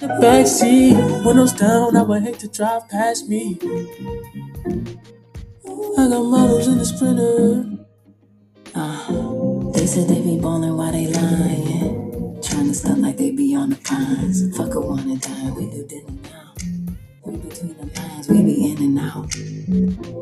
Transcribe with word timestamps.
The 0.00 0.06
backseat, 0.06 1.26
windows 1.26 1.52
down, 1.52 1.94
I 1.94 2.00
would 2.00 2.22
hate 2.22 2.38
to 2.38 2.48
drive 2.48 2.88
past 2.88 3.28
me. 3.28 3.58
I 5.98 6.08
got 6.08 6.24
models 6.24 6.68
in 6.68 6.78
the 6.78 6.86
sprinter. 6.86 7.66
Uh, 8.74 9.72
they 9.72 9.84
said 9.84 10.08
they 10.08 10.22
be 10.22 10.40
ballin' 10.40 10.74
while 10.74 10.90
they 10.90 11.06
lying. 11.06 12.40
Trying 12.40 12.68
to 12.68 12.74
stunt 12.74 13.02
like 13.02 13.18
they 13.18 13.30
be 13.30 13.54
on 13.54 13.68
the 13.68 13.76
pines. 13.76 14.56
Fuck 14.56 14.74
a 14.74 14.80
one 14.80 15.00
and 15.00 15.20
dime, 15.20 15.54
we 15.54 15.68
do 15.68 15.86
dinner 15.86 16.18
now. 16.22 16.54
We 17.26 17.36
between 17.36 17.76
the 17.76 18.00
lines, 18.00 18.26
we 18.26 18.42
be 18.42 18.72
in 18.72 18.78
and 18.78 18.98
out. 19.00 19.28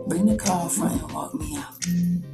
Bring 0.08 0.26
the 0.26 0.36
car 0.36 0.68
front 0.68 1.00
and 1.00 1.12
walk 1.12 1.34
me 1.34 1.56
out. 1.56 1.78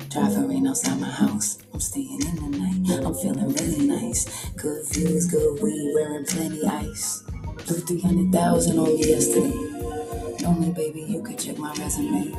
Drive 0.08 0.48
rain 0.48 0.66
outside 0.66 0.98
my 0.98 1.10
house. 1.10 1.58
I'm 1.74 1.80
staying 1.80 2.22
in 2.22 2.36
the 2.36 2.58
night. 2.58 3.04
I'm 3.04 3.14
feeling 3.14 3.52
really 3.52 3.86
nice. 3.86 4.48
Good 4.52 4.86
views, 4.92 5.26
good 5.26 5.62
weed, 5.62 5.92
wearing 5.94 6.24
plenty 6.24 6.64
ice. 6.64 7.22
Blew 7.66 7.78
300,000 7.78 8.78
on 8.78 8.98
you 8.98 9.06
yesterday. 9.06 10.44
Only 10.44 10.72
baby, 10.72 11.02
you 11.08 11.22
could 11.22 11.38
check 11.38 11.56
my 11.56 11.72
resume. 11.74 12.30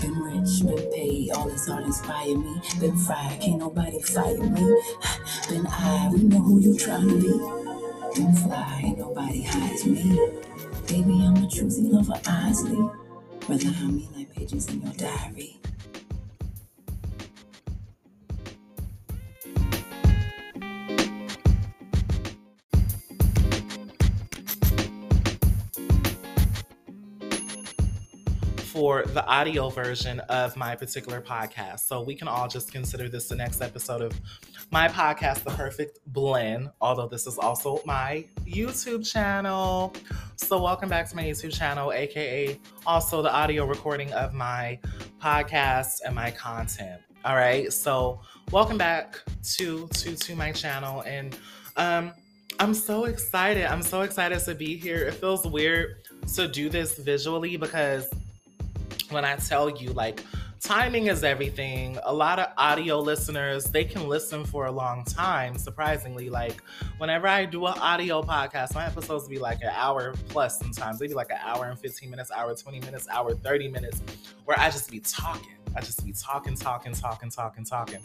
Been 0.00 0.18
rich, 0.18 0.64
been 0.64 0.90
paid, 0.92 1.30
all 1.32 1.48
this 1.48 1.68
art 1.68 1.84
inspired 1.84 2.38
me. 2.38 2.60
Been 2.80 2.96
fried, 2.96 3.40
can't 3.40 3.58
nobody 3.58 4.00
fire 4.02 4.36
me. 4.38 4.82
Been 5.48 5.66
I, 5.66 6.10
we 6.12 6.22
know 6.24 6.40
who 6.40 6.58
you 6.60 6.76
trying 6.76 7.08
to 7.08 7.16
be. 7.16 8.14
Been 8.16 8.34
fly, 8.34 8.80
ain't 8.84 8.98
nobody 8.98 9.42
hides 9.42 9.86
me. 9.86 10.18
Baby, 10.88 11.24
I'm 11.24 11.36
a 11.36 11.48
choosy 11.48 11.82
lover, 11.82 12.20
Isley. 12.26 12.90
Rather 13.48 13.70
have 13.70 13.92
me 13.92 14.08
like 14.16 14.34
pages 14.34 14.66
in 14.68 14.80
your 14.82 14.92
diary. 14.94 15.60
For 28.80 29.02
the 29.08 29.22
audio 29.26 29.68
version 29.68 30.20
of 30.30 30.56
my 30.56 30.74
particular 30.74 31.20
podcast. 31.20 31.80
So 31.80 32.00
we 32.00 32.14
can 32.14 32.28
all 32.28 32.48
just 32.48 32.72
consider 32.72 33.10
this 33.10 33.28
the 33.28 33.36
next 33.36 33.60
episode 33.60 34.00
of 34.00 34.18
my 34.70 34.88
podcast, 34.88 35.44
The 35.44 35.50
Perfect 35.50 35.98
Blend, 36.06 36.70
although 36.80 37.06
this 37.06 37.26
is 37.26 37.36
also 37.36 37.82
my 37.84 38.24
YouTube 38.46 39.06
channel. 39.06 39.92
So 40.36 40.62
welcome 40.62 40.88
back 40.88 41.10
to 41.10 41.16
my 41.16 41.24
YouTube 41.24 41.52
channel, 41.54 41.92
aka 41.92 42.58
also 42.86 43.20
the 43.20 43.30
audio 43.30 43.66
recording 43.66 44.14
of 44.14 44.32
my 44.32 44.78
podcast 45.22 45.98
and 46.06 46.14
my 46.14 46.30
content. 46.30 47.02
All 47.26 47.36
right. 47.36 47.70
So 47.70 48.22
welcome 48.50 48.78
back 48.78 49.18
to 49.56 49.88
to 49.88 50.16
to 50.16 50.34
my 50.34 50.52
channel 50.52 51.02
and 51.02 51.36
um 51.76 52.14
I'm 52.58 52.72
so 52.72 53.04
excited. 53.04 53.66
I'm 53.66 53.82
so 53.82 54.00
excited 54.02 54.38
to 54.40 54.54
be 54.54 54.76
here. 54.76 55.06
It 55.06 55.14
feels 55.14 55.46
weird 55.46 56.08
to 56.34 56.48
do 56.48 56.70
this 56.70 56.98
visually 56.98 57.58
because 57.58 58.08
when 59.10 59.24
I 59.24 59.36
tell 59.36 59.70
you, 59.70 59.92
like, 59.92 60.24
timing 60.60 61.06
is 61.06 61.24
everything. 61.24 61.98
A 62.04 62.12
lot 62.12 62.38
of 62.38 62.48
audio 62.56 63.00
listeners, 63.00 63.64
they 63.64 63.84
can 63.84 64.08
listen 64.08 64.44
for 64.44 64.66
a 64.66 64.70
long 64.70 65.04
time, 65.04 65.56
surprisingly. 65.56 66.30
Like, 66.30 66.62
whenever 66.98 67.26
I 67.26 67.44
do 67.46 67.66
an 67.66 67.78
audio 67.78 68.22
podcast, 68.22 68.74
my 68.74 68.86
episodes 68.86 69.28
be 69.28 69.38
like 69.38 69.62
an 69.62 69.72
hour 69.74 70.14
plus 70.28 70.58
sometimes. 70.58 70.98
They 70.98 71.06
be 71.06 71.14
like 71.14 71.30
an 71.30 71.38
hour 71.42 71.66
and 71.66 71.78
15 71.78 72.10
minutes, 72.10 72.30
hour 72.30 72.54
20 72.54 72.80
minutes, 72.80 73.08
hour 73.08 73.34
30 73.34 73.68
minutes, 73.68 74.02
where 74.44 74.58
I 74.60 74.70
just 74.70 74.90
be 74.90 75.00
talking. 75.00 75.54
I 75.76 75.80
just 75.80 76.04
be 76.04 76.12
talking, 76.12 76.56
talking, 76.56 76.92
talking, 76.92 77.30
talking, 77.30 77.64
talking. 77.64 78.00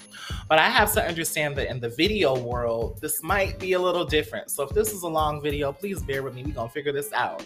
But 0.48 0.59
I 0.59 0.70
have 0.70 0.94
to 0.94 1.03
understand 1.03 1.56
that 1.58 1.70
in 1.70 1.80
the 1.80 1.89
video 1.89 2.38
world, 2.38 3.00
this 3.02 3.23
might 3.23 3.59
be 3.59 3.73
a 3.73 3.80
little 3.80 4.06
different. 4.06 4.52
So 4.52 4.64
if 4.64 4.70
this 4.70 4.94
is 4.94 5.02
a 5.02 5.08
long 5.08 5.42
video, 5.42 5.73
please 5.73 6.02
bear 6.03 6.22
with 6.22 6.36
me. 6.36 6.44
We're 6.44 6.53
going 6.53 6.67
to 6.67 6.73
figure 6.73 6.92
this 6.92 7.11
out. 7.11 7.44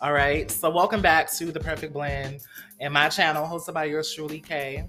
All 0.00 0.12
right. 0.12 0.48
So 0.48 0.70
welcome 0.70 1.02
back 1.02 1.28
to 1.32 1.50
the 1.50 1.58
Perfect 1.58 1.92
Blend 1.92 2.42
and 2.78 2.94
my 2.94 3.08
channel, 3.08 3.44
hosted 3.44 3.74
by 3.74 3.86
yours 3.86 4.14
truly, 4.14 4.38
Kay. 4.38 4.86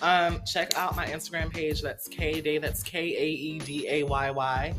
Um, 0.00 0.40
check 0.46 0.78
out 0.78 0.96
my 0.96 1.04
Instagram 1.08 1.52
page. 1.52 1.82
That's 1.82 2.08
K 2.08 2.40
Day. 2.40 2.56
That's 2.56 2.82
K 2.82 3.00
A 3.00 3.26
E 3.26 3.58
D 3.58 3.86
A 3.86 4.02
Y 4.04 4.30
Y. 4.30 4.74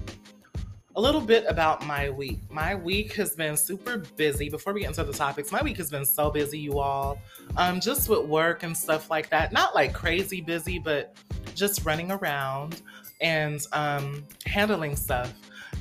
A 0.95 1.01
little 1.01 1.21
bit 1.21 1.45
about 1.47 1.85
my 1.85 2.09
week. 2.09 2.39
My 2.49 2.73
week 2.73 3.13
has 3.13 3.35
been 3.35 3.55
super 3.55 3.99
busy. 4.15 4.49
Before 4.49 4.73
we 4.73 4.79
get 4.79 4.87
into 4.87 5.03
the 5.03 5.13
topics, 5.13 5.51
my 5.51 5.61
week 5.61 5.77
has 5.77 5.91
been 5.91 6.05
so 6.05 6.31
busy, 6.31 6.57
you 6.57 6.79
all. 6.79 7.19
Um, 7.55 7.79
just 7.79 8.09
with 8.09 8.25
work 8.25 8.63
and 8.63 8.75
stuff 8.75 9.11
like 9.11 9.29
that. 9.29 9.53
Not 9.53 9.75
like 9.75 9.93
crazy 9.93 10.41
busy, 10.41 10.79
but 10.79 11.15
just 11.53 11.85
running 11.85 12.11
around 12.11 12.81
and 13.21 13.61
um, 13.73 14.23
handling 14.47 14.95
stuff. 14.95 15.31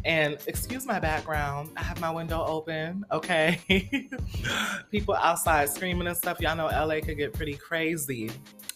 And 0.04 0.36
excuse 0.46 0.84
my 0.84 1.00
background, 1.00 1.70
I 1.76 1.82
have 1.82 1.98
my 1.98 2.10
window 2.10 2.44
open, 2.44 3.06
okay? 3.10 3.58
People 4.90 5.14
outside 5.14 5.70
screaming 5.70 6.06
and 6.06 6.16
stuff. 6.16 6.40
Y'all 6.40 6.56
know 6.56 6.66
LA 6.66 7.00
could 7.00 7.16
get 7.16 7.32
pretty 7.32 7.54
crazy. 7.54 8.30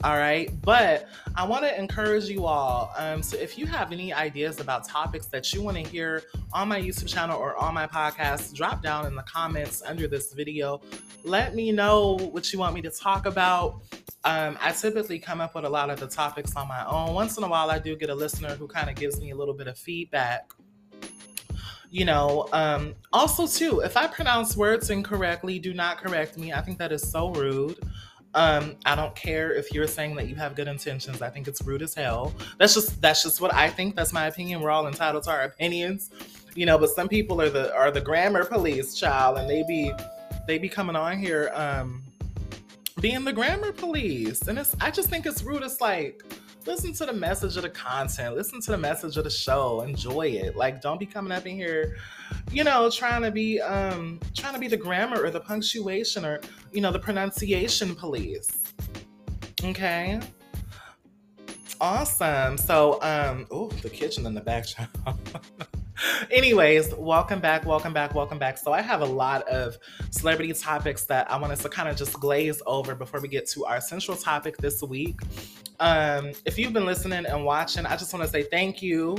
All 0.04 0.16
right. 0.16 0.50
But 0.62 1.08
I 1.36 1.44
want 1.44 1.64
to 1.64 1.78
encourage 1.78 2.26
you 2.26 2.46
all. 2.46 2.92
Um, 2.96 3.22
so 3.22 3.36
if 3.36 3.58
you 3.58 3.66
have 3.66 3.92
any 3.92 4.12
ideas 4.12 4.60
about 4.60 4.88
topics 4.88 5.26
that 5.26 5.52
you 5.52 5.60
want 5.60 5.76
to 5.76 5.82
hear 5.82 6.22
on 6.52 6.68
my 6.68 6.80
YouTube 6.80 7.08
channel 7.08 7.38
or 7.38 7.56
on 7.56 7.74
my 7.74 7.86
podcast, 7.86 8.54
drop 8.54 8.82
down 8.82 9.06
in 9.06 9.14
the 9.14 9.24
comments 9.24 9.82
under 9.84 10.08
this 10.08 10.32
video. 10.32 10.80
Let 11.24 11.54
me 11.54 11.72
know 11.72 12.16
what 12.32 12.52
you 12.52 12.58
want 12.58 12.74
me 12.74 12.82
to 12.82 12.90
talk 12.90 13.26
about. 13.26 13.82
Um, 14.24 14.56
I 14.60 14.72
typically 14.72 15.18
come 15.18 15.40
up 15.40 15.54
with 15.54 15.64
a 15.64 15.68
lot 15.68 15.90
of 15.90 16.00
the 16.00 16.06
topics 16.06 16.54
on 16.56 16.68
my 16.68 16.86
own. 16.86 17.12
Once 17.12 17.36
in 17.36 17.44
a 17.44 17.48
while, 17.48 17.70
I 17.70 17.78
do 17.78 17.96
get 17.96 18.08
a 18.08 18.14
listener 18.14 18.54
who 18.54 18.66
kind 18.66 18.88
of 18.88 18.96
gives 18.96 19.20
me 19.20 19.30
a 19.30 19.36
little 19.36 19.54
bit 19.54 19.66
of 19.66 19.76
feedback 19.76 20.52
you 21.90 22.04
know 22.04 22.48
um 22.52 22.94
also 23.12 23.46
too 23.46 23.80
if 23.80 23.96
i 23.96 24.06
pronounce 24.06 24.56
words 24.56 24.90
incorrectly 24.90 25.58
do 25.58 25.72
not 25.72 25.98
correct 25.98 26.36
me. 26.36 26.52
I 26.52 26.60
think 26.60 26.78
that 26.78 26.92
is 26.92 27.02
so 27.02 27.30
rude. 27.30 27.78
Um 28.34 28.76
i 28.84 28.94
don't 28.94 29.14
care 29.14 29.52
if 29.52 29.72
you're 29.72 29.86
saying 29.86 30.14
that 30.16 30.28
you 30.28 30.34
have 30.36 30.54
good 30.54 30.68
intentions. 30.68 31.22
I 31.22 31.30
think 31.30 31.48
it's 31.48 31.62
rude 31.62 31.82
as 31.82 31.94
hell. 31.94 32.34
That's 32.58 32.74
just 32.74 33.00
that's 33.00 33.22
just 33.22 33.40
what 33.40 33.54
i 33.54 33.68
think. 33.68 33.96
That's 33.96 34.12
my 34.12 34.26
opinion. 34.26 34.60
We're 34.60 34.70
all 34.70 34.86
entitled 34.86 35.24
to 35.24 35.30
our 35.30 35.42
opinions 35.42 36.10
you 36.54 36.64
know 36.64 36.78
but 36.78 36.88
some 36.88 37.08
people 37.08 37.40
are 37.40 37.50
the 37.50 37.72
are 37.74 37.90
the 37.90 38.00
grammar 38.00 38.42
police 38.42 38.94
child 38.94 39.36
and 39.36 39.48
they 39.48 39.62
be 39.62 39.92
they 40.46 40.58
be 40.58 40.68
coming 40.68 40.96
on 40.96 41.18
here 41.18 41.52
um 41.54 42.02
being 43.00 43.24
the 43.24 43.32
grammar 43.32 43.72
police. 43.72 44.42
And 44.42 44.58
it's 44.58 44.74
i 44.80 44.90
just 44.90 45.08
think 45.08 45.26
it's 45.26 45.42
rude. 45.42 45.62
It's 45.62 45.80
like 45.80 46.22
listen 46.68 46.92
to 46.92 47.06
the 47.06 47.12
message 47.12 47.56
of 47.56 47.62
the 47.62 47.70
content, 47.70 48.36
listen 48.36 48.60
to 48.60 48.70
the 48.70 48.78
message 48.78 49.16
of 49.16 49.24
the 49.24 49.30
show, 49.30 49.80
enjoy 49.80 50.28
it. 50.28 50.54
Like, 50.54 50.82
don't 50.82 51.00
be 51.00 51.06
coming 51.06 51.32
up 51.32 51.46
in 51.46 51.56
here, 51.56 51.96
you 52.52 52.62
know, 52.62 52.90
trying 52.90 53.22
to 53.22 53.30
be 53.30 53.60
um 53.60 54.20
trying 54.36 54.52
to 54.52 54.60
be 54.60 54.68
the 54.68 54.76
grammar 54.76 55.24
or 55.24 55.30
the 55.30 55.40
punctuation 55.40 56.24
or 56.24 56.40
you 56.72 56.82
know 56.82 56.92
the 56.92 56.98
pronunciation 56.98 57.94
police. 57.96 58.50
Okay. 59.64 60.20
Awesome. 61.80 62.58
So, 62.58 63.00
um, 63.02 63.46
oh, 63.50 63.68
the 63.68 63.90
kitchen 63.90 64.26
in 64.26 64.34
the 64.34 64.40
back. 64.40 64.66
Anyways, 66.30 66.94
welcome 66.94 67.40
back, 67.40 67.64
welcome 67.64 67.92
back, 67.92 68.14
welcome 68.14 68.38
back. 68.38 68.58
So, 68.58 68.72
I 68.72 68.82
have 68.82 69.00
a 69.00 69.06
lot 69.06 69.46
of 69.48 69.76
celebrity 70.10 70.52
topics 70.52 71.04
that 71.04 71.30
I 71.30 71.36
want 71.36 71.52
us 71.52 71.62
to 71.62 71.68
kind 71.68 71.88
of 71.88 71.96
just 71.96 72.14
glaze 72.14 72.62
over 72.66 72.94
before 72.94 73.20
we 73.20 73.28
get 73.28 73.48
to 73.50 73.64
our 73.64 73.80
central 73.80 74.16
topic 74.16 74.56
this 74.58 74.82
week. 74.82 75.20
Um, 75.80 76.32
if 76.44 76.58
you've 76.58 76.72
been 76.72 76.86
listening 76.86 77.26
and 77.26 77.44
watching, 77.44 77.86
I 77.86 77.96
just 77.96 78.12
want 78.12 78.24
to 78.24 78.30
say 78.30 78.42
thank 78.44 78.82
you. 78.82 79.18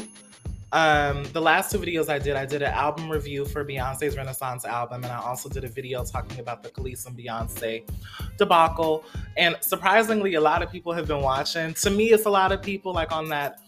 Um, 0.72 1.24
the 1.34 1.42
last 1.42 1.72
two 1.72 1.80
videos 1.80 2.10
I 2.10 2.20
did, 2.20 2.36
I 2.36 2.46
did 2.46 2.62
an 2.62 2.72
album 2.72 3.10
review 3.10 3.44
for 3.44 3.66
Beyonce's 3.66 4.16
Renaissance 4.16 4.66
album, 4.66 5.04
and 5.04 5.12
I 5.12 5.18
also 5.18 5.50
did 5.50 5.64
a 5.64 5.68
video 5.68 6.04
talking 6.04 6.40
about 6.40 6.62
the 6.62 6.70
Kelis 6.70 7.08
and 7.08 7.18
Beyonce 7.18 7.90
debacle. 8.38 9.04
And 9.36 9.58
surprisingly, 9.62 10.36
a 10.36 10.42
lot 10.42 10.62
of 10.62 10.72
people 10.72 10.94
have 10.94 11.08
been 11.08 11.22
watching. 11.22 11.74
To 11.74 11.90
me, 11.90 12.12
it's 12.12 12.26
a 12.26 12.30
lot 12.30 12.52
of 12.52 12.62
people 12.62 12.94
like 12.94 13.12
on 13.12 13.30
that 13.30 13.62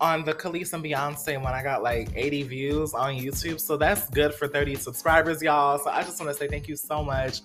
on 0.00 0.24
the 0.24 0.32
Kelis 0.32 0.72
and 0.72 0.82
Beyonce 0.82 1.36
when 1.42 1.52
I 1.52 1.62
got 1.62 1.82
like 1.82 2.08
80 2.14 2.44
views 2.44 2.94
on 2.94 3.14
YouTube. 3.14 3.60
So 3.60 3.76
that's 3.76 4.08
good 4.10 4.32
for 4.34 4.48
30 4.48 4.76
subscribers, 4.76 5.42
y'all. 5.42 5.78
So 5.78 5.90
I 5.90 6.02
just 6.02 6.18
want 6.20 6.32
to 6.32 6.38
say 6.38 6.48
thank 6.48 6.68
you 6.68 6.76
so 6.76 7.04
much 7.04 7.42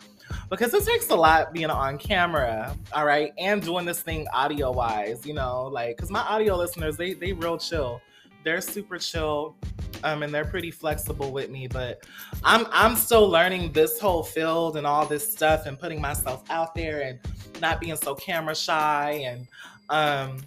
because 0.50 0.74
it 0.74 0.86
takes 0.86 1.10
a 1.10 1.16
lot 1.16 1.54
being 1.54 1.70
on 1.70 1.98
camera, 1.98 2.76
all 2.94 3.06
right, 3.06 3.34
and 3.38 3.62
doing 3.62 3.86
this 3.86 4.02
thing 4.02 4.28
audio 4.34 4.72
wise, 4.72 5.26
you 5.26 5.34
know, 5.34 5.68
like 5.68 5.98
because 5.98 6.10
my 6.10 6.22
audio 6.22 6.56
listeners 6.56 6.98
they 6.98 7.14
they 7.14 7.34
real 7.34 7.58
chill, 7.58 8.02
they're 8.44 8.62
super 8.62 8.98
chill, 8.98 9.56
um, 10.04 10.24
and 10.24 10.34
they're 10.34 10.46
pretty 10.46 10.72
flexible 10.72 11.32
with 11.32 11.50
me. 11.50 11.68
But 11.68 12.06
I'm 12.44 12.66
I'm 12.72 12.96
still 12.96 13.28
learning 13.28 13.72
this 13.74 14.00
whole 14.00 14.24
field 14.24 14.78
and 14.78 14.88
all 14.88 15.06
this 15.06 15.30
stuff 15.32 15.66
and 15.66 15.80
putting 15.80 16.02
myself 16.02 16.44
out 16.50 16.74
there 16.74 17.02
and 17.02 17.20
not 17.62 17.80
being 17.80 17.96
so 17.96 18.16
camera 18.16 18.56
shy 18.56 19.24
and 19.26 19.48
um 19.90 20.40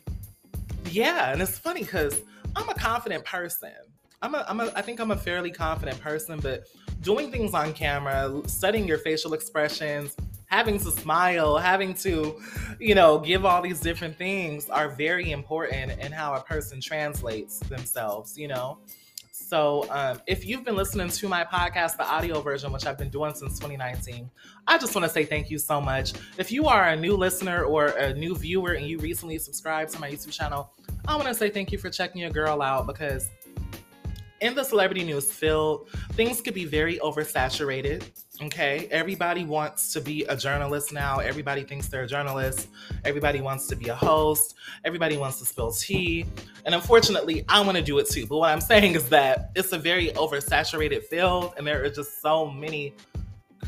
yeah, 0.92 1.32
and 1.32 1.40
it's 1.42 1.58
funny 1.58 1.80
because 1.82 2.22
I'm 2.56 2.68
a 2.68 2.74
confident 2.74 3.24
person. 3.24 3.72
I'm 4.20 4.34
a, 4.34 4.44
I'm 4.48 4.60
a, 4.60 4.72
I 4.74 4.82
think 4.82 5.00
I'm 5.00 5.12
a 5.12 5.16
fairly 5.16 5.50
confident 5.50 6.00
person, 6.00 6.40
but 6.40 6.64
doing 7.02 7.30
things 7.30 7.54
on 7.54 7.72
camera, 7.72 8.42
studying 8.46 8.86
your 8.86 8.98
facial 8.98 9.32
expressions, 9.32 10.16
having 10.46 10.78
to 10.78 10.90
smile, 10.90 11.56
having 11.56 11.94
to, 11.94 12.40
you 12.80 12.94
know, 12.94 13.18
give 13.18 13.44
all 13.44 13.62
these 13.62 13.80
different 13.80 14.16
things 14.16 14.68
are 14.70 14.88
very 14.88 15.30
important 15.30 15.92
in 16.00 16.10
how 16.10 16.34
a 16.34 16.40
person 16.40 16.80
translates 16.80 17.60
themselves, 17.60 18.36
you 18.36 18.48
know? 18.48 18.78
So, 19.48 19.86
um, 19.88 20.20
if 20.26 20.44
you've 20.44 20.62
been 20.62 20.76
listening 20.76 21.08
to 21.08 21.26
my 21.26 21.42
podcast, 21.42 21.96
the 21.96 22.04
audio 22.04 22.42
version, 22.42 22.70
which 22.70 22.84
I've 22.84 22.98
been 22.98 23.08
doing 23.08 23.32
since 23.32 23.58
2019, 23.58 24.30
I 24.66 24.76
just 24.76 24.94
want 24.94 25.06
to 25.06 25.08
say 25.08 25.24
thank 25.24 25.50
you 25.50 25.56
so 25.56 25.80
much. 25.80 26.12
If 26.36 26.52
you 26.52 26.66
are 26.66 26.88
a 26.88 26.94
new 26.94 27.16
listener 27.16 27.64
or 27.64 27.86
a 27.86 28.12
new 28.12 28.36
viewer 28.36 28.72
and 28.72 28.86
you 28.86 28.98
recently 28.98 29.38
subscribed 29.38 29.90
to 29.92 30.00
my 30.00 30.10
YouTube 30.10 30.32
channel, 30.32 30.70
I 31.06 31.16
want 31.16 31.28
to 31.28 31.34
say 31.34 31.48
thank 31.48 31.72
you 31.72 31.78
for 31.78 31.88
checking 31.88 32.20
your 32.20 32.28
girl 32.28 32.60
out 32.60 32.86
because 32.86 33.30
in 34.42 34.54
the 34.54 34.62
celebrity 34.62 35.02
news 35.02 35.32
field, 35.32 35.88
things 36.12 36.42
could 36.42 36.52
be 36.52 36.66
very 36.66 36.98
oversaturated. 36.98 38.04
Okay. 38.40 38.86
Everybody 38.92 39.44
wants 39.44 39.92
to 39.94 40.00
be 40.00 40.22
a 40.24 40.36
journalist 40.36 40.92
now. 40.92 41.18
Everybody 41.18 41.64
thinks 41.64 41.88
they're 41.88 42.04
a 42.04 42.06
journalist. 42.06 42.68
Everybody 43.04 43.40
wants 43.40 43.66
to 43.66 43.74
be 43.74 43.88
a 43.88 43.94
host. 43.96 44.54
Everybody 44.84 45.16
wants 45.16 45.40
to 45.40 45.44
spill 45.44 45.72
tea. 45.72 46.24
And 46.64 46.72
unfortunately, 46.72 47.44
I 47.48 47.60
want 47.60 47.76
to 47.78 47.82
do 47.82 47.98
it 47.98 48.08
too. 48.08 48.26
But 48.26 48.38
what 48.38 48.50
I'm 48.50 48.60
saying 48.60 48.94
is 48.94 49.08
that 49.08 49.50
it's 49.56 49.72
a 49.72 49.78
very 49.78 50.10
oversaturated 50.10 51.02
field, 51.04 51.54
and 51.56 51.66
there 51.66 51.82
are 51.84 51.90
just 51.90 52.22
so 52.22 52.46
many 52.48 52.94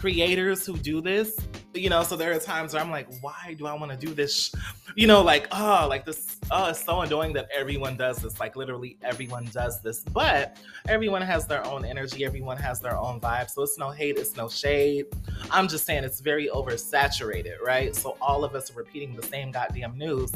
creators 0.01 0.65
who 0.65 0.77
do 0.79 1.01
this 1.01 1.37
you 1.75 1.89
know 1.89 2.03
so 2.03 2.17
there 2.17 2.33
are 2.33 2.39
times 2.39 2.73
where 2.73 2.83
i'm 2.83 2.91
like 2.91 3.07
why 3.21 3.55
do 3.59 3.67
i 3.67 3.75
want 3.75 3.93
to 3.93 3.97
do 4.07 4.13
this 4.15 4.53
you 4.97 5.07
know 5.07 5.23
like 5.23 5.47
oh 5.53 5.87
like 5.89 6.05
this 6.05 6.39
oh 6.51 6.71
it's 6.71 6.83
so 6.85 7.03
annoying 7.03 7.33
that 7.33 7.49
everyone 7.55 7.97
does 7.97 8.17
this 8.17 8.41
like 8.41 8.57
literally 8.57 8.97
everyone 9.03 9.45
does 9.53 9.81
this 9.83 10.01
but 10.01 10.57
everyone 10.89 11.23
has 11.23 11.47
their 11.47 11.65
own 11.67 11.85
energy 11.85 12.25
everyone 12.25 12.57
has 12.57 12.81
their 12.81 12.97
own 12.97 13.21
vibe 13.21 13.49
so 13.49 13.63
it's 13.63 13.79
no 13.79 13.91
hate 13.91 14.17
it's 14.17 14.37
no 14.37 14.49
shade. 14.49 15.07
I'm 15.51 15.69
just 15.69 15.85
saying 15.85 16.05
it's 16.05 16.21
very 16.21 16.49
oversaturated 16.49 17.61
right? 17.61 17.95
So 17.95 18.17
all 18.21 18.45
of 18.45 18.55
us 18.55 18.71
are 18.71 18.75
repeating 18.75 19.15
the 19.15 19.23
same 19.23 19.51
goddamn 19.51 19.97
news 19.97 20.33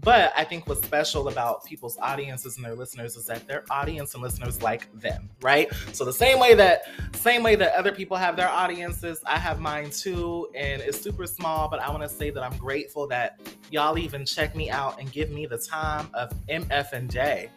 but 0.00 0.32
I 0.36 0.44
think 0.44 0.68
what's 0.68 0.84
special 0.84 1.28
about 1.28 1.64
people's 1.64 1.98
audiences 1.98 2.56
and 2.56 2.64
their 2.64 2.74
listeners 2.74 3.16
is 3.16 3.24
that 3.26 3.46
their 3.46 3.64
audience 3.70 4.14
and 4.14 4.22
listeners 4.22 4.62
like 4.62 4.92
them, 5.00 5.30
right? 5.42 5.72
So 5.92 6.04
the 6.04 6.12
same 6.12 6.38
way 6.38 6.54
that 6.54 6.82
same 7.14 7.42
way 7.42 7.56
that 7.56 7.74
other 7.74 7.92
people 7.92 8.16
have 8.16 8.36
their 8.36 8.48
audiences, 8.48 9.20
I 9.26 9.38
have 9.38 9.58
mine 9.58 9.90
too, 9.90 10.48
and 10.54 10.82
it's 10.82 11.00
super 11.00 11.26
small. 11.26 11.68
But 11.68 11.80
I 11.80 11.90
want 11.90 12.02
to 12.02 12.08
say 12.08 12.30
that 12.30 12.42
I'm 12.42 12.56
grateful 12.56 13.06
that 13.08 13.40
y'all 13.70 13.98
even 13.98 14.24
check 14.24 14.54
me 14.54 14.70
out 14.70 15.00
and 15.00 15.10
give 15.10 15.30
me 15.30 15.46
the 15.46 15.58
time 15.58 16.08
of 16.14 16.32
MF 16.48 16.92
and 16.92 17.10
J. 17.10 17.50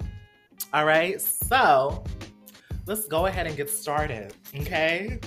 All 0.73 0.85
right, 0.85 1.21
so 1.21 2.03
let's 2.85 3.07
go 3.07 3.27
ahead 3.27 3.47
and 3.47 3.55
get 3.55 3.69
started, 3.69 4.33
okay? 4.55 5.19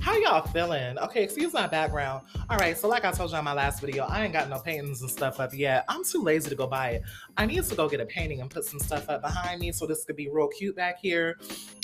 How 0.00 0.16
y'all 0.16 0.46
feeling? 0.46 0.98
Okay, 0.98 1.22
excuse 1.22 1.52
my 1.52 1.66
background. 1.66 2.24
All 2.48 2.56
right, 2.56 2.76
so 2.76 2.88
like 2.88 3.04
I 3.04 3.12
told 3.12 3.30
you 3.30 3.36
in 3.36 3.44
my 3.44 3.52
last 3.52 3.82
video, 3.82 4.04
I 4.04 4.24
ain't 4.24 4.32
got 4.32 4.48
no 4.48 4.58
paintings 4.58 5.02
and 5.02 5.10
stuff 5.10 5.38
up 5.38 5.52
yet. 5.52 5.84
I'm 5.88 6.02
too 6.04 6.22
lazy 6.22 6.48
to 6.48 6.56
go 6.56 6.66
buy 6.66 6.92
it. 6.92 7.02
I 7.36 7.44
need 7.44 7.62
to 7.62 7.74
go 7.74 7.86
get 7.86 8.00
a 8.00 8.06
painting 8.06 8.40
and 8.40 8.48
put 8.48 8.64
some 8.64 8.80
stuff 8.80 9.10
up 9.10 9.20
behind 9.20 9.60
me 9.60 9.72
so 9.72 9.86
this 9.86 10.04
could 10.04 10.16
be 10.16 10.30
real 10.30 10.48
cute 10.48 10.74
back 10.74 10.98
here. 10.98 11.38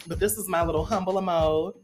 But 0.06 0.18
this 0.18 0.38
is 0.38 0.48
my 0.48 0.64
little 0.64 0.82
humble 0.82 1.20
mode. 1.20 1.74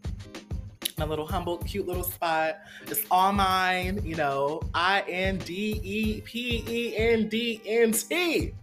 My 0.97 1.05
little 1.05 1.27
humble, 1.27 1.59
cute 1.59 1.87
little 1.87 2.03
spot. 2.03 2.61
It's 2.87 3.05
all 3.11 3.33
mine, 3.33 4.01
you 4.03 4.17
know. 4.17 4.63
I 4.73 5.03
N 5.03 5.37
D 5.37 5.81
E 5.83 6.23
P 6.23 6.65
E 6.67 6.97
N 6.97 7.29
D 7.29 7.61
N 7.67 7.93
T, 7.93 8.55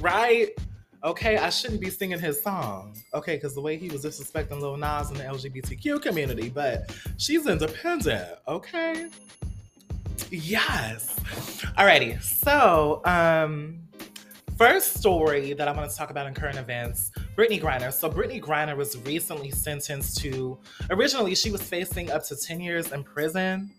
right? 0.00 0.48
Okay, 1.04 1.36
I 1.36 1.50
shouldn't 1.50 1.80
be 1.80 1.90
singing 1.90 2.20
his 2.20 2.40
song. 2.40 2.96
Okay, 3.12 3.34
because 3.34 3.54
the 3.54 3.60
way 3.60 3.76
he 3.76 3.88
was 3.88 4.04
disrespecting 4.04 4.60
Lil 4.60 4.76
Nas 4.76 5.10
in 5.10 5.16
the 5.16 5.24
LGBTQ 5.24 6.00
community, 6.00 6.48
but 6.48 6.94
she's 7.16 7.48
independent. 7.48 8.38
Okay. 8.46 9.08
Yes. 10.30 11.18
Alrighty. 11.76 12.22
So, 12.22 13.02
um, 13.04 13.80
first 14.56 14.94
story 14.94 15.54
that 15.54 15.66
I 15.66 15.72
want 15.72 15.90
to 15.90 15.96
talk 15.96 16.10
about 16.10 16.28
in 16.28 16.34
current 16.34 16.58
events 16.58 17.10
Brittney 17.36 17.60
Griner. 17.60 17.92
So, 17.92 18.08
Brittney 18.08 18.40
Griner 18.40 18.76
was 18.76 18.96
recently 18.98 19.50
sentenced 19.50 20.18
to, 20.18 20.56
originally, 20.90 21.34
she 21.34 21.50
was 21.50 21.62
facing 21.62 22.12
up 22.12 22.22
to 22.26 22.36
10 22.36 22.60
years 22.60 22.92
in 22.92 23.02
prison 23.02 23.72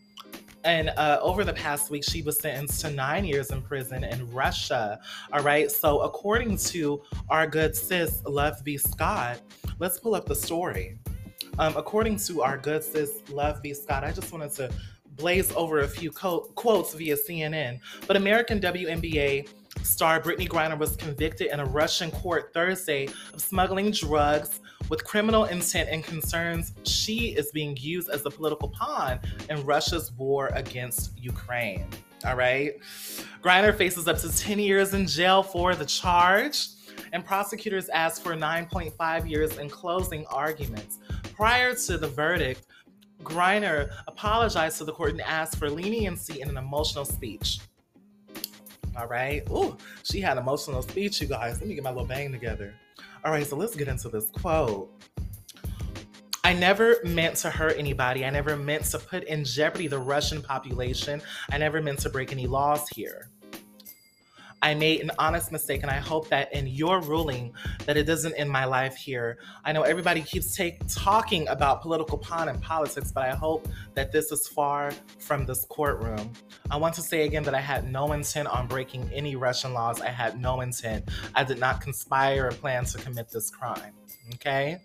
and 0.63 0.89
uh, 0.89 1.19
over 1.21 1.43
the 1.43 1.53
past 1.53 1.89
week, 1.89 2.03
she 2.03 2.21
was 2.21 2.39
sentenced 2.39 2.81
to 2.81 2.91
nine 2.91 3.25
years 3.25 3.51
in 3.51 3.61
prison 3.61 4.03
in 4.03 4.31
Russia. 4.31 4.99
All 5.31 5.41
right. 5.41 5.69
So, 5.69 6.01
according 6.01 6.57
to 6.57 7.01
our 7.29 7.47
good 7.47 7.75
sis, 7.75 8.21
Love 8.25 8.63
B. 8.63 8.77
Scott, 8.77 9.41
let's 9.79 9.99
pull 9.99 10.15
up 10.15 10.25
the 10.25 10.35
story. 10.35 10.97
Um, 11.59 11.75
according 11.77 12.17
to 12.17 12.41
our 12.41 12.57
good 12.57 12.83
sis, 12.83 13.21
Love 13.29 13.61
B. 13.61 13.73
Scott, 13.73 14.03
I 14.03 14.11
just 14.11 14.31
wanted 14.31 14.51
to 14.53 14.71
blaze 15.15 15.51
over 15.53 15.81
a 15.81 15.87
few 15.87 16.11
co- 16.11 16.51
quotes 16.55 16.93
via 16.93 17.15
CNN. 17.15 17.79
But 18.07 18.15
American 18.15 18.59
WNBA 18.59 19.47
star 19.83 20.21
Brittney 20.21 20.47
Griner 20.47 20.77
was 20.77 20.95
convicted 20.95 21.51
in 21.51 21.59
a 21.59 21.65
Russian 21.65 22.09
court 22.11 22.51
Thursday 22.53 23.07
of 23.33 23.41
smuggling 23.41 23.91
drugs 23.91 24.61
with 24.93 25.03
criminal 25.05 25.45
intent 25.45 25.89
and 25.89 26.03
concerns 26.03 26.73
she 26.83 27.29
is 27.29 27.49
being 27.51 27.75
used 27.77 28.11
as 28.11 28.23
a 28.27 28.29
political 28.29 28.69
pawn 28.69 29.19
in 29.49 29.65
Russia's 29.65 30.11
war 30.11 30.51
against 30.53 31.17
Ukraine. 31.17 31.87
All 32.27 32.35
right. 32.35 32.73
Griner 33.41 33.75
faces 33.75 34.07
up 34.07 34.19
to 34.19 34.31
10 34.31 34.59
years 34.59 34.93
in 34.93 35.07
jail 35.07 35.41
for 35.41 35.73
the 35.73 35.83
charge, 35.83 36.67
and 37.11 37.25
prosecutors 37.25 37.89
asked 37.89 38.21
for 38.21 38.35
9.5 38.35 39.27
years 39.27 39.57
in 39.57 39.67
closing 39.67 40.27
arguments. 40.27 40.99
Prior 41.35 41.73
to 41.73 41.97
the 41.97 42.07
verdict, 42.07 42.67
Griner 43.23 43.89
apologized 44.07 44.77
to 44.77 44.83
the 44.83 44.91
court 44.91 45.13
and 45.13 45.21
asked 45.21 45.57
for 45.57 45.71
leniency 45.71 46.39
in 46.39 46.49
an 46.49 46.57
emotional 46.57 47.03
speech. 47.03 47.61
All 48.95 49.07
right. 49.07 49.41
Ooh, 49.49 49.75
she 50.03 50.21
had 50.21 50.37
emotional 50.37 50.83
speech, 50.83 51.19
you 51.19 51.25
guys. 51.25 51.59
Let 51.59 51.67
me 51.67 51.73
get 51.73 51.83
my 51.83 51.89
little 51.89 52.05
bang 52.05 52.31
together. 52.31 52.75
All 53.25 53.31
right, 53.31 53.47
so 53.47 53.55
let's 53.55 53.75
get 53.75 53.87
into 53.87 54.09
this 54.09 54.25
quote. 54.31 54.91
I 56.43 56.51
never 56.51 56.97
meant 57.05 57.37
to 57.37 57.49
hurt 57.49 57.77
anybody. 57.77 58.25
I 58.25 58.29
never 58.29 58.57
meant 58.57 58.83
to 58.85 58.99
put 58.99 59.23
in 59.23 59.45
jeopardy 59.45 59.87
the 59.87 59.99
Russian 59.99 60.41
population. 60.41 61.21
I 61.49 61.57
never 61.57 61.81
meant 61.81 61.99
to 61.99 62.09
break 62.09 62.33
any 62.33 62.47
laws 62.47 62.89
here. 62.89 63.29
I 64.63 64.73
made 64.73 65.01
an 65.01 65.11
honest 65.19 65.51
mistake, 65.51 65.81
and 65.81 65.91
I 65.91 65.97
hope 65.97 66.29
that 66.29 66.53
in 66.53 66.67
your 66.67 67.01
ruling 67.01 67.53
that 67.85 67.97
it 67.97 68.05
doesn't 68.05 68.33
end 68.35 68.49
my 68.49 68.63
life 68.63 68.95
here. 68.95 69.37
I 69.65 69.73
know 69.73 69.81
everybody 69.81 70.21
keeps 70.21 70.55
take, 70.55 70.79
talking 70.87 71.45
about 71.49 71.81
political 71.81 72.17
pawn 72.17 72.47
and 72.47 72.61
politics, 72.61 73.11
but 73.11 73.25
I 73.25 73.31
hope 73.31 73.67
that 73.93 74.13
this 74.13 74.31
is 74.31 74.47
far 74.47 74.93
from 75.19 75.45
this 75.45 75.65
courtroom. 75.65 76.31
I 76.71 76.77
want 76.77 76.95
to 76.95 77.01
say 77.01 77.25
again 77.25 77.43
that 77.43 77.53
I 77.53 77.59
had 77.59 77.91
no 77.91 78.13
intent 78.13 78.47
on 78.47 78.67
breaking 78.67 79.09
any 79.13 79.35
Russian 79.35 79.73
laws. 79.73 79.99
I 79.99 80.07
had 80.07 80.39
no 80.39 80.61
intent. 80.61 81.09
I 81.35 81.43
did 81.43 81.59
not 81.59 81.81
conspire 81.81 82.47
or 82.47 82.51
plan 82.51 82.85
to 82.85 82.97
commit 82.99 83.29
this 83.29 83.49
crime. 83.49 83.91
Okay? 84.35 84.79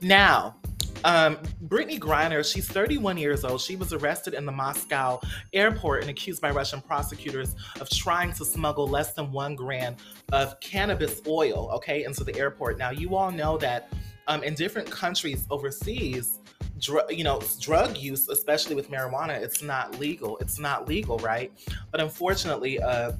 Now, 0.00 0.56
um, 1.04 1.36
Brittney 1.66 1.98
Griner, 1.98 2.44
she's 2.44 2.68
31 2.68 3.16
years 3.16 3.44
old. 3.44 3.60
She 3.60 3.76
was 3.76 3.92
arrested 3.92 4.34
in 4.34 4.44
the 4.44 4.52
Moscow 4.52 5.20
airport 5.52 6.02
and 6.02 6.10
accused 6.10 6.42
by 6.42 6.50
Russian 6.50 6.80
prosecutors 6.80 7.54
of 7.80 7.88
trying 7.88 8.32
to 8.34 8.44
smuggle 8.44 8.86
less 8.86 9.14
than 9.14 9.32
one 9.32 9.54
gram 9.54 9.96
of 10.32 10.58
cannabis 10.60 11.22
oil, 11.26 11.70
okay, 11.72 12.04
into 12.04 12.24
the 12.24 12.36
airport. 12.36 12.78
Now, 12.78 12.90
you 12.90 13.14
all 13.14 13.30
know 13.30 13.56
that 13.58 13.92
um, 14.26 14.42
in 14.42 14.54
different 14.54 14.90
countries 14.90 15.46
overseas, 15.50 16.38
Dr- 16.78 17.10
you 17.10 17.24
know, 17.24 17.40
drug 17.60 17.96
use, 17.96 18.28
especially 18.28 18.74
with 18.74 18.90
marijuana, 18.90 19.40
it's 19.40 19.62
not 19.62 19.98
legal. 19.98 20.38
It's 20.38 20.58
not 20.58 20.88
legal, 20.88 21.18
right? 21.18 21.52
But 21.90 22.00
unfortunately, 22.00 22.80
uh, 22.80 23.12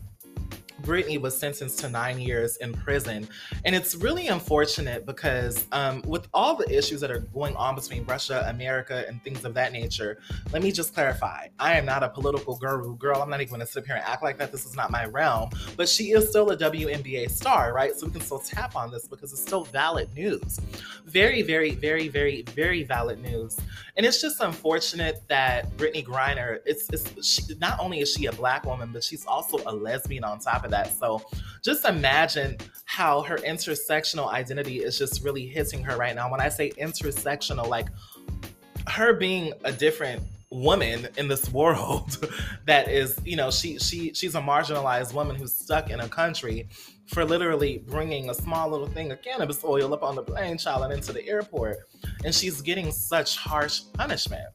Brittney 0.83 1.21
was 1.21 1.37
sentenced 1.37 1.79
to 1.81 1.89
nine 1.89 2.19
years 2.19 2.57
in 2.57 2.73
prison. 2.73 3.29
And 3.65 3.75
it's 3.75 3.95
really 3.95 4.29
unfortunate 4.29 5.07
because, 5.07 5.67
um, 5.73 6.03
with 6.07 6.29
all 6.33 6.57
the 6.57 6.71
issues 6.71 7.01
that 7.01 7.11
are 7.11 7.21
going 7.21 7.57
on 7.57 7.75
between 7.75 8.05
Russia, 8.05 8.45
America, 8.49 9.05
and 9.09 9.23
things 9.23 9.45
of 9.45 9.55
that 9.55 9.73
nature, 9.73 10.19
let 10.53 10.63
me 10.63 10.73
just 10.73 10.95
clarify 10.95 11.49
I 11.59 11.77
am 11.77 11.85
not 11.85 12.03
a 12.03 12.09
political 12.09 12.57
guru. 12.57 12.97
Girl, 12.97 13.21
I'm 13.23 13.31
not 13.31 13.41
even 13.41 13.51
going 13.51 13.61
to 13.61 13.67
sit 13.67 13.87
here 13.87 13.97
and 13.97 14.05
act 14.05 14.23
like 14.23 14.39
that. 14.39 14.53
This 14.53 14.67
is 14.67 14.77
not 14.77 14.91
my 14.91 15.07
realm. 15.07 15.51
But 15.77 15.89
she 15.89 16.13
is 16.13 16.29
still 16.29 16.51
a 16.51 16.57
WNBA 16.57 17.31
star, 17.31 17.73
right? 17.73 17.95
So 17.95 18.07
we 18.07 18.13
can 18.13 18.21
still 18.21 18.39
tap 18.39 18.77
on 18.77 18.91
this 18.91 19.07
because 19.07 19.33
it's 19.33 19.43
still 19.43 19.65
valid 19.65 20.13
news. 20.15 20.61
Very, 21.05 21.43
very, 21.43 21.73
very, 21.73 22.09
very, 22.09 22.43
very 22.43 22.83
valid 22.83 23.21
news. 23.21 23.57
And 23.97 24.07
it's 24.07 24.21
just 24.21 24.41
unfortunate 24.41 25.23
that 25.29 25.71
Brittney 25.77 26.05
Griner, 26.05 26.61
it's, 26.65 26.89
it's 26.91 27.27
she, 27.27 27.43
not 27.59 27.79
only 27.81 28.01
is 28.01 28.13
she 28.13 28.27
a 28.27 28.33
black 28.33 28.65
woman, 28.65 28.91
but 28.93 29.05
she's 29.05 29.27
also 29.27 29.59
a 29.67 29.73
lesbian 29.73 30.25
on 30.25 30.39
top 30.39 30.65
of 30.65 30.70
that. 30.71 30.93
So 30.97 31.23
just 31.63 31.85
imagine 31.85 32.57
how 32.85 33.23
her 33.23 33.37
intersectional 33.39 34.29
identity 34.29 34.79
is 34.79 34.99
just 34.99 35.23
really 35.23 35.47
hitting 35.47 35.83
her 35.85 35.97
right 35.97 36.15
now. 36.15 36.31
When 36.31 36.41
I 36.41 36.49
say 36.49 36.71
intersectional, 36.73 37.69
like 37.69 37.89
her 38.89 39.15
being 39.15 39.53
a 39.65 39.73
different 39.73 40.23
woman 40.51 41.07
in 41.17 41.29
this 41.29 41.49
world 41.53 42.29
that 42.67 42.89
is 42.89 43.19
you 43.25 43.37
know 43.37 43.51
she 43.51 43.79
she 43.79 44.13
she's 44.13 44.35
a 44.35 44.41
marginalized 44.41 45.15
woman 45.15 45.37
who's 45.37 45.55
stuck 45.55 45.91
in 45.91 46.01
a 46.01 46.09
country 46.09 46.69
for 47.07 47.25
literally 47.25 47.79
bringing 47.87 48.31
a 48.31 48.35
small 48.35 48.69
little 48.69 48.89
thing 48.89 49.13
of 49.13 49.23
cannabis 49.23 49.65
oil 49.65 49.95
up 49.95 50.03
on 50.03 50.17
the 50.17 50.23
plane 50.23 50.59
child 50.59 50.83
and 50.83 50.93
into 50.93 51.13
the 51.13 51.27
airport 51.29 51.89
and 52.25 52.35
she's 52.35 52.61
getting 52.61 52.91
such 52.91 53.37
harsh 53.37 53.83
punishment 53.95 54.49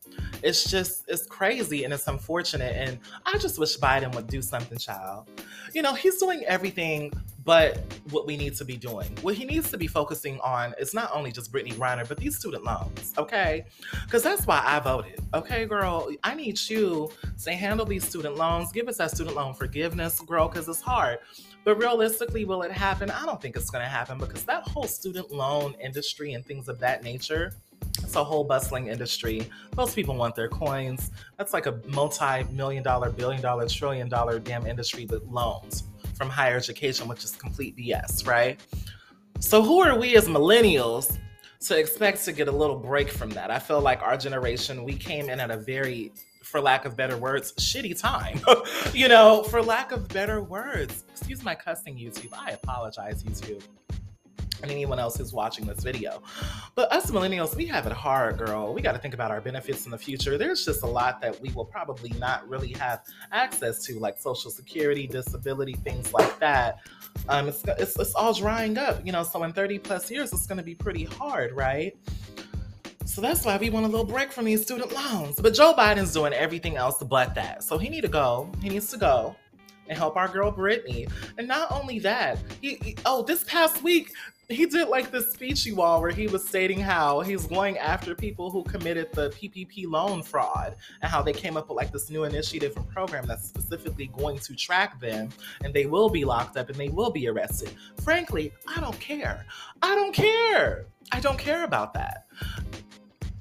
it's 0.43 0.69
just 0.69 1.05
it's 1.07 1.25
crazy 1.25 1.85
and 1.85 1.93
it's 1.93 2.07
unfortunate 2.07 2.75
and 2.75 2.99
i 3.25 3.37
just 3.37 3.57
wish 3.57 3.77
biden 3.77 4.13
would 4.15 4.27
do 4.27 4.41
something 4.41 4.77
child 4.77 5.29
you 5.75 5.81
know 5.81 5.93
he's 5.93 6.17
doing 6.17 6.43
everything 6.45 7.11
but 7.43 7.77
what 8.09 8.25
we 8.25 8.35
need 8.35 8.55
to 8.55 8.65
be 8.65 8.75
doing. 8.75 9.07
What 9.21 9.35
he 9.35 9.45
needs 9.45 9.69
to 9.69 9.77
be 9.77 9.85
focusing 9.85 10.39
on 10.39 10.73
is 10.79 10.95
not 10.95 11.11
only 11.13 11.31
just 11.31 11.53
Brittney 11.53 11.73
Griner, 11.73 12.07
but 12.07 12.17
these 12.17 12.35
student 12.35 12.63
loans, 12.63 13.13
okay? 13.19 13.65
Because 14.03 14.23
that's 14.23 14.47
why 14.47 14.63
I 14.65 14.79
voted, 14.79 15.19
okay, 15.35 15.65
girl? 15.65 16.09
I 16.23 16.33
need 16.33 16.59
you 16.67 17.11
to 17.23 17.29
say 17.37 17.53
handle 17.53 17.85
these 17.85 18.03
student 18.03 18.35
loans, 18.35 18.71
give 18.71 18.87
us 18.87 18.97
that 18.97 19.11
student 19.11 19.35
loan 19.35 19.53
forgiveness, 19.53 20.19
girl, 20.21 20.47
because 20.47 20.67
it's 20.67 20.81
hard. 20.81 21.19
But 21.63 21.77
realistically, 21.77 22.45
will 22.45 22.63
it 22.63 22.71
happen? 22.71 23.11
I 23.11 23.25
don't 23.27 23.39
think 23.39 23.55
it's 23.55 23.69
to 23.69 23.81
happen 23.81 24.17
because 24.17 24.43
that 24.45 24.67
whole 24.67 24.87
student 24.87 25.31
loan 25.31 25.75
industry 25.79 26.33
and 26.33 26.43
things 26.43 26.67
of 26.67 26.79
that 26.79 27.03
nature, 27.03 27.53
it's 27.99 28.15
a 28.15 28.23
whole 28.23 28.43
bustling 28.43 28.87
industry. 28.87 29.49
Most 29.75 29.95
people 29.95 30.15
want 30.15 30.35
their 30.35 30.47
coins. 30.47 31.11
That's 31.37 31.53
like 31.53 31.65
a 31.65 31.79
multi 31.87 32.43
million 32.51 32.83
dollar, 32.83 33.09
billion 33.09 33.41
dollar, 33.41 33.67
trillion 33.67 34.09
dollar 34.09 34.39
damn 34.39 34.65
industry 34.65 35.05
with 35.05 35.23
loans 35.23 35.83
from 36.15 36.29
higher 36.29 36.55
education, 36.55 37.07
which 37.07 37.23
is 37.23 37.31
complete 37.31 37.75
BS, 37.75 38.27
right? 38.27 38.59
So, 39.39 39.61
who 39.61 39.81
are 39.81 39.97
we 39.97 40.15
as 40.15 40.27
millennials 40.27 41.17
to 41.61 41.77
expect 41.77 42.23
to 42.25 42.31
get 42.31 42.47
a 42.47 42.51
little 42.51 42.77
break 42.77 43.09
from 43.09 43.31
that? 43.31 43.51
I 43.51 43.59
feel 43.59 43.81
like 43.81 44.01
our 44.01 44.17
generation, 44.17 44.83
we 44.83 44.93
came 44.93 45.29
in 45.29 45.39
at 45.39 45.51
a 45.51 45.57
very, 45.57 46.13
for 46.41 46.61
lack 46.61 46.85
of 46.85 46.95
better 46.95 47.17
words, 47.17 47.53
shitty 47.53 47.99
time. 47.99 48.39
you 48.93 49.07
know, 49.07 49.43
for 49.43 49.61
lack 49.61 49.91
of 49.91 50.07
better 50.09 50.41
words. 50.41 51.03
Excuse 51.11 51.43
my 51.43 51.55
cussing, 51.55 51.97
YouTube. 51.97 52.29
I 52.33 52.51
apologize, 52.51 53.23
YouTube 53.23 53.63
anyone 54.69 54.99
else 54.99 55.17
who's 55.17 55.33
watching 55.33 55.65
this 55.65 55.83
video. 55.83 56.21
But 56.75 56.91
us 56.91 57.11
millennials, 57.11 57.55
we 57.55 57.65
have 57.67 57.85
it 57.85 57.93
hard, 57.93 58.37
girl. 58.37 58.73
We 58.73 58.81
got 58.81 58.93
to 58.93 58.99
think 58.99 59.13
about 59.13 59.31
our 59.31 59.41
benefits 59.41 59.85
in 59.85 59.91
the 59.91 59.97
future. 59.97 60.37
There's 60.37 60.65
just 60.65 60.83
a 60.83 60.87
lot 60.87 61.21
that 61.21 61.39
we 61.41 61.51
will 61.51 61.65
probably 61.65 62.11
not 62.19 62.47
really 62.47 62.73
have 62.73 63.03
access 63.31 63.83
to, 63.85 63.99
like 63.99 64.17
Social 64.17 64.51
Security, 64.51 65.07
disability, 65.07 65.73
things 65.73 66.13
like 66.13 66.39
that. 66.39 66.79
Um, 67.29 67.47
it's, 67.47 67.63
it's, 67.79 67.97
it's 67.97 68.13
all 68.13 68.33
drying 68.33 68.77
up, 68.77 69.05
you 69.05 69.11
know. 69.11 69.23
So 69.23 69.43
in 69.43 69.53
30 69.53 69.79
plus 69.79 70.09
years, 70.11 70.33
it's 70.33 70.47
going 70.47 70.57
to 70.57 70.63
be 70.63 70.75
pretty 70.75 71.05
hard, 71.05 71.53
right? 71.53 71.95
So 73.05 73.21
that's 73.21 73.45
why 73.45 73.55
we 73.57 73.69
want 73.69 73.85
a 73.85 73.89
little 73.89 74.05
break 74.05 74.31
from 74.31 74.45
these 74.45 74.63
student 74.63 74.91
loans. 74.91 75.39
But 75.39 75.53
Joe 75.53 75.73
Biden's 75.77 76.11
doing 76.11 76.33
everything 76.33 76.75
else 76.75 77.01
but 77.03 77.35
that. 77.35 77.63
So 77.63 77.77
he 77.77 77.87
need 77.87 78.01
to 78.01 78.07
go. 78.07 78.49
He 78.61 78.69
needs 78.69 78.89
to 78.89 78.97
go 78.97 79.35
and 79.87 79.97
help 79.97 80.17
our 80.17 80.27
girl 80.27 80.51
Brittney. 80.51 81.09
And 81.37 81.47
not 81.47 81.71
only 81.71 81.99
that, 81.99 82.39
he, 82.61 82.75
he, 82.81 82.97
oh, 83.05 83.23
this 83.23 83.43
past 83.43 83.83
week, 83.83 84.11
he 84.49 84.65
did 84.65 84.89
like 84.89 85.11
this 85.11 85.31
speech 85.33 85.65
you 85.65 85.81
all 85.81 86.01
where 86.01 86.11
he 86.11 86.27
was 86.27 86.47
stating 86.47 86.79
how 86.79 87.21
he's 87.21 87.47
going 87.47 87.77
after 87.77 88.13
people 88.13 88.51
who 88.51 88.63
committed 88.63 89.11
the 89.13 89.29
PPP 89.31 89.89
loan 89.89 90.21
fraud 90.21 90.75
and 91.01 91.11
how 91.11 91.21
they 91.21 91.33
came 91.33 91.57
up 91.57 91.67
with 91.67 91.75
like 91.75 91.91
this 91.91 92.09
new 92.09 92.23
initiative 92.23 92.75
and 92.77 92.87
program 92.89 93.25
that's 93.25 93.47
specifically 93.47 94.07
going 94.17 94.37
to 94.37 94.55
track 94.55 94.99
them 94.99 95.29
and 95.63 95.73
they 95.73 95.85
will 95.85 96.09
be 96.09 96.25
locked 96.25 96.57
up 96.57 96.69
and 96.69 96.77
they 96.77 96.89
will 96.89 97.09
be 97.09 97.27
arrested. 97.27 97.71
Frankly, 98.03 98.53
I 98.67 98.79
don't 98.79 98.99
care. 98.99 99.45
I 99.81 99.95
don't 99.95 100.13
care. 100.13 100.85
I 101.11 101.19
don't 101.19 101.39
care 101.39 101.63
about 101.63 101.93
that. 101.93 102.27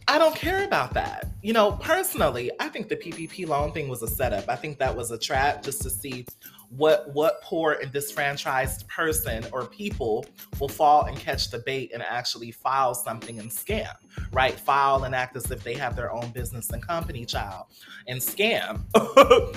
I 0.07 0.19
don't 0.19 0.37
care 0.37 0.65
about 0.65 0.93
that. 0.95 1.29
You 1.43 1.55
know, 1.55 1.73
personally, 1.73 2.51
I 2.61 2.69
think 2.69 2.89
the 2.89 2.97
PPP 2.97 3.49
loan 3.49 3.73
thing 3.73 3.89
was 3.89 4.03
a 4.03 4.09
setup. 4.09 4.49
I 4.49 4.57
think 4.57 4.79
that 4.79 4.95
was 4.95 5.11
a 5.11 5.19
trap 5.19 5.63
just 5.63 5.81
to 5.83 5.91
see 5.91 6.27
what 6.71 7.13
what 7.15 7.41
poor 7.43 7.79
and 7.83 7.93
disfranchised 7.93 8.87
person 8.89 9.45
or 9.53 9.67
people 9.67 10.27
will 10.61 10.69
fall 10.69 11.05
and 11.05 11.17
catch 11.19 11.51
the 11.51 11.59
bait 11.59 11.91
and 11.93 12.03
actually 12.03 12.51
file 12.51 12.95
something 12.95 13.39
and 13.39 13.51
scam, 13.51 13.93
right? 14.33 14.59
File 14.59 15.05
and 15.05 15.15
act 15.15 15.37
as 15.37 15.51
if 15.51 15.63
they 15.63 15.75
have 15.75 15.97
their 15.97 16.13
own 16.13 16.31
business 16.31 16.71
and 16.71 16.87
company 16.87 17.25
child 17.25 17.67
and 18.09 18.21
scam 18.21 18.81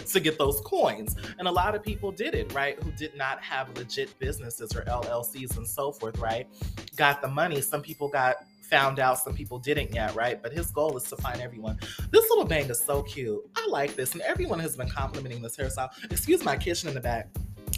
to 0.11 0.19
get 0.19 0.37
those 0.37 0.61
coins. 0.61 1.15
And 1.39 1.47
a 1.47 1.51
lot 1.51 1.75
of 1.75 1.83
people 1.83 2.11
did 2.11 2.35
it, 2.35 2.53
right? 2.53 2.81
Who 2.81 2.91
did 2.91 3.15
not 3.15 3.41
have 3.41 3.75
legit 3.77 4.17
businesses 4.19 4.75
or 4.75 4.81
LLCs 4.83 5.57
and 5.57 5.67
so 5.67 5.91
forth, 5.91 6.17
right? 6.19 6.47
Got 6.95 7.21
the 7.21 7.27
money. 7.27 7.61
Some 7.61 7.81
people 7.81 8.07
got 8.09 8.37
found 8.69 8.99
out 8.99 9.19
some 9.19 9.33
people 9.33 9.59
didn't 9.59 9.93
yet, 9.93 10.15
right? 10.15 10.41
But 10.41 10.53
his 10.53 10.71
goal 10.71 10.97
is 10.97 11.03
to 11.03 11.15
find 11.17 11.41
everyone. 11.41 11.79
This 12.11 12.29
little 12.29 12.45
bang 12.45 12.69
is 12.69 12.79
so 12.79 13.03
cute. 13.03 13.41
I 13.55 13.67
like 13.69 13.95
this, 13.95 14.13
and 14.13 14.21
everyone 14.21 14.59
has 14.59 14.75
been 14.75 14.89
complimenting 14.89 15.41
this 15.41 15.55
hairstyle. 15.55 15.89
Excuse 16.11 16.43
my 16.43 16.57
kitchen 16.57 16.89
in 16.89 16.95
the 16.95 17.01
back. 17.01 17.29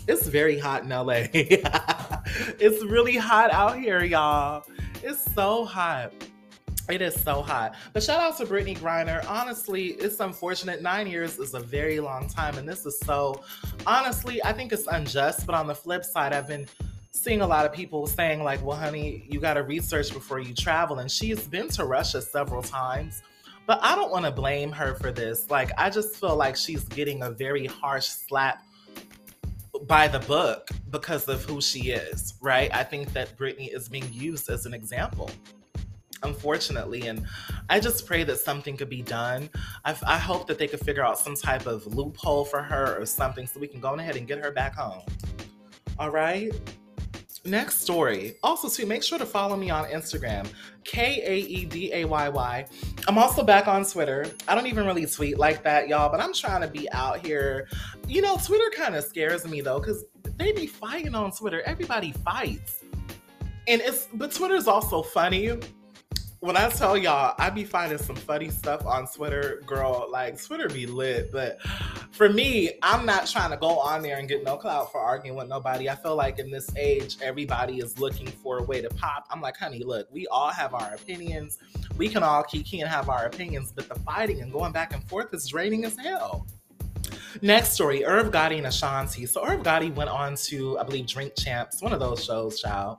It's 0.08 0.28
very 0.28 0.58
hot 0.58 0.84
in 0.84 0.90
LA. 0.90 1.28
it's 1.34 2.84
really 2.84 3.16
hot 3.16 3.52
out 3.52 3.78
here, 3.78 4.04
y'all. 4.04 4.64
It's 5.04 5.32
so 5.34 5.66
hot. 5.66 6.14
It 6.90 7.04
is 7.04 7.14
so 7.22 7.44
hot. 7.44 7.76
But 7.94 8.02
shout 8.02 8.20
out 8.20 8.38
to 8.38 8.46
Brittney 8.46 8.76
Griner. 8.76 9.24
Honestly, 9.30 9.90
it's 9.90 10.20
unfortunate. 10.20 10.82
Nine 10.82 11.06
years 11.06 11.38
is 11.38 11.54
a 11.54 11.60
very 11.60 12.00
long 12.00 12.28
time. 12.28 12.58
And 12.58 12.68
this 12.68 12.88
is 12.88 13.00
so, 13.02 13.44
honestly, 13.86 14.44
I 14.44 14.54
think 14.54 14.74
it's 14.74 14.88
unjust. 14.88 15.46
But 15.46 15.54
on 15.54 15.68
the 15.68 15.76
flip 15.76 16.04
side, 16.04 16.34
I've 16.34 16.48
been 16.48 16.68
seeing 17.12 17.42
a 17.42 17.48
lot 17.48 17.66
of 17.66 17.74
people 17.74 18.06
saying 18.06 18.44
like 18.44 18.64
well 18.64 18.78
honey 18.78 19.26
you 19.30 19.40
got 19.40 19.56
to 19.56 19.64
research 19.64 20.14
before 20.14 20.40
you 20.40 20.54
travel 20.54 21.00
and 21.00 21.12
she's 21.12 21.48
been 21.48 21.68
to 21.68 21.86
russia 21.86 22.22
several 22.22 22.62
times 22.62 23.24
but 23.66 23.80
i 23.82 23.96
don't 23.96 24.12
want 24.12 24.26
to 24.26 24.32
blame 24.32 24.72
her 24.72 24.96
for 24.96 25.12
this. 25.12 25.50
Like 25.50 25.72
i 25.78 25.90
just 25.90 26.16
feel 26.18 26.36
like 26.36 26.56
she's 26.56 26.84
getting 26.84 27.24
a 27.24 27.32
very 27.32 27.66
harsh 27.66 28.06
slap 28.06 28.64
by 29.84 30.08
the 30.08 30.20
book 30.20 30.70
because 30.90 31.28
of 31.28 31.44
who 31.46 31.62
she 31.62 31.92
is 31.92 32.36
right? 32.42 32.74
I 32.74 32.84
think 32.84 33.12
that 33.14 33.38
Brittney 33.38 33.74
is 33.74 33.90
being 33.90 34.08
used 34.12 34.50
as 34.50 34.66
an 34.66 34.74
example 34.74 35.30
unfortunately 36.22 37.08
and 37.08 37.26
i 37.70 37.80
just 37.80 38.06
pray 38.06 38.26
that 38.26 38.38
something 38.38 38.76
could 38.76 38.90
be 38.90 39.02
done. 39.02 39.50
I, 39.84 39.96
I 40.06 40.18
hope 40.18 40.48
that 40.48 40.60
they 40.60 40.68
could 40.68 40.82
figure 40.82 41.04
out 41.04 41.18
some 41.18 41.36
type 41.36 41.66
of 41.66 41.88
loophole 41.88 42.46
for 42.46 42.62
her 42.62 43.02
or 43.02 43.06
something 43.06 43.48
so 43.48 43.60
we 43.60 43.68
can 43.68 43.80
go 43.80 43.94
ahead 43.96 44.16
and 44.16 44.28
get 44.28 44.44
her 44.44 44.52
back 44.52 44.76
home. 44.76 45.02
All 45.98 46.12
right 46.12 46.52
Next 47.50 47.82
story. 47.82 48.36
Also, 48.44 48.70
too, 48.70 48.86
make 48.86 49.02
sure 49.02 49.18
to 49.18 49.26
follow 49.26 49.58
me 49.58 49.72
on 49.72 49.86
Instagram, 49.86 50.48
K 50.84 51.22
A 51.26 51.36
E 51.36 51.66
D 51.66 51.92
A 51.94 52.06
Y 52.06 52.30
Y. 52.30 52.66
I'm 53.08 53.18
also 53.18 53.44
back 53.44 53.68
on 53.68 53.84
Twitter. 53.84 54.28
I 54.48 54.54
don't 54.54 54.68
even 54.68 54.86
really 54.86 55.08
tweet 55.08 55.40
like 55.40 55.64
that, 55.64 55.88
y'all, 55.88 56.10
but 56.10 56.20
I'm 56.22 56.32
trying 56.32 56.62
to 56.62 56.68
be 56.68 56.90
out 56.92 57.26
here. 57.26 57.68
You 58.08 58.22
know, 58.22 58.38
Twitter 58.38 58.70
kind 58.76 58.96
of 58.96 59.04
scares 59.04 59.48
me 59.48 59.62
though, 59.62 59.80
because 59.80 60.06
they 60.38 60.52
be 60.52 60.68
fighting 60.68 61.16
on 61.16 61.32
Twitter. 61.32 61.64
Everybody 61.66 62.12
fights. 62.12 62.84
And 63.68 63.82
it's, 63.82 64.08
but 64.14 64.32
Twitter's 64.32 64.68
also 64.68 65.02
funny 65.02 65.58
when 66.42 66.56
I 66.56 66.70
tell 66.70 66.96
y'all, 66.98 67.36
I 67.38 67.50
be 67.50 67.66
finding 67.66 67.98
some 67.98 68.16
funny 68.16 68.50
stuff 68.50 68.86
on 68.86 69.08
Twitter, 69.08 69.62
girl. 69.66 70.08
Like 70.10 70.42
Twitter 70.42 70.70
be 70.70 70.86
lit, 70.86 71.32
but 71.32 71.62
for 72.12 72.30
me, 72.30 72.72
I'm 72.82 73.06
not 73.06 73.28
trying 73.28 73.52
to 73.52 73.58
go 73.58 73.80
on 73.80 74.02
there 74.02 74.18
and 74.18 74.28
get 74.28 74.44
no 74.44 74.56
clout 74.56 74.92
for 74.92 75.00
arguing 75.00 75.38
with 75.38 75.50
nobody. 75.50 75.90
I 75.90 75.96
feel 75.96 76.16
like 76.16 76.40
in 76.40 76.50
this 76.50 76.74
age, 76.78 77.18
everybody 77.22 77.80
is 77.80 78.00
looking 78.00 78.28
for 78.28 78.60
a 78.60 78.64
way 78.64 78.82
to 78.82 78.90
pop. 78.90 79.26
I'm 79.30 79.42
like, 79.42 79.58
honey, 79.58 79.84
look, 79.84 80.08
we 80.12 80.28
all 80.28 80.50
have 80.50 80.74
our 80.74 80.94
opinions. 80.94 81.58
We 81.98 82.08
can 82.08 82.24
all 82.24 82.44
kiki 82.44 82.80
and 82.80 82.90
have 82.90 83.10
our 83.10 83.26
opinions, 83.26 83.74
but 83.74 83.90
the 83.90 83.96
fighting 83.96 84.42
and 84.42 84.52
going 84.52 84.72
back 84.72 84.94
and 84.94 85.04
forth 85.10 85.34
is 85.34 85.48
draining 85.48 85.84
as 85.84 85.98
hell. 85.98 86.48
Next 87.42 87.74
story, 87.74 88.04
Irv 88.04 88.32
Gotti 88.32 88.58
and 88.58 88.68
Ashanti. 88.68 89.26
So 89.26 89.46
Irv 89.46 89.62
Gotti 89.62 89.94
went 89.94 90.10
on 90.10 90.36
to, 90.48 90.78
I 90.80 90.84
believe, 90.84 91.08
Drink 91.08 91.34
Champs, 91.38 91.82
one 91.82 91.94
of 91.94 92.00
those 92.00 92.24
shows, 92.24 92.60
child. 92.60 92.98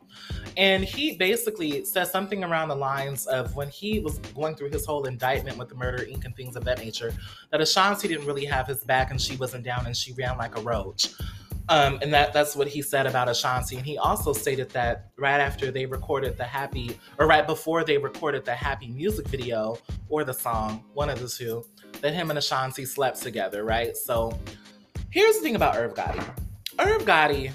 And 0.57 0.85
he 0.85 1.17
basically 1.17 1.85
said 1.85 2.05
something 2.05 2.45
around 2.45 2.69
the 2.69 2.77
lines 2.77 3.27
of 3.27 3.55
when 3.57 3.69
he 3.69 4.01
was 4.01 4.19
going 4.35 4.55
through 4.55 4.71
his 4.71 4.87
whole 4.87 5.07
indictment 5.07 5.59
with 5.59 5.69
the 5.69 5.75
Murder 5.75 6.05
Inc. 6.05 6.25
and 6.25 6.35
things 6.37 6.57
of 6.57 6.65
that 6.65 6.79
nature, 6.79 7.13
that 7.51 7.61
Ashanti 7.61 8.09
didn't 8.09 8.27
really 8.27 8.45
have 8.45 8.67
his 8.67 8.85
back 8.85 9.11
and 9.11 9.21
she 9.21 9.37
wasn't 9.37 9.65
down 9.65 9.87
and 9.87 9.97
she 9.97 10.13
ran 10.13 10.39
like 10.39 10.57
a 10.57 10.61
roach. 10.63 11.11
Um, 11.69 12.01
and 12.03 12.13
that 12.13 12.33
that's 12.33 12.57
what 12.57 12.67
he 12.67 12.83
said 12.83 13.07
about 13.07 13.29
Ashanti. 13.29 13.77
And 13.77 13.87
he 13.87 13.97
also 13.97 14.33
stated 14.33 14.71
that 14.71 15.11
right 15.17 15.41
after 15.41 15.71
they 15.71 15.87
recorded 15.87 16.37
the 16.37 16.45
happy, 16.45 16.99
or 17.17 17.29
right 17.29 17.47
before 17.47 17.85
they 17.85 17.97
recorded 17.97 18.45
the 18.45 18.55
happy 18.55 18.89
music 18.89 19.29
video 19.29 19.79
or 20.09 20.25
the 20.25 20.35
song, 20.35 20.85
one 20.95 21.09
of 21.09 21.21
the 21.21 21.29
two, 21.29 21.65
that 22.00 22.14
him 22.14 22.30
and 22.30 22.38
Ashanti 22.38 22.85
slept 22.85 23.23
together, 23.23 23.64
right? 23.64 23.97
So 23.97 24.38
here's 25.11 25.37
the 25.37 25.42
thing 25.42 25.56
about 25.56 25.76
Irv 25.76 25.94
Gotti. 25.94 26.25
Irv 26.78 27.02
Gotti, 27.02 27.52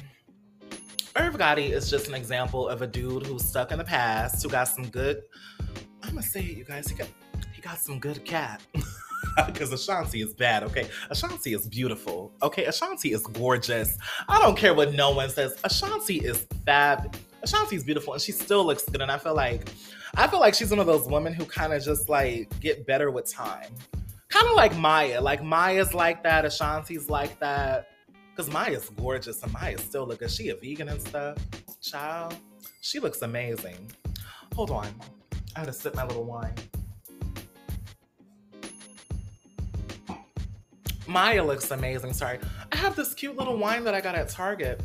Irv 1.18 1.36
Gotti 1.36 1.70
is 1.70 1.90
just 1.90 2.10
an 2.10 2.14
example 2.14 2.68
of 2.68 2.82
a 2.82 2.88
dude 2.88 3.26
who's 3.26 3.46
stuck 3.46 3.72
in 3.72 3.78
the 3.78 3.86
past, 3.86 4.44
who 4.44 4.50
got 4.50 4.66
some 4.66 4.88
good. 4.90 5.22
I'm 6.04 6.10
gonna 6.10 6.22
say 6.22 6.42
it, 6.42 6.58
you 6.58 6.66
guys. 6.66 6.88
He 6.88 6.96
got 6.96 7.08
he 7.54 7.62
got 7.62 7.80
some 7.80 8.00
good 8.00 8.26
cat. 8.26 8.62
because 9.48 9.72
Ashanti 9.72 10.22
is 10.22 10.34
bad, 10.34 10.64
okay? 10.64 10.90
Ashanti 11.10 11.54
is 11.54 11.68
beautiful, 11.68 12.34
okay? 12.42 12.66
Ashanti 12.66 13.14
is 13.14 13.22
gorgeous. 13.28 13.98
I 14.28 14.42
don't 14.42 14.58
care 14.58 14.74
what 14.74 14.94
no 14.94 15.12
one 15.12 15.30
says. 15.30 15.58
Ashanti 15.64 16.18
is 16.18 16.46
fab. 16.66 17.16
Ashanti 17.42 17.76
is 17.76 17.84
beautiful 17.84 18.14
and 18.14 18.22
she 18.22 18.32
still 18.32 18.66
looks 18.66 18.84
good. 18.84 19.02
And 19.02 19.12
I 19.12 19.18
feel 19.18 19.36
like, 19.36 19.70
I 20.16 20.28
feel 20.28 20.40
like 20.40 20.54
she's 20.54 20.70
one 20.70 20.80
of 20.80 20.88
those 20.88 21.08
women 21.08 21.34
who 21.34 21.46
kind 21.46 21.74
of 21.74 21.84
just 21.84 22.10
like 22.10 22.60
get 22.60 22.86
better 22.86 23.12
with 23.12 23.32
time 23.32 23.72
kind 24.36 24.48
of 24.50 24.56
like 24.56 24.76
Mya. 24.78 25.22
Like 25.22 25.44
Mya's 25.44 25.94
like 25.94 26.24
that, 26.24 26.46
Ashanti's 26.46 27.10
like 27.10 27.40
that. 27.40 27.88
Cause 28.36 28.50
Mya's 28.50 28.90
gorgeous 28.90 29.42
and 29.44 29.54
Mya 29.54 29.78
still 29.78 30.06
look 30.06 30.20
good. 30.20 30.30
She 30.30 30.50
a 30.50 30.56
vegan 30.56 30.90
and 30.90 31.02
stuff. 31.02 31.38
Child, 31.82 32.36
she 32.82 33.00
looks 33.00 33.22
amazing. 33.22 33.92
Hold 34.56 34.72
on. 34.72 34.88
I 35.56 35.60
had 35.60 35.68
to 35.68 35.74
sip 35.74 35.96
my 35.96 36.06
little 36.06 36.26
wine. 36.26 36.54
Mya 41.08 41.42
looks 41.44 41.72
amazing. 41.72 42.12
Sorry. 42.14 42.40
I 42.74 42.76
have 42.76 42.96
this 42.96 43.14
cute 43.14 43.38
little 43.38 43.58
wine 43.58 43.86
that 43.86 43.94
I 43.94 44.02
got 44.02 44.16
at 44.16 44.28
Target. 44.30 44.82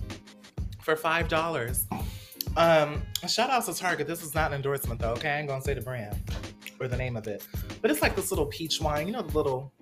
for 0.82 0.94
five 0.94 1.28
dollars. 1.28 1.86
Um, 2.56 3.02
shout 3.28 3.50
out 3.50 3.64
to 3.66 3.74
Target. 3.74 4.06
This 4.06 4.22
is 4.22 4.34
not 4.34 4.50
an 4.50 4.56
endorsement 4.56 5.00
though. 5.00 5.12
Okay, 5.12 5.28
I 5.30 5.38
ain't 5.38 5.48
gonna 5.48 5.62
say 5.62 5.74
the 5.74 5.80
brand 5.80 6.16
or 6.80 6.88
the 6.88 6.96
name 6.96 7.16
of 7.16 7.26
it, 7.26 7.46
but 7.82 7.90
it's 7.90 8.02
like 8.02 8.16
this 8.16 8.30
little 8.30 8.46
peach 8.46 8.80
wine. 8.80 9.06
You 9.06 9.12
know 9.12 9.22
the 9.22 9.36
little 9.36 9.72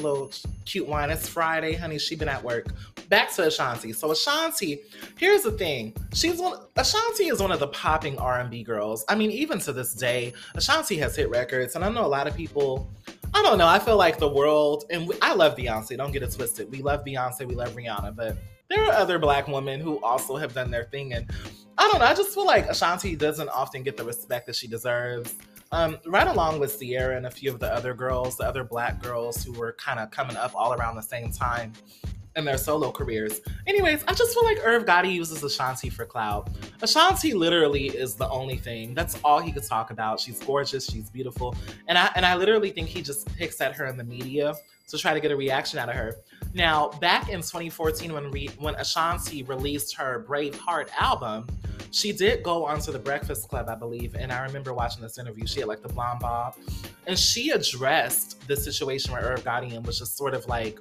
little 0.00 0.30
cute 0.64 0.86
wine. 0.86 1.10
It's 1.10 1.28
Friday, 1.28 1.74
honey. 1.74 1.98
She 1.98 2.16
been 2.16 2.28
at 2.28 2.42
work. 2.42 2.66
Back 3.08 3.32
to 3.34 3.46
Ashanti. 3.46 3.92
So 3.92 4.10
Ashanti, 4.10 4.80
here's 5.16 5.42
the 5.42 5.52
thing. 5.52 5.94
She's 6.12 6.40
one. 6.40 6.58
Ashanti 6.76 7.24
is 7.24 7.40
one 7.40 7.52
of 7.52 7.60
the 7.60 7.68
popping 7.68 8.18
R&B 8.18 8.62
girls. 8.64 9.04
I 9.08 9.14
mean, 9.14 9.30
even 9.30 9.58
to 9.60 9.72
this 9.72 9.94
day, 9.94 10.32
Ashanti 10.54 10.96
has 10.98 11.16
hit 11.16 11.30
records, 11.30 11.74
and 11.74 11.84
I 11.84 11.88
know 11.90 12.04
a 12.04 12.08
lot 12.08 12.26
of 12.26 12.36
people. 12.36 12.90
I 13.36 13.42
don't 13.42 13.58
know. 13.58 13.66
I 13.66 13.80
feel 13.80 13.96
like 13.96 14.18
the 14.18 14.28
world, 14.28 14.84
and 14.90 15.08
we, 15.08 15.16
I 15.20 15.34
love 15.34 15.56
Beyonce. 15.56 15.96
Don't 15.96 16.12
get 16.12 16.22
it 16.22 16.32
twisted. 16.32 16.70
We 16.70 16.82
love 16.82 17.04
Beyonce. 17.04 17.46
We 17.46 17.56
love 17.56 17.74
Rihanna, 17.74 18.14
but 18.14 18.36
there 18.68 18.84
are 18.84 18.92
other 18.92 19.18
Black 19.18 19.48
women 19.48 19.80
who 19.80 20.00
also 20.04 20.36
have 20.36 20.54
done 20.54 20.70
their 20.70 20.84
thing, 20.84 21.14
and 21.14 21.28
I 21.76 21.88
don't 21.90 21.98
know. 21.98 22.06
I 22.06 22.14
just 22.14 22.32
feel 22.32 22.46
like 22.46 22.68
Ashanti 22.68 23.16
doesn't 23.16 23.48
often 23.48 23.82
get 23.82 23.96
the 23.96 24.04
respect 24.04 24.46
that 24.46 24.54
she 24.54 24.68
deserves. 24.68 25.34
Um, 25.72 25.98
right 26.06 26.28
along 26.28 26.60
with 26.60 26.78
Ciara 26.78 27.16
and 27.16 27.26
a 27.26 27.30
few 27.30 27.50
of 27.50 27.58
the 27.58 27.72
other 27.72 27.94
girls, 27.94 28.36
the 28.36 28.44
other 28.44 28.64
black 28.64 29.02
girls 29.02 29.42
who 29.42 29.52
were 29.52 29.72
kind 29.72 29.98
of 29.98 30.10
coming 30.10 30.36
up 30.36 30.54
all 30.54 30.72
around 30.72 30.94
the 30.94 31.02
same 31.02 31.32
time 31.32 31.72
in 32.36 32.44
their 32.44 32.58
solo 32.58 32.90
careers. 32.90 33.40
Anyways, 33.66 34.04
I 34.08 34.14
just 34.14 34.34
feel 34.34 34.44
like 34.44 34.58
Irv 34.64 34.84
Gotti 34.84 35.12
uses 35.12 35.42
Ashanti 35.42 35.88
for 35.88 36.04
clout. 36.04 36.50
Ashanti 36.82 37.34
literally 37.34 37.88
is 37.88 38.14
the 38.14 38.28
only 38.28 38.56
thing. 38.56 38.94
That's 38.94 39.18
all 39.24 39.40
he 39.40 39.52
could 39.52 39.64
talk 39.64 39.90
about. 39.90 40.20
She's 40.20 40.38
gorgeous, 40.40 40.86
she's 40.86 41.10
beautiful. 41.10 41.54
And 41.88 41.96
I 41.96 42.10
and 42.16 42.26
I 42.26 42.36
literally 42.36 42.70
think 42.70 42.88
he 42.88 43.02
just 43.02 43.26
picks 43.36 43.60
at 43.60 43.74
her 43.76 43.86
in 43.86 43.96
the 43.96 44.04
media 44.04 44.54
to 44.88 44.98
try 44.98 45.14
to 45.14 45.20
get 45.20 45.30
a 45.30 45.36
reaction 45.36 45.78
out 45.78 45.88
of 45.88 45.94
her. 45.94 46.16
Now, 46.52 46.90
back 47.00 47.28
in 47.28 47.40
2014, 47.40 48.12
when 48.12 48.30
re- 48.30 48.50
when 48.58 48.74
Ashanti 48.76 49.42
released 49.42 49.96
her 49.96 50.24
Braveheart 50.28 50.88
album, 50.98 51.46
she 51.90 52.12
did 52.12 52.42
go 52.42 52.64
onto 52.64 52.92
the 52.92 52.98
Breakfast 52.98 53.48
Club, 53.48 53.68
I 53.68 53.76
believe, 53.76 54.14
and 54.16 54.32
I 54.32 54.42
remember 54.44 54.74
watching 54.74 55.02
this 55.02 55.18
interview. 55.18 55.46
She 55.46 55.60
had 55.60 55.68
like 55.68 55.82
the 55.82 55.88
blonde 55.88 56.20
bob, 56.20 56.56
and 57.06 57.18
she 57.18 57.50
addressed 57.50 58.46
the 58.46 58.56
situation 58.56 59.12
where 59.12 59.22
Irv 59.22 59.44
Gotti 59.44 59.74
and 59.76 59.86
was 59.86 59.98
just 59.98 60.16
sort 60.16 60.34
of 60.34 60.46
like, 60.46 60.78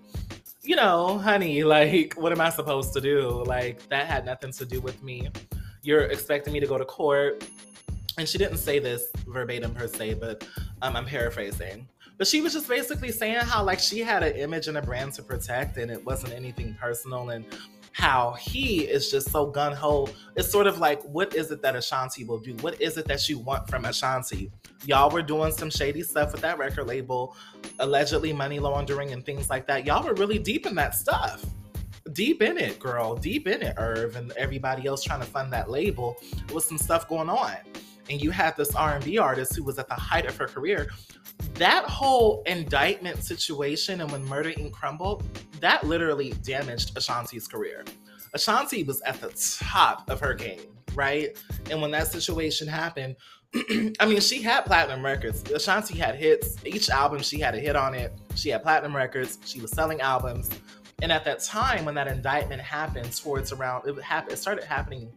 you 0.63 0.77
know, 0.77 1.17
honey, 1.17 1.63
like, 1.63 2.13
what 2.13 2.31
am 2.31 2.39
I 2.39 2.49
supposed 2.49 2.93
to 2.93 3.01
do? 3.01 3.43
Like, 3.45 3.87
that 3.89 4.07
had 4.07 4.25
nothing 4.25 4.51
to 4.53 4.65
do 4.65 4.79
with 4.79 5.03
me. 5.03 5.29
You're 5.81 6.03
expecting 6.03 6.53
me 6.53 6.61
to 6.61 6.67
go 6.67 6.77
to 6.77 6.85
court. 6.85 7.47
And 8.17 8.29
she 8.29 8.37
didn't 8.37 8.57
say 8.57 8.79
this 8.79 9.07
verbatim 9.27 9.73
per 9.73 9.87
se, 9.87 10.15
but 10.15 10.47
um, 10.81 10.95
I'm 10.95 11.05
paraphrasing. 11.05 11.87
But 12.17 12.27
she 12.27 12.41
was 12.41 12.53
just 12.53 12.69
basically 12.69 13.11
saying 13.11 13.37
how 13.37 13.63
like 13.63 13.79
she 13.79 13.99
had 13.99 14.23
an 14.23 14.35
image 14.35 14.67
and 14.67 14.77
a 14.77 14.81
brand 14.81 15.13
to 15.13 15.23
protect, 15.23 15.77
and 15.77 15.89
it 15.91 16.05
wasn't 16.05 16.33
anything 16.33 16.77
personal, 16.79 17.31
and 17.31 17.43
how 17.93 18.31
he 18.33 18.81
is 18.81 19.09
just 19.09 19.31
so 19.31 19.45
gun 19.45 19.73
ho. 19.73 20.09
It's 20.35 20.51
sort 20.51 20.67
of 20.67 20.79
like, 20.79 21.01
what 21.03 21.35
is 21.35 21.51
it 21.51 21.61
that 21.61 21.75
Ashanti 21.75 22.25
will 22.25 22.39
do? 22.39 22.53
What 22.55 22.81
is 22.81 22.97
it 22.97 23.07
that 23.07 23.29
you 23.29 23.39
want 23.39 23.69
from 23.69 23.85
Ashanti? 23.85 24.51
Y'all 24.85 25.09
were 25.09 25.21
doing 25.21 25.51
some 25.51 25.69
shady 25.69 26.01
stuff 26.01 26.31
with 26.31 26.41
that 26.41 26.57
record 26.57 26.87
label, 26.87 27.35
allegedly 27.79 28.33
money 28.33 28.59
laundering 28.59 29.11
and 29.11 29.25
things 29.25 29.49
like 29.49 29.67
that. 29.67 29.85
Y'all 29.85 30.03
were 30.03 30.15
really 30.15 30.39
deep 30.39 30.65
in 30.65 30.75
that 30.75 30.95
stuff. 30.95 31.45
Deep 32.11 32.41
in 32.41 32.57
it, 32.57 32.79
girl. 32.79 33.15
Deep 33.15 33.47
in 33.47 33.61
it, 33.61 33.75
Irv, 33.77 34.15
and 34.15 34.31
everybody 34.33 34.87
else 34.87 35.03
trying 35.03 35.21
to 35.21 35.25
fund 35.25 35.53
that 35.53 35.69
label. 35.69 36.17
Was 36.51 36.65
some 36.65 36.77
stuff 36.77 37.07
going 37.07 37.29
on 37.29 37.55
and 38.09 38.21
you 38.21 38.31
had 38.31 38.55
this 38.57 38.75
R&B 38.75 39.17
artist 39.17 39.55
who 39.55 39.63
was 39.63 39.79
at 39.79 39.87
the 39.87 39.95
height 39.95 40.25
of 40.25 40.35
her 40.37 40.47
career 40.47 40.89
that 41.55 41.85
whole 41.85 42.43
indictment 42.45 43.23
situation 43.23 44.01
and 44.01 44.11
when 44.11 44.25
Murder 44.25 44.51
Inc. 44.51 44.71
crumbled, 44.71 45.23
that 45.59 45.85
literally 45.85 46.33
damaged 46.43 46.97
Ashanti's 46.97 47.47
career. 47.47 47.85
Ashanti 48.33 48.83
was 48.83 49.01
at 49.01 49.21
the 49.21 49.29
top 49.63 50.09
of 50.09 50.19
her 50.19 50.33
game, 50.33 50.61
right? 50.95 51.37
And 51.69 51.81
when 51.81 51.91
that 51.91 52.07
situation 52.07 52.67
happened, 52.67 53.15
I 53.99 54.05
mean, 54.07 54.19
she 54.19 54.41
had 54.41 54.65
platinum 54.65 55.05
records. 55.05 55.43
Ashanti 55.51 55.95
had 55.97 56.15
hits. 56.15 56.57
Each 56.65 56.89
album, 56.89 57.21
she 57.21 57.39
had 57.39 57.53
a 57.53 57.59
hit 57.59 57.75
on 57.75 57.93
it. 57.93 58.11
She 58.33 58.49
had 58.49 58.63
platinum 58.63 58.95
records. 58.95 59.37
She 59.45 59.61
was 59.61 59.71
selling 59.71 60.01
albums. 60.01 60.49
And 61.03 61.11
at 61.11 61.23
that 61.25 61.43
time, 61.43 61.85
when 61.85 61.93
that 61.95 62.07
indictment 62.07 62.61
happened, 62.61 63.15
towards 63.15 63.51
around 63.51 63.87
it 63.87 64.01
happened, 64.01 64.33
it 64.33 64.37
started 64.37 64.63
happening 64.63 65.11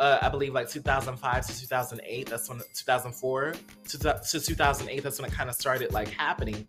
uh, 0.00 0.18
I 0.22 0.30
believe 0.30 0.54
like 0.54 0.68
2005 0.68 1.46
to 1.46 1.60
2008. 1.60 2.28
That's 2.28 2.48
when 2.48 2.60
2004 2.74 3.54
to, 3.88 3.98
to 3.98 4.40
2008. 4.40 5.02
That's 5.02 5.20
when 5.20 5.30
it 5.30 5.34
kind 5.34 5.50
of 5.50 5.54
started 5.54 5.92
like 5.92 6.08
happening. 6.08 6.66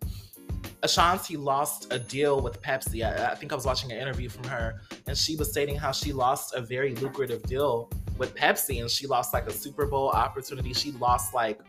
Ashanti 0.82 1.36
lost 1.36 1.92
a 1.92 1.98
deal 1.98 2.40
with 2.40 2.60
Pepsi. 2.60 3.04
I, 3.04 3.32
I, 3.32 3.34
think 3.34 3.52
I 3.52 3.54
was 3.54 3.64
watching 3.64 3.90
an 3.90 3.98
interview 3.98 4.28
from 4.28 4.44
her, 4.44 4.82
and 5.06 5.16
she 5.16 5.36
was 5.36 5.50
stating 5.50 5.76
how 5.76 5.92
she 5.92 6.12
lost 6.12 6.54
a 6.54 6.60
very 6.60 6.94
lucrative 6.96 7.42
deal 7.44 7.88
with 8.18 8.34
Pepsi, 8.34 8.80
and 8.80 8.90
she 8.90 9.06
lost 9.06 9.32
like 9.32 9.46
a 9.46 9.52
Super 9.52 9.86
Bowl 9.86 10.10
opportunity. 10.10 10.74
She 10.74 10.92
lost 10.92 11.34
like 11.34 11.60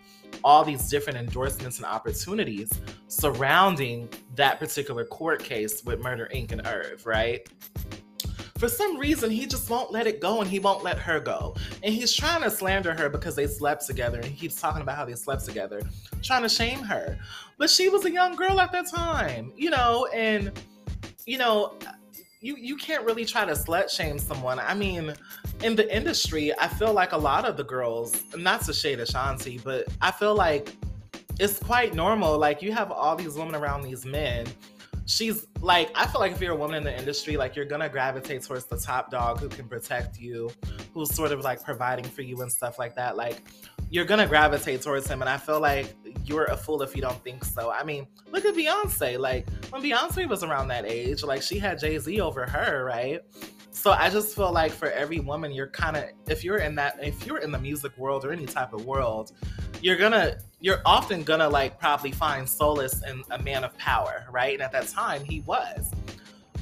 all 0.44 0.66
these 0.66 0.90
different 0.90 1.20
endorsements 1.20 1.78
and 1.78 1.86
opportunities 1.86 2.72
surrounding 3.08 4.10
that 4.36 4.60
particular 4.60 5.06
court 5.06 5.44
case 5.44 5.84
with 5.86 6.00
Murder 6.02 6.28
Inc. 6.34 6.52
and 6.52 6.66
Irv, 6.66 7.06
right? 7.06 7.48
For 8.58 8.68
some 8.70 8.98
reason 8.98 9.30
he 9.30 9.46
just 9.46 9.70
won't 9.70 9.92
let 9.92 10.08
it 10.08 10.22
go 10.22 10.42
and 10.42 10.50
he 10.50 10.60
won't 10.60 10.84
let 10.84 10.98
her 11.00 11.20
go. 11.20 11.56
And 11.82 11.94
he's 11.94 12.14
trying 12.14 12.44
to 12.44 12.52
slander 12.52 12.94
her 12.94 13.10
because 13.10 13.36
they 13.36 13.48
slept 13.48 13.86
together 13.86 14.18
and 14.18 14.26
he 14.26 14.36
keeps 14.36 14.60
talking 14.60 14.82
about 14.82 14.96
how 14.96 15.06
they 15.06 15.16
slept 15.16 15.46
together, 15.46 15.82
trying 16.22 16.44
to 16.44 16.50
shame 16.50 16.80
her. 16.80 17.18
But 17.58 17.70
she 17.70 17.90
was 17.90 18.06
a 18.06 18.12
young 18.12 18.36
girl 18.36 18.60
at 18.60 18.72
that 18.72 18.88
time, 18.88 19.52
you 19.56 19.70
know, 19.70 20.08
and 20.14 20.52
you 21.26 21.38
know, 21.38 21.76
you 22.42 22.56
you 22.58 22.76
can't 22.76 23.06
really 23.06 23.26
try 23.26 23.46
to 23.46 23.54
slut 23.54 23.90
shame 23.90 24.20
someone. 24.20 24.60
I 24.60 24.74
mean, 24.74 25.14
in 25.64 25.76
the 25.76 25.96
industry, 25.96 26.52
I 26.60 26.68
feel 26.68 26.94
like 26.94 27.14
a 27.14 27.18
lot 27.18 27.46
of 27.46 27.58
the 27.58 27.64
girls, 27.64 28.24
not 28.36 28.62
to 28.64 28.74
shade 28.74 29.00
Ashanti, 29.00 29.60
but 29.64 29.88
I 30.02 30.12
feel 30.12 30.36
like 30.36 30.76
it's 31.40 31.60
quite 31.60 31.94
normal. 31.94 32.38
Like 32.38 32.62
you 32.62 32.72
have 32.74 32.92
all 32.92 33.16
these 33.16 33.36
women 33.36 33.56
around 33.56 33.84
these 33.84 34.06
men 34.06 34.46
she's 35.06 35.48
like 35.60 35.92
i 35.96 36.08
feel 36.08 36.22
like 36.22 36.32
if 36.32 36.42
you're 36.42 36.54
a 36.54 36.56
woman 36.56 36.78
in 36.78 36.84
the 36.84 36.98
industry 36.98 37.36
like 37.36 37.56
you're 37.56 37.66
gonna 37.66 37.90
gravitate 37.90 38.42
towards 38.42 38.66
the 38.66 38.78
top 38.78 39.12
dog 39.12 39.40
who 39.40 39.50
can 39.50 39.68
protect 39.68 40.18
you 40.18 40.50
who's 40.94 41.14
sort 41.14 41.32
of 41.32 41.42
like 41.42 41.64
providing 41.64 42.06
for 42.06 42.22
you 42.22 42.42
and 42.42 42.52
stuff 42.52 42.78
like 42.78 42.96
that. 42.96 43.18
Like 43.18 43.42
you're 43.90 44.06
gonna 44.06 44.28
gravitate 44.28 44.82
towards 44.82 45.08
him 45.08 45.22
and 45.22 45.30
i 45.30 45.38
feel 45.38 45.60
like 45.60 45.96
you're 46.26 46.46
a 46.46 46.58
fool 46.58 46.82
if 46.82 46.96
you 46.96 47.02
don't 47.02 47.22
think 47.24 47.44
so. 47.44 47.72
I 47.72 47.84
mean 47.84 48.08
look 48.32 48.46
at 48.46 48.56
beyonce. 48.56 49.20
Like 49.20 49.48
when 49.70 49.82
beyonce 49.82 50.28
was 50.28 50.44
around 50.44 50.70
that 50.70 50.86
age 50.86 51.24
like 51.24 51.42
she 51.42 51.60
had 51.60 51.80
jay-z 51.80 52.22
over 52.22 52.46
her 52.46 52.86
right 52.86 53.22
so 53.74 53.92
i 53.92 54.10
just 54.10 54.36
feel 54.36 54.52
like 54.52 54.72
for 54.72 54.90
every 54.92 55.20
woman 55.20 55.52
you're 55.52 55.68
kind 55.68 55.98
of 55.98 56.06
if 56.28 56.44
you're 56.44 56.60
in 56.60 56.76
that 56.76 56.98
if 57.04 57.26
you're 57.26 57.40
in 57.40 57.52
the 57.52 57.60
music 57.60 57.96
world 57.98 58.24
or 58.24 58.32
any 58.32 58.46
type 58.46 58.72
of 58.72 58.86
world 58.86 59.34
you're 59.84 59.98
gonna 59.98 60.38
you're 60.62 60.82
often 60.86 61.24
gonna 61.24 61.48
like 61.48 61.78
probably 61.78 62.14
find 62.14 62.48
solace 62.48 63.04
in 63.04 63.22
a 63.32 63.40
man 63.40 63.66
of 63.66 63.78
power, 63.78 64.26
right? 64.32 64.54
And 64.54 64.62
at 64.62 64.72
that 64.72 64.88
time 64.88 65.24
he 65.26 65.42
was. 65.42 65.92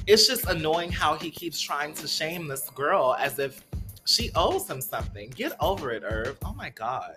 It's 0.08 0.26
just 0.26 0.46
annoying 0.46 0.90
how 0.90 1.14
he 1.14 1.30
keeps 1.30 1.60
trying 1.60 1.94
to 1.94 2.08
shame 2.08 2.48
this 2.48 2.68
girl 2.70 3.14
as 3.20 3.38
if 3.38 3.64
she 4.04 4.32
owes 4.34 4.68
him 4.68 4.80
something. 4.80 5.30
Get 5.30 5.52
over 5.60 5.92
it, 5.92 6.02
Irv. 6.04 6.36
Oh 6.44 6.52
my 6.52 6.70
god. 6.70 7.14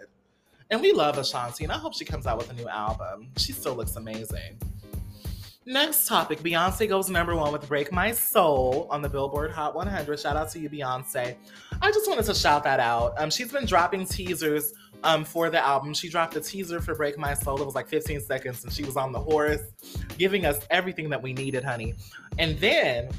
And 0.69 0.79
we 0.79 0.93
love 0.93 1.17
Ashanti, 1.17 1.63
and 1.63 1.73
I 1.73 1.77
hope 1.77 1.95
she 1.95 2.05
comes 2.05 2.27
out 2.27 2.37
with 2.37 2.51
a 2.51 2.53
new 2.53 2.67
album. 2.67 3.29
She 3.37 3.51
still 3.51 3.73
looks 3.73 3.95
amazing. 3.95 4.59
Next 5.67 6.07
topic 6.07 6.41
Beyonce 6.41 6.87
goes 6.87 7.09
number 7.09 7.35
one 7.35 7.51
with 7.51 7.67
Break 7.67 7.91
My 7.91 8.11
Soul 8.11 8.87
on 8.91 9.01
the 9.01 9.09
Billboard 9.09 9.49
Hot 9.51 9.73
100. 9.73 10.19
Shout 10.19 10.35
out 10.35 10.51
to 10.51 10.59
you, 10.59 10.69
Beyonce. 10.69 11.35
I 11.81 11.91
just 11.91 12.07
wanted 12.07 12.25
to 12.25 12.35
shout 12.35 12.63
that 12.65 12.79
out. 12.79 13.19
Um, 13.19 13.31
she's 13.31 13.51
been 13.51 13.65
dropping 13.65 14.05
teasers 14.05 14.73
um, 15.03 15.25
for 15.25 15.49
the 15.49 15.59
album. 15.59 15.95
She 15.95 16.07
dropped 16.07 16.35
a 16.35 16.39
teaser 16.39 16.79
for 16.81 16.93
Break 16.93 17.17
My 17.17 17.33
Soul. 17.33 17.59
It 17.59 17.65
was 17.65 17.73
like 17.73 17.87
15 17.87 18.21
seconds, 18.21 18.63
and 18.63 18.71
she 18.71 18.83
was 18.83 18.95
on 18.95 19.11
the 19.11 19.19
horse, 19.19 19.63
giving 20.19 20.45
us 20.45 20.59
everything 20.69 21.09
that 21.09 21.23
we 21.23 21.33
needed, 21.33 21.63
honey. 21.63 21.95
And 22.37 22.59
then 22.59 23.09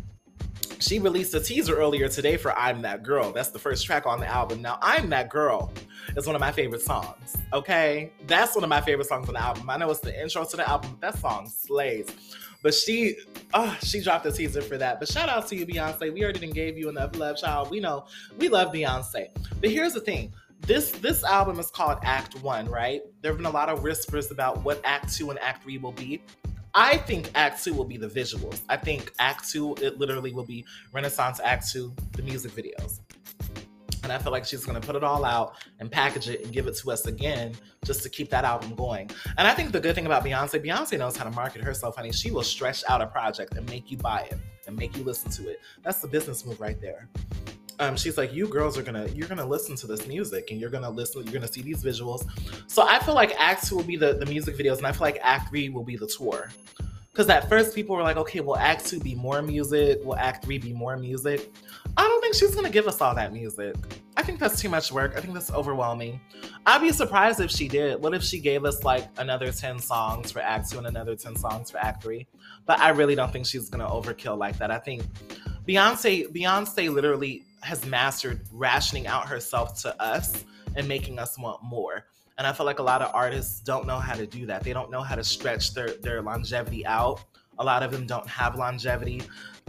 she 0.78 0.98
released 0.98 1.34
a 1.34 1.40
teaser 1.40 1.76
earlier 1.76 2.08
today 2.08 2.36
for 2.36 2.56
I'm 2.58 2.82
That 2.82 3.02
Girl. 3.02 3.32
That's 3.32 3.50
the 3.50 3.58
first 3.58 3.84
track 3.86 4.06
on 4.06 4.20
the 4.20 4.26
album. 4.26 4.62
Now, 4.62 4.78
I'm 4.82 5.08
That 5.10 5.30
Girl 5.30 5.72
is 6.16 6.26
one 6.26 6.36
of 6.36 6.40
my 6.40 6.52
favorite 6.52 6.82
songs, 6.82 7.36
okay? 7.52 8.12
That's 8.26 8.54
one 8.54 8.64
of 8.64 8.70
my 8.70 8.80
favorite 8.80 9.08
songs 9.08 9.28
on 9.28 9.34
the 9.34 9.40
album. 9.40 9.68
I 9.70 9.76
know 9.76 9.90
it's 9.90 10.00
the 10.00 10.20
intro 10.20 10.44
to 10.44 10.56
the 10.56 10.68
album, 10.68 10.96
but 10.98 11.12
that 11.12 11.20
song 11.20 11.48
slays. 11.48 12.08
But 12.62 12.74
she, 12.74 13.16
oh, 13.54 13.76
she 13.82 14.00
dropped 14.00 14.26
a 14.26 14.32
teaser 14.32 14.62
for 14.62 14.76
that. 14.78 14.98
But 14.98 15.08
shout 15.08 15.28
out 15.28 15.46
to 15.48 15.56
you, 15.56 15.66
Beyonce. 15.66 16.12
We 16.12 16.22
already 16.22 16.40
didn't 16.40 16.54
gave 16.54 16.76
you 16.76 16.88
enough 16.88 17.16
love, 17.16 17.36
child. 17.36 17.70
We 17.70 17.80
know 17.80 18.06
we 18.38 18.48
love 18.48 18.72
Beyonce. 18.72 19.28
But 19.60 19.70
here's 19.70 19.92
the 19.92 20.00
thing 20.00 20.32
this 20.62 20.90
this 20.90 21.22
album 21.22 21.60
is 21.60 21.70
called 21.70 21.98
Act 22.02 22.42
One, 22.42 22.68
right? 22.68 23.02
There 23.20 23.30
have 23.30 23.38
been 23.38 23.46
a 23.46 23.50
lot 23.50 23.68
of 23.68 23.82
whispers 23.82 24.30
about 24.30 24.64
what 24.64 24.80
Act 24.84 25.14
Two 25.14 25.30
and 25.30 25.38
Act 25.38 25.62
Three 25.62 25.78
will 25.78 25.92
be. 25.92 26.22
I 26.78 26.98
think 26.98 27.30
Act 27.34 27.64
Two 27.64 27.72
will 27.72 27.86
be 27.86 27.96
the 27.96 28.06
visuals. 28.06 28.60
I 28.68 28.76
think 28.76 29.10
Act 29.18 29.48
Two, 29.48 29.74
it 29.80 29.98
literally 29.98 30.34
will 30.34 30.44
be 30.44 30.66
Renaissance 30.92 31.40
Act 31.42 31.72
Two, 31.72 31.94
the 32.12 32.22
music 32.22 32.52
videos. 32.52 33.00
And 34.02 34.12
I 34.12 34.18
feel 34.18 34.30
like 34.30 34.44
she's 34.44 34.66
gonna 34.66 34.80
put 34.82 34.94
it 34.94 35.02
all 35.02 35.24
out 35.24 35.54
and 35.80 35.90
package 35.90 36.28
it 36.28 36.44
and 36.44 36.52
give 36.52 36.66
it 36.66 36.76
to 36.76 36.90
us 36.90 37.06
again 37.06 37.54
just 37.82 38.02
to 38.02 38.10
keep 38.10 38.28
that 38.28 38.44
album 38.44 38.74
going. 38.74 39.10
And 39.38 39.48
I 39.48 39.54
think 39.54 39.72
the 39.72 39.80
good 39.80 39.94
thing 39.94 40.04
about 40.04 40.22
Beyonce, 40.22 40.62
Beyonce 40.62 40.98
knows 40.98 41.16
how 41.16 41.24
to 41.24 41.30
market 41.30 41.62
herself, 41.62 41.96
honey. 41.96 42.12
She 42.12 42.30
will 42.30 42.42
stretch 42.42 42.84
out 42.90 43.00
a 43.00 43.06
project 43.06 43.54
and 43.56 43.66
make 43.70 43.90
you 43.90 43.96
buy 43.96 44.28
it 44.30 44.38
and 44.66 44.76
make 44.76 44.94
you 44.98 45.02
listen 45.02 45.30
to 45.30 45.48
it. 45.48 45.60
That's 45.82 46.00
the 46.00 46.08
business 46.08 46.44
move 46.44 46.60
right 46.60 46.78
there. 46.78 47.08
Um, 47.78 47.96
she's 47.96 48.16
like, 48.16 48.32
you 48.32 48.48
girls 48.48 48.78
are 48.78 48.82
gonna 48.82 49.06
you're 49.08 49.28
gonna 49.28 49.46
listen 49.46 49.76
to 49.76 49.86
this 49.86 50.06
music 50.06 50.50
and 50.50 50.60
you're 50.60 50.70
gonna 50.70 50.90
listen, 50.90 51.22
you're 51.24 51.32
gonna 51.32 51.48
see 51.48 51.62
these 51.62 51.82
visuals. 51.82 52.26
So 52.66 52.82
I 52.86 52.98
feel 53.00 53.14
like 53.14 53.34
Act 53.38 53.66
Two 53.66 53.76
will 53.76 53.84
be 53.84 53.96
the 53.96 54.14
the 54.14 54.26
music 54.26 54.56
videos, 54.56 54.78
and 54.78 54.86
I 54.86 54.92
feel 54.92 55.02
like 55.02 55.18
Act 55.22 55.50
Three 55.50 55.68
will 55.68 55.84
be 55.84 55.96
the 55.96 56.06
tour. 56.06 56.50
Because 57.12 57.30
at 57.30 57.48
first 57.48 57.74
people 57.74 57.96
were 57.96 58.02
like, 58.02 58.18
okay, 58.18 58.40
will 58.40 58.58
Act 58.58 58.86
Two 58.86 59.00
be 59.00 59.14
more 59.14 59.40
music? 59.42 60.00
Will 60.04 60.16
Act 60.16 60.44
Three 60.44 60.58
be 60.58 60.72
more 60.72 60.96
music? 60.96 61.50
I 61.96 62.02
don't 62.02 62.20
think 62.20 62.34
she's 62.34 62.54
gonna 62.54 62.70
give 62.70 62.86
us 62.86 63.00
all 63.00 63.14
that 63.14 63.32
music. 63.32 63.74
I 64.18 64.22
think 64.22 64.38
that's 64.38 64.60
too 64.60 64.68
much 64.68 64.92
work. 64.92 65.14
I 65.16 65.20
think 65.20 65.34
that's 65.34 65.50
overwhelming. 65.50 66.20
I'd 66.64 66.80
be 66.80 66.92
surprised 66.92 67.40
if 67.40 67.50
she 67.50 67.68
did. 67.68 68.00
What 68.02 68.14
if 68.14 68.22
she 68.22 68.40
gave 68.40 68.64
us 68.64 68.82
like 68.84 69.08
another 69.18 69.52
10 69.52 69.78
songs 69.78 70.32
for 70.32 70.40
Act 70.40 70.70
Two 70.70 70.78
and 70.78 70.86
another 70.86 71.14
10 71.14 71.36
songs 71.36 71.70
for 71.70 71.78
Act 71.78 72.02
Three? 72.02 72.26
But 72.64 72.80
I 72.80 72.90
really 72.90 73.14
don't 73.14 73.32
think 73.32 73.46
she's 73.46 73.68
gonna 73.68 73.88
overkill 73.88 74.38
like 74.38 74.58
that. 74.58 74.70
I 74.70 74.78
think 74.78 75.02
Beyonce, 75.66 76.28
Beyonce 76.32 76.92
literally 76.92 77.42
has 77.62 77.84
mastered 77.86 78.40
rationing 78.52 79.06
out 79.06 79.26
herself 79.26 79.80
to 79.82 80.00
us 80.00 80.44
and 80.76 80.86
making 80.86 81.18
us 81.18 81.38
want 81.38 81.62
more. 81.62 82.06
And 82.38 82.46
I 82.46 82.52
feel 82.52 82.66
like 82.66 82.78
a 82.78 82.82
lot 82.82 83.02
of 83.02 83.12
artists 83.14 83.60
don't 83.60 83.86
know 83.86 83.98
how 83.98 84.14
to 84.14 84.26
do 84.26 84.46
that. 84.46 84.62
They 84.62 84.72
don't 84.72 84.90
know 84.90 85.00
how 85.00 85.14
to 85.14 85.24
stretch 85.24 85.74
their 85.74 85.88
their 86.02 86.22
longevity 86.22 86.86
out. 86.86 87.24
A 87.58 87.64
lot 87.64 87.82
of 87.82 87.90
them 87.90 88.06
don't 88.06 88.28
have 88.28 88.56
longevity. 88.56 89.22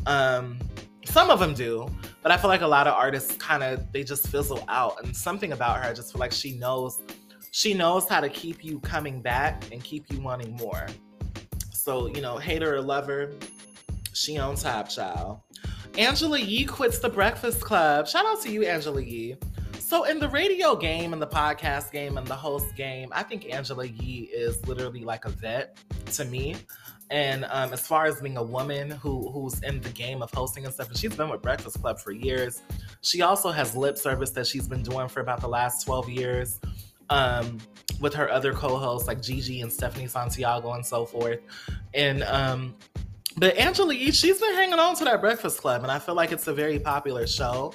Um, 0.06 0.60
some 1.06 1.30
of 1.30 1.40
them 1.40 1.54
do, 1.54 1.90
but 2.22 2.32
I 2.32 2.38
feel 2.38 2.50
like 2.50 2.62
a 2.62 2.68
lot 2.68 2.86
of 2.86 2.94
artists 2.94 3.34
kind 3.38 3.64
of 3.64 3.92
they 3.94 4.04
just 4.04 4.28
fizzle 4.28 4.66
out. 4.68 5.04
And 5.04 5.16
something 5.16 5.54
about 5.54 5.78
her, 5.78 5.90
I 5.90 5.94
just 5.94 6.12
feel 6.12 6.20
like 6.20 6.34
she 6.34 6.58
knows 6.58 7.02
she 7.52 7.74
knows 7.74 8.08
how 8.08 8.20
to 8.20 8.30
keep 8.30 8.64
you 8.64 8.80
coming 8.82 9.22
back 9.22 9.64
and 9.72 9.82
keep 9.84 10.12
you 10.12 10.20
wanting 10.20 10.54
more. 10.58 10.88
So 11.72 12.08
you 12.08 12.22
know, 12.22 12.38
hater 12.38 12.76
or 12.76 12.82
lover, 12.82 13.34
she 14.14 14.38
on 14.38 14.56
top, 14.56 14.90
child. 14.90 15.40
Angela 15.98 16.40
Yee 16.40 16.66
quits 16.66 17.00
the 17.00 17.10
Breakfast 17.10 17.62
Club. 17.62 18.08
Shout 18.08 18.26
out 18.26 18.42
to 18.42 18.52
you, 18.52 18.64
Angela 18.64 19.02
Yee. 19.02 19.38
So 19.80 20.04
in 20.04 20.20
the 20.20 20.28
radio 20.30 20.76
game 20.76 21.14
and 21.14 21.22
the 21.22 21.28
podcast 21.28 21.92
game 21.92 22.18
and 22.18 22.28
the 22.28 22.36
host 22.36 22.76
game, 22.76 23.10
I 23.14 23.24
think 23.24 23.54
Angela 23.54 23.86
Yee 23.86 24.30
is 24.34 24.66
literally 24.68 25.04
like 25.04 25.26
a 25.26 25.30
vet 25.30 25.78
to 26.14 26.26
me. 26.26 26.58
And 27.10 27.46
um, 27.50 27.72
as 27.72 27.88
far 27.88 28.06
as 28.06 28.20
being 28.20 28.36
a 28.36 28.44
woman 28.44 28.92
who 28.92 29.32
who's 29.32 29.64
in 29.64 29.80
the 29.80 29.90
game 29.90 30.22
of 30.22 30.30
hosting 30.32 30.66
and 30.66 30.74
stuff, 30.74 30.90
and 30.90 30.98
she's 30.98 31.16
been 31.16 31.30
with 31.30 31.42
Breakfast 31.42 31.82
Club 31.82 32.00
for 32.00 32.12
years. 32.12 32.64
She 33.02 33.22
also 33.22 33.50
has 33.50 33.78
lip 33.78 33.98
service 33.98 34.32
that 34.32 34.46
she's 34.46 34.68
been 34.68 34.84
doing 34.84 35.08
for 35.08 35.22
about 35.22 35.40
the 35.40 35.48
last 35.48 35.86
12 35.86 36.10
years. 36.10 36.60
Um, 37.10 37.60
with 38.02 38.14
her 38.14 38.30
other 38.30 38.54
co-hosts 38.54 39.08
like 39.08 39.22
Gigi 39.22 39.62
and 39.62 39.72
Stephanie 39.72 40.08
Santiago 40.08 40.74
and 40.74 40.86
so 40.86 41.06
forth. 41.06 41.40
And 41.94 42.24
um, 42.24 42.76
but 43.38 43.56
Angela 43.58 43.94
Yee, 43.94 44.12
she's 44.12 44.40
been 44.40 44.54
hanging 44.54 44.80
on 44.80 44.96
to 44.96 45.06
that 45.06 45.22
Breakfast 45.22 45.60
Club, 45.60 45.84
and 45.84 45.92
I 45.92 46.00
feel 46.00 46.16
like 46.16 46.32
it's 46.32 46.48
a 46.48 46.54
very 46.54 46.80
popular 46.80 47.28
show. 47.28 47.74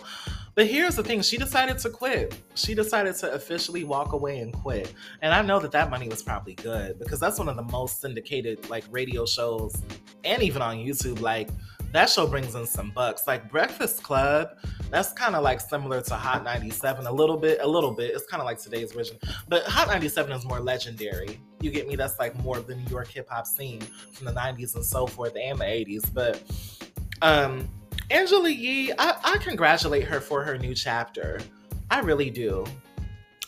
But 0.55 0.66
here's 0.66 0.96
the 0.96 1.03
thing: 1.03 1.22
she 1.22 1.38
decided 1.38 1.79
to 1.79 1.90
quit. 1.90 2.37
She 2.55 2.75
decided 2.75 3.14
to 3.16 3.33
officially 3.33 3.85
walk 3.85 4.12
away 4.12 4.40
and 4.40 4.53
quit. 4.53 4.92
And 5.22 5.33
I 5.33 5.40
know 5.42 5.59
that 5.61 5.72
that 5.72 5.88
money 5.88 6.09
was 6.09 6.22
probably 6.22 6.55
good 6.55 6.98
because 6.98 7.18
that's 7.18 7.38
one 7.38 7.48
of 7.48 7.57
the 7.57 7.62
most 7.62 8.01
syndicated 8.01 8.68
like 8.68 8.85
radio 8.90 9.25
shows, 9.25 9.75
and 10.25 10.42
even 10.42 10.61
on 10.61 10.77
YouTube. 10.77 11.20
Like 11.20 11.48
that 11.93 12.09
show 12.09 12.27
brings 12.27 12.55
in 12.55 12.67
some 12.67 12.91
bucks. 12.91 13.27
Like 13.27 13.51
Breakfast 13.51 14.03
Club, 14.03 14.57
that's 14.91 15.13
kind 15.13 15.37
of 15.37 15.43
like 15.43 15.61
similar 15.61 16.01
to 16.03 16.15
Hot 16.15 16.43
97 16.43 17.07
a 17.07 17.13
little 17.13 17.37
bit, 17.37 17.59
a 17.61 17.67
little 17.67 17.93
bit. 17.93 18.15
It's 18.15 18.27
kind 18.27 18.41
of 18.41 18.47
like 18.47 18.59
today's 18.59 18.93
version. 18.93 19.19
But 19.49 19.65
Hot 19.65 19.89
97 19.89 20.33
is 20.33 20.45
more 20.45 20.61
legendary. 20.61 21.41
You 21.61 21.71
get 21.71 21.87
me? 21.87 21.97
That's 21.97 22.19
like 22.19 22.35
more 22.43 22.59
of 22.59 22.67
the 22.67 22.77
New 22.77 22.89
York 22.89 23.09
hip 23.09 23.29
hop 23.29 23.47
scene 23.47 23.81
from 24.13 24.27
the 24.27 24.33
90s 24.33 24.75
and 24.75 24.85
so 24.85 25.07
forth 25.07 25.37
and 25.37 25.59
the 25.59 25.65
80s. 25.65 26.13
But 26.13 26.43
um 27.21 27.69
Angela 28.11 28.49
Yee, 28.49 28.93
I, 28.99 29.19
I 29.25 29.39
congratulate 29.39 30.05
her 30.05 30.21
for 30.21 30.43
her 30.43 30.59
new 30.59 30.75
chapter. 30.75 31.41
I 31.91 32.01
really 32.01 32.31
do. 32.31 32.65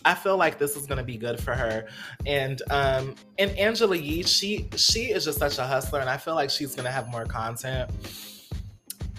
I 0.06 0.14
feel 0.14 0.36
like 0.36 0.58
this 0.58 0.76
is 0.76 0.86
gonna 0.86 1.02
be 1.02 1.16
good 1.16 1.40
for 1.40 1.54
her. 1.54 1.88
And 2.26 2.60
um 2.70 3.14
and 3.38 3.50
Angela 3.58 3.96
Yee, 3.96 4.22
she 4.22 4.68
she 4.76 5.12
is 5.12 5.24
just 5.24 5.38
such 5.38 5.58
a 5.58 5.66
hustler 5.66 6.00
and 6.00 6.10
I 6.10 6.18
feel 6.18 6.34
like 6.34 6.50
she's 6.50 6.74
gonna 6.74 6.92
have 6.92 7.08
more 7.08 7.24
content. 7.24 7.90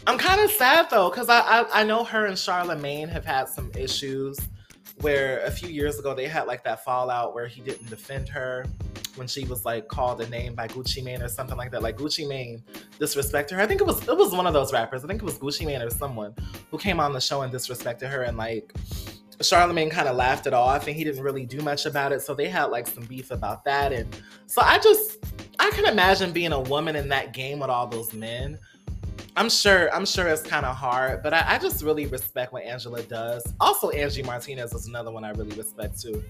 I'm 0.07 0.17
kind 0.17 0.41
of 0.41 0.51
sad 0.51 0.89
though, 0.89 1.09
because 1.09 1.29
I, 1.29 1.39
I 1.39 1.81
I 1.81 1.83
know 1.83 2.03
her 2.03 2.25
and 2.25 2.37
Charlemagne 2.37 3.07
have 3.07 3.25
had 3.25 3.47
some 3.47 3.71
issues 3.75 4.37
where 5.01 5.39
a 5.41 5.51
few 5.51 5.69
years 5.69 5.99
ago 5.99 6.13
they 6.13 6.27
had 6.27 6.47
like 6.47 6.63
that 6.63 6.83
fallout 6.83 7.33
where 7.33 7.47
he 7.47 7.61
didn't 7.61 7.89
defend 7.89 8.29
her 8.29 8.65
when 9.15 9.27
she 9.27 9.45
was 9.45 9.65
like 9.65 9.87
called 9.87 10.21
a 10.21 10.29
name 10.29 10.55
by 10.55 10.67
Gucci 10.67 11.03
Mane 11.03 11.21
or 11.21 11.27
something 11.27 11.57
like 11.57 11.71
that. 11.71 11.81
Like 11.81 11.97
Gucci 11.97 12.27
Mane 12.27 12.63
disrespected 12.99 13.51
her. 13.51 13.61
I 13.61 13.67
think 13.67 13.81
it 13.81 13.87
was 13.87 14.07
it 14.07 14.15
was 14.15 14.33
one 14.33 14.45
of 14.45 14.53
those 14.53 14.71
rappers. 14.71 15.03
I 15.03 15.07
think 15.07 15.21
it 15.21 15.25
was 15.25 15.39
Gucci 15.39 15.65
Mane 15.65 15.81
or 15.81 15.89
someone 15.89 16.33
who 16.71 16.77
came 16.77 16.99
on 16.99 17.13
the 17.13 17.21
show 17.21 17.41
and 17.41 17.51
disrespected 17.51 18.09
her 18.09 18.23
and 18.23 18.37
like 18.37 18.73
Charlemagne 19.41 19.89
kind 19.89 20.07
of 20.07 20.15
laughed 20.15 20.47
it 20.47 20.53
off 20.53 20.87
and 20.87 20.95
he 20.95 21.03
didn't 21.03 21.23
really 21.23 21.45
do 21.45 21.59
much 21.61 21.85
about 21.85 22.11
it. 22.11 22.21
So 22.21 22.33
they 22.33 22.47
had 22.47 22.65
like 22.65 22.87
some 22.87 23.03
beef 23.05 23.31
about 23.31 23.65
that. 23.65 23.91
And 23.91 24.15
so 24.45 24.61
I 24.61 24.79
just 24.79 25.17
I 25.59 25.71
can 25.71 25.85
imagine 25.85 26.31
being 26.31 26.53
a 26.53 26.59
woman 26.59 26.95
in 26.95 27.09
that 27.09 27.33
game 27.33 27.59
with 27.59 27.69
all 27.69 27.87
those 27.87 28.13
men 28.13 28.59
I'm 29.37 29.49
sure 29.49 29.93
I'm 29.93 30.05
sure 30.05 30.27
it's 30.27 30.41
kind 30.41 30.65
of 30.65 30.75
hard, 30.75 31.21
but 31.21 31.33
I, 31.33 31.55
I, 31.55 31.57
just 31.57 31.83
really 31.83 32.05
respect 32.05 32.53
what 32.53 32.63
Angela 32.63 33.01
does. 33.03 33.43
Also, 33.59 33.89
Angie 33.89 34.23
Martinez 34.23 34.73
is 34.73 34.87
another 34.87 35.11
one 35.11 35.25
I 35.25 35.31
really 35.31 35.55
respect 35.57 36.01
too. 36.01 36.23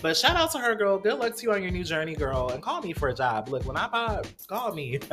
But 0.00 0.16
shout 0.16 0.36
out 0.36 0.52
to 0.52 0.58
her, 0.58 0.76
girl. 0.76 0.98
Good 0.98 1.18
luck 1.18 1.34
to 1.36 1.42
you 1.42 1.52
on 1.52 1.62
your 1.62 1.72
new 1.72 1.82
journey, 1.82 2.14
girl. 2.14 2.50
And 2.50 2.62
call 2.62 2.80
me 2.80 2.92
for 2.92 3.08
a 3.08 3.14
job. 3.14 3.48
Look, 3.48 3.64
when 3.64 3.76
I 3.76 3.88
pop, 3.88 4.26
call 4.46 4.72
me. 4.72 5.00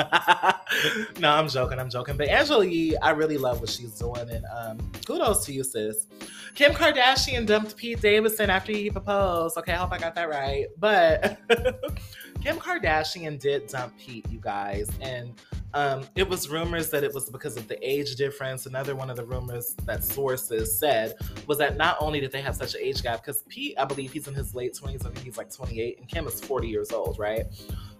no, 1.19 1.31
I'm 1.31 1.47
joking. 1.47 1.79
I'm 1.79 1.89
joking. 1.89 2.15
But 2.15 2.27
Angela 2.27 2.63
Yee, 2.63 2.95
I 2.97 3.09
really 3.09 3.39
love 3.39 3.59
what 3.59 3.69
she's 3.69 3.93
doing, 3.93 4.29
and 4.29 4.45
um, 4.55 4.91
kudos 5.05 5.43
to 5.45 5.53
you, 5.53 5.63
sis. 5.63 6.05
Kim 6.53 6.73
Kardashian 6.73 7.47
dumped 7.47 7.75
Pete 7.75 8.01
Davidson 8.01 8.49
after 8.51 8.71
he 8.71 8.91
proposed. 8.91 9.57
Okay, 9.57 9.73
I 9.73 9.77
hope 9.77 9.93
I 9.93 9.97
got 9.97 10.13
that 10.15 10.29
right. 10.29 10.67
But 10.77 11.39
Kim 12.41 12.57
Kardashian 12.57 13.39
did 13.39 13.67
dump 13.67 13.97
Pete, 13.97 14.29
you 14.29 14.39
guys, 14.39 14.89
and 14.99 15.33
um, 15.73 16.03
it 16.15 16.27
was 16.27 16.49
rumors 16.49 16.89
that 16.89 17.03
it 17.03 17.13
was 17.13 17.30
because 17.31 17.57
of 17.57 17.67
the 17.67 17.77
age 17.87 18.15
difference. 18.15 18.65
Another 18.65 18.95
one 18.95 19.09
of 19.09 19.17
the 19.17 19.25
rumors 19.25 19.75
that 19.85 20.03
sources 20.03 20.77
said 20.77 21.15
was 21.47 21.57
that 21.57 21.77
not 21.77 21.97
only 21.99 22.19
did 22.19 22.31
they 22.31 22.41
have 22.41 22.55
such 22.55 22.75
an 22.75 22.81
age 22.81 23.01
gap, 23.01 23.23
because 23.23 23.43
Pete, 23.49 23.75
I 23.77 23.85
believe 23.85 24.11
he's 24.11 24.27
in 24.27 24.33
his 24.33 24.53
late 24.53 24.73
20s, 24.73 25.05
I 25.05 25.09
think 25.09 25.19
he's 25.19 25.37
like 25.37 25.51
28, 25.51 25.99
and 25.99 26.07
Kim 26.07 26.27
is 26.27 26.41
40 26.41 26.67
years 26.67 26.91
old, 26.91 27.17
right? 27.19 27.45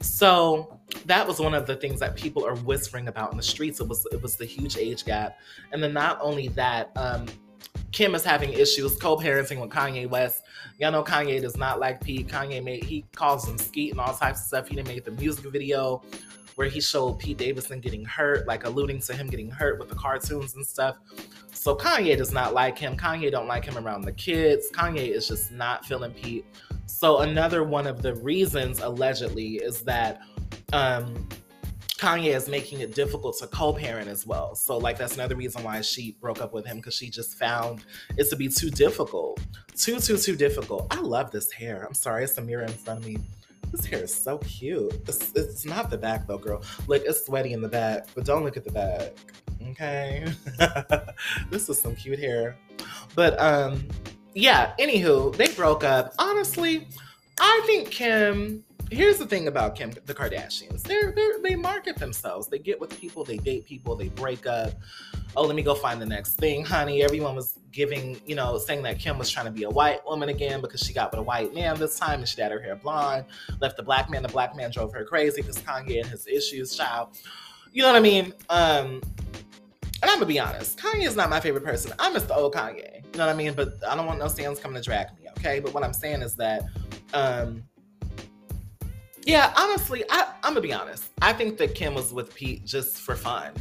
So 0.02 0.80
that 1.06 1.28
was 1.28 1.40
one 1.40 1.54
of 1.54 1.66
the 1.66 1.76
things 1.76 2.00
that 2.00 2.16
people 2.16 2.46
are 2.46 2.56
whispering 2.56 3.08
about 3.08 3.32
in 3.32 3.38
the 3.38 3.44
streets. 3.44 3.80
It 3.80 3.88
was 3.88 4.06
it 4.12 4.22
was 4.22 4.36
the 4.36 4.46
huge 4.46 4.78
age 4.78 5.06
gap, 5.06 5.38
and 5.72 5.82
then 5.82 5.94
not 5.94 6.18
only 6.22 6.48
that, 6.50 6.92
um, 6.96 7.28
Kim 7.92 8.16
is 8.16 8.24
having 8.24 8.54
issues 8.54 8.96
co-parenting 8.98 9.60
with 9.60 9.70
Kanye 9.70 10.10
West. 10.10 10.44
Y'all 10.80 10.92
know 10.92 11.04
Kanye 11.04 11.42
does 11.42 11.58
not 11.58 11.80
like 11.80 12.02
Pete. 12.02 12.28
Kanye 12.28 12.64
made 12.64 12.84
he 12.84 13.06
calls 13.14 13.48
him 13.48 13.58
Skete 13.58 13.92
and 13.92 14.00
all 14.00 14.14
types 14.14 14.42
of 14.42 14.48
stuff. 14.48 14.68
He 14.68 14.76
didn't 14.76 14.88
make 14.88 15.04
the 15.04 15.12
music 15.12 15.46
video 15.46 16.02
where 16.62 16.70
he 16.70 16.80
showed 16.80 17.18
Pete 17.18 17.40
Davidson 17.40 17.80
getting 17.80 18.06
hurt, 18.06 18.46
like 18.46 18.66
alluding 18.66 19.00
to 19.00 19.16
him 19.16 19.26
getting 19.26 19.50
hurt 19.50 19.80
with 19.80 19.90
the 19.90 19.96
cartoons 19.96 20.54
and 20.54 20.64
stuff. 20.64 20.96
So 21.54 21.76
Kanye 21.76 22.16
does 22.16 22.32
not 22.32 22.54
like 22.54 22.78
him. 22.78 22.96
Kanye 22.96 23.32
don't 23.32 23.48
like 23.48 23.66
him 23.66 23.84
around 23.84 24.04
the 24.04 24.12
kids. 24.12 24.70
Kanye 24.72 25.10
is 25.10 25.28
just 25.28 25.52
not 25.52 25.84
feeling 25.88 26.12
Pete. 26.12 26.46
So 26.86 27.22
another 27.22 27.64
one 27.64 27.88
of 27.88 28.04
the 28.04 28.14
reasons 28.14 28.80
allegedly 28.80 29.56
is 29.56 29.82
that 29.82 30.22
um 30.72 31.28
Kanye 31.98 32.36
is 32.36 32.48
making 32.48 32.82
it 32.82 32.94
difficult 32.94 33.40
to 33.40 33.48
co-parent 33.48 34.08
as 34.08 34.28
well. 34.28 34.54
So 34.54 34.78
like 34.78 35.00
that's 35.00 35.16
another 35.16 35.36
reason 35.36 35.64
why 35.64 35.82
she 35.82 36.16
broke 36.22 36.42
up 36.42 36.54
with 36.54 36.68
him 36.68 36.78
because 36.78 36.94
she 36.94 37.10
just 37.10 37.40
found 37.40 37.84
it 38.18 38.30
to 38.30 38.36
be 38.36 38.50
too 38.50 38.70
difficult. 38.70 39.40
Too, 39.76 40.00
too, 40.00 40.18
too 40.18 40.36
difficult. 40.36 40.86
I 40.92 41.02
love 41.02 41.32
this 41.32 41.52
hair. 41.52 41.86
I'm 41.88 41.96
sorry, 41.96 42.24
it's 42.24 42.38
a 42.38 42.42
mirror 42.42 42.66
in 42.66 42.70
front 42.70 43.00
of 43.00 43.06
me. 43.08 43.18
This 43.72 43.86
hair 43.86 44.04
is 44.04 44.14
so 44.14 44.38
cute. 44.40 44.94
It's, 45.08 45.32
it's 45.34 45.66
not 45.66 45.90
the 45.90 45.98
back 45.98 46.28
though, 46.28 46.38
girl. 46.38 46.62
Like 46.88 47.04
it's 47.06 47.26
sweaty 47.26 47.54
in 47.54 47.62
the 47.62 47.70
back, 47.70 48.08
but 48.14 48.26
don't 48.26 48.44
look 48.44 48.58
at 48.58 48.64
the 48.64 48.72
back. 48.72 49.14
Okay. 49.70 50.28
this 51.50 51.70
is 51.70 51.80
some 51.80 51.96
cute 51.96 52.20
hair. 52.20 52.58
But 53.16 53.40
um 53.40 53.88
yeah, 54.34 54.74
anywho, 54.80 55.36
they 55.36 55.48
broke 55.50 55.84
up. 55.84 56.14
Honestly, 56.20 56.88
I 57.40 57.62
think 57.66 57.90
Kim 57.92 58.64
here's 58.92 59.18
the 59.18 59.26
thing 59.26 59.48
about 59.48 59.76
Kim, 59.76 59.92
the 60.06 60.14
Kardashians. 60.14 60.84
They're, 60.84 61.14
they're 61.14 61.42
they 61.42 61.56
market 61.56 61.98
themselves. 61.98 62.48
They 62.48 62.60
get 62.60 62.80
with 62.80 63.00
people, 63.00 63.24
they 63.24 63.38
date 63.38 63.66
people, 63.66 63.96
they 63.96 64.10
break 64.10 64.46
up. 64.46 64.74
Oh, 65.36 65.44
let 65.44 65.56
me 65.56 65.62
go 65.62 65.74
find 65.74 66.02
the 66.02 66.06
next 66.06 66.36
thing, 66.36 66.66
honey. 66.66 67.04
Everyone 67.04 67.36
was 67.36 67.58
giving, 67.72 68.20
you 68.26 68.36
know, 68.36 68.58
saying 68.58 68.84
that 68.84 69.00
Kim 69.00 69.18
was 69.18 69.30
trying 69.30 69.46
to 69.46 69.52
be 69.52 69.64
a 69.64 69.70
white 69.70 70.06
woman 70.06 70.28
again 70.28 70.60
because 70.60 70.82
she 70.82 70.94
got 70.94 71.12
with 71.12 71.20
a 71.20 71.24
white 71.24 71.54
man 71.54 71.80
this 71.80 71.98
time 71.98 72.20
and 72.20 72.28
she 72.28 72.42
had 72.42 72.52
her 72.52 72.60
hair 72.60 72.76
blonde, 72.76 73.26
left 73.62 73.78
the 73.78 73.84
black 73.84 74.10
man. 74.10 74.24
The 74.24 74.30
black 74.30 74.56
man 74.56 74.72
drove 74.72 74.94
her 74.94 75.06
crazy 75.06 75.42
because 75.42 75.58
Kanye 75.60 76.02
and 76.02 76.08
his 76.10 76.28
issues, 76.28 76.76
child. 76.76 77.18
You 77.72 77.82
know 77.82 77.88
what 77.88 77.96
I 77.96 78.02
mean? 78.02 78.34
Um, 78.50 79.02
and 80.02 80.10
I'm 80.10 80.18
gonna 80.18 80.26
be 80.26 80.40
honest, 80.40 80.78
Kanye 80.78 81.06
is 81.06 81.16
not 81.16 81.30
my 81.30 81.40
favorite 81.40 81.64
person. 81.64 81.94
I 81.98 82.12
miss 82.12 82.24
the 82.24 82.36
old 82.36 82.54
Kanye. 82.54 82.96
You 82.96 83.18
know 83.18 83.26
what 83.26 83.34
I 83.34 83.38
mean? 83.38 83.54
But 83.54 83.76
I 83.88 83.96
don't 83.96 84.06
want 84.06 84.20
no 84.20 84.28
stands 84.28 84.60
coming 84.60 84.76
to 84.76 84.84
drag 84.84 85.08
me, 85.18 85.28
okay? 85.38 85.60
But 85.60 85.74
what 85.74 85.84
I'm 85.84 85.94
saying 85.94 86.22
is 86.22 86.36
that 86.36 86.64
um 87.14 87.64
yeah, 89.26 89.54
honestly, 89.58 90.04
I, 90.10 90.34
I'm 90.44 90.54
gonna 90.54 90.62
be 90.62 90.74
honest. 90.74 91.10
I 91.22 91.34
think 91.34 91.58
that 91.58 91.76
Kim 91.76 91.94
was 91.94 92.14
with 92.14 92.34
Pete 92.34 92.66
just 92.66 92.98
for 92.98 93.16
fun. 93.16 93.54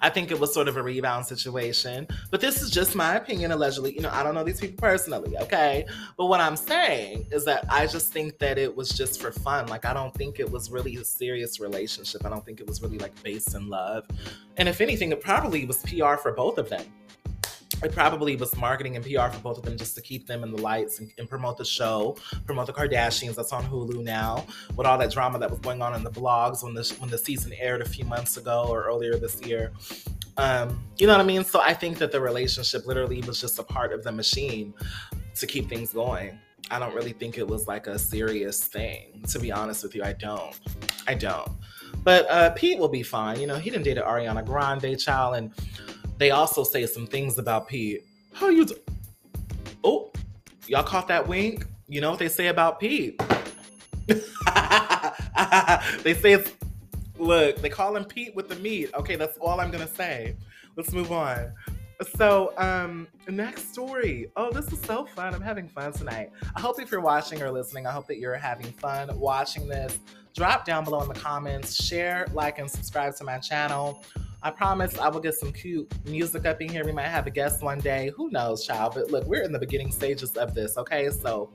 I 0.00 0.10
think 0.10 0.30
it 0.30 0.38
was 0.38 0.52
sort 0.52 0.68
of 0.68 0.76
a 0.76 0.82
rebound 0.82 1.26
situation. 1.26 2.06
But 2.30 2.40
this 2.40 2.60
is 2.60 2.70
just 2.70 2.94
my 2.94 3.16
opinion, 3.16 3.52
allegedly. 3.52 3.94
You 3.94 4.02
know, 4.02 4.10
I 4.12 4.22
don't 4.22 4.34
know 4.34 4.44
these 4.44 4.60
people 4.60 4.76
personally, 4.76 5.36
okay? 5.38 5.86
But 6.16 6.26
what 6.26 6.40
I'm 6.40 6.56
saying 6.56 7.26
is 7.30 7.44
that 7.44 7.64
I 7.70 7.86
just 7.86 8.12
think 8.12 8.38
that 8.38 8.58
it 8.58 8.74
was 8.74 8.88
just 8.90 9.20
for 9.20 9.30
fun. 9.30 9.66
Like, 9.68 9.84
I 9.84 9.94
don't 9.94 10.14
think 10.14 10.40
it 10.40 10.50
was 10.50 10.70
really 10.70 10.96
a 10.96 11.04
serious 11.04 11.60
relationship. 11.60 12.26
I 12.26 12.28
don't 12.28 12.44
think 12.44 12.60
it 12.60 12.66
was 12.66 12.82
really 12.82 12.98
like 12.98 13.20
based 13.22 13.54
in 13.54 13.68
love. 13.68 14.06
And 14.56 14.68
if 14.68 14.80
anything, 14.80 15.12
it 15.12 15.20
probably 15.20 15.64
was 15.64 15.78
PR 15.82 16.16
for 16.16 16.32
both 16.32 16.58
of 16.58 16.68
them 16.68 16.84
it 17.82 17.92
probably 17.92 18.36
was 18.36 18.56
marketing 18.56 18.96
and 18.96 19.04
PR 19.04 19.28
for 19.28 19.40
both 19.40 19.58
of 19.58 19.64
them 19.64 19.76
just 19.76 19.94
to 19.96 20.00
keep 20.00 20.26
them 20.26 20.42
in 20.42 20.50
the 20.50 20.60
lights 20.60 20.98
and, 20.98 21.10
and, 21.18 21.28
promote 21.28 21.58
the 21.58 21.64
show, 21.64 22.16
promote 22.46 22.66
the 22.66 22.72
Kardashians. 22.72 23.34
That's 23.34 23.52
on 23.52 23.64
Hulu 23.64 24.02
now. 24.02 24.46
With 24.76 24.86
all 24.86 24.98
that 24.98 25.12
drama 25.12 25.38
that 25.38 25.50
was 25.50 25.58
going 25.60 25.82
on 25.82 25.94
in 25.94 26.02
the 26.02 26.10
blogs 26.10 26.62
when 26.62 26.74
the 26.74 26.94
when 26.98 27.10
the 27.10 27.18
season 27.18 27.52
aired 27.58 27.82
a 27.82 27.88
few 27.88 28.04
months 28.04 28.36
ago 28.36 28.66
or 28.68 28.84
earlier 28.84 29.16
this 29.16 29.40
year. 29.42 29.72
Um, 30.38 30.82
you 30.98 31.06
know 31.06 31.14
what 31.14 31.20
I 31.20 31.24
mean? 31.24 31.44
So 31.44 31.60
I 31.60 31.72
think 31.72 31.98
that 31.98 32.12
the 32.12 32.20
relationship 32.20 32.86
literally 32.86 33.22
was 33.22 33.40
just 33.40 33.58
a 33.58 33.62
part 33.62 33.92
of 33.92 34.04
the 34.04 34.12
machine 34.12 34.74
to 35.34 35.46
keep 35.46 35.68
things 35.68 35.92
going. 35.92 36.38
I 36.70 36.78
don't 36.78 36.94
really 36.94 37.12
think 37.12 37.38
it 37.38 37.46
was 37.46 37.68
like 37.68 37.86
a 37.86 37.98
serious 37.98 38.64
thing. 38.64 39.22
To 39.28 39.38
be 39.38 39.52
honest 39.52 39.82
with 39.82 39.94
you, 39.94 40.02
I 40.02 40.12
don't. 40.14 40.58
I 41.06 41.14
don't. 41.14 41.50
But 42.02 42.28
uh, 42.30 42.50
Pete 42.50 42.78
will 42.78 42.88
be 42.88 43.02
fine. 43.02 43.40
You 43.40 43.46
know, 43.46 43.56
he 43.56 43.70
didn't 43.70 43.84
date 43.84 43.96
Ariana 43.98 44.44
Grande, 44.44 44.98
child, 44.98 45.36
and 45.36 45.52
they 46.18 46.30
also 46.30 46.64
say 46.64 46.86
some 46.86 47.06
things 47.06 47.38
about 47.38 47.68
Pete. 47.68 48.04
How 48.32 48.48
you? 48.48 48.64
Do- 48.64 48.80
oh, 49.84 50.12
y'all 50.66 50.82
caught 50.82 51.08
that 51.08 51.26
wink? 51.26 51.66
You 51.88 52.00
know 52.00 52.10
what 52.10 52.18
they 52.18 52.28
say 52.28 52.48
about 52.48 52.80
Pete? 52.80 53.20
they 54.06 54.16
say 56.14 56.32
it's 56.32 56.52
look. 57.18 57.56
They 57.58 57.68
call 57.68 57.96
him 57.96 58.04
Pete 58.04 58.34
with 58.34 58.48
the 58.48 58.56
meat. 58.56 58.90
Okay, 58.94 59.16
that's 59.16 59.38
all 59.38 59.60
I'm 59.60 59.70
gonna 59.70 59.86
say. 59.86 60.36
Let's 60.76 60.92
move 60.92 61.12
on. 61.12 61.52
So, 62.16 62.52
um, 62.58 63.08
next 63.26 63.72
story. 63.72 64.30
Oh, 64.36 64.50
this 64.50 64.70
is 64.70 64.80
so 64.82 65.06
fun. 65.06 65.34
I'm 65.34 65.40
having 65.40 65.66
fun 65.66 65.92
tonight. 65.92 66.30
I 66.54 66.60
hope 66.60 66.78
if 66.78 66.90
you're 66.90 67.00
watching 67.00 67.40
or 67.40 67.50
listening, 67.50 67.86
I 67.86 67.90
hope 67.90 68.06
that 68.08 68.18
you're 68.18 68.34
having 68.34 68.66
fun 68.72 69.08
watching 69.18 69.66
this. 69.66 69.98
Drop 70.34 70.66
down 70.66 70.84
below 70.84 71.00
in 71.00 71.08
the 71.08 71.14
comments, 71.14 71.82
share, 71.82 72.26
like, 72.34 72.58
and 72.58 72.70
subscribe 72.70 73.16
to 73.16 73.24
my 73.24 73.38
channel. 73.38 74.04
I 74.46 74.50
promise 74.52 74.96
I 74.96 75.08
will 75.08 75.18
get 75.18 75.34
some 75.34 75.52
cute 75.52 75.92
music 76.06 76.46
up 76.46 76.60
in 76.60 76.68
here. 76.68 76.84
We 76.84 76.92
might 76.92 77.08
have 77.08 77.26
a 77.26 77.30
guest 77.30 77.64
one 77.64 77.80
day. 77.80 78.12
Who 78.14 78.30
knows, 78.30 78.64
child? 78.64 78.92
But 78.94 79.10
look, 79.10 79.24
we're 79.24 79.42
in 79.42 79.50
the 79.50 79.58
beginning 79.58 79.90
stages 79.90 80.36
of 80.36 80.54
this, 80.54 80.78
okay? 80.78 81.10
So 81.10 81.50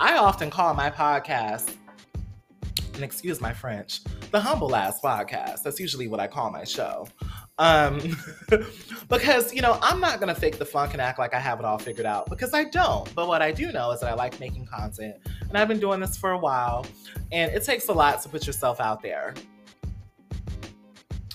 I 0.00 0.16
often 0.16 0.50
call 0.50 0.74
my 0.74 0.90
podcast, 0.90 1.76
and 2.94 3.04
excuse 3.04 3.40
my 3.40 3.52
French, 3.52 4.00
the 4.32 4.40
Humble 4.40 4.74
Ass 4.74 5.00
Podcast. 5.00 5.62
That's 5.62 5.78
usually 5.78 6.08
what 6.08 6.18
I 6.18 6.26
call 6.26 6.50
my 6.50 6.64
show. 6.64 7.06
Um, 7.58 8.00
because, 9.08 9.54
you 9.54 9.62
know, 9.62 9.78
I'm 9.80 10.00
not 10.00 10.18
going 10.18 10.34
to 10.34 10.40
fake 10.40 10.58
the 10.58 10.66
funk 10.66 10.92
and 10.92 11.00
act 11.00 11.20
like 11.20 11.34
I 11.34 11.38
have 11.38 11.60
it 11.60 11.64
all 11.64 11.78
figured 11.78 12.04
out 12.04 12.28
because 12.28 12.52
I 12.52 12.64
don't. 12.64 13.14
But 13.14 13.28
what 13.28 13.42
I 13.42 13.52
do 13.52 13.70
know 13.70 13.92
is 13.92 14.00
that 14.00 14.10
I 14.10 14.14
like 14.14 14.40
making 14.40 14.66
content. 14.66 15.14
And 15.48 15.56
I've 15.56 15.68
been 15.68 15.78
doing 15.78 16.00
this 16.00 16.16
for 16.16 16.32
a 16.32 16.38
while. 16.38 16.84
And 17.30 17.52
it 17.52 17.62
takes 17.62 17.86
a 17.86 17.92
lot 17.92 18.22
to 18.22 18.28
put 18.28 18.44
yourself 18.44 18.80
out 18.80 19.02
there. 19.02 19.34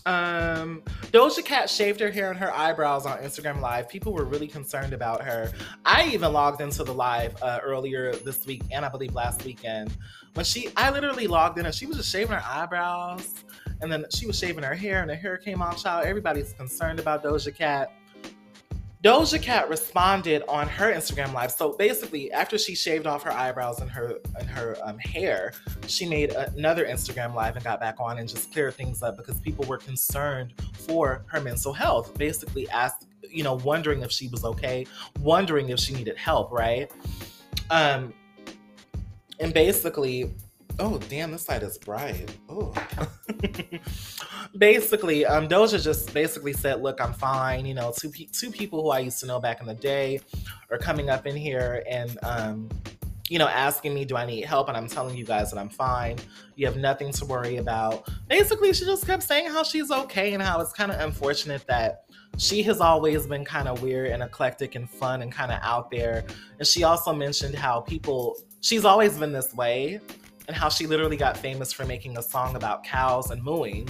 Um, 0.06 0.82
Doja 1.12 1.44
Cat 1.44 1.70
shaved 1.70 2.00
her 2.00 2.10
hair 2.10 2.30
and 2.30 2.40
her 2.40 2.54
eyebrows 2.54 3.06
on 3.06 3.18
Instagram 3.20 3.62
Live. 3.62 3.90
People 3.90 4.14
were 4.14 4.26
really 4.26 4.48
concerned 4.48 4.94
about 4.94 5.24
her. 5.24 5.52
I 5.86 6.08
even 6.08 6.34
logged 6.34 6.62
into 6.62 6.84
the 6.84 6.94
live 6.94 7.36
uh, 7.42 7.60
earlier 7.64 8.14
this 8.14 8.46
week 8.46 8.64
and 8.72 8.86
I 8.86 8.90
believe 8.90 9.14
last 9.14 9.44
weekend 9.44 9.96
when 10.34 10.46
she, 10.46 10.70
I 10.78 10.92
literally 10.92 11.28
logged 11.28 11.60
in 11.60 11.66
and 11.66 11.76
she 11.76 11.86
was 11.86 11.98
just 11.98 12.12
shaving 12.12 12.34
her 12.34 12.44
eyebrows 12.46 13.44
and 13.82 13.92
then 13.92 14.06
she 14.12 14.26
was 14.26 14.38
shaving 14.38 14.64
her 14.64 14.76
hair 14.76 15.02
and 15.02 15.10
her 15.10 15.18
hair 15.18 15.38
came 15.38 15.62
off. 15.62 15.82
Child, 15.82 16.06
everybody's 16.06 16.54
concerned 16.54 17.00
about 17.00 17.24
Doja 17.24 17.56
Cat. 17.56 17.92
Doja 19.04 19.42
Cat 19.42 19.70
responded 19.70 20.44
on 20.50 20.68
her 20.68 20.92
Instagram 20.94 21.34
live. 21.34 21.52
So 21.52 21.74
basically, 21.74 22.32
after 22.34 22.58
she 22.58 22.76
shaved 22.76 23.08
off 23.08 23.24
her 23.24 23.32
eyebrows 23.32 23.80
and 23.80 23.90
her 23.90 24.20
and 24.38 24.50
her 24.50 24.76
um, 24.84 24.98
hair, 25.00 25.54
she 25.88 26.06
made 26.06 26.32
another 26.32 26.86
Instagram 26.86 27.34
live 27.34 27.56
and 27.56 27.64
got 27.64 27.80
back 27.80 27.96
on 28.00 28.18
and 28.18 28.28
just 28.28 28.52
cleared 28.52 28.74
things 28.74 29.02
up 29.02 29.16
because 29.16 29.40
people 29.40 29.64
were 29.66 29.78
concerned 29.78 30.54
for 30.74 31.24
her 31.28 31.40
mental 31.40 31.72
health. 31.72 32.18
Basically, 32.18 32.70
asked 32.70 33.06
you 33.32 33.44
know, 33.44 33.56
wondering 33.56 34.02
if 34.02 34.12
she 34.12 34.28
was 34.28 34.44
okay, 34.44 34.86
wondering 35.20 35.70
if 35.70 35.80
she 35.80 35.94
needed 35.94 36.18
help, 36.18 36.52
right? 36.52 36.92
Um, 37.70 38.14
and 39.40 39.54
basically, 39.54 40.34
Oh, 40.82 40.98
damn, 41.10 41.32
this 41.32 41.50
light 41.50 41.62
is 41.62 41.78
bright. 41.78 42.34
Oh. 42.48 42.74
basically, 44.58 45.26
um, 45.26 45.50
Doja 45.50 45.84
just 45.84 46.14
basically 46.14 46.54
said, 46.54 46.82
look, 46.82 47.02
I'm 47.02 47.12
fine. 47.14 47.66
You 47.66 47.74
know, 47.74 47.92
two, 47.96 48.10
pe- 48.10 48.28
two 48.32 48.50
people 48.50 48.82
who 48.82 48.90
I 48.90 49.00
used 49.00 49.20
to 49.20 49.26
know 49.26 49.42
back 49.42 49.60
in 49.60 49.68
the 49.68 49.74
day 49.74 50.22
are 50.72 50.78
coming 50.78 51.10
up 51.10 51.28
in 51.28 51.36
here 51.36 51.84
and, 51.90 52.18
um, 52.24 52.70
you 53.28 53.38
know, 53.38 53.48
asking 53.48 53.94
me, 53.94 54.06
do 54.06 54.16
I 54.16 54.26
need 54.26 54.46
help? 54.46 54.70
And 54.70 54.78
I'm 54.78 54.88
telling 54.88 55.18
you 55.18 55.26
guys 55.26 55.52
that 55.52 55.60
I'm 55.60 55.70
fine. 55.70 56.16
You 56.56 56.66
have 56.66 56.78
nothing 56.78 57.12
to 57.12 57.26
worry 57.26 57.58
about. 57.58 58.10
Basically, 58.30 58.72
she 58.72 58.86
just 58.86 59.06
kept 59.06 59.24
saying 59.24 59.50
how 59.50 59.64
she's 59.64 59.92
okay 59.92 60.34
and 60.34 60.42
how 60.42 60.62
it's 60.62 60.72
kind 60.72 60.92
of 60.92 61.00
unfortunate 61.02 61.68
that 61.68 62.06
she 62.38 62.64
has 62.64 62.80
always 62.80 63.28
been 63.28 63.44
kind 63.44 63.68
of 63.68 63.84
weird 63.84 64.12
and 64.12 64.24
eclectic 64.24 64.76
and 64.76 64.90
fun 64.90 65.22
and 65.24 65.32
kind 65.32 65.52
of 65.52 65.60
out 65.62 65.92
there. 65.92 66.24
And 66.58 66.66
she 66.66 66.84
also 66.86 67.14
mentioned 67.14 67.54
how 67.54 67.82
people, 67.82 68.38
she's 68.62 68.86
always 68.86 69.18
been 69.18 69.34
this 69.34 69.54
way 69.54 70.00
and 70.50 70.58
how 70.58 70.68
she 70.68 70.88
literally 70.88 71.16
got 71.16 71.38
famous 71.38 71.72
for 71.72 71.86
making 71.86 72.18
a 72.18 72.24
song 72.24 72.56
about 72.56 72.84
cows 72.84 73.30
and 73.30 73.42
mooing. 73.44 73.88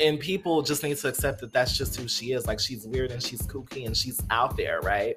And 0.00 0.20
people 0.20 0.62
just 0.62 0.84
need 0.84 0.96
to 0.98 1.08
accept 1.08 1.40
that 1.40 1.52
that's 1.52 1.76
just 1.76 1.96
who 1.96 2.06
she 2.06 2.30
is. 2.30 2.46
Like 2.46 2.60
she's 2.60 2.86
weird 2.86 3.10
and 3.10 3.20
she's 3.20 3.42
kooky 3.42 3.86
and 3.86 3.96
she's 3.96 4.22
out 4.30 4.56
there, 4.56 4.80
right? 4.82 5.16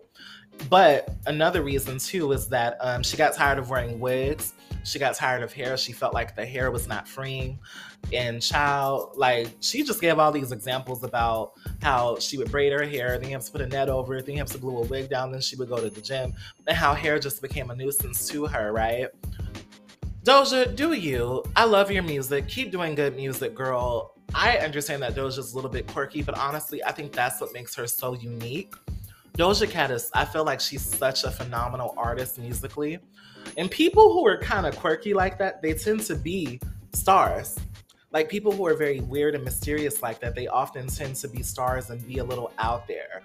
But 0.68 1.14
another 1.28 1.62
reason 1.62 2.00
too 2.00 2.32
is 2.32 2.48
that 2.50 2.76
um, 2.82 3.04
she 3.04 3.18
got 3.18 3.36
tired 3.36 3.60
of 3.60 3.70
wearing 3.70 4.00
wigs. 4.00 4.54
She 4.84 4.98
got 4.98 5.14
tired 5.14 5.44
of 5.44 5.54
hair. 5.54 5.78
She 5.78 5.94
felt 5.94 6.16
like 6.16 6.36
the 6.36 6.44
hair 6.44 6.72
was 6.72 6.88
not 6.88 7.08
freeing. 7.08 7.60
And 8.12 8.42
child, 8.42 9.12
like 9.16 9.50
she 9.60 9.84
just 9.84 10.02
gave 10.02 10.18
all 10.18 10.32
these 10.32 10.52
examples 10.52 11.04
about 11.04 11.52
how 11.84 12.18
she 12.18 12.40
would 12.40 12.50
braid 12.50 12.74
her 12.74 12.84
hair, 12.84 13.20
then 13.20 13.30
have 13.30 13.46
to 13.46 13.52
put 13.52 13.62
a 13.62 13.68
net 13.68 13.90
over 13.90 14.16
it, 14.16 14.26
then 14.26 14.38
have 14.38 14.48
to 14.48 14.58
glue 14.58 14.80
a 14.80 14.86
wig 14.88 15.08
down, 15.08 15.32
then 15.32 15.42
she 15.42 15.56
would 15.56 15.70
go 15.70 15.80
to 15.80 15.92
the 15.92 16.02
gym, 16.02 16.34
and 16.66 16.76
how 16.76 16.96
hair 16.96 17.20
just 17.20 17.44
became 17.44 17.70
a 17.70 17.76
nuisance 17.76 18.28
to 18.30 18.48
her, 18.48 18.74
right? 18.74 19.10
Doja, 20.24 20.76
do 20.76 20.92
you? 20.92 21.44
I 21.56 21.64
love 21.64 21.90
your 21.90 22.04
music. 22.04 22.50
Keep 22.50 22.72
doing 22.72 22.94
good 22.94 23.16
music, 23.16 23.56
girl. 23.56 24.16
I 24.36 24.58
understand 24.58 25.02
that 25.02 25.16
Doja's 25.16 25.54
a 25.54 25.56
little 25.56 25.70
bit 25.70 25.88
quirky, 25.88 26.22
but 26.22 26.38
honestly, 26.38 26.84
I 26.84 26.92
think 26.92 27.14
that's 27.14 27.40
what 27.40 27.54
makes 27.54 27.74
her 27.76 27.88
so 27.88 28.14
unique. 28.14 28.74
Doja 29.38 29.70
Cat 29.70 29.92
is, 29.92 30.12
I 30.14 30.26
feel 30.26 30.44
like 30.44 30.60
she's 30.60 30.82
such 30.82 31.24
a 31.24 31.32
phenomenal 31.32 31.94
artist 31.98 32.38
musically. 32.38 33.00
And 33.56 33.72
people 33.72 34.12
who 34.12 34.28
are 34.28 34.38
kind 34.38 34.66
of 34.66 34.76
quirky 34.76 35.14
like 35.14 35.38
that, 35.38 35.62
they 35.62 35.74
tend 35.74 36.02
to 36.02 36.16
be 36.16 36.60
stars 36.92 37.58
like 38.12 38.28
people 38.28 38.52
who 38.52 38.66
are 38.66 38.74
very 38.74 39.02
weird 39.02 39.36
and 39.36 39.44
mysterious 39.44 40.02
like 40.02 40.20
that, 40.20 40.34
they 40.34 40.48
often 40.48 40.88
tend 40.88 41.16
to 41.18 41.28
be 41.28 41.44
stars 41.44 41.92
and 41.92 42.06
be 42.08 42.18
a 42.18 42.24
little 42.24 42.52
out 42.58 42.88
there. 42.88 43.22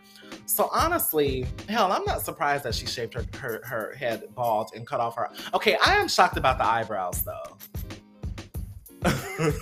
So 0.47 0.69
honestly, 0.73 1.47
hell, 1.69 1.91
I'm 1.91 2.05
not 2.05 2.21
surprised 2.21 2.65
that 2.65 2.75
she 2.75 2.87
shaved 2.87 3.15
her, 3.15 3.25
her, 3.39 3.63
her 3.65 3.95
head 3.95 4.25
bald 4.35 4.73
and 4.75 4.87
cut 4.87 5.01
off 5.01 5.17
her. 5.17 5.31
Okay, 5.55 5.79
I 5.85 5.95
am 5.95 6.09
shocked 6.09 6.37
about 6.37 6.59
the 6.59 6.67
eyebrows 6.67 7.23
though. 7.23 7.57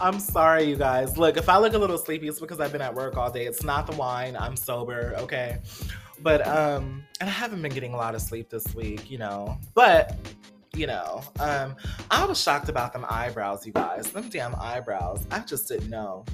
I'm 0.00 0.18
sorry, 0.18 0.64
you 0.64 0.76
guys. 0.76 1.18
Look, 1.18 1.36
if 1.36 1.48
I 1.48 1.58
look 1.58 1.74
a 1.74 1.78
little 1.78 1.98
sleepy, 1.98 2.28
it's 2.28 2.40
because 2.40 2.60
I've 2.60 2.72
been 2.72 2.80
at 2.80 2.94
work 2.94 3.16
all 3.16 3.30
day. 3.30 3.46
It's 3.46 3.62
not 3.62 3.86
the 3.86 3.94
wine. 3.96 4.36
I'm 4.36 4.56
sober, 4.56 5.14
okay? 5.18 5.58
But 6.22 6.46
um, 6.46 7.04
and 7.20 7.28
I 7.28 7.32
haven't 7.32 7.62
been 7.62 7.72
getting 7.72 7.92
a 7.94 7.96
lot 7.96 8.14
of 8.14 8.22
sleep 8.22 8.48
this 8.50 8.74
week, 8.74 9.10
you 9.10 9.18
know. 9.18 9.58
But 9.74 10.16
you 10.74 10.86
know, 10.86 11.22
um, 11.38 11.76
I 12.10 12.24
was 12.24 12.40
shocked 12.40 12.68
about 12.68 12.92
them 12.92 13.04
eyebrows, 13.08 13.66
you 13.66 13.72
guys. 13.72 14.10
Them 14.10 14.28
damn 14.28 14.54
eyebrows. 14.56 15.26
I 15.30 15.40
just 15.40 15.68
didn't 15.68 15.90
know. 15.90 16.24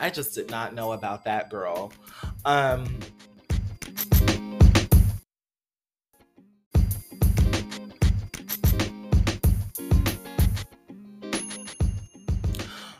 I 0.00 0.10
just 0.10 0.34
did 0.34 0.50
not 0.50 0.74
know 0.74 0.92
about 0.92 1.24
that 1.24 1.50
girl. 1.50 1.92
Um, 2.44 2.98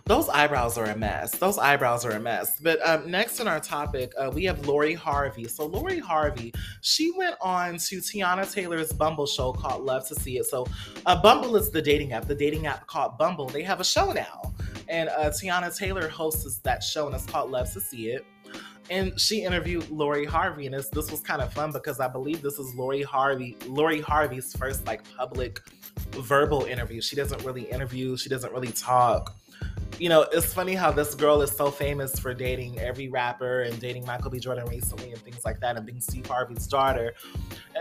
those 0.06 0.28
eyebrows 0.28 0.78
are 0.78 0.84
a 0.84 0.96
mess. 0.96 1.32
Those 1.32 1.58
eyebrows 1.58 2.06
are 2.06 2.12
a 2.12 2.20
mess. 2.20 2.60
But 2.60 2.78
um, 2.86 3.10
next 3.10 3.40
in 3.40 3.48
our 3.48 3.58
topic, 3.58 4.12
uh, 4.16 4.30
we 4.32 4.44
have 4.44 4.64
Lori 4.64 4.94
Harvey. 4.94 5.48
So 5.48 5.66
Lori 5.66 5.98
Harvey, 5.98 6.54
she 6.80 7.10
went 7.10 7.34
on 7.40 7.76
to 7.78 7.98
Teyana 7.98 8.50
Taylor's 8.50 8.92
Bumble 8.92 9.26
show 9.26 9.52
called 9.52 9.84
Love 9.84 10.06
to 10.08 10.14
See 10.14 10.38
It. 10.38 10.46
So 10.46 10.64
uh, 11.06 11.20
Bumble 11.20 11.56
is 11.56 11.70
the 11.70 11.82
dating 11.82 12.12
app. 12.12 12.28
The 12.28 12.36
dating 12.36 12.66
app 12.66 12.86
called 12.86 13.18
Bumble. 13.18 13.48
They 13.48 13.64
have 13.64 13.80
a 13.80 13.84
show 13.84 14.12
now, 14.12 14.54
and 14.88 15.08
uh, 15.08 15.30
Teyana 15.30 15.76
Taylor 15.76 16.08
hosts 16.08 16.58
that 16.58 16.84
show, 16.84 17.06
and 17.06 17.14
it's 17.14 17.26
called 17.26 17.50
Love 17.50 17.72
to 17.72 17.80
See 17.80 18.10
It. 18.10 18.24
And 18.88 19.20
she 19.20 19.42
interviewed 19.42 19.90
Lori 19.90 20.24
Harvey, 20.24 20.66
and 20.66 20.74
this 20.76 20.88
this 20.90 21.10
was 21.10 21.18
kind 21.18 21.42
of 21.42 21.52
fun 21.52 21.72
because 21.72 21.98
I 21.98 22.06
believe 22.06 22.42
this 22.42 22.60
is 22.60 22.72
Lori 22.76 23.02
Harvey, 23.02 23.56
Lori 23.66 24.00
Harvey's 24.00 24.54
first 24.54 24.86
like 24.86 25.02
public 25.16 25.60
verbal 26.10 26.62
interview. 26.66 27.00
She 27.00 27.16
doesn't 27.16 27.42
really 27.42 27.62
interview. 27.62 28.16
She 28.16 28.28
doesn't 28.28 28.52
really 28.52 28.70
talk 28.70 29.36
you 29.98 30.08
know, 30.10 30.22
it's 30.32 30.52
funny 30.52 30.74
how 30.74 30.90
this 30.90 31.14
girl 31.14 31.40
is 31.40 31.50
so 31.50 31.70
famous 31.70 32.18
for 32.18 32.34
dating 32.34 32.78
every 32.78 33.08
rapper 33.08 33.62
and 33.62 33.80
dating 33.80 34.04
Michael 34.04 34.30
B. 34.30 34.38
Jordan 34.38 34.66
recently 34.66 35.12
and 35.12 35.20
things 35.20 35.44
like 35.44 35.58
that, 35.60 35.76
and 35.76 35.86
being 35.86 36.00
Steve 36.00 36.26
Harvey's 36.26 36.66
daughter. 36.66 37.14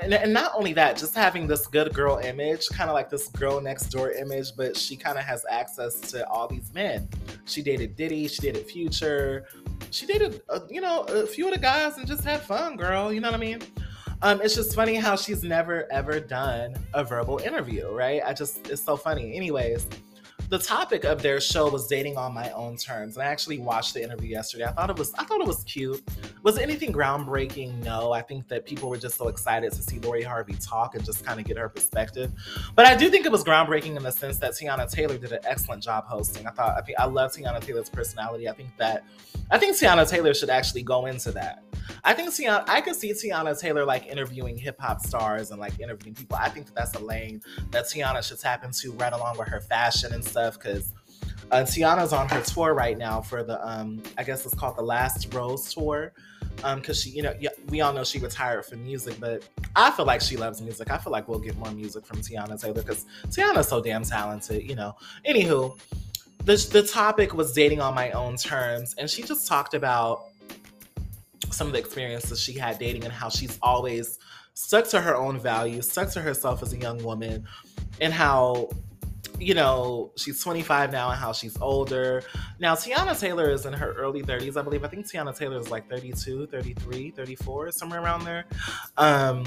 And, 0.02 0.14
and 0.14 0.32
not 0.32 0.54
only 0.56 0.72
that, 0.74 0.98
just 0.98 1.14
having 1.14 1.46
this 1.48 1.68
good 1.68 1.94
girl 1.94 2.18
image, 2.18 2.70
kind 2.70 2.90
of 2.90 2.94
like 2.94 3.10
this 3.10 3.28
girl 3.30 3.60
next 3.60 3.90
door 3.90 4.12
image, 4.12 4.56
but 4.56 4.78
she 4.78 4.96
kind 4.96 5.18
of 5.18 5.26
has 5.26 5.46
access 5.50 6.00
to 6.12 6.28
all 6.30 6.48
these 6.48 6.74
men. 6.74 7.10
She 7.46 7.62
dated 7.62 7.96
Diddy, 7.96 8.28
she 8.28 8.42
dated 8.42 8.66
Future, 8.66 9.48
she 9.92 10.06
dated, 10.06 10.42
uh, 10.50 10.60
you 10.70 10.82
know, 10.82 11.02
a 11.04 11.26
few 11.26 11.48
of 11.48 11.54
the 11.54 11.60
guys 11.60 11.98
and 11.98 12.08
just 12.08 12.24
had 12.24 12.42
fun, 12.42 12.78
girl. 12.78 13.12
You 13.12 13.20
know 13.20 13.30
what 13.30 13.38
I 13.38 13.44
mean? 13.44 13.60
Um, 14.22 14.40
it's 14.42 14.56
just 14.56 14.74
funny 14.74 14.96
how 14.96 15.18
she's 15.18 15.44
never 15.44 15.92
ever 15.92 16.22
done 16.22 16.76
a 16.94 17.04
verbal 17.04 17.40
interview, 17.40 17.90
right? 17.90 18.22
I 18.26 18.34
just, 18.34 18.70
it's 18.70 18.82
so 18.82 18.96
funny. 18.96 19.36
Anyways, 19.36 19.88
the 20.50 20.60
topic 20.60 21.04
of 21.04 21.22
their 21.22 21.42
show 21.42 21.70
was 21.70 21.88
dating 21.88 22.18
on 22.18 22.34
my 22.34 22.52
own 22.52 22.78
terms 22.78 23.18
and 23.18 23.24
i 23.24 23.28
actually 23.28 23.58
watched 23.58 23.94
the 23.94 24.04
interview 24.04 24.30
yesterday. 24.30 24.66
I 24.66 24.72
thought 24.72 24.90
it 24.90 24.98
was 24.98 25.14
i 25.16 25.24
thought 25.24 25.42
it 25.42 25.48
was 25.48 25.64
cute. 25.64 26.04
Was 26.44 26.58
anything 26.58 26.94
groundbreaking? 26.94 27.84
No. 27.84 28.12
I 28.12 28.22
think 28.22 28.48
that 28.50 28.66
people 28.66 28.90
were 28.90 28.98
just 28.98 29.18
so 29.18 29.28
excited 29.28 29.72
to 29.72 29.82
see 29.82 30.00
lori 30.00 30.22
harvey 30.22 30.56
talk 30.62 30.96
and 30.96 31.04
just 31.04 31.26
kind 31.26 31.40
of 31.40 31.46
get 31.46 31.58
her 31.58 31.70
perspective. 31.70 32.32
But 32.76 32.86
i 32.86 32.96
do 32.96 33.10
think 33.10 33.26
it 33.26 33.32
was 33.32 33.44
groundbreaking 33.44 33.96
in 33.96 34.04
the 34.04 34.12
sense 34.12 34.38
that 34.40 34.52
Teyana 34.52 34.90
taylor 34.90 35.18
did 35.18 35.32
an 35.32 35.40
excellent 35.44 35.82
job 35.82 36.06
hosting. 36.06 36.46
I 36.46 36.52
thought 36.52 36.78
i 36.78 36.82
think 36.82 37.00
i 37.00 37.06
love 37.06 37.32
Teyana 37.32 37.60
taylor's 37.60 37.90
personality. 37.90 38.48
I 38.48 38.54
think 38.54 38.70
that 38.78 39.04
i 39.52 39.58
think 39.58 39.76
Teyana 39.76 40.08
taylor 40.08 40.34
should 40.34 40.50
actually 40.50 40.84
go 40.84 41.08
into 41.08 41.32
that 41.32 41.64
I 42.04 42.14
think 42.14 42.30
Teyana, 42.30 42.64
I 42.68 42.82
could 42.82 42.96
see 42.96 43.12
Teyana 43.12 43.60
Taylor 43.60 43.86
like 43.86 44.08
interviewing 44.08 44.58
hip 44.58 44.80
hop 44.80 45.02
stars 45.02 45.52
and 45.52 45.60
like 45.60 45.80
interviewing 45.80 46.16
people. 46.16 46.38
I 46.40 46.50
think 46.50 46.68
that 46.68 46.76
that's 46.76 46.94
a 46.96 47.00
lane 47.00 47.42
that 47.72 47.86
Teyana 47.86 48.28
should 48.28 48.40
tap 48.40 48.64
into 48.64 48.92
right 48.94 49.14
along 49.14 49.38
with 49.38 49.48
her 49.48 49.62
fashion 49.62 50.14
and 50.14 50.24
stuff 50.24 50.60
because 50.60 50.94
uh, 51.52 51.64
Teyana's 51.64 52.14
on 52.14 52.28
her 52.30 52.42
tour 52.42 52.74
right 52.74 52.98
now 52.98 53.22
for 53.22 53.44
the 53.44 53.66
um 53.68 54.02
I 54.18 54.24
guess 54.24 54.46
it's 54.46 54.56
called 54.56 54.78
the 54.78 54.84
Last 54.84 55.34
Rose 55.34 55.74
tour. 55.74 56.14
Um, 56.64 56.80
because 56.80 57.02
she, 57.02 57.10
you 57.10 57.22
know, 57.22 57.34
we 57.68 57.82
all 57.82 57.92
know 57.92 58.06
she 58.06 58.18
retired 58.18 58.66
from 58.66 58.82
music, 58.82 59.18
but 59.20 59.48
I 59.76 59.92
feel 59.92 60.06
like 60.06 60.22
she 60.22 60.38
loves 60.38 60.62
music. 60.62 60.90
I 60.90 60.98
feel 60.98 61.12
like 61.12 61.28
we'll 61.28 61.40
get 61.40 61.58
more 61.58 61.72
music 61.72 62.06
from 62.06 62.22
Teyana 62.22 62.60
Taylor 62.60 62.82
because 62.82 63.06
Teyana's 63.28 63.68
so 63.68 63.82
damn 63.82 64.04
talented, 64.04 64.64
you 64.64 64.74
know. 64.74 64.96
Anywho, 65.28 65.78
the 66.46 66.56
the 66.72 66.84
topic 66.84 67.34
was 67.34 67.52
dating 67.52 67.82
on 67.82 67.94
my 67.94 68.12
own 68.12 68.38
terms, 68.38 68.96
and 68.98 69.10
she 69.10 69.22
just 69.22 69.48
talked 69.48 69.74
about 69.74 70.28
some 71.52 71.68
of 71.68 71.74
the 71.74 71.80
experiences 71.80 72.40
she 72.40 72.54
had 72.54 72.80
dating 72.80 73.04
and 73.04 73.14
how 73.14 73.30
she's 73.30 73.58
always 73.62 74.20
stuck 74.54 74.88
to 74.90 75.02
her 75.02 75.16
own 75.16 75.40
values, 75.40 75.90
stuck 75.90 76.10
to 76.12 76.22
herself 76.22 76.64
as 76.64 76.74
a 76.74 76.78
young 76.78 77.04
woman, 77.04 77.46
and 78.00 78.14
how 78.14 78.70
you 79.40 79.54
know, 79.54 80.12
she's 80.16 80.42
25 80.42 80.92
now 80.92 81.10
and 81.10 81.20
how 81.20 81.34
she's 81.34 81.60
older. 81.60 82.24
Now, 82.60 82.76
Teyana 82.76 83.20
Taylor 83.20 83.50
is 83.50 83.66
in 83.66 83.74
her 83.74 83.94
early 83.94 84.22
30s, 84.22 84.58
I 84.58 84.62
believe. 84.62 84.84
I 84.84 84.88
think 84.88 85.06
Teyana 85.12 85.36
Taylor 85.38 85.60
is 85.60 85.70
like 85.70 85.90
32, 85.90 86.48
33, 86.48 87.12
34, 87.12 87.72
somewhere 87.72 88.02
around 88.02 88.24
there. 88.24 88.46
Um, 88.98 89.46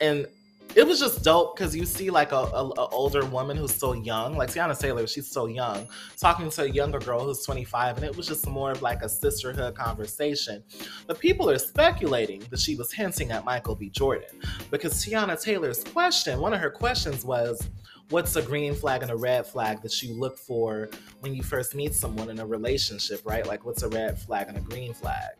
and 0.00 0.26
it 0.74 0.86
was 0.86 1.00
just 1.00 1.22
dope 1.22 1.56
because 1.56 1.76
you 1.76 1.84
see 1.84 2.10
like 2.10 2.32
a, 2.32 2.36
a, 2.36 2.68
a, 2.68 2.86
older 2.88 3.24
woman 3.26 3.56
who's 3.56 3.74
still 3.74 3.94
young, 3.94 4.36
like 4.36 4.50
Teyana 4.50 4.78
Taylor, 4.78 5.06
she's 5.06 5.28
still 5.28 5.48
young, 5.48 5.86
talking 6.18 6.48
to 6.50 6.62
a 6.62 6.68
younger 6.68 6.98
girl 6.98 7.24
who's 7.24 7.44
25, 7.44 7.96
and 7.96 8.06
it 8.06 8.16
was 8.16 8.26
just 8.26 8.46
more 8.48 8.72
of 8.72 8.80
like 8.80 9.02
a 9.02 9.08
sisterhood 9.08 9.74
conversation. 9.74 10.62
But 11.06 11.18
people 11.18 11.50
are 11.50 11.58
speculating 11.58 12.42
that 12.50 12.60
she 12.60 12.74
was 12.76 12.92
hinting 12.92 13.32
at 13.32 13.44
Michael 13.44 13.74
B. 13.74 13.90
Jordan 13.90 14.40
because 14.70 14.94
Teyana 15.04 15.40
Taylor's 15.40 15.84
question, 15.84 16.40
one 16.40 16.54
of 16.54 16.60
her 16.60 16.70
questions 16.70 17.24
was, 17.24 17.68
what's 18.08 18.36
a 18.36 18.42
green 18.42 18.74
flag 18.74 19.02
and 19.02 19.10
a 19.10 19.16
red 19.16 19.46
flag 19.46 19.82
that 19.82 20.02
you 20.02 20.14
look 20.14 20.38
for 20.38 20.88
when 21.20 21.34
you 21.34 21.42
first 21.42 21.74
meet 21.74 21.94
someone 21.94 22.30
in 22.30 22.38
a 22.38 22.46
relationship, 22.46 23.20
right? 23.24 23.46
Like 23.46 23.64
what's 23.64 23.82
a 23.82 23.88
red 23.88 24.18
flag 24.18 24.48
and 24.48 24.56
a 24.56 24.60
green 24.60 24.94
flag? 24.94 25.32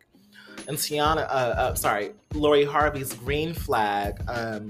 And 0.68 0.76
Teyana, 0.76 1.26
uh, 1.28 1.54
uh, 1.56 1.74
sorry, 1.74 2.12
Lori 2.34 2.64
Harvey's 2.64 3.14
green 3.14 3.52
flag. 3.52 4.22
Um, 4.28 4.68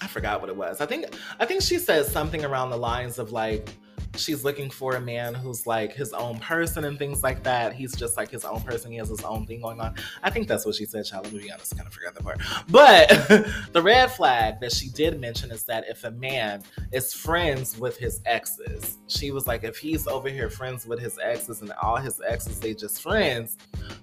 I 0.00 0.06
forgot 0.06 0.40
what 0.40 0.48
it 0.48 0.56
was. 0.56 0.80
I 0.80 0.86
think 0.86 1.06
I 1.38 1.46
think 1.46 1.62
she 1.62 1.78
says 1.78 2.10
something 2.10 2.44
around 2.44 2.70
the 2.70 2.78
lines 2.78 3.18
of 3.18 3.32
like 3.32 3.74
she's 4.16 4.44
looking 4.44 4.70
for 4.70 4.96
a 4.96 5.00
man 5.00 5.34
who's 5.34 5.66
like 5.66 5.92
his 5.92 6.12
own 6.12 6.38
person 6.38 6.84
and 6.84 6.98
things 6.98 7.22
like 7.22 7.42
that. 7.44 7.72
He's 7.72 7.94
just 7.94 8.16
like 8.16 8.30
his 8.30 8.44
own 8.44 8.60
person. 8.62 8.90
He 8.90 8.98
has 8.98 9.08
his 9.08 9.22
own 9.22 9.46
thing 9.46 9.60
going 9.60 9.80
on. 9.80 9.94
I 10.22 10.30
think 10.30 10.48
that's 10.48 10.66
what 10.66 10.74
she 10.74 10.84
said, 10.84 11.04
child. 11.04 11.24
Let 11.24 11.34
me 11.34 11.40
be 11.40 11.52
honest, 11.52 11.72
I 11.74 11.76
kind 11.76 11.86
of 11.86 11.94
forgot 11.94 12.14
that 12.14 12.22
part. 12.24 12.40
But 12.68 13.08
the 13.72 13.82
red 13.82 14.10
flag 14.10 14.60
that 14.60 14.72
she 14.72 14.88
did 14.88 15.20
mention 15.20 15.50
is 15.50 15.64
that 15.64 15.84
if 15.88 16.04
a 16.04 16.10
man 16.10 16.62
is 16.92 17.12
friends 17.12 17.78
with 17.78 17.96
his 17.96 18.20
exes, 18.26 18.98
she 19.06 19.30
was 19.30 19.46
like, 19.46 19.64
if 19.64 19.76
he's 19.76 20.06
over 20.06 20.28
here 20.28 20.50
friends 20.50 20.86
with 20.86 21.00
his 21.00 21.18
exes 21.18 21.60
and 21.60 21.72
all 21.82 21.96
his 21.96 22.20
exes, 22.26 22.60
they 22.60 22.74
just 22.74 23.02
friends, 23.02 23.58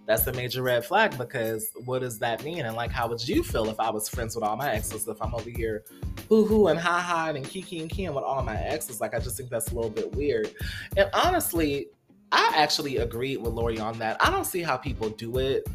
that's 0.06 0.26
a 0.28 0.34
major 0.34 0.64
red 0.64 0.86
flag 0.86 1.18
because 1.18 1.72
what 1.86 2.00
does 2.00 2.20
that 2.20 2.44
mean? 2.44 2.66
And 2.66 2.76
like, 2.76 2.92
how 2.92 3.08
would 3.08 3.28
you 3.28 3.44
feel 3.44 3.70
if 3.70 3.80
I 3.80 3.90
was 3.90 4.08
friends 4.08 4.36
with 4.36 4.44
all 4.44 4.56
my 4.56 4.72
exes? 4.72 5.08
If 5.08 5.22
I'm 5.22 5.36
over 5.36 5.50
here 5.50 5.84
hoo 6.30 6.46
hoo 6.46 6.68
and 6.68 6.80
ha 6.80 7.00
ha 7.00 7.30
and 7.30 7.46
kiki 7.46 7.80
and 7.80 7.90
kim 7.90 8.14
with 8.14 8.24
all 8.24 8.44
my 8.44 8.58
exes, 8.58 9.00
like, 9.00 9.14
I 9.14 9.20
just 9.20 9.38
think 9.38 9.50
that's 9.50 9.72
a 9.72 9.76
little 9.76 9.90
bit 10.02 10.16
weird. 10.16 10.54
And 10.96 11.10
honestly, 11.14 11.88
I 12.32 12.52
actually 12.56 12.98
agreed 12.98 13.38
with 13.38 13.54
Lori 13.54 13.80
on 13.80 13.98
that. 14.00 14.18
I 14.20 14.30
don't 14.30 14.46
see 14.46 14.62
how 14.62 14.78
people 14.78 15.10
do 15.10 15.38
it. 15.38 15.68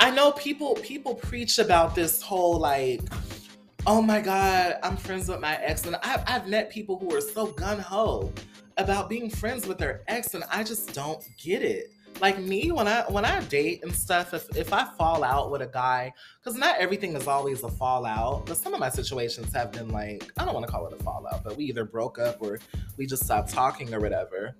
I 0.00 0.10
know 0.10 0.32
people 0.32 0.74
people 0.76 1.14
preach 1.14 1.58
about 1.58 1.94
this 1.94 2.20
whole 2.20 2.58
like, 2.58 3.00
oh 3.86 4.02
my 4.02 4.20
god, 4.20 4.76
I'm 4.82 4.96
friends 4.96 5.28
with 5.28 5.40
my 5.40 5.56
ex, 5.56 5.86
and 5.86 5.96
I've, 6.02 6.22
I've 6.26 6.48
met 6.48 6.70
people 6.70 6.98
who 6.98 7.14
are 7.14 7.20
so 7.20 7.46
gun 7.46 7.78
ho 7.78 8.32
about 8.76 9.08
being 9.08 9.30
friends 9.30 9.66
with 9.66 9.78
their 9.78 10.02
ex, 10.08 10.34
and 10.34 10.44
I 10.50 10.64
just 10.64 10.94
don't 10.94 11.24
get 11.38 11.62
it 11.62 11.92
like 12.20 12.38
me 12.38 12.70
when 12.70 12.88
i 12.88 13.02
when 13.08 13.24
i 13.24 13.40
date 13.44 13.82
and 13.82 13.94
stuff 13.94 14.34
if, 14.34 14.56
if 14.56 14.72
i 14.72 14.84
fall 14.96 15.22
out 15.22 15.50
with 15.50 15.62
a 15.62 15.66
guy 15.66 16.12
because 16.42 16.58
not 16.58 16.76
everything 16.78 17.14
is 17.14 17.26
always 17.26 17.62
a 17.62 17.68
fallout 17.68 18.46
but 18.46 18.56
some 18.56 18.74
of 18.74 18.80
my 18.80 18.88
situations 18.88 19.52
have 19.52 19.72
been 19.72 19.88
like 19.88 20.30
i 20.38 20.44
don't 20.44 20.54
want 20.54 20.66
to 20.66 20.70
call 20.70 20.86
it 20.86 20.92
a 20.92 21.02
fallout 21.02 21.42
but 21.44 21.56
we 21.56 21.64
either 21.64 21.84
broke 21.84 22.18
up 22.18 22.36
or 22.40 22.58
we 22.96 23.06
just 23.06 23.24
stopped 23.24 23.50
talking 23.50 23.92
or 23.94 24.00
whatever. 24.00 24.56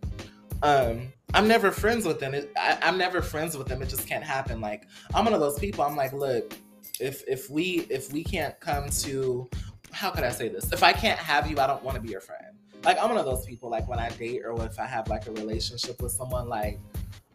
Um 0.62 1.12
i'm 1.34 1.46
never 1.46 1.70
friends 1.70 2.06
with 2.06 2.20
them 2.20 2.34
it, 2.34 2.50
I, 2.56 2.78
i'm 2.82 2.96
never 2.96 3.20
friends 3.20 3.56
with 3.56 3.68
them 3.68 3.82
it 3.82 3.88
just 3.88 4.06
can't 4.06 4.24
happen. 4.24 4.60
Like 4.60 4.86
i'm 5.14 5.24
one 5.24 5.34
of 5.34 5.40
those 5.40 5.58
people 5.58 5.84
i'm 5.84 5.96
like 5.96 6.12
look 6.12 6.54
if 7.00 7.22
if 7.28 7.48
we 7.50 7.86
if 7.90 8.12
we 8.12 8.24
can't 8.24 8.58
come 8.60 8.88
to 8.88 9.48
how 9.92 10.10
could 10.10 10.24
i 10.24 10.30
say 10.30 10.48
this? 10.48 10.72
If 10.72 10.82
i 10.82 10.92
can't 10.92 11.18
have 11.18 11.50
you 11.50 11.58
i 11.58 11.66
don't 11.66 11.82
want 11.82 11.96
to 11.96 12.00
be 12.00 12.10
your 12.10 12.20
friend. 12.20 12.56
Like 12.84 12.98
i'm 13.00 13.08
one 13.08 13.18
of 13.18 13.26
those 13.26 13.44
people 13.46 13.70
like 13.70 13.88
when 13.88 13.98
i 13.98 14.08
date 14.10 14.42
or 14.44 14.64
if 14.64 14.78
i 14.78 14.86
have 14.86 15.08
like 15.08 15.26
a 15.26 15.32
relationship 15.32 16.00
with 16.02 16.12
someone 16.12 16.48
like 16.48 16.78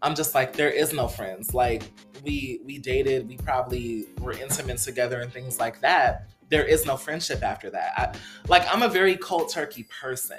I'm 0.03 0.15
just 0.15 0.35
like 0.35 0.53
there 0.53 0.69
is 0.69 0.93
no 0.93 1.07
friends. 1.07 1.53
Like 1.53 1.83
we 2.23 2.59
we 2.65 2.77
dated, 2.77 3.27
we 3.27 3.37
probably 3.37 4.05
were 4.19 4.33
intimate 4.33 4.77
together 4.79 5.21
and 5.21 5.31
things 5.31 5.59
like 5.59 5.79
that. 5.79 6.29
There 6.49 6.65
is 6.65 6.85
no 6.85 6.97
friendship 6.97 7.41
after 7.41 7.69
that. 7.69 7.93
I, 7.97 8.17
like 8.49 8.63
I'm 8.71 8.83
a 8.83 8.89
very 8.89 9.15
cold 9.15 9.49
turkey 9.49 9.87
person, 10.01 10.37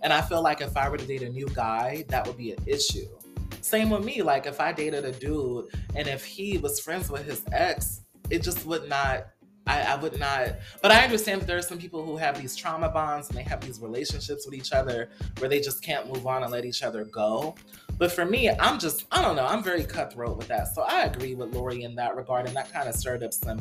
and 0.00 0.12
I 0.12 0.22
feel 0.22 0.42
like 0.42 0.60
if 0.60 0.76
I 0.76 0.88
were 0.88 0.96
to 0.96 1.04
date 1.04 1.22
a 1.22 1.28
new 1.28 1.48
guy, 1.48 2.04
that 2.08 2.24
would 2.26 2.36
be 2.36 2.52
an 2.52 2.62
issue. 2.66 3.08
Same 3.60 3.90
with 3.90 4.04
me. 4.04 4.22
Like 4.22 4.46
if 4.46 4.60
I 4.60 4.72
dated 4.72 5.04
a 5.04 5.12
dude 5.12 5.66
and 5.96 6.06
if 6.06 6.24
he 6.24 6.58
was 6.58 6.78
friends 6.80 7.10
with 7.10 7.26
his 7.26 7.42
ex, 7.52 8.02
it 8.30 8.42
just 8.42 8.64
would 8.64 8.88
not 8.88 9.26
I, 9.66 9.82
I, 9.82 9.96
would 9.96 10.18
not, 10.18 10.56
but 10.82 10.90
I 10.90 11.04
understand 11.04 11.42
that 11.42 11.46
there 11.46 11.58
are 11.58 11.62
some 11.62 11.78
people 11.78 12.04
who 12.04 12.16
have 12.16 12.40
these 12.40 12.56
trauma 12.56 12.88
bonds 12.88 13.28
and 13.28 13.38
they 13.38 13.42
have 13.42 13.60
these 13.60 13.80
relationships 13.80 14.46
with 14.46 14.54
each 14.54 14.72
other 14.72 15.10
where 15.38 15.48
they 15.48 15.60
just 15.60 15.82
can't 15.82 16.12
move 16.12 16.26
on 16.26 16.42
and 16.42 16.50
let 16.50 16.64
each 16.64 16.82
other 16.82 17.04
go. 17.04 17.54
But 17.98 18.10
for 18.10 18.24
me, 18.24 18.48
I'm 18.50 18.78
just, 18.78 19.04
I 19.12 19.20
don't 19.20 19.36
know, 19.36 19.46
I'm 19.46 19.62
very 19.62 19.84
cutthroat 19.84 20.38
with 20.38 20.48
that. 20.48 20.74
So 20.74 20.82
I 20.82 21.04
agree 21.04 21.34
with 21.34 21.54
Lori 21.54 21.82
in 21.82 21.94
that 21.96 22.16
regard. 22.16 22.46
And 22.46 22.56
that 22.56 22.72
kind 22.72 22.88
of 22.88 22.94
stirred 22.94 23.22
up 23.22 23.32
some 23.32 23.60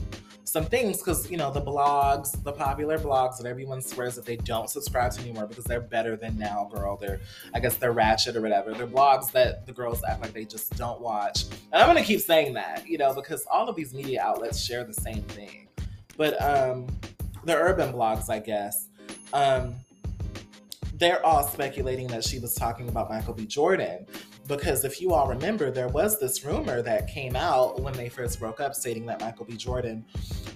some 0.49 0.65
things 0.65 0.97
because 0.97 1.29
you 1.29 1.37
know 1.37 1.51
the 1.51 1.61
blogs, 1.61 2.43
the 2.43 2.51
popular 2.51 2.97
blogs 2.97 3.37
that 3.37 3.45
everyone 3.45 3.81
swears 3.81 4.15
that 4.15 4.25
they 4.25 4.35
don't 4.35 4.69
subscribe 4.69 5.11
to 5.11 5.21
anymore 5.21 5.45
because 5.45 5.63
they're 5.63 5.79
better 5.79 6.15
than 6.15 6.37
now, 6.37 6.69
girl. 6.73 6.97
They're 6.97 7.19
I 7.53 7.59
guess 7.59 7.75
they're 7.75 7.91
ratchet 7.91 8.35
or 8.35 8.41
whatever. 8.41 8.73
They're 8.73 8.87
blogs 8.87 9.31
that 9.33 9.67
the 9.67 9.73
girls 9.73 10.01
act 10.03 10.21
like 10.21 10.33
they 10.33 10.45
just 10.45 10.75
don't 10.75 10.99
watch. 11.01 11.45
And 11.71 11.81
I'm 11.81 11.87
gonna 11.87 12.03
keep 12.03 12.21
saying 12.21 12.53
that, 12.55 12.87
you 12.87 12.97
know, 12.97 13.13
because 13.13 13.45
all 13.51 13.69
of 13.69 13.75
these 13.75 13.93
media 13.93 14.21
outlets 14.23 14.59
share 14.59 14.83
the 14.83 14.93
same 14.93 15.21
thing. 15.23 15.68
But 16.19 16.39
um 16.41 16.85
the 17.45 17.55
urban 17.55 17.93
blogs, 17.93 18.29
I 18.29 18.39
guess. 18.39 18.89
Um 19.33 19.75
they're 20.95 21.25
all 21.25 21.47
speculating 21.47 22.07
that 22.07 22.25
she 22.25 22.39
was 22.39 22.53
talking 22.53 22.89
about 22.89 23.09
Michael 23.09 23.33
B. 23.33 23.45
Jordan. 23.45 24.05
Because 24.47 24.83
if 24.83 24.99
you 24.99 25.13
all 25.13 25.29
remember, 25.29 25.71
there 25.71 25.87
was 25.87 26.19
this 26.19 26.43
rumor 26.43 26.81
that 26.81 27.07
came 27.07 27.37
out 27.37 27.79
when 27.79 27.93
they 27.93 28.09
first 28.09 28.37
broke 28.37 28.59
up 28.59 28.75
stating 28.75 29.05
that 29.05 29.21
Michael 29.21 29.45
B. 29.45 29.55
Jordan 29.55 30.03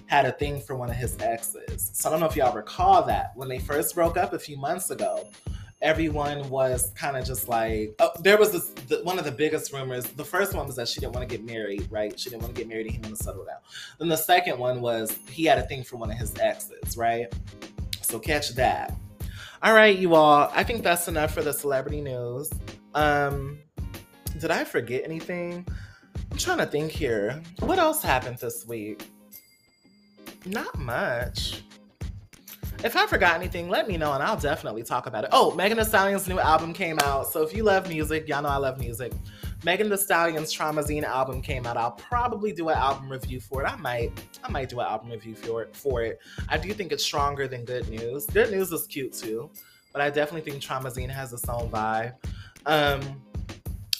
had 0.06 0.26
a 0.26 0.32
thing 0.32 0.60
for 0.60 0.76
one 0.76 0.90
of 0.90 0.96
his 0.96 1.16
exes. 1.20 1.92
So 1.94 2.08
I 2.08 2.12
don't 2.12 2.20
know 2.20 2.26
if 2.26 2.36
y'all 2.36 2.54
recall 2.54 3.02
that. 3.04 3.30
When 3.34 3.48
they 3.48 3.58
first 3.58 3.94
broke 3.94 4.18
up 4.18 4.34
a 4.34 4.38
few 4.38 4.58
months 4.58 4.90
ago, 4.90 5.30
everyone 5.82 6.48
was 6.48 6.90
kind 6.96 7.16
of 7.16 7.24
just 7.24 7.48
like, 7.48 7.94
oh, 7.98 8.10
there 8.20 8.38
was 8.38 8.52
this, 8.52 8.68
the, 8.88 9.02
one 9.04 9.18
of 9.18 9.24
the 9.24 9.32
biggest 9.32 9.72
rumors. 9.72 10.04
The 10.06 10.24
first 10.24 10.54
one 10.54 10.66
was 10.66 10.76
that 10.76 10.88
she 10.88 11.00
didn't 11.00 11.14
want 11.14 11.28
to 11.28 11.36
get 11.36 11.44
married, 11.44 11.86
right? 11.90 12.18
She 12.18 12.30
didn't 12.30 12.42
want 12.42 12.54
to 12.54 12.60
get 12.60 12.68
married, 12.68 12.86
he 12.90 12.98
wanted 12.98 13.16
to 13.16 13.22
settle 13.22 13.44
down. 13.44 13.58
Then 13.98 14.08
the 14.08 14.16
second 14.16 14.58
one 14.58 14.80
was 14.80 15.18
he 15.30 15.44
had 15.44 15.58
a 15.58 15.62
thing 15.62 15.84
for 15.84 15.96
one 15.96 16.10
of 16.10 16.16
his 16.16 16.34
exes, 16.38 16.96
right? 16.96 17.32
So 18.02 18.18
catch 18.18 18.54
that. 18.54 18.94
All 19.62 19.72
right, 19.72 19.96
you 19.96 20.14
all. 20.14 20.50
I 20.54 20.62
think 20.62 20.82
that's 20.82 21.08
enough 21.08 21.32
for 21.32 21.42
the 21.42 21.52
celebrity 21.52 22.00
news. 22.00 22.50
Um, 22.94 23.58
did 24.38 24.50
I 24.50 24.64
forget 24.64 25.02
anything? 25.04 25.66
I'm 26.30 26.36
trying 26.36 26.58
to 26.58 26.66
think 26.66 26.90
here. 26.90 27.42
What 27.60 27.78
else 27.78 28.02
happened 28.02 28.38
this 28.38 28.66
week? 28.66 29.08
Not 30.44 30.78
much. 30.78 31.62
If 32.84 32.96
I 32.96 33.06
forgot 33.06 33.36
anything, 33.36 33.70
let 33.70 33.88
me 33.88 33.96
know 33.96 34.12
and 34.12 34.22
I'll 34.22 34.36
definitely 34.36 34.82
talk 34.82 35.06
about 35.06 35.24
it. 35.24 35.30
Oh, 35.32 35.54
Megan 35.54 35.78
Thee 35.78 35.84
Stallion's 35.84 36.28
new 36.28 36.38
album 36.38 36.74
came 36.74 36.98
out. 36.98 37.26
So 37.28 37.42
if 37.42 37.56
you 37.56 37.62
love 37.62 37.88
music, 37.88 38.28
y'all 38.28 38.42
know 38.42 38.50
I 38.50 38.58
love 38.58 38.78
music. 38.78 39.14
Megan 39.64 39.88
Thee 39.88 39.96
Stallion's 39.96 40.54
Traumazine 40.54 41.02
album 41.02 41.40
came 41.40 41.64
out. 41.64 41.78
I'll 41.78 41.92
probably 41.92 42.52
do 42.52 42.68
an 42.68 42.76
album 42.76 43.10
review 43.10 43.40
for 43.40 43.62
it. 43.62 43.66
I 43.66 43.76
might, 43.76 44.12
I 44.44 44.50
might 44.50 44.68
do 44.68 44.80
an 44.80 44.86
album 44.86 45.08
review 45.08 45.34
for 45.34 45.62
it. 45.62 45.74
For 45.74 46.02
it, 46.02 46.18
I 46.50 46.58
do 46.58 46.74
think 46.74 46.92
it's 46.92 47.02
stronger 47.02 47.48
than 47.48 47.64
Good 47.64 47.88
News. 47.88 48.26
Good 48.26 48.50
News 48.50 48.70
is 48.70 48.86
cute 48.86 49.14
too, 49.14 49.48
but 49.94 50.02
I 50.02 50.10
definitely 50.10 50.50
think 50.50 50.62
Traumazine 50.62 51.08
has 51.08 51.32
its 51.32 51.48
own 51.48 51.70
vibe. 51.70 52.12
Um, 52.66 53.00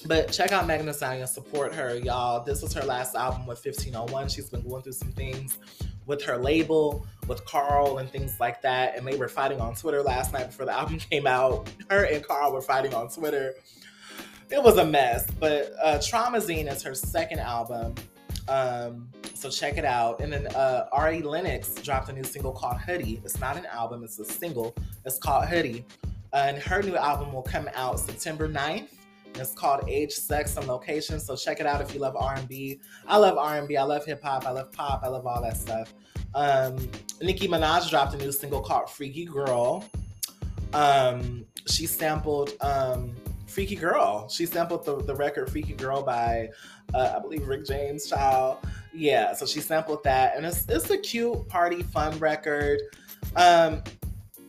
but 0.05 0.30
check 0.30 0.53
out 0.53 0.66
Megan 0.66 0.85
Thee 0.85 0.93
Stallion, 0.93 1.26
support 1.26 1.72
her, 1.72 1.97
y'all. 1.97 2.45
This 2.45 2.61
was 2.61 2.74
her 2.74 2.85
last 2.85 3.14
album 3.14 3.47
with 3.47 3.64
1501. 3.64 4.28
She's 4.28 4.51
been 4.51 4.61
going 4.61 4.82
through 4.82 4.93
some 4.93 5.12
things 5.12 5.59
with 6.07 6.23
her 6.25 6.37
label, 6.37 7.07
with 7.27 7.45
Carl, 7.45 7.99
and 7.99 8.11
things 8.11 8.39
like 8.41 8.63
that. 8.63 8.97
And 8.97 9.07
they 9.07 9.17
were 9.17 9.29
fighting 9.29 9.61
on 9.61 9.75
Twitter 9.75 10.03
last 10.03 10.33
night 10.33 10.49
before 10.49 10.67
the 10.67 10.73
album 10.79 10.99
came 10.99 11.27
out. 11.27 11.69
Her 11.91 12.05
and 12.05 12.27
Carl 12.27 12.53
were 12.53 12.63
fighting 12.63 12.95
on 12.95 13.09
Twitter 13.09 13.55
it 14.51 14.63
was 14.63 14.79
a 14.79 14.85
mess. 14.85 15.27
But 15.39 15.73
uh, 15.83 15.99
Traumazine 15.99 16.71
is 16.71 16.83
her 16.83 16.95
second 16.95 17.41
album. 17.41 17.95
Um, 18.49 19.09
so 19.35 19.51
check 19.51 19.79
it 19.79 19.85
out. 19.85 20.21
And 20.21 20.33
then 20.33 20.47
uh, 20.49 20.87
Ari 20.93 21.23
Lennox 21.23 21.75
dropped 21.77 22.09
a 22.09 22.13
new 22.13 22.25
single 22.25 22.53
called 22.53 22.79
Hoodie. 22.79 23.21
It's 23.25 23.41
not 23.41 23.57
an 23.57 23.67
album, 23.67 24.05
it's 24.05 24.19
a 24.19 24.25
single. 24.25 24.75
It's 25.05 25.19
called 25.19 25.47
Hoodie. 25.47 25.85
and 26.33 26.59
her 26.59 26.83
new 26.83 26.97
album 26.97 27.33
will 27.33 27.43
come 27.43 27.69
out 27.75 27.99
September 28.01 28.49
9th. 28.49 28.89
It's 29.37 29.53
called 29.53 29.89
Age, 29.89 30.12
Sex, 30.12 30.57
and 30.57 30.66
Location. 30.66 31.20
So 31.20 31.37
check 31.37 31.61
it 31.61 31.66
out 31.66 31.80
if 31.80 31.95
you 31.95 32.01
love 32.01 32.16
R&B. 32.16 32.80
I 33.07 33.16
love 33.16 33.39
R&B. 33.39 33.76
I 33.76 33.82
love 33.82 34.05
hip 34.05 34.22
hop. 34.22 34.47
I 34.47 34.51
love 34.51 34.72
pop. 34.72 35.03
I 35.03 35.09
love 35.09 35.26
all 35.26 35.43
that 35.43 35.57
stuff. 35.57 35.93
Um, 36.35 36.76
Nicki 37.20 37.49
Minaj 37.49 37.91
dropped 37.91 38.14
a 38.14 38.16
new 38.16 38.32
single 38.32 38.61
called 38.61 38.91
Freaky 38.91 39.24
Girl. 39.24 39.85
Um, 40.72 41.45
she 41.66 41.87
sampled 41.87 42.55
um, 42.61 43.14
Freaky 43.47 43.76
Girl. 43.76 44.28
She 44.28 44.47
sampled 44.47 44.85
the, 44.85 44.97
the 45.03 45.14
record 45.14 45.51
Freaky 45.51 45.74
Girl 45.74 46.03
by, 46.03 46.51
uh, 46.93 47.14
I 47.16 47.20
believe, 47.20 47.47
Rick 47.47 47.66
James 47.66 48.07
Child. 48.07 48.59
Yeah, 48.93 49.32
so 49.32 49.47
she 49.47 49.61
sampled 49.61 50.03
that. 50.05 50.37
And 50.37 50.45
it's, 50.45 50.66
it's 50.68 50.91
a 50.91 50.99
cute, 50.99 51.49
party, 51.49 51.82
fun 51.82 52.18
record. 52.18 52.80
Um, 53.37 53.82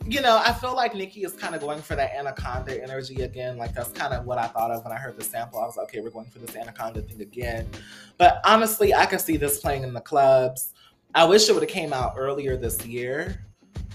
you 0.08 0.22
know, 0.22 0.42
I 0.44 0.54
feel 0.54 0.76
like 0.76 0.94
Nicki 0.94 1.24
is 1.24 1.34
kind 1.34 1.56
of 1.56 1.62
going 1.62 1.82
for 1.82 1.96
that 1.96 2.14
Anaconda 2.16 2.82
energy 2.82 3.24
again. 3.24 3.58
Like 3.58 3.74
that's 3.74 3.90
kind 3.90 4.14
of 4.14 4.26
what 4.26 4.38
I 4.38 4.48
thought 4.48 4.72
of 4.72 4.84
when 4.84 4.94
I 4.94 4.98
heard 4.98 5.18
the 5.18 5.24
sample. 5.24 5.60
I 5.60 5.66
was 5.66 5.78
like, 5.78 5.86
okay, 5.86 6.00
we're 6.00 6.12
going 6.12 6.28
for 6.28 6.40
this 6.40 6.56
Anaconda 6.56 7.02
thing 7.02 7.22
again. 7.22 7.68
But 8.18 8.40
honestly, 8.46 8.94
I 8.94 9.08
could 9.08 9.22
see 9.22 9.38
this 9.38 9.60
playing 9.60 9.84
in 9.84 9.94
the 9.94 10.02
clubs. 10.02 10.74
I 11.16 11.26
wish 11.26 11.50
it 11.50 11.54
would 11.54 11.64
have 11.64 11.72
came 11.72 11.92
out 11.92 12.14
earlier 12.18 12.56
this 12.56 12.86
year. 12.86 13.46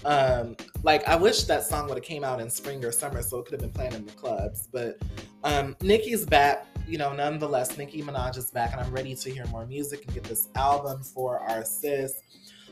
Um, 0.03 0.57
like 0.83 1.07
I 1.07 1.15
wish 1.15 1.43
that 1.43 1.63
song 1.63 1.87
would 1.87 1.97
have 1.97 2.03
came 2.03 2.23
out 2.23 2.41
in 2.41 2.49
spring 2.49 2.83
or 2.83 2.91
summer, 2.91 3.21
so 3.21 3.39
it 3.39 3.45
could 3.45 3.53
have 3.53 3.61
been 3.61 3.71
playing 3.71 3.93
in 3.93 4.05
the 4.05 4.11
clubs. 4.13 4.67
But 4.71 4.97
um, 5.43 5.75
Nicki's 5.81 6.25
back, 6.25 6.65
you 6.87 6.97
know. 6.97 7.13
Nonetheless, 7.13 7.77
Nicki 7.77 8.01
Minaj 8.01 8.37
is 8.37 8.51
back, 8.51 8.73
and 8.73 8.81
I'm 8.81 8.91
ready 8.91 9.15
to 9.15 9.29
hear 9.29 9.45
more 9.47 9.65
music 9.65 10.03
and 10.05 10.13
get 10.13 10.23
this 10.23 10.49
album 10.55 11.03
for 11.03 11.39
our 11.39 11.63
sis. 11.63 12.21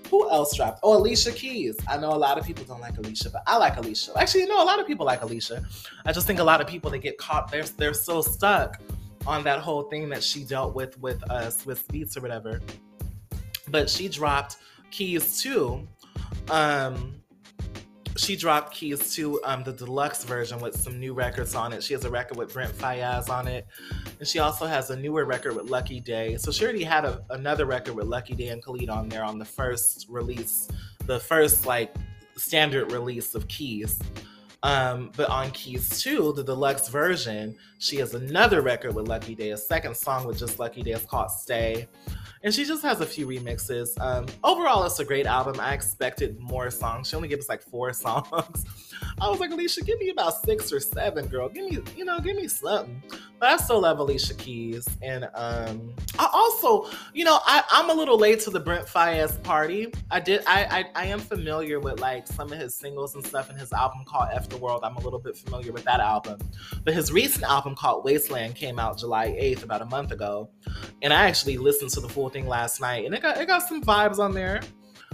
Who 0.09 0.29
else 0.29 0.55
dropped? 0.55 0.79
Oh, 0.81 0.97
Alicia 0.97 1.31
Keys. 1.31 1.77
I 1.87 1.97
know 1.97 2.13
a 2.13 2.17
lot 2.17 2.37
of 2.37 2.45
people 2.45 2.63
don't 2.65 2.81
like 2.81 2.97
Alicia, 2.97 3.29
but 3.29 3.43
I 3.45 3.57
like 3.57 3.77
Alicia. 3.77 4.13
Actually, 4.17 4.45
no, 4.45 4.63
a 4.63 4.65
lot 4.65 4.79
of 4.79 4.87
people 4.87 5.05
like 5.05 5.21
Alicia. 5.21 5.63
I 6.05 6.11
just 6.11 6.25
think 6.25 6.39
a 6.39 6.43
lot 6.43 6.61
of 6.61 6.67
people 6.67 6.89
they 6.89 6.99
get 6.99 7.17
caught. 7.17 7.51
They're 7.51 7.63
they're 7.63 7.93
so 7.93 8.21
stuck 8.21 8.81
on 9.27 9.43
that 9.43 9.59
whole 9.59 9.83
thing 9.83 10.09
that 10.09 10.23
she 10.23 10.43
dealt 10.43 10.73
with 10.75 10.99
with 10.99 11.21
us 11.29 11.65
with 11.65 11.87
Beats 11.89 12.17
or 12.17 12.21
whatever. 12.21 12.61
But 13.67 13.89
she 13.89 14.07
dropped 14.09 14.57
Keys 14.89 15.41
2. 15.41 15.87
Um, 16.49 17.21
she 18.19 18.35
dropped 18.35 18.73
Keys 18.73 19.13
2 19.13 19.41
um, 19.45 19.63
the 19.63 19.71
deluxe 19.71 20.25
version 20.25 20.59
with 20.59 20.75
some 20.75 20.99
new 20.99 21.13
records 21.13 21.55
on 21.55 21.71
it. 21.71 21.81
She 21.81 21.93
has 21.93 22.03
a 22.03 22.09
record 22.09 22.37
with 22.37 22.53
Brent 22.53 22.73
Faiyaz 22.77 23.29
on 23.29 23.47
it, 23.47 23.65
and 24.19 24.27
she 24.27 24.39
also 24.39 24.65
has 24.65 24.89
a 24.89 24.95
newer 24.95 25.23
record 25.23 25.55
with 25.55 25.69
Lucky 25.69 26.01
Daye. 26.01 26.35
So 26.37 26.51
she 26.51 26.63
already 26.65 26.83
had 26.83 27.05
a, 27.05 27.23
another 27.29 27.65
record 27.65 27.95
with 27.95 28.07
Lucky 28.07 28.35
Daye 28.35 28.49
and 28.49 28.61
Khalid 28.61 28.89
on 28.89 29.07
there 29.07 29.23
on 29.23 29.39
the 29.39 29.45
first 29.45 30.07
release, 30.09 30.67
the 31.05 31.19
first 31.19 31.65
like 31.65 31.95
standard 32.35 32.91
release 32.91 33.35
of 33.35 33.47
Keys. 33.47 33.99
Um, 34.63 35.11
but 35.15 35.29
on 35.29 35.51
Keys 35.51 36.01
2, 36.01 36.33
the 36.33 36.43
deluxe 36.43 36.89
version, 36.89 37.55
she 37.77 37.95
has 37.97 38.13
another 38.13 38.61
record 38.61 38.93
with 38.93 39.07
Lucky 39.07 39.33
Daye, 39.33 39.51
a 39.51 39.57
second 39.57 39.95
song 39.95 40.27
with 40.27 40.37
just 40.37 40.59
Lucky 40.59 40.83
Daye. 40.83 40.91
It's 40.91 41.05
called 41.05 41.31
Stay 41.31 41.87
and 42.43 42.53
she 42.53 42.63
just 42.63 42.83
has 42.83 43.01
a 43.01 43.05
few 43.05 43.27
remixes. 43.27 43.99
Um, 43.99 44.25
overall, 44.43 44.85
it's 44.85 44.99
a 44.99 45.05
great 45.05 45.25
album. 45.25 45.59
I 45.59 45.73
expected 45.73 46.39
more 46.39 46.69
songs. 46.71 47.09
She 47.09 47.15
only 47.15 47.27
gave 47.27 47.39
us 47.39 47.49
like 47.49 47.61
four 47.61 47.91
songs. 47.93 48.65
I 49.19 49.29
was 49.29 49.39
like, 49.39 49.51
Alicia, 49.51 49.83
give 49.83 49.99
me 49.99 50.09
about 50.09 50.43
six 50.43 50.71
or 50.71 50.79
seven, 50.79 51.27
girl. 51.27 51.49
Give 51.49 51.69
me, 51.69 51.79
you 51.97 52.05
know, 52.05 52.19
give 52.19 52.35
me 52.35 52.47
something. 52.47 53.01
But 53.39 53.49
I 53.49 53.57
still 53.57 53.81
love 53.81 53.99
Alicia 53.99 54.33
Keys. 54.35 54.87
And 55.01 55.29
um, 55.33 55.93
I 56.17 56.29
also, 56.33 56.89
you 57.13 57.25
know, 57.25 57.39
I, 57.45 57.63
I'm 57.71 57.89
a 57.89 57.93
little 57.93 58.17
late 58.17 58.39
to 58.41 58.49
the 58.49 58.59
Brent 58.59 58.87
Faiyaz 58.87 59.41
party. 59.43 59.93
I 60.11 60.19
did, 60.19 60.43
I, 60.45 60.85
I, 60.95 61.03
I 61.03 61.05
am 61.07 61.19
familiar 61.19 61.79
with 61.79 61.99
like 61.99 62.27
some 62.27 62.51
of 62.51 62.59
his 62.59 62.75
singles 62.75 63.15
and 63.15 63.25
stuff 63.25 63.49
in 63.49 63.57
his 63.57 63.71
album 63.73 64.03
called 64.05 64.29
F 64.31 64.49
the 64.49 64.57
World. 64.57 64.81
I'm 64.83 64.95
a 64.95 65.01
little 65.01 65.19
bit 65.19 65.37
familiar 65.37 65.71
with 65.71 65.83
that 65.85 65.99
album. 65.99 66.39
But 66.83 66.93
his 66.93 67.11
recent 67.11 67.43
album 67.43 67.75
called 67.75 68.03
Wasteland 68.03 68.55
came 68.55 68.79
out 68.79 68.97
July 68.97 69.27
8th, 69.29 69.63
about 69.63 69.81
a 69.81 69.85
month 69.85 70.11
ago. 70.11 70.49
And 71.01 71.13
I 71.13 71.27
actually 71.27 71.57
listened 71.57 71.91
to 71.91 72.01
the 72.01 72.09
full 72.09 72.28
thing 72.29 72.47
last 72.47 72.81
night 72.81 73.05
and 73.05 73.13
it 73.13 73.21
got, 73.21 73.37
it 73.37 73.47
got 73.47 73.67
some 73.67 73.81
vibes 73.81 74.19
on 74.19 74.33
there 74.33 74.61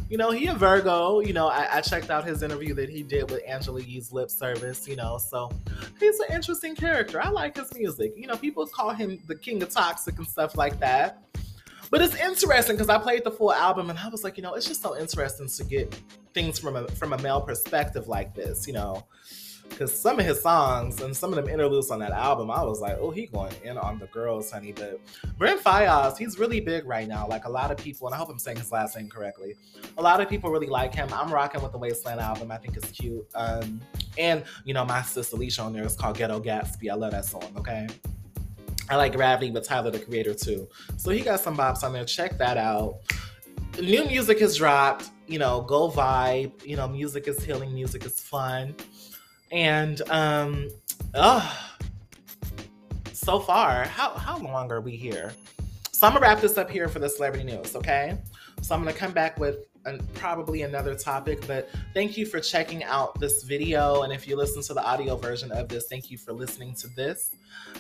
you 0.10 0.18
know, 0.18 0.32
he 0.32 0.48
a 0.48 0.54
Virgo. 0.54 1.20
You 1.20 1.34
know, 1.34 1.48
I, 1.48 1.78
I, 1.78 1.82
checked 1.82 2.12
out 2.12 2.26
his 2.26 2.44
interview 2.44 2.74
that 2.76 2.90
he 2.90 3.02
did 3.02 3.32
with 3.32 3.42
Angela 3.48 3.82
Yee's 3.82 4.12
lip 4.12 4.30
service, 4.30 4.88
you 4.88 4.96
know, 4.96 5.18
so 5.18 5.50
he's 6.00 6.20
an 6.20 6.28
interesting 6.36 6.76
character. 6.76 7.20
I 7.20 7.30
like 7.30 7.58
his 7.58 7.74
music. 7.74 8.14
You 8.16 8.28
know, 8.28 8.36
people 8.36 8.68
call 8.68 8.92
him 8.92 9.20
the 9.28 9.36
king 9.36 9.64
of 9.64 9.70
toxic 9.70 10.18
and 10.18 10.28
stuff 10.28 10.56
like 10.56 10.80
that. 10.80 11.24
But 11.90 12.02
it's 12.02 12.16
interesting 12.16 12.76
because 12.76 12.90
I 12.90 12.98
played 12.98 13.24
the 13.24 13.32
full 13.32 13.54
album 13.54 13.90
and 13.90 13.98
I 13.98 14.10
was 14.10 14.24
like, 14.24 14.38
you 14.38 14.44
know, 14.44 14.54
it's 14.54 14.68
just 14.68 14.82
so 14.82 14.98
interesting 14.98 15.48
to 15.48 15.64
get 15.64 16.00
things 16.34 16.60
from 16.60 16.76
a 16.76 16.88
from 16.90 17.14
a 17.14 17.18
male 17.22 17.42
perspective 17.42 18.08
like 18.08 18.36
this, 18.36 18.68
you 18.68 18.74
know 18.74 19.06
because 19.70 19.98
some 19.98 20.20
of 20.20 20.26
his 20.26 20.42
songs 20.42 21.02
and 21.02 21.16
some 21.16 21.32
of 21.32 21.36
them 21.36 21.50
interludes 21.50 21.92
on 21.92 22.00
that 22.00 22.12
album, 22.12 22.50
I 22.50 22.64
was 22.64 22.80
like, 22.80 22.98
oh, 23.00 23.12
he 23.12 23.26
going 23.26 23.54
in 23.64 23.78
on 23.78 24.00
the 24.00 24.08
girls, 24.08 24.50
honey. 24.50 24.72
But 24.72 25.02
Brent 25.38 25.62
Faiyaz, 25.62 26.18
he's 26.18 26.40
really 26.40 26.62
big 26.62 26.86
right 26.86 27.08
now. 27.08 27.28
Like 27.28 27.46
a 27.46 27.50
lot 27.50 27.72
of 27.72 27.78
people, 27.78 28.08
and 28.08 28.16
I 28.16 28.18
hope 28.18 28.30
I'm 28.30 28.40
saying 28.40 28.58
his 28.58 28.72
last 28.72 28.96
name 28.96 29.10
correctly. 29.10 29.56
A 29.98 30.02
lot 30.02 30.22
of 30.22 30.30
people 30.30 30.50
really 30.50 30.68
like 30.68 30.94
him. 30.94 31.10
I'm 31.12 31.32
rocking 31.32 31.62
with 31.62 31.74
the 31.74 31.78
Wasteland 31.78 32.22
album. 32.22 32.52
I 32.52 32.58
think 32.58 32.78
it's 32.78 32.90
cute. 32.90 33.28
Um, 33.36 33.82
and 34.18 34.44
you 34.64 34.74
know, 34.74 34.86
my 34.86 35.02
sister 35.02 35.36
Alicia 35.36 35.64
on 35.64 35.74
there 35.74 35.84
is 35.84 35.96
called 35.96 36.18
Ghetto 36.18 36.40
Gatsby. 36.40 36.90
I 36.90 36.96
love 36.96 37.12
that 37.12 37.26
song. 37.26 37.52
Okay. 37.58 37.88
I 38.90 38.98
like 38.98 39.14
Gravity 39.14 39.52
with 39.52 39.68
Tyler 39.68 39.92
the 39.92 40.00
Creator 40.00 40.36
too. 40.36 40.68
So 40.98 41.10
he 41.10 41.22
got 41.22 41.40
some 41.40 41.58
bops 41.58 41.84
on 41.84 41.94
there. 41.94 42.06
Check 42.06 42.38
that 42.38 42.58
out. 42.58 43.00
New 43.82 44.06
music 44.06 44.40
has 44.40 44.58
dropped. 44.58 45.10
You 45.28 45.40
know, 45.40 45.62
go 45.62 45.90
vibe. 45.90 46.64
You 46.64 46.78
know, 46.78 46.88
music 46.88 47.28
is 47.28 47.44
healing. 47.44 47.74
Music 47.74 48.06
is 48.06 48.20
fun. 48.20 48.76
And 49.56 50.02
um, 50.10 50.68
oh, 51.14 51.70
so 53.14 53.40
far, 53.40 53.86
how 53.86 54.10
how 54.14 54.38
long 54.38 54.70
are 54.70 54.82
we 54.82 54.98
here? 54.98 55.32
So 55.94 56.06
I'm 56.06 56.12
gonna 56.12 56.26
wrap 56.26 56.42
this 56.42 56.58
up 56.58 56.70
here 56.70 56.90
for 56.90 57.00
the 57.00 57.08
celebrity 57.08 57.46
news, 57.46 57.74
okay? 57.74 58.18
So 58.62 58.76
I'm 58.76 58.82
gonna 58.82 58.92
come 58.92 59.14
back 59.14 59.40
with 59.40 59.60
and 59.86 60.14
probably 60.16 60.64
another 60.64 60.96
topic, 60.96 61.46
but 61.48 61.70
thank 61.94 62.18
you 62.18 62.26
for 62.26 62.40
checking 62.40 62.84
out 62.84 63.20
this 63.20 63.44
video. 63.44 64.02
And 64.02 64.12
if 64.12 64.28
you 64.28 64.36
listen 64.36 64.62
to 64.64 64.74
the 64.74 64.84
audio 64.84 65.16
version 65.16 65.52
of 65.52 65.70
this, 65.70 65.88
thank 65.88 66.10
you 66.10 66.18
for 66.18 66.34
listening 66.34 66.74
to 66.76 66.88
this. 66.88 67.32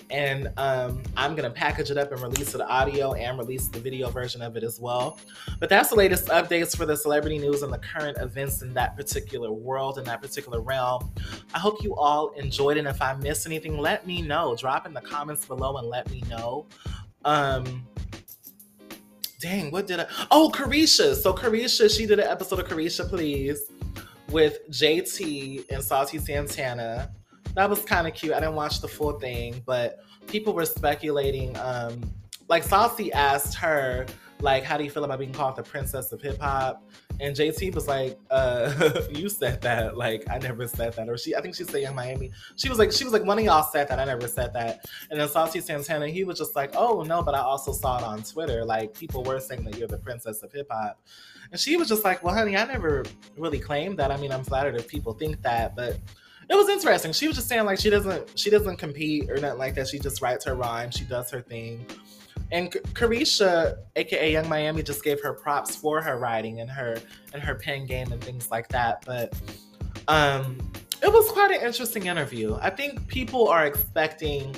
And 0.10 0.51
um, 0.58 1.01
I'm 1.18 1.36
going 1.36 1.49
to 1.49 1.56
package 1.56 1.89
it 1.89 1.97
up 1.97 2.12
and 2.12 2.22
release 2.22 2.51
the 2.51 2.68
audio 2.68 3.14
and 3.14 3.38
release 3.38 3.68
the 3.68 3.80
video 3.80 4.10
version 4.10 4.41
of 4.41 4.56
it 4.56 4.64
as 4.64 4.80
well. 4.80 5.20
But 5.60 5.70
that's 5.70 5.89
the 5.89 5.95
latest 5.95 6.28
updates 6.28 6.78
for 6.78 6.86
the 6.86 6.95
celebrity 6.95 7.39
news 7.39 7.64
and 7.64 7.74
the 7.74 7.80
current 7.80 8.18
events 8.20 8.62
in 8.62 8.74
that 8.76 8.95
particular 8.95 9.51
world, 9.51 9.97
in 9.97 10.03
that 10.06 10.22
particular 10.22 10.62
realm. 10.62 11.12
I 11.53 11.60
hope 11.60 11.84
you 11.84 11.95
all 11.95 12.30
enjoyed. 12.32 12.78
And 12.78 12.88
if 12.88 13.01
I 13.01 13.16
missed 13.16 13.45
anything, 13.45 13.78
let 13.78 14.06
me 14.06 14.22
know. 14.22 14.56
Drop 14.56 14.86
in 14.86 14.93
the 14.93 15.01
comments 15.01 15.45
below 15.45 15.78
and 15.78 15.88
let 15.88 16.10
me 16.12 16.24
know. 16.30 16.68
Um, 17.24 17.88
dang, 19.46 19.70
what 19.70 19.86
did 19.86 20.00
I? 20.00 20.08
Oh, 20.32 20.52
Caresha. 20.54 21.14
So 21.16 21.32
Caresha, 21.32 21.96
she 21.96 22.08
did 22.08 22.20
an 22.20 22.28
episode 22.28 22.60
of 22.60 22.68
Caresha, 22.68 23.08
Please 23.08 23.72
with 24.32 24.68
JT 24.72 25.70
and 25.70 25.84
Saucy 25.84 26.18
Santana. 26.18 27.12
That 27.54 27.70
was 27.70 27.84
kind 27.84 28.08
of 28.08 28.16
cute. 28.16 28.34
I 28.34 28.39
didn't 28.39 28.56
watch 28.56 28.82
the 28.82 28.88
full 28.88 29.20
thing, 29.20 29.62
but 29.66 30.00
people 30.26 30.54
were 30.54 30.66
speculating. 30.66 31.56
Um, 31.58 32.02
like 32.50 32.64
Saucy 32.64 33.14
asked 33.14 33.56
her, 33.58 34.08
Like, 34.41 34.64
how 34.64 34.78
do 34.78 34.84
you 34.84 34.89
feel 34.89 35.04
about 35.04 35.20
being 35.20 35.32
called 35.32 35.56
the 35.56 35.64
princess 35.64 36.12
of 36.12 36.22
hip 36.22 36.39
hop? 36.39 36.84
And 37.20 37.36
JT 37.36 37.74
was 37.74 37.88
like, 37.88 38.20
uh, 38.30 39.01
you 39.11 39.30
said 39.30 39.61
that. 39.61 39.97
Like, 39.97 40.24
I 40.30 40.38
never 40.38 40.68
said 40.68 40.93
that. 40.93 41.09
Or 41.09 41.18
she, 41.18 41.36
I 41.36 41.41
think 41.41 41.55
she 41.55 41.63
said 41.63 41.82
Yung 41.82 41.95
Miami. 41.95 42.32
She 42.55 42.70
was 42.70 42.78
like, 42.78 42.91
she 42.91 43.03
was 43.03 43.13
like, 43.13 43.24
one 43.24 43.39
of 43.39 43.45
y'all 43.45 43.63
said 43.63 43.88
that. 43.88 43.99
I 43.99 44.05
never 44.05 44.28
said 44.28 44.53
that. 44.53 44.86
And 45.09 45.20
then 45.20 45.28
Saucy 45.28 45.61
Santana, 45.61 46.07
he 46.07 46.24
was 46.24 46.38
just 46.38 46.55
like, 46.55 46.76
oh 46.76 47.03
no, 47.03 47.22
but 47.24 47.36
I 47.36 47.39
also 47.39 47.72
saw 47.72 47.97
it 47.97 48.03
on 48.03 48.24
Twitter. 48.24 48.66
Like, 48.66 48.93
people 48.93 49.24
were 49.24 49.39
saying 49.39 49.63
that 49.66 49.78
you're 49.78 49.88
the 49.88 49.97
princess 49.97 50.43
of 50.43 50.51
hip 50.51 50.68
hop. 50.70 50.99
And 51.51 51.59
she 51.59 51.78
was 51.78 51.88
just 51.88 52.03
like, 52.03 52.24
well, 52.24 52.34
honey, 52.34 52.57
I 52.57 52.66
never 52.66 53.05
really 53.38 53.59
claimed 53.59 53.97
that. 53.99 54.11
I 54.11 54.18
mean, 54.18 54.32
I'm 54.32 54.43
flattered 54.43 54.76
if 54.76 54.88
people 54.88 55.13
think 55.13 55.41
that, 55.43 55.76
but 55.76 55.99
it 56.49 56.55
was 56.55 56.70
interesting. 56.70 57.11
She 57.11 57.28
was 57.28 57.36
just 57.36 57.47
saying 57.47 57.66
like 57.66 57.80
she 57.80 57.89
doesn't 57.89 58.38
she 58.38 58.49
doesn't 58.49 58.78
compete 58.78 59.30
or 59.32 59.38
nothing 59.38 59.57
like 59.57 59.76
that. 59.76 59.88
She 59.88 59.99
just 59.99 60.22
writes 60.22 60.45
her 60.45 60.55
rhyme. 60.55 60.91
She 60.91 61.03
does 61.03 61.32
her 61.32 61.41
thing. 61.41 61.86
And 62.52 62.72
Caresha, 62.72 63.78
aka 63.96 64.34
Yung 64.34 64.48
Miami, 64.48 64.84
just 64.84 65.04
gave 65.04 65.22
her 65.22 65.34
props 65.34 65.76
for 65.76 66.02
her 66.02 66.18
writing 66.18 66.62
and 66.62 66.70
her 66.70 66.98
and 67.34 67.41
her 67.41 67.56
pen 67.56 67.86
game 67.86 68.12
and 68.12 68.24
things 68.24 68.52
like 68.52 68.68
that. 68.70 69.04
But 69.06 69.34
um, 70.08 70.58
it 71.02 71.12
was 71.12 71.30
quite 71.32 71.52
an 71.52 71.66
interesting 71.66 72.06
interview. 72.06 72.58
I 72.62 72.70
think 72.70 73.08
people 73.08 73.48
are 73.48 73.66
expecting 73.66 74.56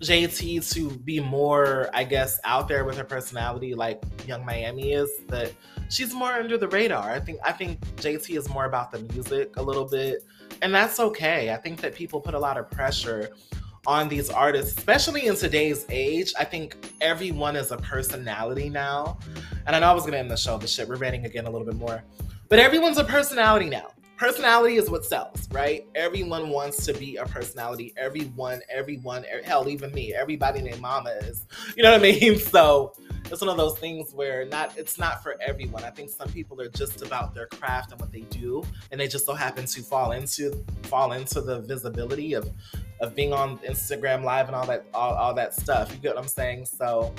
JT 0.00 0.70
to 0.74 0.90
be 0.98 1.20
more, 1.20 1.88
I 1.94 2.04
guess, 2.04 2.38
out 2.44 2.68
there 2.68 2.84
with 2.84 2.96
her 2.98 3.04
personality 3.04 3.74
like 3.74 4.02
Yung 4.26 4.44
Miami 4.44 4.92
is, 4.92 5.10
but 5.28 5.52
she's 5.88 6.12
more 6.12 6.32
under 6.32 6.58
the 6.58 6.68
radar. 6.68 7.10
I 7.10 7.20
think 7.20 7.38
I 7.44 7.52
think 7.52 7.80
JT 7.96 8.36
is 8.36 8.48
more 8.48 8.66
about 8.66 8.90
the 8.90 9.00
music 9.14 9.56
a 9.56 9.62
little 9.62 9.86
bit, 9.86 10.24
and 10.62 10.74
that's 10.74 11.00
okay. 11.00 11.52
I 11.52 11.56
think 11.56 11.80
that 11.80 11.94
people 11.94 12.20
put 12.20 12.34
a 12.34 12.38
lot 12.38 12.58
of 12.58 12.70
pressure 12.70 13.30
on 13.86 14.08
these 14.08 14.30
artists, 14.30 14.76
especially 14.76 15.26
in 15.26 15.36
today's 15.36 15.86
age. 15.90 16.32
I 16.38 16.44
think 16.44 16.76
everyone 17.00 17.56
is 17.56 17.70
a 17.70 17.76
personality 17.76 18.68
now. 18.68 19.18
And 19.66 19.76
I 19.76 19.80
know 19.80 19.90
I 19.90 19.92
was 19.92 20.04
gonna 20.04 20.18
end 20.18 20.30
the 20.30 20.36
show, 20.36 20.58
but 20.58 20.68
shit, 20.68 20.88
we're 20.88 20.96
ranting 20.96 21.26
again 21.26 21.46
a 21.46 21.50
little 21.50 21.66
bit 21.66 21.76
more. 21.76 22.02
But 22.48 22.58
everyone's 22.58 22.98
a 22.98 23.04
personality 23.04 23.68
now. 23.68 23.88
Personality 24.24 24.76
is 24.76 24.88
what 24.88 25.04
sells, 25.04 25.46
right? 25.52 25.86
Everyone 25.94 26.48
wants 26.48 26.86
to 26.86 26.94
be 26.94 27.16
a 27.16 27.26
personality. 27.26 27.92
Everyone, 27.98 28.62
everyone, 28.70 29.22
hell, 29.44 29.68
even 29.68 29.92
me, 29.92 30.14
everybody 30.14 30.62
named 30.62 30.80
Mama 30.80 31.10
is. 31.10 31.44
You 31.76 31.82
know 31.82 31.92
what 31.92 32.00
I 32.00 32.02
mean? 32.02 32.38
So 32.54 32.94
it's 33.30 33.42
one 33.42 33.50
of 33.50 33.58
those 33.58 33.78
things 33.78 34.14
where 34.14 34.46
not 34.46 34.78
it's 34.78 34.98
not 34.98 35.22
for 35.22 35.36
everyone. 35.46 35.84
I 35.84 35.90
think 35.90 36.08
some 36.08 36.30
people 36.30 36.58
are 36.62 36.70
just 36.70 37.02
about 37.02 37.34
their 37.34 37.48
craft 37.48 37.92
and 37.92 38.00
what 38.00 38.12
they 38.12 38.22
do, 38.22 38.64
and 38.90 38.98
they 38.98 39.08
just 39.08 39.26
so 39.26 39.34
happen 39.34 39.66
to 39.66 39.82
fall 39.82 40.12
into 40.12 40.64
fall 40.84 41.12
into 41.12 41.42
the 41.42 41.60
visibility 41.60 42.32
of 42.32 42.48
of 43.00 43.14
being 43.14 43.34
on 43.34 43.58
Instagram 43.58 44.24
Live 44.24 44.46
and 44.46 44.56
all 44.56 44.66
that 44.66 44.86
all, 44.94 45.12
all 45.14 45.34
that 45.34 45.52
stuff. 45.52 45.92
You 45.92 45.98
get 45.98 46.14
what 46.14 46.22
I'm 46.22 46.28
saying? 46.28 46.64
So 46.64 47.12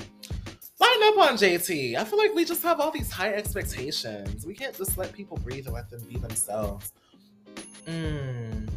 line 0.78 1.02
up 1.04 1.18
on 1.18 1.36
JT. 1.36 1.96
I 1.96 2.04
feel 2.04 2.18
like 2.18 2.34
we 2.34 2.44
just 2.44 2.62
have 2.62 2.80
all 2.80 2.90
these 2.90 3.10
high 3.10 3.32
expectations. 3.32 4.46
We 4.46 4.54
can't 4.54 4.76
just 4.76 4.98
let 4.98 5.12
people 5.12 5.36
breathe 5.38 5.66
and 5.66 5.74
let 5.74 5.90
them 5.90 6.02
be 6.08 6.18
themselves. 6.18 6.92
Mm. 7.86 8.68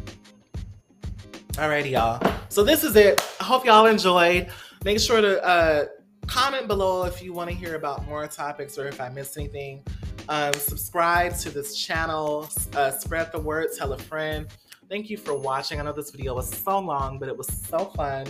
Alrighty, 1.52 1.90
y'all. 1.90 2.20
So 2.48 2.62
this 2.62 2.84
is 2.84 2.96
it. 2.96 3.20
I 3.40 3.44
hope 3.44 3.64
y'all 3.66 3.86
enjoyed. 3.86 4.48
Make 4.84 4.98
sure 5.00 5.20
to 5.20 5.44
uh, 5.44 5.84
comment 6.26 6.68
below 6.68 7.04
if 7.04 7.22
you 7.22 7.32
want 7.32 7.50
to 7.50 7.56
hear 7.56 7.74
about 7.74 8.06
more 8.06 8.26
topics 8.26 8.78
or 8.78 8.86
if 8.86 9.00
I 9.00 9.08
missed 9.08 9.36
anything. 9.36 9.82
Um, 10.28 10.52
subscribe 10.54 11.36
to 11.38 11.50
this 11.50 11.76
channel. 11.76 12.48
Uh, 12.74 12.92
spread 12.92 13.32
the 13.32 13.40
word. 13.40 13.70
Tell 13.76 13.92
a 13.92 13.98
friend. 13.98 14.46
Thank 14.90 15.08
you 15.08 15.16
for 15.16 15.36
watching. 15.36 15.78
I 15.78 15.84
know 15.84 15.92
this 15.92 16.10
video 16.10 16.34
was 16.34 16.50
so 16.50 16.80
long, 16.80 17.20
but 17.20 17.28
it 17.28 17.38
was 17.38 17.46
so 17.46 17.84
fun 17.94 18.26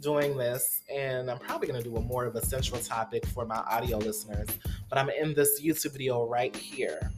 doing 0.00 0.38
this. 0.38 0.80
And 0.90 1.30
I'm 1.30 1.38
probably 1.38 1.68
going 1.68 1.82
to 1.82 1.86
do 1.86 1.94
a 1.96 2.00
more 2.00 2.24
of 2.24 2.34
a 2.34 2.42
central 2.46 2.80
topic 2.80 3.26
for 3.26 3.44
my 3.44 3.58
audio 3.58 3.98
listeners. 3.98 4.48
But 4.88 4.96
I'm 4.96 5.10
in 5.10 5.34
this 5.34 5.60
YouTube 5.60 5.92
video 5.92 6.26
right 6.26 6.56
here. 6.56 7.12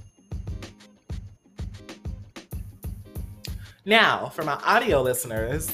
Now, 3.85 4.29
for 4.31 4.43
my 4.43 4.55
audio 4.55 5.03
listeners, 5.03 5.71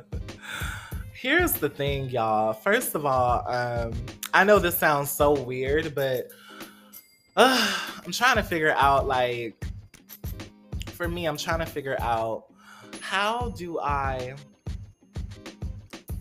here's 1.12 1.52
the 1.52 1.68
thing, 1.68 2.08
y'all. 2.08 2.54
First 2.54 2.94
of 2.94 3.04
all, 3.04 3.46
um, 3.46 3.92
I 4.32 4.44
know 4.44 4.58
this 4.58 4.78
sounds 4.78 5.10
so 5.10 5.38
weird, 5.38 5.94
but 5.94 6.28
uh, 7.36 7.80
I'm 8.06 8.12
trying 8.12 8.36
to 8.36 8.42
figure 8.42 8.72
out 8.78 9.06
like 9.06 9.62
for 10.94 11.08
me, 11.08 11.26
I'm 11.26 11.36
trying 11.36 11.58
to 11.58 11.66
figure 11.66 11.96
out 12.00 12.44
how 13.00 13.52
do 13.56 13.78
I 13.80 14.34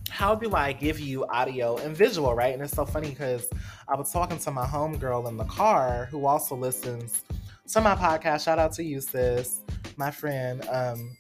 how 0.10 0.36
do 0.36 0.54
I 0.54 0.74
give 0.74 1.00
you 1.00 1.26
audio 1.26 1.78
and 1.78 1.98
visual, 1.98 2.36
right? 2.36 2.54
And 2.54 2.62
it's 2.62 2.74
so 2.74 2.86
funny 2.86 3.10
because 3.10 3.50
I 3.88 3.96
was 3.96 4.12
talking 4.12 4.38
to 4.38 4.52
my 4.52 4.66
homegirl 4.66 5.28
in 5.28 5.38
the 5.38 5.44
car 5.46 6.08
who 6.12 6.28
also 6.28 6.56
listens 6.56 7.24
to 7.70 7.82
my 7.82 7.96
podcast. 7.96 8.46
Shout 8.46 8.60
out 8.60 8.74
to 8.74 8.84
you, 8.84 9.02
sis, 9.02 9.62
my 9.98 10.12
friend. 10.12 10.64
Um, 10.70 11.18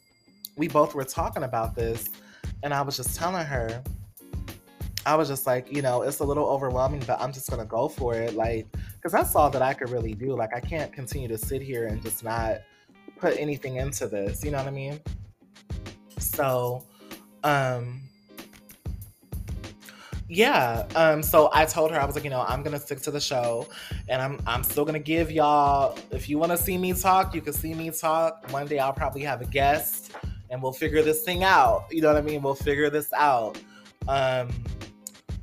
we 0.57 0.67
both 0.67 0.93
were 0.93 1.03
talking 1.03 1.43
about 1.43 1.75
this, 1.75 2.07
and 2.61 2.73
I 2.73 2.81
was 2.83 2.95
just 2.95 3.15
telling 3.15 3.45
her, 3.45 3.83
I 5.05 5.15
was 5.15 5.27
just 5.27 5.47
like, 5.47 5.73
you 5.73 5.81
know, 5.81 6.03
it's 6.03 6.19
a 6.19 6.23
little 6.23 6.45
overwhelming, 6.45 7.03
but 7.07 7.19
I'm 7.19 7.33
just 7.33 7.49
gonna 7.49 7.65
go 7.65 7.89
for 7.89 8.13
it, 8.13 8.35
like, 8.35 8.67
because 8.95 9.11
that's 9.11 9.35
all 9.35 9.49
that 9.49 9.63
I 9.63 9.73
could 9.73 9.89
really 9.89 10.13
do. 10.13 10.35
Like, 10.35 10.53
I 10.55 10.59
can't 10.59 10.93
continue 10.93 11.27
to 11.29 11.37
sit 11.37 11.61
here 11.61 11.87
and 11.87 12.01
just 12.01 12.23
not 12.23 12.61
put 13.23 13.39
anything 13.39 13.77
into 13.77 14.05
this. 14.05 14.43
You 14.43 14.51
know 14.51 14.57
what 14.57 14.67
I 14.67 14.71
mean? 14.71 14.99
So, 16.17 16.83
um, 17.45 18.01
yeah. 20.27 20.85
Um, 20.95 21.23
so 21.23 21.49
I 21.53 21.63
told 21.63 21.91
her 21.91 22.01
I 22.01 22.03
was 22.03 22.15
like, 22.15 22.25
you 22.25 22.29
know, 22.29 22.43
I'm 22.45 22.63
gonna 22.63 22.79
stick 22.79 22.99
to 23.03 23.11
the 23.11 23.21
show, 23.21 23.67
and 24.09 24.21
I'm 24.21 24.41
I'm 24.45 24.61
still 24.61 24.83
gonna 24.83 24.99
give 24.99 25.31
y'all. 25.31 25.97
If 26.11 26.27
you 26.27 26.37
want 26.37 26.51
to 26.51 26.57
see 26.57 26.77
me 26.77 26.91
talk, 26.91 27.33
you 27.33 27.39
can 27.39 27.53
see 27.53 27.73
me 27.73 27.91
talk. 27.91 28.45
One 28.51 28.67
day 28.67 28.79
I'll 28.79 28.91
probably 28.91 29.21
have 29.21 29.41
a 29.41 29.45
guest, 29.45 30.11
and 30.49 30.61
we'll 30.61 30.73
figure 30.73 31.01
this 31.01 31.23
thing 31.23 31.45
out. 31.45 31.85
You 31.91 32.01
know 32.01 32.09
what 32.09 32.17
I 32.17 32.21
mean? 32.21 32.41
We'll 32.41 32.55
figure 32.55 32.89
this 32.89 33.13
out. 33.13 33.57
Um, 34.09 34.49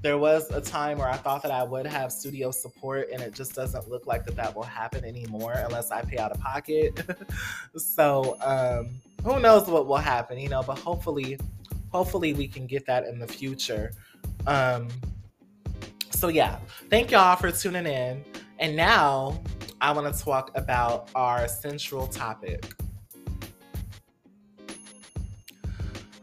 there 0.03 0.17
was 0.17 0.51
a 0.51 0.61
time 0.61 0.99
where 0.99 1.09
I 1.09 1.17
thought 1.17 1.43
that 1.43 1.51
I 1.51 1.63
would 1.63 1.87
have 1.87 2.11
studio 2.11 2.51
support, 2.51 3.11
and 3.13 3.21
it 3.21 3.35
just 3.35 3.55
doesn't 3.55 3.89
look 3.89 4.07
like 4.07 4.25
that 4.25 4.37
that 4.37 4.55
will 4.55 4.63
happen 4.63 5.05
anymore 5.05 5.53
unless 5.57 5.91
I 5.91 6.03
pay 6.03 6.17
out 6.17 6.33
of 6.33 6.41
pocket. 6.41 6.99
so 7.77 8.39
um, 8.41 9.01
who 9.25 9.41
knows 9.41 9.69
what 9.69 9.87
will 9.87 9.97
happen, 9.97 10.39
you 10.39 10.49
know? 10.49 10.63
But 10.63 10.79
hopefully, 10.79 11.39
hopefully 11.91 12.33
we 12.33 12.49
can 12.49 12.67
get 12.67 12.87
that 12.87 13.05
in 13.05 13.19
the 13.19 13.27
future. 13.27 13.93
Um, 14.47 14.89
so 16.11 16.29
yeah, 16.29 16.59
thank 16.89 17.11
y'all 17.11 17.37
for 17.37 17.51
tuning 17.51 17.87
in. 17.87 18.25
And 18.59 18.75
now 18.75 19.43
I 19.83 19.93
want 19.93 20.15
to 20.15 20.23
talk 20.23 20.51
about 20.55 21.11
our 21.15 21.47
central 21.47 22.07
topic. 22.07 22.73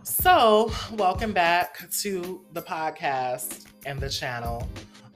So, 0.04 0.72
welcome 0.94 1.32
back 1.32 1.90
to 2.02 2.44
the 2.54 2.62
podcast 2.62 3.67
and 3.88 4.00
the 4.00 4.10
channel. 4.10 4.68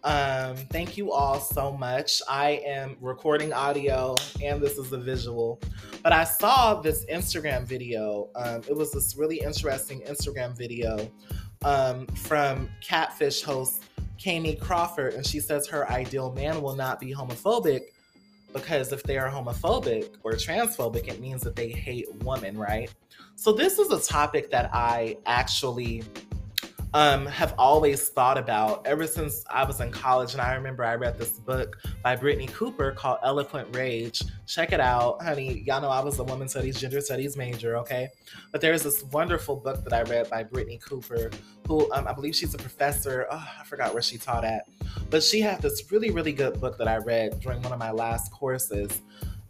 Um, 0.03 0.55
thank 0.71 0.97
you 0.97 1.11
all 1.11 1.39
so 1.39 1.71
much. 1.71 2.21
I 2.27 2.61
am 2.65 2.97
recording 3.01 3.53
audio 3.53 4.15
and 4.41 4.59
this 4.59 4.79
is 4.79 4.91
a 4.93 4.97
visual, 4.97 5.59
but 6.01 6.11
I 6.11 6.23
saw 6.23 6.81
this 6.81 7.05
Instagram 7.05 7.65
video. 7.65 8.29
Um, 8.35 8.63
it 8.67 8.75
was 8.75 8.91
this 8.91 9.15
really 9.15 9.41
interesting 9.41 10.01
Instagram 10.01 10.57
video 10.57 11.11
um, 11.63 12.07
from 12.07 12.69
Catfish 12.81 13.43
host 13.43 13.83
Kamie 14.17 14.59
Crawford, 14.59 15.13
and 15.13 15.25
she 15.25 15.39
says 15.39 15.67
her 15.67 15.89
ideal 15.91 16.31
man 16.31 16.61
will 16.61 16.75
not 16.75 16.99
be 16.99 17.13
homophobic 17.13 17.81
because 18.53 18.91
if 18.91 19.03
they 19.03 19.17
are 19.17 19.29
homophobic 19.29 20.09
or 20.23 20.33
transphobic, 20.33 21.07
it 21.07 21.19
means 21.19 21.41
that 21.41 21.55
they 21.55 21.69
hate 21.69 22.07
women, 22.23 22.57
right? 22.57 22.91
So 23.35 23.51
this 23.51 23.79
is 23.79 23.91
a 23.91 23.99
topic 23.99 24.49
that 24.51 24.69
I 24.73 25.17
actually 25.25 26.03
um, 26.93 27.25
have 27.25 27.53
always 27.57 28.09
thought 28.09 28.37
about 28.37 28.85
ever 28.85 29.07
since 29.07 29.45
I 29.49 29.63
was 29.63 29.79
in 29.79 29.91
college. 29.91 30.33
And 30.33 30.41
I 30.41 30.55
remember 30.55 30.83
I 30.83 30.95
read 30.95 31.17
this 31.17 31.39
book 31.39 31.77
by 32.03 32.17
Brittney 32.17 32.51
Cooper 32.51 32.91
called 32.91 33.19
Eloquent 33.23 33.73
Rage. 33.75 34.21
Check 34.45 34.73
it 34.73 34.79
out, 34.79 35.21
honey. 35.21 35.63
Y'all 35.65 35.81
know 35.81 35.89
I 35.89 36.01
was 36.01 36.19
a 36.19 36.23
woman 36.23 36.49
studies, 36.49 36.79
gender 36.79 36.99
studies 36.99 37.37
major, 37.37 37.77
okay? 37.77 38.09
But 38.51 38.59
there's 38.59 38.83
this 38.83 39.03
wonderful 39.05 39.55
book 39.55 39.83
that 39.85 39.93
I 39.93 40.01
read 40.03 40.29
by 40.29 40.43
Brittney 40.43 40.81
Cooper, 40.81 41.31
who 41.67 41.91
um, 41.93 42.07
I 42.07 42.13
believe 42.13 42.35
she's 42.35 42.53
a 42.53 42.57
professor. 42.57 43.27
Oh, 43.31 43.47
I 43.59 43.63
forgot 43.63 43.93
where 43.93 44.03
she 44.03 44.17
taught 44.17 44.43
at. 44.43 44.67
But 45.09 45.23
she 45.23 45.39
had 45.39 45.61
this 45.61 45.91
really, 45.91 46.11
really 46.11 46.33
good 46.33 46.59
book 46.59 46.77
that 46.77 46.89
I 46.89 46.97
read 46.97 47.39
during 47.39 47.61
one 47.61 47.71
of 47.71 47.79
my 47.79 47.91
last 47.91 48.31
courses 48.33 49.01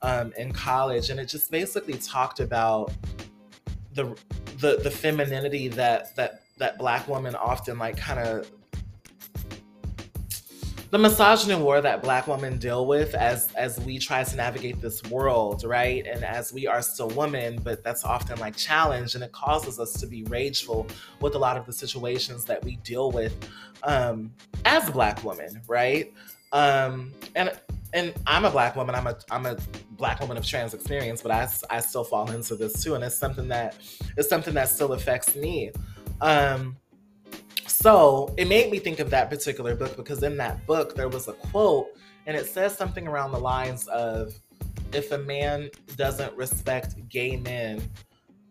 um, 0.04 0.32
in 0.38 0.52
college. 0.52 1.10
And 1.10 1.20
it 1.20 1.26
just 1.26 1.50
basically 1.50 1.96
talked 1.96 2.40
about 2.40 2.94
the 3.94 4.16
the 4.60 4.78
the 4.84 4.92
femininity 4.92 5.68
that 5.70 6.16
that 6.16 6.41
that 6.62 6.78
black 6.78 7.08
women 7.08 7.36
often 7.36 7.78
like 7.80 7.98
kind 7.98 8.20
of 8.20 8.50
the 10.92 10.98
misogyny 10.98 11.56
war 11.56 11.82
that 11.82 12.04
black 12.04 12.28
women 12.28 12.58
deal 12.58 12.86
with 12.86 13.16
as 13.16 13.52
as 13.54 13.80
we 13.82 13.98
try 13.98 14.24
to 14.24 14.36
navigate 14.36 14.82
this 14.82 15.02
world 15.04 15.64
right 15.64 16.06
and 16.06 16.24
as 16.24 16.54
we 16.54 16.68
are 16.68 16.82
still 16.82 17.10
women 17.10 17.60
but 17.64 17.84
that's 17.84 18.04
often 18.06 18.38
like 18.40 18.56
challenged 18.58 19.16
and 19.16 19.24
it 19.24 19.32
causes 19.32 19.80
us 19.80 19.94
to 19.94 20.06
be 20.08 20.24
rageful 20.26 20.86
with 21.22 21.36
a 21.36 21.40
lot 21.40 21.58
of 21.58 21.66
the 21.66 21.74
situations 21.74 22.46
that 22.46 22.64
we 22.64 22.76
deal 22.78 23.12
with 23.12 23.34
um 23.84 24.32
as 24.66 24.90
black 24.92 25.24
women 25.24 25.62
right 25.68 26.14
Um, 26.54 27.14
and 27.36 27.52
and 27.94 28.14
I'm 28.28 28.46
a 28.46 28.52
black 28.52 28.76
woman. 28.76 28.96
I'm 28.96 29.08
a 29.08 29.18
I'm 29.32 29.46
a 29.46 29.58
black 29.92 30.20
woman 30.20 30.38
of 30.38 30.46
trans 30.46 30.74
experience, 30.74 31.22
but 31.22 31.32
I, 31.32 31.48
I 31.70 31.80
still 31.80 32.04
fall 32.04 32.30
into 32.32 32.56
this 32.56 32.84
too, 32.84 32.96
and 32.96 33.04
it's 33.04 33.18
something 33.18 33.48
that 33.50 33.78
it's 34.18 34.30
something 34.30 34.54
that 34.56 34.70
still 34.70 34.94
affects 34.94 35.36
me. 35.36 35.72
Um, 36.22 36.78
so 37.68 38.34
it 38.38 38.48
made 38.48 38.72
me 38.72 38.80
think 38.80 39.00
of 39.00 39.10
that 39.10 39.30
particular 39.30 39.76
book 39.76 39.98
because 39.98 40.24
in 40.24 40.38
that 40.38 40.66
book 40.66 40.96
there 40.96 41.10
was 41.10 41.28
a 41.28 41.34
quote, 41.34 41.88
and 42.28 42.38
it 42.38 42.46
says 42.46 42.78
something 42.78 43.08
around 43.08 43.32
the 43.32 43.40
lines 43.40 43.88
of, 43.88 44.34
"If 44.94 45.12
a 45.12 45.18
man 45.18 45.70
doesn't 45.98 46.36
respect 46.38 46.96
gay 47.10 47.38
men 47.38 47.82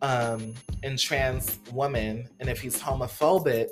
um, 0.02 0.54
and 0.82 0.98
trans 0.98 1.58
women, 1.72 2.28
and 2.40 2.48
if 2.48 2.60
he's 2.60 2.80
homophobic." 2.80 3.68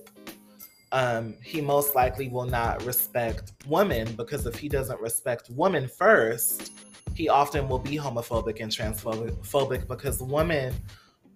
um, 0.92 1.34
he 1.42 1.61
most 1.61 1.94
likely 1.94 2.28
will 2.28 2.46
not 2.46 2.82
respect 2.84 3.53
women 3.66 4.11
because 4.14 4.46
if 4.46 4.57
he 4.57 4.68
doesn't 4.68 5.01
respect 5.01 5.51
women 5.51 5.86
first, 5.86 6.72
he 7.14 7.28
often 7.28 7.68
will 7.68 7.78
be 7.78 7.96
homophobic 7.96 8.61
and 8.61 8.70
transphobic 8.70 9.88
because 9.88 10.22
women 10.22 10.74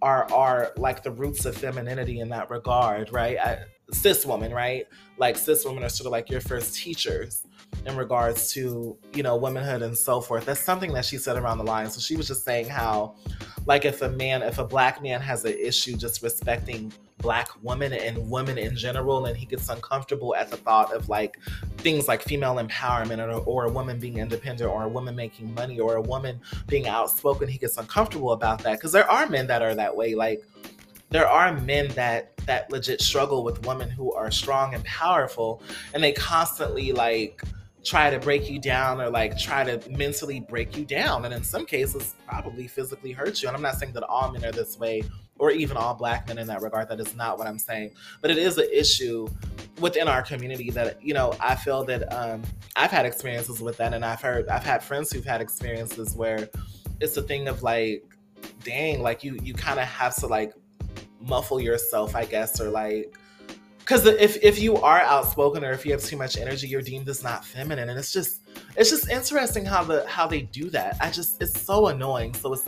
are 0.02 0.30
are 0.32 0.72
like 0.76 1.02
the 1.02 1.10
roots 1.12 1.46
of 1.46 1.56
femininity 1.56 2.20
in 2.20 2.28
that 2.30 2.50
regard, 2.50 3.12
right? 3.12 3.38
I, 3.38 3.58
cis 3.92 4.26
woman, 4.26 4.52
right? 4.52 4.86
Like 5.16 5.36
cis 5.36 5.64
women 5.64 5.84
are 5.84 5.88
sort 5.88 6.06
of 6.06 6.12
like 6.12 6.28
your 6.28 6.40
first 6.40 6.74
teachers 6.74 7.46
in 7.86 7.96
regards 7.96 8.52
to 8.52 8.98
you 9.14 9.22
know 9.22 9.36
womanhood 9.36 9.82
and 9.82 9.96
so 9.96 10.20
forth. 10.20 10.44
That's 10.44 10.60
something 10.60 10.92
that 10.92 11.04
she 11.04 11.16
said 11.16 11.36
around 11.36 11.58
the 11.58 11.64
line. 11.64 11.88
So 11.90 12.00
she 12.00 12.16
was 12.16 12.26
just 12.26 12.44
saying 12.44 12.68
how, 12.68 13.14
like, 13.64 13.84
if 13.84 14.02
a 14.02 14.08
man, 14.10 14.42
if 14.42 14.58
a 14.58 14.64
black 14.64 15.02
man 15.02 15.20
has 15.20 15.44
an 15.44 15.56
issue 15.58 15.96
just 15.96 16.22
respecting 16.22 16.92
black 17.18 17.48
women 17.62 17.92
and 17.92 18.30
women 18.30 18.58
in 18.58 18.76
general 18.76 19.26
and 19.26 19.36
he 19.36 19.46
gets 19.46 19.68
uncomfortable 19.68 20.34
at 20.34 20.50
the 20.50 20.56
thought 20.56 20.92
of 20.92 21.08
like 21.08 21.38
things 21.78 22.08
like 22.08 22.22
female 22.22 22.56
empowerment 22.56 23.18
or, 23.18 23.40
or, 23.44 23.64
a 23.66 23.70
woman 23.70 23.98
being 23.98 24.18
independent 24.18 24.68
or 24.68 24.84
a 24.84 24.88
woman 24.88 25.14
making 25.14 25.52
money 25.54 25.78
or 25.78 25.96
a 25.96 26.00
woman 26.00 26.40
being 26.66 26.88
outspoken. 26.88 27.48
He 27.48 27.58
gets 27.58 27.76
uncomfortable 27.76 28.32
about 28.32 28.62
that 28.64 28.72
because 28.72 28.92
there 28.92 29.08
are 29.10 29.28
men 29.28 29.46
that 29.46 29.62
are 29.62 29.74
that 29.74 29.94
way. 29.94 30.14
Like 30.14 30.42
there 31.10 31.28
are 31.28 31.58
men 31.60 31.88
that 31.88 32.36
that 32.46 32.70
legit 32.72 33.00
struggle 33.00 33.44
with 33.44 33.64
women 33.66 33.88
who 33.88 34.12
are 34.12 34.30
strong 34.30 34.74
and 34.74 34.84
powerful 34.84 35.62
and 35.94 36.02
they 36.02 36.12
constantly 36.12 36.92
like 36.92 37.42
try 37.84 38.10
to 38.10 38.18
break 38.18 38.48
you 38.48 38.58
down 38.58 39.00
or 39.00 39.10
like 39.10 39.36
try 39.38 39.64
to 39.64 39.90
mentally 39.90 40.40
break 40.40 40.76
you 40.76 40.84
down. 40.84 41.24
And 41.24 41.34
in 41.34 41.42
some 41.42 41.66
cases 41.66 42.14
probably 42.26 42.66
physically 42.66 43.12
hurt 43.12 43.42
you. 43.42 43.48
And 43.48 43.56
i'm 43.56 43.62
not 43.62 43.76
saying 43.76 43.92
that 43.94 44.04
all 44.04 44.30
men 44.30 44.44
are 44.44 44.52
this 44.52 44.78
way 44.78 45.02
or 45.38 45.50
even 45.50 45.76
all 45.76 45.94
black 45.94 46.28
men 46.28 46.38
in 46.38 46.46
that 46.46 46.62
regard. 46.62 46.88
That 46.88 47.00
is 47.00 47.16
not 47.16 47.38
what 47.38 47.46
i'm 47.46 47.58
saying. 47.58 47.92
But 48.20 48.30
it 48.30 48.38
is 48.38 48.58
an 48.58 48.68
issue 48.72 49.28
within 49.80 50.06
our 50.06 50.22
community 50.22 50.70
that 50.70 51.02
you 51.02 51.14
know 51.14 51.34
i 51.40 51.54
feel 51.54 51.84
that 51.84 52.12
um, 52.12 52.42
i've 52.76 52.90
had 52.90 53.06
experiences 53.06 53.60
with 53.60 53.76
that. 53.78 53.94
And 53.94 54.04
i've 54.04 54.20
heard 54.20 54.48
i've 54.48 54.64
had 54.64 54.82
friends 54.82 55.10
who've 55.10 55.24
had 55.24 55.40
experiences 55.40 56.14
where 56.14 56.48
it's 57.00 57.16
a 57.16 57.22
thing 57.22 57.48
of 57.48 57.62
like 57.62 58.04
dang 58.64 59.02
like 59.02 59.24
you 59.24 59.38
you 59.42 59.54
kind 59.54 59.80
of 59.80 59.86
have 59.86 60.14
to 60.16 60.26
like 60.26 60.52
muffle 61.20 61.60
yourself 61.60 62.16
i 62.16 62.24
guess 62.24 62.60
or 62.60 62.70
like 62.70 63.16
because 63.82 64.06
if 64.06 64.42
if 64.42 64.60
you 64.60 64.76
are 64.76 65.00
outspoken 65.00 65.64
or 65.64 65.72
if 65.72 65.84
you 65.84 65.92
have 65.92 66.02
too 66.02 66.16
much 66.16 66.36
energy, 66.36 66.68
you're 66.68 66.82
deemed 66.82 67.08
as 67.08 67.24
not 67.24 67.44
feminine, 67.44 67.88
and 67.88 67.98
it's 67.98 68.12
just 68.12 68.42
it's 68.76 68.90
just 68.90 69.10
interesting 69.10 69.64
how 69.64 69.82
the 69.82 70.06
how 70.06 70.26
they 70.26 70.42
do 70.42 70.70
that. 70.70 70.96
I 71.00 71.10
just 71.10 71.42
it's 71.42 71.60
so 71.60 71.88
annoying. 71.88 72.32
So 72.34 72.52
it's 72.52 72.64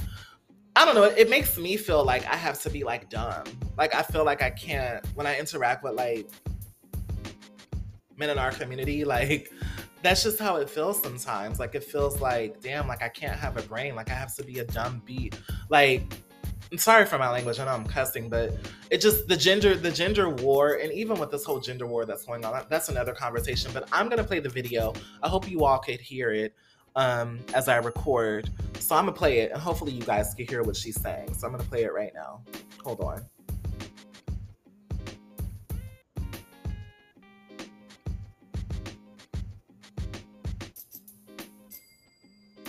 I 0.75 0.85
don't 0.85 0.97
know. 0.97 1.05
It 1.05 1.31
makes 1.31 1.57
me 1.57 1.77
feel 1.77 2.05
like 2.05 2.27
I 2.27 2.35
have 2.35 2.61
to 2.63 2.71
be 2.71 2.83
like 2.83 3.09
dumb. 3.11 3.45
Like 3.79 3.95
I 3.95 4.03
feel 4.03 4.25
like 4.25 4.43
I 4.43 4.51
can't 4.51 5.07
when 5.15 5.27
I 5.27 5.39
interact 5.39 5.85
with 5.85 5.95
like 5.95 6.29
men 8.17 8.31
in 8.31 8.39
our 8.39 8.51
community. 8.51 9.05
Like 9.15 9.53
that's 10.03 10.23
just 10.23 10.39
how 10.39 10.57
it 10.57 10.69
feels 10.69 11.01
sometimes. 11.01 11.61
Like 11.61 11.77
it 11.77 11.85
feels 11.85 12.21
like 12.21 12.61
damn, 12.61 12.89
like 12.89 13.03
I 13.03 13.09
can't 13.09 13.39
have 13.39 13.57
a 13.57 13.63
brain. 13.63 13.95
Like 13.95 14.11
I 14.11 14.15
have 14.15 14.35
to 14.35 14.43
be 14.43 14.59
a 14.59 14.65
dumb 14.65 15.01
beat. 15.07 15.39
Like 15.71 16.03
Sorry 16.79 17.07
for 17.07 17.19
my 17.19 17.31
language. 17.31 17.59
I 17.59 17.65
know 17.65 17.73
I'm 17.73 17.85
cussing, 17.85 18.29
but 18.29 18.55
it 18.91 19.01
just 19.01 19.29
the 19.29 19.37
gender 19.37 19.77
the 19.77 19.91
gender 19.91 20.31
war 20.31 20.75
and 20.83 20.93
even 20.93 21.19
with 21.19 21.31
this 21.31 21.45
whole 21.45 21.61
gender 21.61 21.87
war 21.87 22.05
that's 22.05 22.25
going 22.25 22.45
on, 22.45 22.65
that's 22.69 22.89
another 22.89 23.13
conversation. 23.13 23.71
But 23.73 23.89
I'm 23.93 24.09
gonna 24.09 24.25
play 24.25 24.41
the 24.41 24.49
video. 24.49 24.93
I 25.23 25.29
hope 25.29 25.49
you 25.49 25.65
all 25.65 25.79
could 25.79 26.01
hear 26.01 26.33
it 26.33 26.55
um, 26.97 27.41
as 27.55 27.69
I 27.69 27.77
record. 27.77 28.51
So 28.79 28.95
I'm 28.95 29.07
gonna 29.07 29.17
play 29.17 29.39
it, 29.41 29.53
and 29.53 29.61
hopefully 29.61 29.93
you 29.93 30.03
guys 30.03 30.35
can 30.35 30.47
hear 30.47 30.63
what 30.63 30.77
she's 30.77 31.01
saying. 31.01 31.35
So 31.35 31.47
I'm 31.47 31.53
gonna 31.53 31.65
play 31.65 31.85
it 31.85 31.93
right 31.93 32.13
now. 32.15 32.43
Hold 32.83 33.01
on. 33.01 33.25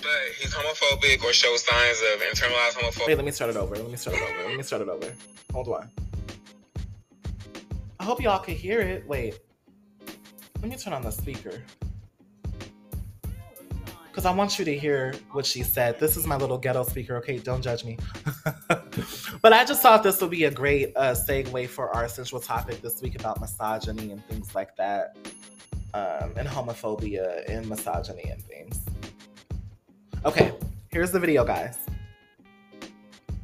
But 0.05 0.35
he's 0.37 0.53
homophobic 0.53 1.23
or 1.23 1.33
shows 1.33 1.65
signs 1.65 1.97
of 2.13 2.21
internalized 2.21 2.73
homophobia. 2.73 3.07
Wait, 3.07 3.15
let 3.15 3.25
me 3.25 3.31
start 3.31 3.49
it 3.49 3.57
over. 3.57 3.75
Let 3.75 3.89
me 3.89 3.97
start 3.97 4.17
it 4.17 4.21
over. 4.21 4.47
Let 4.49 4.57
me 4.57 4.63
start 4.63 4.81
it 4.83 4.89
over. 4.89 5.13
Hold 5.51 5.67
on. 5.69 5.89
I 7.99 8.03
hope 8.03 8.21
y'all 8.21 8.39
can 8.39 8.53
hear 8.55 8.81
it. 8.81 9.07
Wait. 9.07 9.39
Let 10.61 10.69
me 10.69 10.77
turn 10.77 10.93
on 10.93 11.01
the 11.01 11.11
speaker. 11.11 11.63
Because 14.07 14.25
I 14.25 14.31
want 14.31 14.59
you 14.59 14.65
to 14.65 14.77
hear 14.77 15.15
what 15.31 15.45
she 15.45 15.63
said. 15.63 15.99
This 15.99 16.15
is 16.15 16.25
my 16.25 16.37
little 16.37 16.57
ghetto 16.57 16.83
speaker, 16.83 17.17
okay? 17.17 17.39
Don't 17.39 17.61
judge 17.61 17.83
me. 17.83 17.97
but 19.41 19.53
I 19.53 19.65
just 19.65 19.81
thought 19.81 20.03
this 20.03 20.21
would 20.21 20.29
be 20.29 20.45
a 20.45 20.51
great 20.51 20.93
uh, 20.95 21.13
segue 21.13 21.67
for 21.67 21.93
our 21.95 22.07
central 22.07 22.39
topic 22.39 22.81
this 22.81 23.01
week 23.01 23.19
about 23.19 23.41
misogyny 23.41 24.11
and 24.11 24.25
things 24.27 24.55
like 24.55 24.75
that, 24.77 25.17
um, 25.93 26.31
and 26.37 26.47
homophobia 26.47 27.43
and 27.49 27.67
misogyny 27.67 28.29
and 28.29 28.41
things. 28.41 28.85
Okay, 30.25 30.51
here's 30.89 31.11
the 31.11 31.19
video, 31.19 31.45
guys. 31.45 31.77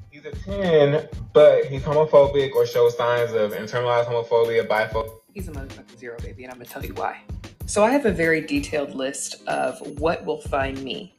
He's 0.09 0.25
a 0.25 0.31
10, 0.31 1.07
but 1.31 1.65
he's 1.65 1.83
homophobic 1.83 2.55
or 2.55 2.65
shows 2.65 2.97
signs 2.97 3.33
of 3.33 3.51
internalized 3.51 4.05
homophobia, 4.05 4.67
biphobia. 4.67 5.11
He's 5.31 5.47
a 5.47 5.51
motherfucking 5.51 5.99
zero, 5.99 6.17
baby, 6.23 6.43
and 6.43 6.51
I'm 6.51 6.57
gonna 6.57 6.67
tell 6.67 6.83
you 6.83 6.95
why. 6.95 7.21
So 7.67 7.83
I 7.83 7.91
have 7.91 8.07
a 8.07 8.11
very 8.11 8.41
detailed 8.41 8.95
list 8.95 9.47
of 9.47 9.79
what 9.99 10.25
will 10.25 10.41
find 10.41 10.81
me 10.81 11.13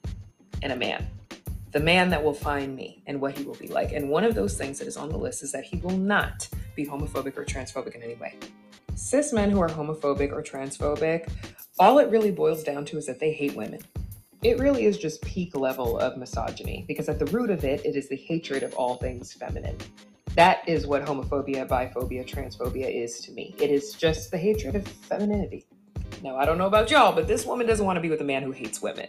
in 0.62 0.72
a 0.72 0.76
man. 0.76 1.06
The 1.70 1.78
man 1.78 2.10
that 2.10 2.24
will 2.24 2.34
find 2.34 2.74
me 2.74 3.00
and 3.06 3.20
what 3.20 3.38
he 3.38 3.44
will 3.44 3.54
be 3.54 3.68
like. 3.68 3.92
And 3.92 4.10
one 4.10 4.24
of 4.24 4.34
those 4.34 4.58
things 4.58 4.80
that 4.80 4.88
is 4.88 4.96
on 4.96 5.10
the 5.10 5.16
list 5.16 5.44
is 5.44 5.52
that 5.52 5.62
he 5.62 5.76
will 5.76 5.96
not 5.96 6.48
be 6.74 6.84
homophobic 6.84 7.36
or 7.36 7.44
transphobic 7.44 7.94
in 7.94 8.02
any 8.02 8.16
way. 8.16 8.36
Cis 8.96 9.32
men 9.32 9.48
who 9.48 9.60
are 9.60 9.68
homophobic 9.68 10.32
or 10.32 10.42
transphobic, 10.42 11.30
all 11.78 12.00
it 12.00 12.10
really 12.10 12.32
boils 12.32 12.64
down 12.64 12.84
to 12.86 12.98
is 12.98 13.06
that 13.06 13.20
they 13.20 13.32
hate 13.32 13.54
women 13.54 13.80
it 14.42 14.58
really 14.58 14.86
is 14.86 14.98
just 14.98 15.22
peak 15.22 15.54
level 15.56 15.98
of 15.98 16.16
misogyny 16.16 16.84
because 16.88 17.08
at 17.08 17.18
the 17.18 17.26
root 17.26 17.50
of 17.50 17.64
it, 17.64 17.84
it 17.84 17.94
is 17.94 18.08
the 18.08 18.16
hatred 18.16 18.64
of 18.64 18.74
all 18.74 18.96
things 18.96 19.32
feminine. 19.32 19.76
That 20.34 20.66
is 20.66 20.86
what 20.86 21.04
homophobia, 21.04 21.68
biphobia, 21.68 22.28
transphobia 22.28 22.92
is 22.92 23.20
to 23.20 23.32
me. 23.32 23.54
It 23.60 23.70
is 23.70 23.92
just 23.92 24.30
the 24.30 24.38
hatred 24.38 24.74
of 24.74 24.86
femininity. 24.88 25.66
Now, 26.24 26.36
I 26.36 26.44
don't 26.44 26.58
know 26.58 26.66
about 26.66 26.90
y'all, 26.90 27.14
but 27.14 27.28
this 27.28 27.46
woman 27.46 27.66
doesn't 27.66 27.84
want 27.84 27.96
to 27.98 28.00
be 28.00 28.08
with 28.08 28.20
a 28.20 28.24
man 28.24 28.42
who 28.42 28.50
hates 28.50 28.82
women. 28.82 29.08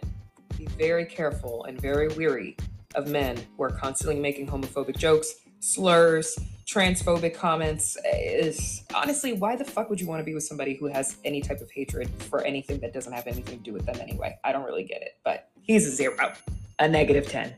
Be 0.57 0.65
very 0.77 1.05
careful 1.05 1.63
and 1.65 1.81
very 1.81 2.09
weary 2.09 2.55
of 2.93 3.07
men 3.07 3.38
who 3.57 3.63
are 3.63 3.71
constantly 3.71 4.19
making 4.19 4.47
homophobic 4.47 4.97
jokes, 4.97 5.34
slurs, 5.59 6.38
transphobic 6.66 7.36
comments 7.36 7.97
is 8.14 8.84
honestly 8.93 9.34
why 9.34 9.55
the 9.55 9.66
fuck 9.66 9.89
would 9.89 9.99
you 9.99 10.07
want 10.07 10.20
to 10.20 10.24
be 10.24 10.34
with 10.34 10.43
somebody 10.43 10.76
who 10.76 10.88
has 10.88 11.18
any 11.26 11.41
type 11.41 11.61
of 11.61 11.70
hatred 11.72 12.09
for 12.30 12.41
anything 12.43 12.80
that 12.80 12.93
doesn't 12.93 13.14
have 13.14 13.28
anything 13.28 13.57
to 13.57 13.64
do 13.64 13.74
with 13.74 13.86
them 13.86 13.99
anyway? 13.99 14.38
I 14.43 14.51
don't 14.51 14.66
really 14.66 14.84
get 14.84 15.01
it 15.01 15.18
but 15.24 15.49
he's 15.61 15.86
a 15.86 15.91
zero 15.91 16.34
a 16.80 16.88
negative 16.88 17.28
10 17.28 17.53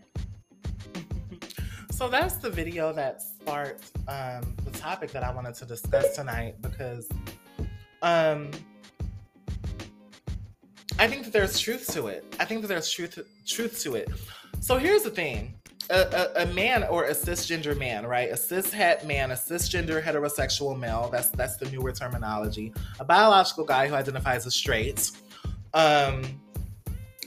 so 1.91 2.09
that's 2.09 2.35
the 2.35 2.49
video 2.49 2.91
that 2.91 3.21
sparked 3.21 3.91
um, 4.07 4.43
the 4.65 4.71
topic 4.71 5.11
that 5.11 5.23
i 5.23 5.33
wanted 5.33 5.53
to 5.55 5.65
discuss 5.65 6.15
tonight 6.15 6.61
because 6.61 7.07
um, 8.01 8.51
i 10.99 11.07
think 11.07 11.23
that 11.23 11.31
there's 11.31 11.59
truth 11.59 11.91
to 11.93 12.07
it. 12.07 12.23
I 12.39 12.45
think 12.45 12.61
that 12.61 12.67
there's 12.67 12.89
truth 12.89 13.19
truth 13.45 13.81
to 13.83 13.95
it. 13.95 14.09
So 14.61 14.77
here's 14.77 15.03
the 15.03 15.09
thing 15.09 15.53
a, 15.89 16.31
a, 16.37 16.43
a, 16.43 16.45
man 16.53 16.83
or 16.83 17.05
a 17.05 17.11
cisgender 17.11 17.77
man, 17.77 18.05
right? 18.05 18.31
A 18.31 18.37
cis 18.37 18.71
het 18.71 19.05
man, 19.05 19.31
a 19.31 19.35
cisgender 19.35 20.01
heterosexual 20.01 20.77
male. 20.77 21.09
That's 21.11 21.29
that's 21.29 21.57
the 21.57 21.69
newer 21.69 21.91
terminology. 21.91 22.73
A 22.99 23.05
biological 23.05 23.65
guy 23.65 23.87
who 23.87 23.95
identifies 23.95 24.45
as 24.45 24.55
straight. 24.55 25.11
Um, 25.73 26.23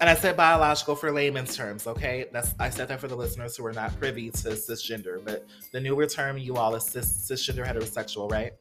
and 0.00 0.08
I 0.08 0.14
said 0.14 0.36
biological 0.36 0.94
for 0.94 1.10
layman's 1.10 1.56
terms, 1.56 1.86
okay? 1.86 2.26
That's 2.32 2.54
I 2.58 2.70
said 2.70 2.88
that 2.88 3.00
for 3.00 3.08
the 3.08 3.16
listeners 3.16 3.56
who 3.56 3.66
are 3.66 3.72
not 3.72 3.98
privy 3.98 4.30
to 4.30 4.50
cisgender, 4.50 5.22
but 5.24 5.46
the 5.72 5.80
newer 5.80 6.06
term 6.06 6.38
you 6.38 6.56
all 6.56 6.74
is 6.74 6.84
cis, 6.84 7.06
cisgender 7.06 7.66
heterosexual, 7.66 8.30
right? 8.30 8.52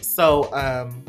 So 0.00 0.52
um, 0.54 1.04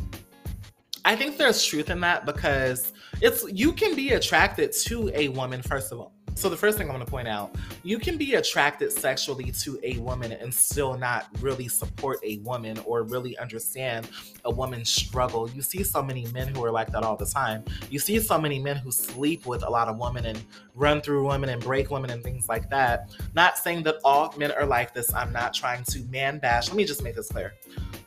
I 1.05 1.15
think 1.15 1.37
there's 1.37 1.63
truth 1.63 1.89
in 1.89 2.01
that 2.01 2.25
because 2.25 2.91
it's 3.21 3.49
you 3.51 3.71
can 3.71 3.95
be 3.95 4.13
attracted 4.13 4.71
to 4.73 5.09
a 5.13 5.29
woman 5.29 5.61
first 5.61 5.91
of 5.91 5.99
all 5.99 6.16
So 6.37 6.49
the 6.49 6.55
first 6.55 6.77
thing 6.77 6.87
I'm 6.87 6.93
going 6.93 7.03
to 7.03 7.11
point 7.11 7.27
out, 7.27 7.55
you 7.81 7.97
can 7.97 8.15
be 8.15 8.35
attracted 8.35 8.91
sexually 8.91 9.51
to 9.53 9.79
a 9.81 9.97
woman 9.97 10.31
and 10.31 10.53
still 10.53 10.95
not 10.95 11.25
really 11.41 11.67
support 11.67 12.19
a 12.23 12.37
woman 12.37 12.77
or 12.85 13.01
really 13.01 13.35
understand 13.39 14.07
a 14.45 14.51
woman's 14.51 14.87
struggle. 14.87 15.49
You 15.49 15.63
see 15.63 15.81
so 15.81 16.03
many 16.03 16.27
men 16.27 16.49
who 16.49 16.63
are 16.63 16.69
like 16.69 16.91
that 16.91 17.01
all 17.01 17.15
the 17.17 17.25
time. 17.25 17.65
You 17.89 17.97
see 17.97 18.19
so 18.19 18.39
many 18.39 18.59
men 18.59 18.75
who 18.75 18.91
sleep 18.91 19.47
with 19.47 19.63
a 19.63 19.69
lot 19.69 19.87
of 19.87 19.97
women 19.97 20.27
and 20.27 20.39
run 20.75 21.01
through 21.01 21.27
women 21.27 21.49
and 21.49 21.59
break 21.59 21.89
women 21.89 22.11
and 22.11 22.23
things 22.23 22.47
like 22.47 22.69
that. 22.69 23.09
Not 23.33 23.57
saying 23.57 23.81
that 23.83 23.95
all 24.05 24.31
men 24.37 24.51
are 24.51 24.67
like 24.67 24.93
this. 24.93 25.11
I'm 25.15 25.33
not 25.33 25.55
trying 25.55 25.85
to 25.85 26.03
man 26.03 26.37
bash. 26.37 26.67
Let 26.67 26.77
me 26.77 26.85
just 26.85 27.01
make 27.03 27.15
this 27.15 27.29
clear. 27.29 27.55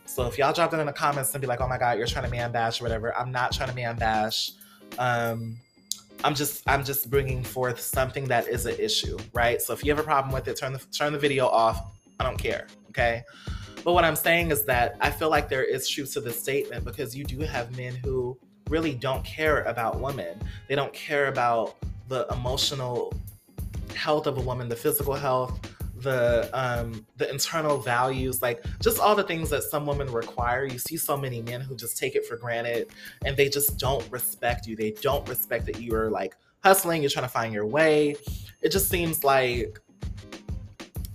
So 0.04 0.24
if 0.28 0.38
y'all 0.38 0.52
drop 0.52 0.70
that 0.70 0.78
in 0.78 0.86
the 0.86 0.92
comments 0.92 1.34
and 1.34 1.40
be 1.40 1.48
like, 1.48 1.60
"Oh 1.60 1.66
my 1.66 1.78
God, 1.78 1.98
you're 1.98 2.06
trying 2.06 2.26
to 2.26 2.30
man 2.30 2.52
bash" 2.52 2.80
or 2.80 2.84
whatever, 2.84 3.12
I'm 3.16 3.32
not 3.32 3.50
trying 3.50 3.70
to 3.70 3.74
man 3.74 3.96
bash. 3.96 4.52
Um, 5.00 5.56
I'm 6.22 6.34
just 6.34 6.62
I'm 6.68 6.84
just 6.84 7.10
bringing 7.10 7.42
forth 7.42 7.80
something 7.80 8.26
that 8.26 8.48
is 8.48 8.66
an 8.66 8.76
issue, 8.78 9.16
right? 9.32 9.60
So 9.60 9.72
if 9.72 9.84
you 9.84 9.90
have 9.90 9.98
a 9.98 10.02
problem 10.02 10.32
with 10.32 10.46
it, 10.48 10.56
turn 10.56 10.72
the 10.72 10.78
turn 10.78 11.12
the 11.12 11.18
video 11.18 11.46
off. 11.46 11.92
I 12.18 12.24
don't 12.24 12.36
care, 12.36 12.66
okay? 12.90 13.22
But 13.82 13.94
what 13.94 14.04
I'm 14.04 14.16
saying 14.16 14.50
is 14.50 14.64
that 14.64 14.96
I 15.00 15.10
feel 15.10 15.30
like 15.30 15.48
there 15.48 15.64
is 15.64 15.88
truth 15.88 16.12
to 16.14 16.20
this 16.20 16.38
statement 16.38 16.84
because 16.84 17.16
you 17.16 17.24
do 17.24 17.38
have 17.40 17.74
men 17.76 17.94
who 18.04 18.38
really 18.68 18.94
don't 18.94 19.24
care 19.24 19.62
about 19.62 20.00
women. 20.00 20.38
They 20.68 20.74
don't 20.74 20.92
care 20.92 21.28
about 21.28 21.76
the 22.08 22.26
emotional 22.30 23.14
health 23.94 24.26
of 24.26 24.36
a 24.36 24.42
woman, 24.42 24.68
the 24.68 24.76
physical 24.76 25.14
health, 25.14 25.58
the 26.02 26.48
um 26.52 27.06
the 27.16 27.30
internal 27.30 27.78
values 27.78 28.42
like 28.42 28.64
just 28.80 28.98
all 28.98 29.14
the 29.14 29.22
things 29.22 29.50
that 29.50 29.62
some 29.62 29.86
women 29.86 30.10
require. 30.12 30.64
You 30.64 30.78
see 30.78 30.96
so 30.96 31.16
many 31.16 31.42
men 31.42 31.60
who 31.60 31.76
just 31.76 31.98
take 31.98 32.14
it 32.14 32.26
for 32.26 32.36
granted 32.36 32.88
and 33.24 33.36
they 33.36 33.48
just 33.48 33.78
don't 33.78 34.04
respect 34.10 34.66
you. 34.66 34.76
They 34.76 34.92
don't 34.92 35.28
respect 35.28 35.66
that 35.66 35.80
you're 35.80 36.10
like 36.10 36.36
hustling 36.62 37.02
you're 37.02 37.10
trying 37.10 37.24
to 37.24 37.32
find 37.32 37.52
your 37.52 37.66
way. 37.66 38.16
It 38.62 38.70
just 38.70 38.88
seems 38.88 39.24
like 39.24 39.80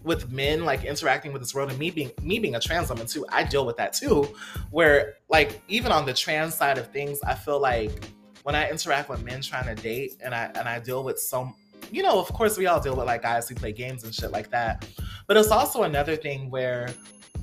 with 0.04 0.32
men 0.32 0.64
like 0.64 0.84
interacting 0.84 1.34
with 1.34 1.42
this 1.42 1.54
world 1.54 1.70
and 1.70 1.80
me 1.80 1.90
being 1.90 2.12
me 2.22 2.38
being 2.38 2.56
a 2.56 2.60
trans 2.60 2.90
woman 2.90 3.08
too 3.08 3.26
i 3.30 3.44
deal 3.44 3.66
with 3.66 3.76
that 3.76 3.92
too 3.92 4.28
where 4.70 5.16
like 5.30 5.62
even 5.68 5.92
on 5.92 6.06
the 6.06 6.14
trans 6.14 6.54
side 6.54 6.78
of 6.78 6.88
things 6.92 7.20
i 7.24 7.34
feel 7.34 7.60
like 7.60 8.08
when 8.44 8.54
i 8.54 8.70
interact 8.70 9.10
with 9.10 9.24
men 9.24 9.42
trying 9.42 9.66
to 9.66 9.82
date 9.82 10.14
and 10.24 10.36
i 10.36 10.46
and 10.56 10.70
i 10.70 10.78
deal 10.78 11.04
with 11.04 11.20
so 11.20 11.52
you 11.92 12.04
know, 12.04 12.20
of 12.20 12.28
course, 12.34 12.58
we 12.58 12.68
all 12.68 12.80
deal 12.80 12.96
with 12.96 13.06
like 13.06 13.22
guys 13.22 13.48
who 13.50 13.56
play 13.56 13.72
games 13.72 14.04
and 14.04 14.14
shit 14.14 14.32
like 14.32 14.50
that. 14.52 14.88
But 15.28 15.38
it's 15.38 15.52
also 15.52 15.84
another 15.84 16.16
thing 16.16 16.50
where 16.50 16.90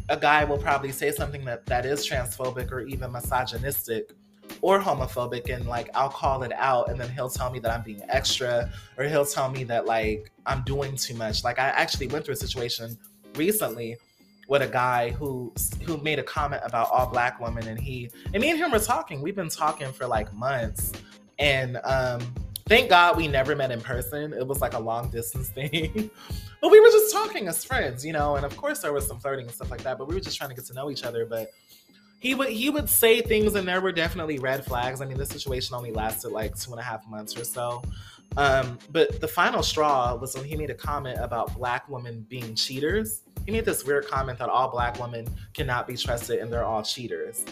a 0.08 0.16
guy 0.16 0.44
will 0.44 0.58
probably 0.58 0.92
say 0.92 1.10
something 1.10 1.44
that, 1.44 1.66
that 1.66 1.86
is 1.86 2.06
transphobic 2.06 2.70
or 2.70 2.80
even 2.80 3.12
misogynistic 3.12 4.12
or 4.60 4.80
homophobic 4.80 5.52
and 5.52 5.66
like 5.66 5.88
I'll 5.94 6.10
call 6.10 6.42
it 6.42 6.52
out 6.54 6.90
and 6.90 7.00
then 7.00 7.10
he'll 7.10 7.30
tell 7.30 7.50
me 7.50 7.58
that 7.60 7.70
I'm 7.70 7.82
being 7.82 8.02
extra 8.08 8.70
or 8.98 9.04
he'll 9.04 9.24
tell 9.24 9.50
me 9.50 9.64
that 9.64 9.86
like 9.86 10.30
I'm 10.46 10.62
doing 10.62 10.96
too 10.96 11.14
much. 11.14 11.44
Like 11.44 11.58
I 11.58 11.68
actually 11.68 12.08
went 12.08 12.24
through 12.24 12.34
a 12.34 12.36
situation 12.36 12.98
recently 13.34 13.96
with 14.48 14.62
a 14.62 14.66
guy 14.66 15.10
who 15.10 15.52
who 15.84 15.96
made 15.98 16.18
a 16.18 16.22
comment 16.22 16.62
about 16.64 16.90
all 16.90 17.06
black 17.06 17.40
women 17.40 17.66
and 17.66 17.80
he 17.80 18.10
and 18.34 18.40
me 18.40 18.50
and 18.50 18.58
him 18.58 18.70
were 18.70 18.78
talking. 18.78 19.22
We've 19.22 19.36
been 19.36 19.48
talking 19.48 19.92
for 19.92 20.06
like 20.06 20.32
months 20.34 20.92
and 21.38 21.78
um 21.84 22.20
Thank 22.66 22.88
God 22.90 23.16
we 23.16 23.28
never 23.28 23.56
met 23.56 23.70
in 23.70 23.80
person. 23.80 24.32
It 24.32 24.46
was 24.46 24.60
like 24.60 24.74
a 24.74 24.78
long 24.78 25.10
distance 25.10 25.48
thing. 25.54 26.10
but 26.60 26.70
we 26.70 26.80
were 26.80 26.88
just 26.88 27.12
talking 27.12 27.48
as 27.48 27.64
friends, 27.64 28.04
you 28.04 28.12
know, 28.12 28.36
and 28.36 28.44
of 28.44 28.56
course 28.56 28.80
there 28.80 28.92
was 28.92 29.06
some 29.06 29.18
flirting 29.18 29.46
and 29.46 29.54
stuff 29.54 29.70
like 29.70 29.82
that, 29.82 29.98
but 29.98 30.08
we 30.08 30.14
were 30.14 30.20
just 30.20 30.36
trying 30.36 30.50
to 30.50 30.56
get 30.56 30.64
to 30.66 30.74
know 30.74 30.90
each 30.90 31.04
other. 31.04 31.26
But 31.26 31.50
he 32.20 32.36
would 32.36 32.50
he 32.50 32.70
would 32.70 32.88
say 32.88 33.20
things 33.20 33.56
and 33.56 33.66
there 33.66 33.80
were 33.80 33.90
definitely 33.90 34.38
red 34.38 34.64
flags. 34.64 35.00
I 35.00 35.06
mean, 35.06 35.18
the 35.18 35.26
situation 35.26 35.74
only 35.74 35.90
lasted 35.90 36.30
like 36.30 36.56
two 36.56 36.70
and 36.70 36.80
a 36.80 36.82
half 36.82 37.06
months 37.08 37.36
or 37.36 37.44
so. 37.44 37.82
Um, 38.36 38.78
but 38.90 39.20
the 39.20 39.28
final 39.28 39.62
straw 39.62 40.14
was 40.14 40.34
when 40.34 40.44
he 40.44 40.56
made 40.56 40.70
a 40.70 40.74
comment 40.74 41.18
about 41.20 41.54
black 41.54 41.88
women 41.88 42.24
being 42.30 42.54
cheaters. 42.54 43.22
He 43.44 43.52
made 43.52 43.64
this 43.64 43.84
weird 43.84 44.06
comment 44.06 44.38
that 44.38 44.48
all 44.48 44.70
black 44.70 44.98
women 45.00 45.26
cannot 45.52 45.86
be 45.86 45.96
trusted 45.96 46.38
and 46.38 46.50
they're 46.50 46.64
all 46.64 46.82
cheaters. 46.82 47.44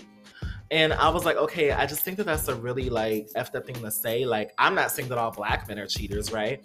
And 0.71 0.93
I 0.93 1.09
was 1.09 1.25
like, 1.25 1.37
okay, 1.37 1.73
I 1.73 1.85
just 1.87 2.03
think 2.03 2.16
that 2.18 2.27
that's 2.27 2.47
a 2.47 2.55
really 2.55 2.91
like 2.91 3.29
effed 3.35 3.57
up 3.57 3.66
thing 3.66 3.77
to 3.77 3.91
say. 3.91 4.25
Like, 4.25 4.55
I'm 4.57 4.75
not 4.75 4.93
saying 4.93 5.09
that 5.09 5.18
all 5.18 5.33
black 5.33 5.66
men 5.68 5.79
are 5.79 5.87
cheaters, 5.87 6.33
right? 6.33 6.64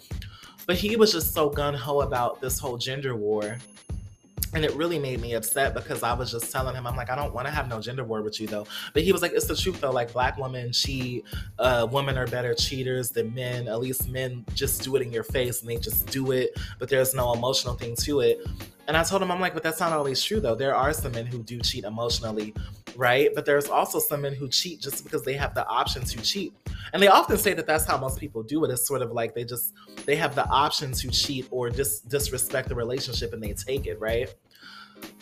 But 0.68 0.76
he 0.76 0.96
was 0.96 1.12
just 1.12 1.34
so 1.34 1.50
gun 1.50 1.74
ho 1.74 2.02
about 2.02 2.40
this 2.40 2.60
whole 2.60 2.78
gender 2.78 3.16
war. 3.16 3.58
And 4.54 4.64
it 4.64 4.74
really 4.74 5.00
made 5.00 5.20
me 5.20 5.34
upset 5.34 5.74
because 5.74 6.02
I 6.02 6.14
was 6.14 6.32
just 6.32 6.50
telling 6.52 6.76
him, 6.76 6.88
I'm 6.88 6.96
like, 6.96 7.10
I 7.10 7.16
don't 7.16 7.34
want 7.34 7.46
to 7.48 7.54
have 7.54 7.68
no 7.68 7.82
gender 7.82 8.06
war 8.06 8.22
with 8.22 8.40
you 8.40 8.48
though. 8.48 8.66
But 8.94 9.04
he 9.04 9.12
was 9.12 9.22
like, 9.22 9.34
it's 9.34 9.48
the 9.48 9.56
truth 9.56 9.82
though. 9.82 9.92
Like 9.92 10.14
black 10.14 10.38
women 10.38 10.72
cheat, 10.72 11.26
uh, 11.60 11.88
women 11.92 12.18
are 12.18 12.28
better 12.28 12.54
cheaters 12.54 13.10
than 13.10 13.34
men. 13.34 13.68
At 13.68 13.80
least 13.80 14.08
men 14.08 14.46
just 14.54 14.82
do 14.84 14.96
it 14.96 15.02
in 15.02 15.12
your 15.12 15.24
face 15.24 15.62
and 15.62 15.70
they 15.70 15.78
just 15.78 16.08
do 16.08 16.32
it, 16.32 16.58
but 16.80 16.90
there's 16.90 17.14
no 17.14 17.34
emotional 17.34 17.74
thing 17.74 17.96
to 18.02 18.22
it. 18.22 18.40
And 18.88 18.96
I 18.96 19.04
told 19.04 19.22
him, 19.22 19.32
I'm 19.32 19.40
like, 19.40 19.54
but 19.54 19.64
that's 19.64 19.80
not 19.80 19.92
always 19.92 20.22
true 20.24 20.40
though. 20.40 20.56
There 20.56 20.76
are 20.76 20.94
some 20.94 21.12
men 21.14 21.26
who 21.26 21.42
do 21.42 21.60
cheat 21.60 21.86
emotionally, 21.86 22.54
right? 22.96 23.30
But 23.34 23.46
there's 23.46 23.68
also 23.68 24.00
some 24.00 24.22
men 24.22 24.34
who 24.34 24.48
cheat 24.48 24.82
just 24.82 25.04
because 25.04 25.24
they 25.24 25.34
have 25.34 25.56
the 25.56 25.68
option 25.68 26.04
to 26.04 26.22
cheat. 26.22 26.54
And 26.94 27.02
they 27.02 27.08
often 27.08 27.38
say 27.38 27.54
that 27.54 27.66
that's 27.66 27.86
how 27.86 27.98
most 27.98 28.20
people 28.20 28.44
do 28.44 28.64
it. 28.64 28.72
It's 28.72 28.88
sort 28.88 29.02
of 29.02 29.12
like 29.12 29.34
they 29.34 29.44
just 29.44 29.74
they 30.06 30.16
have 30.16 30.36
the 30.36 30.48
option 30.48 30.92
to 30.92 31.10
cheat 31.10 31.48
or 31.50 31.70
dis- 31.70 32.02
disrespect 32.02 32.70
the 32.70 32.76
relationship 32.76 33.34
and 33.34 33.42
they 33.42 33.54
take 33.54 33.88
it, 33.88 34.00
right? 34.00 34.34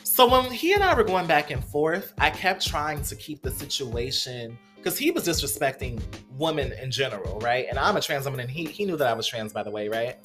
So 0.03 0.29
when 0.29 0.51
he 0.51 0.73
and 0.73 0.83
I 0.83 0.93
were 0.93 1.03
going 1.03 1.25
back 1.25 1.49
and 1.49 1.63
forth, 1.63 2.13
I 2.17 2.29
kept 2.29 2.67
trying 2.67 3.01
to 3.03 3.15
keep 3.15 3.41
the 3.41 3.51
situation 3.51 4.57
because 4.75 4.97
he 4.97 5.11
was 5.11 5.25
disrespecting 5.25 6.01
women 6.37 6.73
in 6.73 6.91
general, 6.91 7.39
right? 7.39 7.65
And 7.69 7.79
I'm 7.79 7.95
a 7.95 8.01
trans 8.01 8.25
woman, 8.25 8.41
and 8.41 8.51
he 8.51 8.65
he 8.65 8.85
knew 8.85 8.97
that 8.97 9.07
I 9.07 9.13
was 9.13 9.25
trans, 9.25 9.53
by 9.53 9.63
the 9.63 9.71
way, 9.71 9.87
right? 9.87 10.17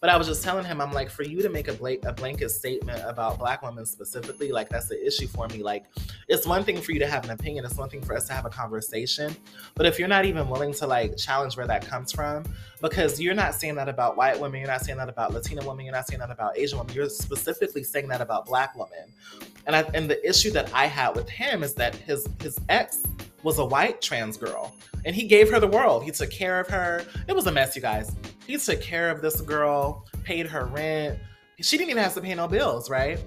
But 0.00 0.10
I 0.10 0.16
was 0.16 0.28
just 0.28 0.44
telling 0.44 0.64
him, 0.64 0.80
I'm 0.80 0.92
like, 0.92 1.10
for 1.10 1.24
you 1.24 1.42
to 1.42 1.48
make 1.48 1.66
a, 1.66 1.72
blank, 1.72 2.04
a 2.04 2.12
blanket 2.12 2.50
statement 2.50 3.02
about 3.04 3.38
Black 3.38 3.62
women 3.62 3.84
specifically, 3.84 4.52
like 4.52 4.68
that's 4.68 4.86
the 4.86 5.04
issue 5.04 5.26
for 5.26 5.48
me. 5.48 5.62
Like, 5.62 5.86
it's 6.28 6.46
one 6.46 6.62
thing 6.62 6.80
for 6.80 6.92
you 6.92 7.00
to 7.00 7.06
have 7.08 7.24
an 7.24 7.30
opinion, 7.30 7.64
it's 7.64 7.76
one 7.76 7.88
thing 7.88 8.02
for 8.02 8.16
us 8.16 8.28
to 8.28 8.32
have 8.32 8.46
a 8.46 8.50
conversation. 8.50 9.34
But 9.74 9.86
if 9.86 9.98
you're 9.98 10.06
not 10.06 10.24
even 10.24 10.48
willing 10.48 10.72
to 10.74 10.86
like 10.86 11.16
challenge 11.16 11.56
where 11.56 11.66
that 11.66 11.84
comes 11.84 12.12
from, 12.12 12.44
because 12.80 13.20
you're 13.20 13.34
not 13.34 13.54
saying 13.56 13.74
that 13.74 13.88
about 13.88 14.16
white 14.16 14.38
women, 14.38 14.60
you're 14.60 14.68
not 14.68 14.82
saying 14.82 14.98
that 14.98 15.08
about 15.08 15.32
Latina 15.32 15.66
women, 15.66 15.84
you're 15.84 15.94
not 15.94 16.06
saying 16.06 16.20
that 16.20 16.30
about 16.30 16.56
Asian 16.56 16.78
women, 16.78 16.94
you're 16.94 17.08
specifically 17.08 17.82
saying 17.82 18.06
that 18.08 18.20
about 18.20 18.46
Black 18.46 18.76
women. 18.76 19.12
And 19.66 19.74
I, 19.74 19.82
and 19.94 20.08
the 20.08 20.26
issue 20.26 20.52
that 20.52 20.72
I 20.72 20.86
had 20.86 21.16
with 21.16 21.28
him 21.28 21.64
is 21.64 21.74
that 21.74 21.94
his 21.94 22.28
his 22.40 22.56
ex 22.68 23.02
was 23.42 23.58
a 23.58 23.64
white 23.64 24.00
trans 24.00 24.36
girl 24.36 24.74
and 25.04 25.14
he 25.14 25.26
gave 25.26 25.50
her 25.50 25.60
the 25.60 25.66
world. 25.68 26.02
He 26.02 26.10
took 26.10 26.30
care 26.30 26.60
of 26.60 26.68
her. 26.68 27.04
It 27.28 27.34
was 27.34 27.46
a 27.46 27.52
mess, 27.52 27.76
you 27.76 27.82
guys. 27.82 28.14
He 28.48 28.56
took 28.56 28.80
care 28.80 29.10
of 29.10 29.20
this 29.20 29.42
girl, 29.42 30.06
paid 30.24 30.46
her 30.46 30.64
rent. 30.64 31.18
She 31.60 31.76
didn't 31.76 31.90
even 31.90 32.02
have 32.02 32.14
to 32.14 32.22
pay 32.22 32.34
no 32.34 32.48
bills, 32.48 32.88
right? 32.88 33.20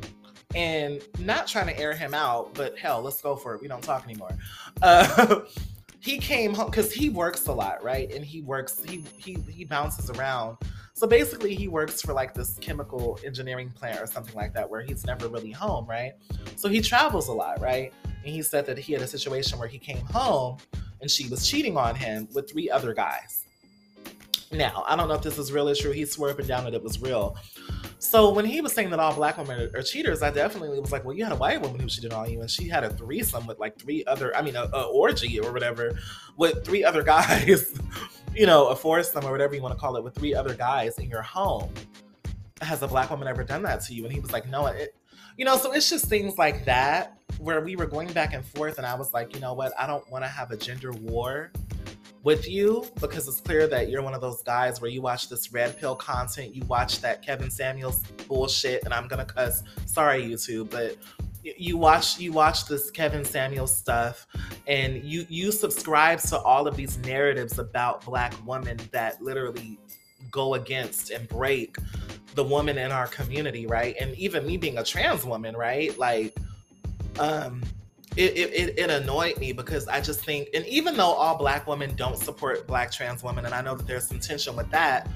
And 0.55 0.99
not 1.19 1.45
trying 1.45 1.67
to 1.67 1.79
air 1.79 1.93
him 1.93 2.15
out, 2.15 2.55
but 2.55 2.75
hell, 2.75 3.03
let's 3.03 3.21
go 3.21 3.35
for 3.35 3.53
it. 3.53 3.61
We 3.61 3.67
don't 3.67 3.83
talk 3.83 4.03
anymore. 4.03 4.35
Uh, 4.81 5.41
he 5.99 6.17
came 6.17 6.55
home 6.55 6.71
because 6.71 6.91
he 6.91 7.09
works 7.09 7.45
a 7.45 7.53
lot, 7.53 7.83
right? 7.83 8.11
And 8.11 8.25
he 8.25 8.41
works, 8.41 8.83
he 8.83 9.03
he 9.15 9.37
he 9.47 9.63
bounces 9.63 10.09
around. 10.09 10.57
So 10.93 11.05
basically, 11.05 11.53
he 11.53 11.67
works 11.67 12.01
for 12.01 12.13
like 12.13 12.33
this 12.33 12.57
chemical 12.57 13.19
engineering 13.23 13.69
plant 13.69 14.01
or 14.01 14.07
something 14.07 14.33
like 14.35 14.55
that, 14.55 14.67
where 14.67 14.81
he's 14.81 15.05
never 15.05 15.27
really 15.27 15.51
home, 15.51 15.85
right? 15.85 16.13
So 16.55 16.67
he 16.67 16.81
travels 16.81 17.27
a 17.27 17.33
lot, 17.33 17.61
right? 17.61 17.93
And 18.05 18.33
he 18.33 18.41
said 18.41 18.65
that 18.65 18.79
he 18.79 18.93
had 18.93 19.03
a 19.03 19.07
situation 19.07 19.59
where 19.59 19.67
he 19.67 19.77
came 19.77 20.03
home 20.07 20.57
and 20.99 21.11
she 21.11 21.27
was 21.27 21.47
cheating 21.47 21.77
on 21.77 21.93
him 21.93 22.27
with 22.33 22.49
three 22.49 22.71
other 22.71 22.95
guys. 22.95 23.40
Now, 24.51 24.83
I 24.87 24.95
don't 24.95 25.07
know 25.07 25.15
if 25.15 25.21
this 25.21 25.37
is 25.37 25.51
real 25.51 25.69
or 25.69 25.75
true. 25.75 25.91
He 25.91 26.05
swore 26.05 26.29
up 26.29 26.39
and 26.39 26.47
down 26.47 26.65
that 26.65 26.73
it 26.73 26.83
was 26.83 27.01
real. 27.01 27.37
So 27.99 28.33
when 28.33 28.45
he 28.45 28.61
was 28.61 28.73
saying 28.73 28.89
that 28.89 28.99
all 28.99 29.13
black 29.13 29.37
women 29.37 29.71
are, 29.73 29.81
cheaters, 29.81 30.21
I 30.21 30.31
definitely 30.31 30.79
was 30.79 30.91
like, 30.91 31.05
well, 31.05 31.15
you 31.15 31.23
had 31.23 31.31
a 31.31 31.37
white 31.37 31.61
woman 31.61 31.79
who 31.79 31.87
cheated 31.87 32.11
on 32.11 32.29
you, 32.29 32.41
and 32.41 32.49
she 32.49 32.67
had 32.67 32.83
a 32.83 32.89
threesome 32.89 33.47
with 33.47 33.59
like 33.59 33.79
three 33.79 34.03
other, 34.05 34.35
I 34.35 34.41
mean, 34.41 34.55
a, 34.55 34.63
a 34.73 34.83
orgy 34.87 35.39
or 35.39 35.53
whatever, 35.53 35.97
with 36.35 36.65
three 36.65 36.83
other 36.83 37.03
guys, 37.03 37.79
you 38.35 38.45
know, 38.45 38.67
a 38.67 38.75
foursome 38.75 39.25
or 39.25 39.31
whatever 39.31 39.55
you 39.55 39.61
want 39.61 39.73
to 39.73 39.79
call 39.79 39.95
it, 39.95 40.03
with 40.03 40.15
three 40.15 40.33
other 40.33 40.53
guys 40.53 40.97
in 40.97 41.09
your 41.09 41.21
home. 41.21 41.71
Has 42.61 42.81
a 42.81 42.87
black 42.87 43.09
woman 43.09 43.27
ever 43.27 43.43
done 43.43 43.63
that 43.63 43.81
to 43.85 43.93
you? 43.93 44.03
And 44.03 44.13
he 44.13 44.19
was 44.19 44.33
like, 44.33 44.47
no, 44.49 44.65
it, 44.65 44.95
you 45.37 45.45
know, 45.45 45.57
so 45.57 45.71
it's 45.71 45.89
just 45.89 46.05
things 46.05 46.37
like 46.37 46.65
that 46.65 47.17
where 47.39 47.61
we 47.61 47.75
were 47.75 47.85
going 47.85 48.11
back 48.13 48.33
and 48.33 48.45
forth, 48.45 48.77
and 48.77 48.85
I 48.85 48.95
was 48.95 49.13
like, 49.13 49.33
you 49.33 49.39
know 49.39 49.53
what, 49.53 49.73
I 49.79 49.87
don't 49.87 50.09
want 50.11 50.23
to 50.23 50.27
have 50.27 50.51
a 50.51 50.57
gender 50.57 50.91
war 50.91 51.51
with 52.23 52.47
you 52.47 52.85
because 52.99 53.27
it's 53.27 53.41
clear 53.41 53.67
that 53.67 53.89
you're 53.89 54.01
one 54.01 54.13
of 54.13 54.21
those 54.21 54.43
guys 54.43 54.79
where 54.79 54.91
you 54.91 55.01
watch 55.01 55.29
this 55.29 55.51
red 55.51 55.79
pill 55.79 55.95
content, 55.95 56.55
you 56.55 56.63
watch 56.65 57.01
that 57.01 57.21
Kevin 57.21 57.49
Samuels 57.49 58.03
bullshit, 58.27 58.83
and 58.85 58.93
I'm 58.93 59.07
gonna 59.07 59.25
cuss. 59.25 59.63
Sorry, 59.85 60.23
YouTube, 60.23 60.69
but 60.69 60.97
you 61.43 61.77
watch 61.77 62.19
you 62.19 62.31
watch 62.31 62.65
this 62.65 62.91
Kevin 62.91 63.25
Samuels 63.25 63.75
stuff, 63.75 64.27
and 64.67 65.03
you 65.03 65.25
you 65.29 65.51
subscribe 65.51 66.19
to 66.19 66.37
all 66.39 66.67
of 66.67 66.75
these 66.75 66.97
narratives 66.99 67.59
about 67.59 68.05
black 68.05 68.33
women 68.45 68.77
that 68.91 69.21
literally 69.21 69.79
go 70.29 70.53
against 70.53 71.09
and 71.09 71.27
break 71.27 71.75
the 72.35 72.43
woman 72.43 72.77
in 72.77 72.91
our 72.91 73.07
community, 73.07 73.65
right? 73.65 73.95
And 73.99 74.15
even 74.15 74.45
me 74.45 74.57
being 74.57 74.77
a 74.77 74.83
trans 74.83 75.25
woman, 75.25 75.55
right? 75.55 75.97
Like, 75.97 76.37
um, 77.19 77.61
it, 78.17 78.37
it, 78.37 78.77
it 78.77 78.89
annoyed 78.89 79.37
me 79.37 79.53
because 79.53 79.87
I 79.87 80.01
just 80.01 80.23
think, 80.25 80.49
and 80.53 80.65
even 80.65 80.97
though 80.97 81.11
all 81.11 81.37
black 81.37 81.65
women 81.65 81.95
don't 81.95 82.17
support 82.17 82.67
black 82.67 82.91
trans 82.91 83.23
women, 83.23 83.45
and 83.45 83.53
I 83.53 83.61
know 83.61 83.75
that 83.75 83.87
there's 83.87 84.07
some 84.07 84.19
tension 84.19 84.55
with 84.55 84.69
that, 84.71 85.09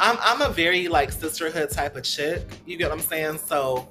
I'm 0.00 0.16
I'm 0.20 0.42
a 0.42 0.48
very 0.48 0.88
like 0.88 1.12
sisterhood 1.12 1.70
type 1.70 1.96
of 1.96 2.04
chick. 2.04 2.42
You 2.66 2.76
get 2.76 2.90
what 2.90 2.98
I'm 2.98 3.04
saying? 3.04 3.38
So 3.38 3.88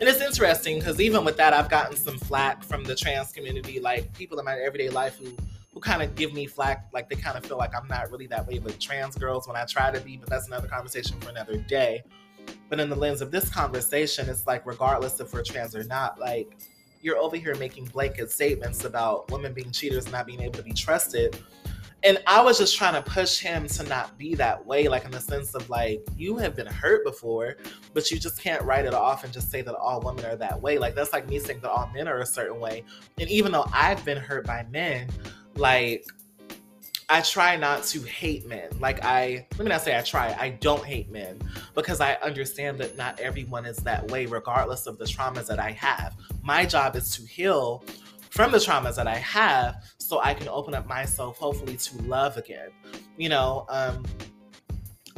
and 0.00 0.08
it's 0.08 0.22
interesting 0.22 0.78
because 0.78 0.98
even 0.98 1.24
with 1.24 1.36
that, 1.36 1.52
I've 1.52 1.68
gotten 1.68 1.94
some 1.94 2.16
flack 2.16 2.64
from 2.64 2.84
the 2.84 2.94
trans 2.94 3.32
community, 3.32 3.80
like 3.80 4.10
people 4.14 4.38
in 4.38 4.46
my 4.46 4.58
everyday 4.58 4.88
life 4.88 5.18
who 5.18 5.36
who 5.74 5.80
kind 5.80 6.02
of 6.02 6.14
give 6.16 6.32
me 6.32 6.46
flack, 6.46 6.86
like 6.92 7.08
they 7.08 7.16
kind 7.16 7.36
of 7.36 7.44
feel 7.44 7.58
like 7.58 7.76
I'm 7.76 7.86
not 7.86 8.10
really 8.10 8.26
that 8.28 8.46
way 8.48 8.58
with 8.58 8.80
trans 8.80 9.14
girls 9.14 9.46
when 9.46 9.56
I 9.56 9.64
try 9.66 9.90
to 9.90 10.00
be, 10.00 10.16
but 10.16 10.28
that's 10.28 10.48
another 10.48 10.66
conversation 10.66 11.20
for 11.20 11.28
another 11.28 11.58
day. 11.58 12.02
But 12.68 12.80
in 12.80 12.88
the 12.88 12.96
lens 12.96 13.20
of 13.20 13.30
this 13.30 13.50
conversation, 13.50 14.28
it's 14.28 14.46
like 14.46 14.66
regardless 14.66 15.20
if 15.20 15.32
we're 15.32 15.44
trans 15.44 15.76
or 15.76 15.84
not, 15.84 16.18
like 16.18 16.56
you're 17.00 17.18
over 17.18 17.36
here 17.36 17.54
making 17.56 17.84
blanket 17.86 18.30
statements 18.30 18.84
about 18.84 19.30
women 19.30 19.52
being 19.52 19.70
cheaters 19.70 20.10
not 20.10 20.26
being 20.26 20.40
able 20.40 20.54
to 20.54 20.62
be 20.62 20.72
trusted 20.72 21.38
and 22.02 22.18
I 22.26 22.40
was 22.40 22.58
just 22.58 22.76
trying 22.76 22.94
to 22.94 23.02
push 23.02 23.38
him 23.38 23.66
to 23.68 23.82
not 23.82 24.16
be 24.16 24.34
that 24.36 24.64
way, 24.64 24.88
like 24.88 25.04
in 25.04 25.10
the 25.10 25.20
sense 25.20 25.54
of 25.54 25.68
like, 25.68 26.02
you 26.16 26.38
have 26.38 26.56
been 26.56 26.66
hurt 26.66 27.04
before, 27.04 27.56
but 27.92 28.10
you 28.10 28.18
just 28.18 28.40
can't 28.40 28.62
write 28.62 28.86
it 28.86 28.94
off 28.94 29.22
and 29.24 29.32
just 29.32 29.50
say 29.50 29.60
that 29.60 29.74
all 29.74 30.00
women 30.00 30.24
are 30.24 30.36
that 30.36 30.60
way. 30.60 30.78
Like, 30.78 30.94
that's 30.94 31.12
like 31.12 31.28
me 31.28 31.38
saying 31.38 31.60
that 31.60 31.70
all 31.70 31.90
men 31.92 32.08
are 32.08 32.20
a 32.20 32.26
certain 32.26 32.58
way. 32.58 32.84
And 33.18 33.28
even 33.28 33.52
though 33.52 33.66
I've 33.74 34.02
been 34.04 34.16
hurt 34.16 34.46
by 34.46 34.66
men, 34.70 35.08
like, 35.56 36.06
I 37.12 37.22
try 37.22 37.56
not 37.56 37.82
to 37.86 38.00
hate 38.02 38.46
men. 38.46 38.68
Like, 38.78 39.04
I, 39.04 39.44
let 39.58 39.60
me 39.60 39.66
not 39.66 39.82
say 39.82 39.98
I 39.98 40.00
try, 40.02 40.36
I 40.38 40.50
don't 40.50 40.84
hate 40.84 41.10
men 41.10 41.40
because 41.74 42.00
I 42.00 42.14
understand 42.22 42.78
that 42.78 42.96
not 42.96 43.18
everyone 43.18 43.66
is 43.66 43.78
that 43.78 44.08
way, 44.12 44.26
regardless 44.26 44.86
of 44.86 44.96
the 44.96 45.06
traumas 45.06 45.48
that 45.48 45.58
I 45.58 45.72
have. 45.72 46.14
My 46.44 46.64
job 46.64 46.94
is 46.94 47.10
to 47.16 47.26
heal 47.26 47.84
from 48.30 48.52
the 48.52 48.58
traumas 48.58 48.94
that 48.94 49.08
I 49.08 49.16
have 49.16 49.82
so 49.98 50.20
I 50.20 50.34
can 50.34 50.46
open 50.48 50.72
up 50.72 50.86
myself, 50.86 51.36
hopefully, 51.36 51.76
to 51.76 52.02
love 52.02 52.36
again. 52.36 52.68
You 53.16 53.30
know, 53.30 53.66
um, 53.68 54.06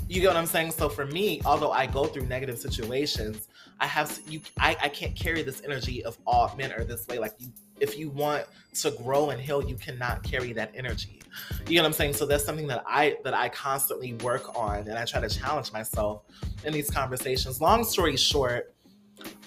you 0.08 0.22
get 0.22 0.28
what 0.28 0.36
I'm 0.36 0.46
saying? 0.46 0.72
So 0.72 0.88
for 0.88 1.04
me, 1.04 1.42
although 1.44 1.72
I 1.72 1.84
go 1.84 2.04
through 2.04 2.24
negative 2.24 2.58
situations, 2.58 3.48
I 3.80 3.86
have 3.86 4.18
you 4.28 4.40
I, 4.58 4.76
I 4.82 4.88
can't 4.88 5.16
carry 5.16 5.42
this 5.42 5.60
energy 5.64 6.04
of 6.04 6.16
all 6.26 6.54
men 6.56 6.72
are 6.72 6.84
this 6.84 7.06
way. 7.08 7.18
Like 7.18 7.34
you 7.38 7.48
if 7.80 7.98
you 7.98 8.10
want 8.10 8.46
to 8.74 8.90
grow 8.92 9.30
and 9.30 9.40
heal, 9.40 9.62
you 9.64 9.74
cannot 9.76 10.22
carry 10.22 10.52
that 10.52 10.70
energy. 10.74 11.21
You 11.68 11.76
know 11.76 11.82
what 11.82 11.88
I'm 11.88 11.92
saying? 11.92 12.14
So 12.14 12.26
that's 12.26 12.44
something 12.44 12.66
that 12.68 12.84
I 12.86 13.16
that 13.24 13.34
I 13.34 13.48
constantly 13.48 14.14
work 14.14 14.56
on 14.56 14.88
and 14.88 14.98
I 14.98 15.04
try 15.04 15.20
to 15.20 15.28
challenge 15.28 15.72
myself 15.72 16.22
in 16.64 16.72
these 16.72 16.90
conversations. 16.90 17.60
Long 17.60 17.84
story 17.84 18.16
short, 18.16 18.74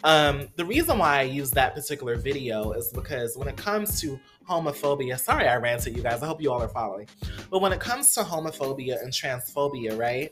um, 0.03 0.47
the 0.55 0.65
reason 0.65 0.97
why 0.97 1.19
I 1.19 1.23
use 1.23 1.51
that 1.51 1.73
particular 1.73 2.15
video 2.15 2.71
is 2.71 2.91
because 2.93 3.38
when 3.38 3.47
it 3.47 3.57
comes 3.57 3.99
to 4.01 4.19
homophobia, 4.47 5.19
sorry 5.19 5.47
I 5.47 5.55
ranted 5.57 5.95
you 5.95 6.03
guys, 6.03 6.21
I 6.21 6.27
hope 6.27 6.41
you 6.41 6.51
all 6.51 6.61
are 6.61 6.69
following. 6.69 7.07
But 7.49 7.61
when 7.61 7.73
it 7.73 7.79
comes 7.79 8.13
to 8.13 8.21
homophobia 8.21 9.01
and 9.01 9.11
transphobia, 9.11 9.97
right? 9.97 10.31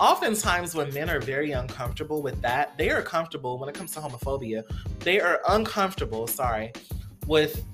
Oftentimes, 0.00 0.74
when 0.74 0.92
men 0.92 1.08
are 1.08 1.20
very 1.20 1.52
uncomfortable 1.52 2.20
with 2.20 2.40
that, 2.42 2.76
they 2.76 2.90
are 2.90 3.00
comfortable 3.00 3.58
when 3.58 3.68
it 3.68 3.76
comes 3.76 3.92
to 3.92 4.00
homophobia, 4.00 4.64
they 5.00 5.20
are 5.20 5.40
uncomfortable, 5.50 6.26
sorry, 6.26 6.72
with 7.28 7.64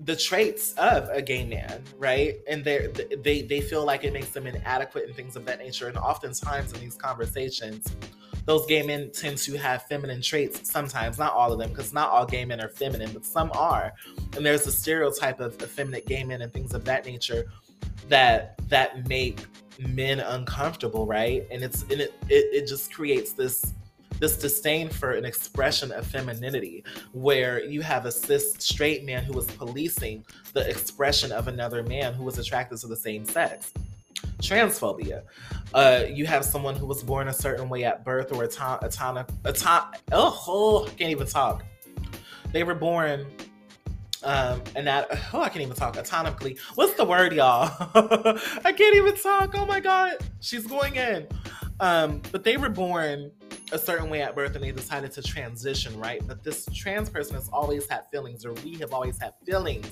the 0.00 0.14
traits 0.14 0.74
of 0.74 1.08
a 1.08 1.22
gay 1.22 1.44
man, 1.44 1.82
right? 1.98 2.36
And 2.48 2.64
they 2.64 2.88
they 3.22 3.42
they 3.42 3.60
feel 3.60 3.84
like 3.84 4.04
it 4.04 4.12
makes 4.12 4.30
them 4.30 4.46
inadequate 4.46 5.06
and 5.06 5.14
things 5.14 5.36
of 5.36 5.46
that 5.46 5.58
nature. 5.58 5.88
And 5.88 5.96
oftentimes 5.96 6.72
in 6.72 6.80
these 6.80 6.96
conversations, 6.96 7.96
those 8.44 8.66
gay 8.66 8.82
men 8.82 9.10
tend 9.10 9.38
to 9.38 9.56
have 9.56 9.84
feminine 9.84 10.20
traits 10.20 10.70
sometimes, 10.70 11.18
not 11.18 11.32
all 11.32 11.52
of 11.52 11.58
them, 11.58 11.70
because 11.70 11.92
not 11.92 12.10
all 12.10 12.26
gay 12.26 12.44
men 12.44 12.60
are 12.60 12.68
feminine, 12.68 13.10
but 13.12 13.24
some 13.24 13.50
are. 13.54 13.92
And 14.36 14.44
there's 14.44 14.66
a 14.66 14.72
stereotype 14.72 15.40
of 15.40 15.60
effeminate 15.62 16.06
gay 16.06 16.24
men 16.24 16.42
and 16.42 16.52
things 16.52 16.74
of 16.74 16.84
that 16.84 17.06
nature 17.06 17.46
that 18.08 18.58
that 18.68 19.08
make 19.08 19.46
men 19.78 20.20
uncomfortable, 20.20 21.06
right? 21.06 21.46
And 21.50 21.64
it's 21.64 21.82
and 21.82 22.00
it 22.00 22.12
it, 22.28 22.62
it 22.62 22.68
just 22.68 22.92
creates 22.92 23.32
this 23.32 23.72
this 24.18 24.36
disdain 24.36 24.88
for 24.88 25.12
an 25.12 25.24
expression 25.24 25.92
of 25.92 26.06
femininity 26.06 26.84
where 27.12 27.64
you 27.64 27.82
have 27.82 28.06
a 28.06 28.12
cis 28.12 28.54
straight 28.58 29.04
man 29.04 29.24
who 29.24 29.38
is 29.38 29.46
policing 29.46 30.24
the 30.52 30.68
expression 30.68 31.32
of 31.32 31.48
another 31.48 31.82
man 31.82 32.14
who 32.14 32.28
is 32.28 32.38
attracted 32.38 32.78
to 32.78 32.86
the 32.86 32.96
same 32.96 33.24
sex 33.24 33.72
transphobia. 34.40 35.22
Uh, 35.74 36.04
you 36.08 36.26
have 36.26 36.44
someone 36.44 36.74
who 36.74 36.86
was 36.86 37.02
born 37.02 37.28
a 37.28 37.32
certain 37.32 37.68
way 37.68 37.84
at 37.84 38.04
birth 38.04 38.32
or 38.32 38.44
a 38.44 38.48
time, 38.48 38.78
a 38.82 38.88
time, 38.88 39.26
a 39.44 39.52
time. 39.52 39.92
Oh, 40.12 40.86
I 40.86 40.90
can't 40.90 41.10
even 41.10 41.26
talk. 41.26 41.64
They 42.52 42.62
were 42.62 42.74
born 42.74 43.26
um 44.22 44.62
and 44.74 44.86
that 44.86 45.06
oh 45.34 45.42
i 45.42 45.48
can't 45.48 45.60
even 45.60 45.76
talk 45.76 45.94
atomically 45.94 46.58
what's 46.74 46.94
the 46.94 47.04
word 47.04 47.34
y'all 47.34 47.70
i 48.64 48.72
can't 48.72 48.96
even 48.96 49.14
talk 49.14 49.54
oh 49.54 49.66
my 49.66 49.78
god 49.78 50.14
she's 50.40 50.66
going 50.66 50.96
in 50.96 51.26
um 51.80 52.20
but 52.32 52.42
they 52.42 52.56
were 52.56 52.70
born 52.70 53.30
a 53.72 53.78
certain 53.78 54.08
way 54.08 54.22
at 54.22 54.34
birth 54.34 54.54
and 54.54 54.62
they 54.62 54.70
decided 54.70 55.10
to 55.10 55.20
transition 55.20 55.98
right 55.98 56.24
but 56.26 56.42
this 56.44 56.68
trans 56.72 57.08
person 57.08 57.34
has 57.34 57.48
always 57.48 57.88
had 57.88 58.02
feelings 58.12 58.44
or 58.44 58.52
we 58.64 58.74
have 58.74 58.92
always 58.92 59.20
had 59.20 59.32
feelings 59.44 59.90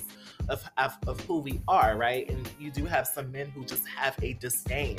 of, 0.49 0.63
of, 0.77 0.97
of 1.07 1.19
who 1.21 1.39
we 1.39 1.61
are, 1.67 1.97
right? 1.97 2.29
And 2.29 2.49
you 2.59 2.71
do 2.71 2.85
have 2.85 3.07
some 3.07 3.31
men 3.31 3.47
who 3.49 3.65
just 3.65 3.87
have 3.87 4.15
a 4.21 4.33
disdain. 4.33 4.97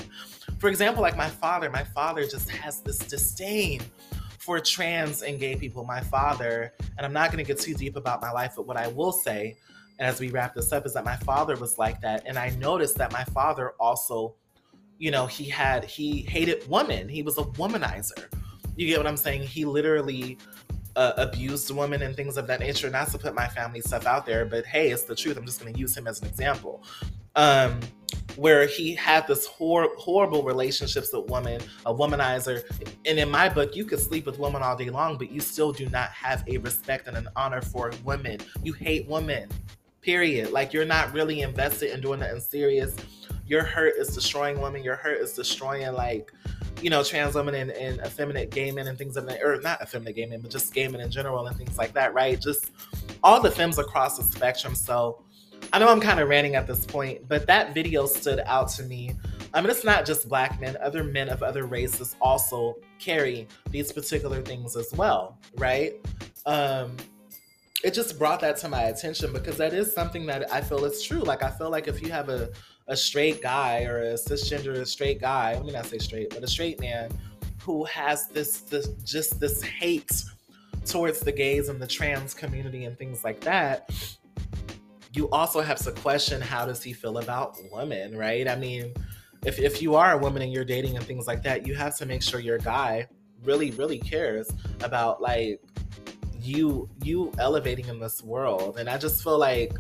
For 0.59 0.68
example, 0.68 1.03
like 1.03 1.16
my 1.16 1.29
father, 1.29 1.70
my 1.70 1.85
father 1.85 2.27
just 2.27 2.49
has 2.51 2.81
this 2.81 2.99
disdain 2.99 3.83
for 4.39 4.61
trans 4.61 5.22
and 5.22 5.39
gay 5.39 5.57
people. 5.57 5.85
My 5.85 6.01
father, 6.01 6.72
and 6.97 7.07
I'm 7.07 7.12
not 7.12 7.33
going 7.33 7.45
to 7.45 7.47
get 7.47 7.61
too 7.61 7.74
deep 7.74 7.97
about 7.97 8.20
my 8.20 8.31
life, 8.31 8.55
but 8.57 8.66
what 8.66 8.77
I 8.77 8.89
will 8.89 9.12
say 9.12 9.57
as 9.99 10.20
we 10.20 10.29
wrap 10.29 10.55
this 10.55 10.72
up 10.72 10.85
is 10.87 10.93
that 10.95 11.05
my 11.05 11.16
father 11.16 11.57
was 11.57 11.79
like 11.79 12.01
that. 12.03 12.22
And 12.27 12.39
I 12.39 12.51
noticed 12.51 12.97
that 12.99 13.12
my 13.12 13.24
father 13.24 13.72
also, 13.81 14.35
you 14.99 15.11
know, 15.11 15.27
he 15.27 15.45
had, 15.45 15.85
he 15.85 16.22
hated 16.22 16.68
women, 16.68 17.09
he 17.09 17.22
was 17.22 17.39
a 17.39 17.43
womanizer. 17.43 18.27
You 18.77 18.87
get 18.87 18.99
what 18.99 19.07
I'm 19.07 19.16
saying? 19.16 19.43
He 19.43 19.64
literally 19.64 20.39
uh, 20.97 21.12
abused 21.16 21.70
women 21.70 22.03
and 22.03 22.14
things 22.14 22.37
of 22.37 22.47
that 22.47 22.61
nature. 22.61 22.91
Not 22.91 23.09
to 23.11 23.18
put 23.18 23.35
my 23.35 23.49
family 23.49 23.81
stuff 23.81 24.07
out 24.07 24.27
there, 24.27 24.45
but 24.45 24.64
hey, 24.66 24.91
it's 24.91 25.05
the 25.05 25.14
truth. 25.14 25.37
I'm 25.37 25.47
just 25.47 25.61
going 25.61 25.72
to 25.72 25.79
use 25.79 25.97
him 25.97 26.07
as 26.07 26.20
an 26.20 26.29
example. 26.29 26.85
Um, 27.35 27.81
where 28.37 28.66
he 28.66 28.95
had 28.95 29.27
this 29.27 29.47
hor- 29.47 29.93
horrible 29.99 30.43
relationships 30.43 31.12
with 31.12 31.31
women, 31.31 31.61
a 31.85 31.93
womanizer. 31.93 32.62
And 33.07 33.18
in 33.18 33.31
my 33.31 33.49
book, 33.49 33.74
you 33.74 33.85
could 33.85 33.99
sleep 33.99 34.27
with 34.27 34.39
women 34.39 34.62
all 34.62 34.77
day 34.77 34.91
long, 34.91 35.16
but 35.18 35.31
you 35.31 35.41
still 35.41 35.72
do 35.72 35.89
not 35.89 36.11
have 36.11 36.45
a 36.49 36.59
respect 36.59 37.09
and 37.09 37.16
an 37.16 37.29
honor 37.37 37.62
for 37.62 37.93
women. 38.05 38.39
You 38.62 38.72
hate 38.72 39.07
women, 39.09 39.49
period. 40.03 40.51
Like 40.51 40.72
you're 40.72 40.85
not 40.85 41.12
really 41.12 41.41
invested 41.41 41.93
in 41.93 42.01
doing 42.01 42.20
nothing 42.20 42.41
serious. 42.41 42.95
Your 43.47 43.65
hurt 43.65 43.95
is 43.97 44.09
destroying 44.09 44.61
women. 44.61 44.83
Your 44.83 44.97
hurt 44.97 45.21
is 45.21 45.33
destroying 45.33 45.93
like 45.93 46.33
you 46.83 46.91
know, 46.91 47.03
trans 47.03 47.35
women 47.35 47.55
and, 47.55 47.71
and 47.71 48.01
effeminate 48.01 48.51
gay 48.51 48.71
men 48.71 48.87
and 48.87 48.99
things 48.99 49.17
of 49.17 49.27
that, 49.27 49.43
or 49.43 49.61
not 49.61 49.81
effeminate 49.81 50.15
gay 50.15 50.27
men, 50.27 50.41
but 50.41 50.51
just 50.51 50.75
gay 50.75 50.87
men 50.89 51.01
in 51.01 51.11
general 51.11 51.47
and 51.47 51.57
things 51.57 51.79
like 51.79 51.93
that, 51.95 52.13
right? 52.13 52.41
Just 52.41 52.71
all 53.23 53.41
the 53.41 53.51
femmes 53.51 53.79
across 53.79 54.19
the 54.19 54.25
spectrum. 54.25 54.75
So 54.75 55.23
I 55.73 55.79
know 55.79 55.89
I'm 55.89 56.01
kind 56.01 56.21
of 56.21 56.29
ranting 56.29 56.55
at 56.55 56.67
this 56.67 56.85
point, 56.85 57.27
but 57.29 57.47
that 57.47 57.75
video 57.75 58.07
stood 58.07 58.41
out 58.47 58.69
to 58.71 58.83
me. 58.83 59.15
I 59.55 59.61
mean, 59.61 59.71
it's 59.71 59.85
not 59.85 60.05
just 60.05 60.29
black 60.29 60.61
men, 60.61 60.77
other 60.83 61.03
men 61.03 61.29
of 61.29 61.43
other 61.43 61.65
races 61.65 62.15
also 62.21 62.77
carry 62.99 63.49
these 63.71 63.91
particular 63.91 64.43
things 64.43 64.77
as 64.77 64.93
well, 64.93 65.39
right? 65.57 65.95
Um, 66.45 66.97
it 67.83 67.95
just 67.95 68.19
brought 68.19 68.41
that 68.41 68.59
to 68.59 68.69
my 68.69 68.85
attention 68.85 69.33
because 69.33 69.57
that 69.57 69.73
is 69.73 69.95
something 69.95 70.27
that 70.27 70.53
I 70.53 70.61
feel 70.61 70.85
is 70.85 71.03
true. 71.03 71.21
Like, 71.21 71.43
I 71.43 71.51
feel 71.51 71.71
like 71.71 71.89
if 71.89 72.03
you 72.03 72.11
have 72.11 72.29
a 72.29 72.51
a 72.89 72.97
straight 72.97 73.43
guy 73.43 73.84
or 73.84 73.99
a 73.99 74.14
cisgender 74.14 74.87
straight 74.87 75.20
guy, 75.20 75.55
let 75.55 75.64
me 75.64 75.72
not 75.72 75.87
say 75.87 75.99
straight, 75.99 76.30
but 76.30 76.43
a 76.43 76.47
straight 76.47 76.80
man 76.80 77.11
who 77.62 77.84
has 77.84 78.28
this, 78.28 78.61
this 78.61 78.89
just 79.05 79.41
this 79.41 79.62
hate 79.62 80.22
towards 80.84 81.20
the 81.20 81.32
gays 81.32 81.68
and 81.68 81.82
the 81.82 81.87
trans 81.87 82.32
community 82.32 82.84
and 82.84 82.97
things 82.97 83.24
like 83.24 83.41
that, 83.41 83.91
you 85.12 85.28
also 85.30 85.61
have 85.61 85.78
to 85.78 85.91
question 85.91 86.41
how 86.41 86.64
does 86.64 86.82
he 86.82 86.93
feel 86.93 87.18
about 87.18 87.57
women, 87.72 88.16
right? 88.16 88.49
I 88.49 88.55
mean, 88.55 88.93
if, 89.45 89.59
if 89.59 89.82
you 89.82 89.97
are 89.97 90.12
a 90.12 90.18
woman 90.18 90.43
and 90.43 90.53
you're 90.53 90.64
dating 90.64 90.97
and 90.97 91.05
things 91.05 91.26
like 91.26 91.43
that, 91.43 91.66
you 91.66 91.74
have 91.74 91.97
to 91.97 92.07
make 92.07 92.22
sure 92.22 92.39
your 92.39 92.59
guy 92.59 93.07
really, 93.43 93.70
really 93.72 93.99
cares 93.99 94.49
about 94.82 95.20
like 95.20 95.61
you 96.47 96.89
you 97.03 97.33
elevating 97.39 97.87
in 97.89 97.99
this 97.99 98.23
world. 98.23 98.79
And 98.79 98.89
i 98.89 98.97
just 98.97 99.23
feel 99.23 99.39
like 99.39 99.73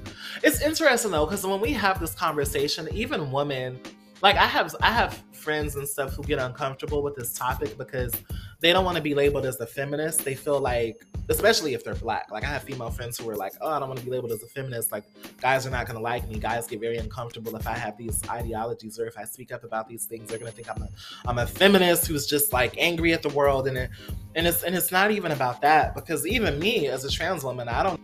it's 0.42 0.60
interesting 0.60 1.10
though 1.10 1.26
because 1.26 1.46
when 1.46 1.60
we 1.60 1.72
have 1.72 2.00
this 2.00 2.14
conversation 2.14 2.88
even 2.92 3.30
women 3.30 3.80
like 4.22 4.36
i 4.36 4.46
have 4.46 4.74
i 4.80 4.90
have 4.90 5.22
friends 5.46 5.76
and 5.76 5.86
stuff 5.86 6.12
who 6.14 6.24
get 6.24 6.40
uncomfortable 6.40 7.02
with 7.02 7.14
this 7.14 7.32
topic 7.32 7.78
because 7.78 8.12
they 8.58 8.72
don't 8.72 8.84
want 8.84 8.96
to 8.96 9.02
be 9.02 9.14
labeled 9.14 9.46
as 9.46 9.60
a 9.60 9.66
feminist. 9.66 10.24
They 10.24 10.34
feel 10.34 10.58
like 10.58 11.06
especially 11.28 11.74
if 11.74 11.84
they're 11.84 11.94
black. 11.94 12.30
Like 12.30 12.44
I 12.44 12.48
have 12.48 12.62
female 12.62 12.90
friends 12.90 13.18
who 13.18 13.28
are 13.30 13.36
like, 13.36 13.52
"Oh, 13.60 13.70
I 13.70 13.78
don't 13.78 13.88
want 13.88 14.00
to 14.00 14.04
be 14.04 14.10
labeled 14.10 14.32
as 14.32 14.42
a 14.42 14.46
feminist. 14.46 14.92
Like 14.92 15.04
guys 15.40 15.66
are 15.66 15.70
not 15.70 15.86
going 15.86 15.96
to 15.96 16.02
like 16.02 16.28
me. 16.28 16.38
Guys 16.38 16.66
get 16.66 16.80
very 16.80 16.96
uncomfortable 16.98 17.54
if 17.56 17.66
I 17.66 17.74
have 17.74 17.96
these 17.96 18.22
ideologies 18.28 18.98
or 18.98 19.06
if 19.06 19.18
I 19.18 19.24
speak 19.24 19.52
up 19.52 19.64
about 19.64 19.88
these 19.88 20.04
things. 20.04 20.28
They're 20.28 20.38
going 20.38 20.50
to 20.50 20.56
think 20.56 20.70
I'm 20.70 20.82
a 20.82 20.88
I'm 21.26 21.38
a 21.38 21.46
feminist 21.46 22.06
who's 22.06 22.26
just 22.26 22.52
like 22.52 22.74
angry 22.78 23.12
at 23.12 23.22
the 23.22 23.30
world." 23.30 23.66
And 23.66 23.76
it, 23.76 23.90
and 24.34 24.46
it's 24.46 24.62
and 24.62 24.74
it's 24.74 24.92
not 24.92 25.10
even 25.10 25.32
about 25.32 25.60
that 25.62 25.94
because 25.94 26.26
even 26.26 26.58
me 26.58 26.88
as 26.88 27.04
a 27.04 27.10
trans 27.10 27.44
woman, 27.44 27.68
I 27.68 27.82
don't 27.82 28.00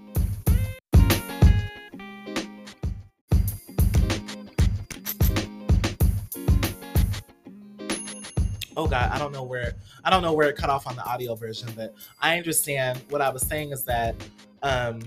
oh 8.83 8.87
god 8.87 9.11
i 9.13 9.19
don't 9.19 9.33
know 9.33 9.45
where 9.45 9.75
i 10.05 10.11
don't 10.11 10.23
know 10.23 10.33
where 10.33 10.49
it 10.49 10.57
cut 10.57 10.69
off 10.69 10.87
on 10.87 10.97
the 10.97 11.05
audio 11.05 11.35
version 11.35 11.69
but 11.77 11.95
i 12.21 12.37
understand 12.37 13.01
what 13.11 13.21
i 13.21 13.29
was 13.29 13.43
saying 13.43 13.71
is 13.71 13.85
that 13.85 14.15
um 14.63 15.01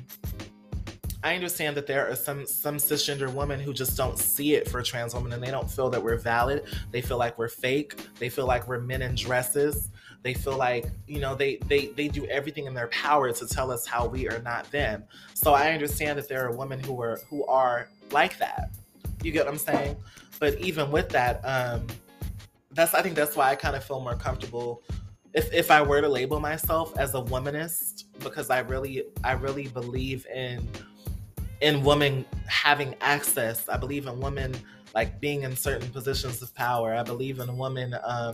I 1.24 1.34
understand 1.34 1.76
that 1.76 1.88
there 1.88 2.08
are 2.08 2.16
some 2.16 2.46
some 2.46 2.78
cisgender 2.78 3.34
women 3.34 3.60
who 3.60 3.74
just 3.74 3.98
don't 3.98 4.16
see 4.16 4.54
it 4.54 4.70
for 4.70 4.78
a 4.78 4.84
trans 4.84 5.16
women 5.16 5.34
and 5.34 5.42
they 5.42 5.50
don't 5.50 5.68
feel 5.68 5.90
that 5.90 6.04
we're 6.04 6.20
valid. 6.20 6.66
They 6.92 7.02
feel 7.02 7.18
like 7.18 7.36
we're 7.40 7.50
fake. 7.50 8.00
They 8.20 8.30
feel 8.30 8.46
like 8.46 8.68
we're 8.68 8.80
men 8.80 9.02
in 9.02 9.16
dresses. 9.16 9.90
They 10.22 10.36
feel 10.36 10.56
like, 10.56 10.86
you 11.08 11.20
know, 11.20 11.34
they 11.34 11.56
they 11.68 11.88
they 11.88 12.10
do 12.10 12.28
everything 12.28 12.68
in 12.68 12.76
their 12.76 12.90
power 12.90 13.32
to 13.32 13.48
tell 13.48 13.72
us 13.72 13.88
how 13.88 14.06
we 14.06 14.30
are 14.30 14.40
not 14.44 14.70
them. 14.70 15.04
So 15.34 15.56
I 15.56 15.72
understand 15.72 16.20
that 16.20 16.30
there 16.30 16.48
are 16.48 16.52
women 16.52 16.80
who 16.80 17.02
are 17.02 17.20
who 17.28 17.44
are 17.48 17.90
like 18.12 18.38
that. 18.38 18.70
You 19.24 19.32
get 19.32 19.46
what 19.46 19.54
I'm 19.54 19.58
saying? 19.58 19.96
But 20.38 20.60
even 20.60 20.92
with 20.92 21.10
that, 21.10 21.42
um 21.44 21.88
that's 22.76 22.94
I 22.94 23.02
think 23.02 23.16
that's 23.16 23.36
why 23.36 23.50
I 23.50 23.56
kind 23.56 23.76
of 23.76 23.84
feel 23.84 24.02
more 24.02 24.16
comfortable 24.16 24.84
if 25.34 25.52
if 25.54 25.72
I 25.72 25.82
were 25.82 26.02
to 26.02 26.10
label 26.10 26.40
myself 26.40 26.98
as 26.98 27.16
a 27.16 27.22
womanist 27.22 28.06
because 28.20 28.50
I 28.50 28.60
really 28.60 29.04
I 29.24 29.34
really 29.34 29.68
believe 29.68 30.28
in 30.28 30.68
in 31.62 31.84
women 31.84 32.26
having 32.48 32.96
access. 33.02 33.68
I 33.70 33.78
believe 33.78 34.08
in 34.08 34.20
women 34.20 34.54
like 34.94 35.20
being 35.20 35.44
in 35.44 35.56
certain 35.56 35.90
positions 35.90 36.42
of 36.42 36.54
power. 36.56 36.94
I 36.94 37.04
believe 37.04 37.40
in 37.40 37.58
women 37.58 37.96
um, 38.04 38.34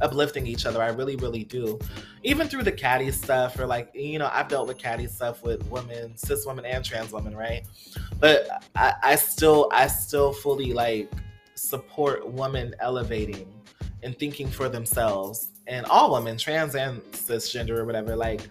uplifting 0.00 0.46
each 0.46 0.66
other. 0.66 0.80
I 0.80 0.88
really, 0.88 1.16
really 1.16 1.44
do. 1.44 1.78
Even 2.22 2.48
through 2.48 2.62
the 2.62 2.72
caddy 2.72 3.10
stuff, 3.10 3.58
or 3.58 3.66
like, 3.66 3.90
you 3.94 4.18
know, 4.18 4.30
I've 4.32 4.48
dealt 4.48 4.68
with 4.68 4.78
caddy 4.78 5.06
stuff 5.06 5.42
with 5.42 5.66
women, 5.68 6.16
cis 6.16 6.46
women 6.46 6.64
and 6.64 6.84
trans 6.84 7.12
women, 7.12 7.36
right? 7.36 7.66
But 8.20 8.64
I, 8.76 8.94
I 9.02 9.16
still, 9.16 9.68
I 9.72 9.88
still 9.88 10.32
fully 10.32 10.72
like 10.72 11.10
support 11.54 12.30
women 12.30 12.74
elevating 12.80 13.52
and 14.06 14.16
thinking 14.18 14.48
for 14.48 14.68
themselves 14.68 15.50
and 15.66 15.84
all 15.86 16.12
women, 16.12 16.38
trans 16.38 16.76
and 16.76 17.02
cisgender 17.12 17.76
or 17.76 17.84
whatever. 17.84 18.16
Like, 18.16 18.48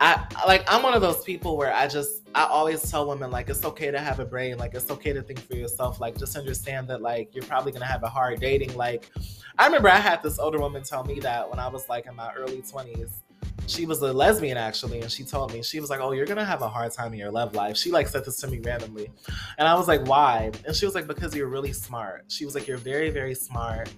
I 0.00 0.24
like 0.46 0.64
I'm 0.66 0.82
one 0.82 0.94
of 0.94 1.02
those 1.02 1.22
people 1.22 1.56
where 1.56 1.72
I 1.72 1.86
just 1.86 2.22
I 2.34 2.44
always 2.44 2.90
tell 2.90 3.06
women 3.06 3.30
like 3.30 3.48
it's 3.48 3.64
okay 3.64 3.90
to 3.90 4.00
have 4.00 4.18
a 4.18 4.24
brain, 4.24 4.58
like 4.58 4.74
it's 4.74 4.90
okay 4.90 5.12
to 5.12 5.22
think 5.22 5.40
for 5.46 5.54
yourself. 5.54 6.00
Like 6.00 6.18
just 6.18 6.36
understand 6.36 6.88
that 6.88 7.00
like 7.00 7.34
you're 7.34 7.44
probably 7.44 7.70
gonna 7.70 7.84
have 7.84 8.02
a 8.02 8.08
hard 8.08 8.40
dating. 8.40 8.74
Like 8.76 9.08
I 9.58 9.66
remember 9.66 9.88
I 9.88 9.98
had 9.98 10.22
this 10.22 10.38
older 10.38 10.58
woman 10.58 10.82
tell 10.82 11.04
me 11.04 11.20
that 11.20 11.48
when 11.48 11.60
I 11.60 11.68
was 11.68 11.88
like 11.88 12.06
in 12.06 12.16
my 12.16 12.32
early 12.34 12.62
20s. 12.62 13.10
She 13.66 13.86
was 13.86 14.02
a 14.02 14.12
lesbian 14.12 14.58
actually, 14.58 15.00
and 15.00 15.10
she 15.10 15.24
told 15.24 15.52
me 15.52 15.62
she 15.62 15.80
was 15.80 15.88
like, 15.88 16.00
"Oh, 16.00 16.12
you're 16.12 16.26
gonna 16.26 16.44
have 16.44 16.60
a 16.60 16.68
hard 16.68 16.92
time 16.92 17.14
in 17.14 17.18
your 17.18 17.30
love 17.30 17.54
life." 17.54 17.78
She 17.78 17.90
like 17.90 18.08
said 18.08 18.24
this 18.24 18.36
to 18.38 18.46
me 18.46 18.58
randomly, 18.58 19.10
and 19.56 19.66
I 19.66 19.74
was 19.74 19.88
like, 19.88 20.06
"Why?" 20.06 20.50
And 20.66 20.76
she 20.76 20.84
was 20.84 20.94
like, 20.94 21.06
"Because 21.06 21.34
you're 21.34 21.48
really 21.48 21.72
smart." 21.72 22.24
She 22.28 22.44
was 22.44 22.54
like, 22.54 22.66
"You're 22.66 22.76
very, 22.76 23.08
very 23.08 23.34
smart, 23.34 23.90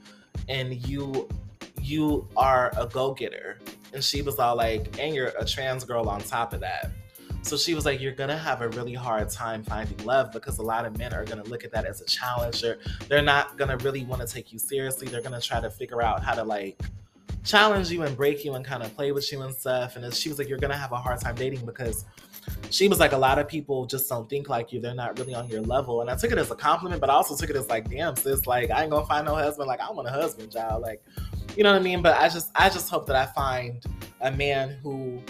and 0.49 0.74
you 0.87 1.28
you 1.80 2.26
are 2.37 2.72
a 2.76 2.87
go-getter." 2.87 3.59
And 3.93 4.03
she 4.03 4.22
was 4.22 4.39
all 4.39 4.57
like, 4.57 4.99
"And 4.99 5.14
you're 5.14 5.32
a 5.39 5.45
trans 5.45 5.84
girl 5.84 6.09
on 6.09 6.20
top 6.20 6.53
of 6.53 6.61
that." 6.61 6.91
So 7.47 7.57
she 7.57 7.76
was 7.76 7.84
like, 7.84 8.01
You're 8.01 8.12
gonna 8.12 8.37
have 8.37 8.61
a 8.61 8.68
really 8.70 8.93
hard 8.93 9.30
time 9.30 9.62
finding 9.62 10.05
love 10.05 10.32
because 10.32 10.59
a 10.59 10.62
lot 10.62 10.84
of 10.84 10.99
men 10.99 11.14
are 11.14 11.24
gonna 11.24 11.45
look 11.45 11.62
at 11.62 11.70
that 11.70 11.84
as 11.84 12.01
a 12.01 12.05
challenge 12.05 12.64
or 12.64 12.78
they're 13.09 13.22
not 13.22 13.57
gonna 13.57 13.76
really 13.78 14.05
wanna 14.05 14.26
take 14.26 14.53
you 14.53 14.59
seriously. 14.59 15.07
They're 15.07 15.22
gonna 15.22 15.41
try 15.41 15.61
to 15.61 15.70
figure 15.70 16.03
out 16.03 16.24
how 16.24 16.34
to 16.34 16.43
like 16.43 16.80
challenge 17.45 17.89
you 17.89 18.03
and 18.03 18.16
break 18.16 18.45
you 18.45 18.55
and 18.55 18.64
kind 18.64 18.82
of 18.82 18.93
play 18.97 19.12
with 19.12 19.30
you 19.30 19.43
and 19.43 19.55
stuff. 19.55 19.95
And 19.95 20.12
she 20.12 20.28
was 20.28 20.41
like, 20.41 20.49
You're 20.49 20.59
gonna 20.59 20.76
have 20.76 20.91
a 20.91 20.97
hard 20.97 21.20
time 21.20 21.37
dating 21.37 21.64
because 21.64 22.05
she 22.70 22.88
was 22.88 22.98
like, 23.00 23.12
A 23.12 23.18
lot 23.18 23.38
of 23.38 23.48
people 23.48 23.86
just 23.86 24.08
don't 24.08 24.28
think 24.28 24.48
like 24.48 24.72
you. 24.72 24.80
They're 24.80 24.94
not 24.94 25.18
really 25.18 25.34
on 25.34 25.48
your 25.48 25.62
level. 25.62 26.00
And 26.00 26.10
I 26.10 26.16
took 26.16 26.32
it 26.32 26.38
as 26.38 26.50
a 26.50 26.54
compliment, 26.54 27.00
but 27.00 27.10
I 27.10 27.14
also 27.14 27.36
took 27.36 27.50
it 27.50 27.56
as 27.56 27.68
like, 27.68 27.88
Damn, 27.90 28.16
sis, 28.16 28.46
like, 28.46 28.70
I 28.70 28.82
ain't 28.82 28.90
gonna 28.90 29.06
find 29.06 29.26
no 29.26 29.34
husband. 29.34 29.68
Like, 29.68 29.80
I 29.80 29.90
want 29.90 30.08
a 30.08 30.12
husband, 30.12 30.52
child. 30.52 30.82
Like, 30.82 31.02
you 31.56 31.62
know 31.62 31.72
what 31.72 31.80
I 31.80 31.84
mean? 31.84 32.02
But 32.02 32.16
I 32.18 32.28
just, 32.28 32.50
I 32.54 32.68
just 32.68 32.90
hope 32.90 33.06
that 33.06 33.16
I 33.16 33.26
find 33.26 33.84
a 34.20 34.30
man 34.30 34.78
who 34.82 35.22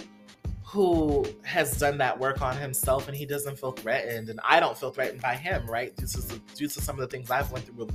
who 0.66 1.24
has 1.44 1.78
done 1.78 1.96
that 1.96 2.18
work 2.18 2.42
on 2.42 2.56
himself 2.56 3.06
and 3.06 3.16
he 3.16 3.24
doesn't 3.24 3.56
feel 3.56 3.70
threatened 3.70 4.28
and 4.28 4.40
I 4.42 4.58
don't 4.58 4.76
feel 4.76 4.90
threatened 4.90 5.22
by 5.22 5.36
him, 5.36 5.64
right? 5.66 5.94
Due 5.96 6.06
to 6.06 6.40
due 6.56 6.68
to 6.68 6.80
some 6.80 6.96
of 6.96 7.00
the 7.00 7.06
things 7.06 7.30
I've 7.30 7.50
went 7.52 7.66
through 7.66 7.88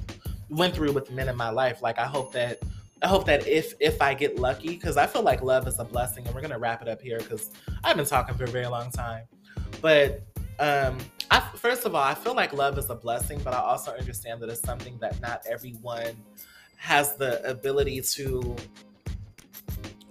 went 0.49 0.73
through 0.73 0.93
with 0.93 1.11
men 1.11 1.27
in 1.27 1.35
my 1.35 1.49
life. 1.49 1.81
Like 1.81 1.99
I 1.99 2.05
hope 2.05 2.31
that 2.31 2.59
I 3.01 3.07
hope 3.07 3.25
that 3.25 3.47
if 3.47 3.73
if 3.79 4.01
I 4.01 4.13
get 4.13 4.37
lucky, 4.37 4.69
because 4.69 4.97
I 4.97 5.07
feel 5.07 5.23
like 5.23 5.41
love 5.41 5.67
is 5.67 5.79
a 5.79 5.83
blessing, 5.83 6.25
and 6.25 6.35
we're 6.35 6.41
gonna 6.41 6.59
wrap 6.59 6.81
it 6.81 6.87
up 6.87 7.01
here 7.01 7.17
because 7.17 7.51
I've 7.83 7.97
been 7.97 8.05
talking 8.05 8.35
for 8.35 8.43
a 8.43 8.47
very 8.47 8.67
long 8.67 8.91
time. 8.91 9.23
But 9.81 10.21
um, 10.59 10.99
I, 11.31 11.39
first 11.55 11.85
of 11.85 11.95
all, 11.95 12.03
I 12.03 12.13
feel 12.13 12.35
like 12.35 12.53
love 12.53 12.77
is 12.77 12.89
a 12.89 12.95
blessing, 12.95 13.39
but 13.43 13.53
I 13.53 13.59
also 13.59 13.91
understand 13.91 14.41
that 14.41 14.49
it's 14.49 14.61
something 14.61 14.97
that 14.99 15.19
not 15.21 15.43
everyone 15.49 16.15
has 16.77 17.15
the 17.15 17.43
ability 17.49 18.01
to 18.01 18.55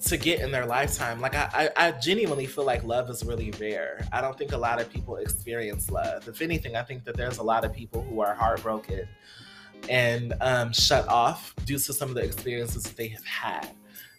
to 0.03 0.17
get 0.17 0.41
in 0.41 0.51
their 0.51 0.67
lifetime. 0.67 1.21
Like 1.21 1.37
I, 1.37 1.71
I, 1.77 1.89
I, 1.89 1.93
genuinely 1.93 2.47
feel 2.47 2.65
like 2.65 2.83
love 2.83 3.11
is 3.11 3.23
really 3.23 3.53
rare. 3.61 4.05
I 4.13 4.21
don't 4.21 4.37
think 4.37 4.53
a 4.53 4.57
lot 4.57 4.81
of 4.81 4.91
people 4.91 5.17
experience 5.17 5.91
love. 5.91 6.27
If 6.27 6.41
anything, 6.41 6.75
I 6.75 6.83
think 6.83 7.05
that 7.05 7.17
there's 7.17 7.39
a 7.39 7.43
lot 7.43 7.65
of 7.65 7.73
people 7.73 8.03
who 8.03 8.21
are 8.21 8.35
heartbroken 8.35 9.07
and 9.89 10.35
um, 10.41 10.73
shut 10.73 11.09
off 11.09 11.55
due 11.65 11.79
to 11.79 11.93
some 11.93 12.09
of 12.09 12.15
the 12.15 12.23
experiences 12.23 12.83
that 12.85 12.97
they 12.97 13.09
have 13.09 13.25
had. 13.25 13.71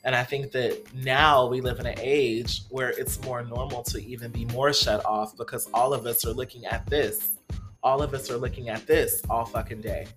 And 0.04 0.16
I 0.16 0.24
think 0.24 0.52
that 0.54 0.82
now 0.96 1.48
we 1.48 1.62
live 1.62 1.80
in 1.80 1.86
an 1.86 2.00
age 2.00 2.62
where 2.70 2.90
it's 2.90 3.22
more 3.24 3.44
normal 3.44 3.84
to 3.84 4.04
even 4.04 4.32
be 4.32 4.46
more 4.46 4.74
shut 4.74 5.06
off 5.06 5.38
because 5.38 5.70
all 5.74 5.94
of 5.94 6.06
us 6.08 6.26
are 6.26 6.34
looking 6.34 6.66
at 6.66 6.86
this. 6.88 7.38
All 7.84 8.02
of 8.02 8.14
us 8.14 8.32
are 8.32 8.38
looking 8.38 8.70
at 8.70 8.88
this 8.88 9.22
all 9.30 9.46
fucking 9.46 9.82
day 9.82 10.08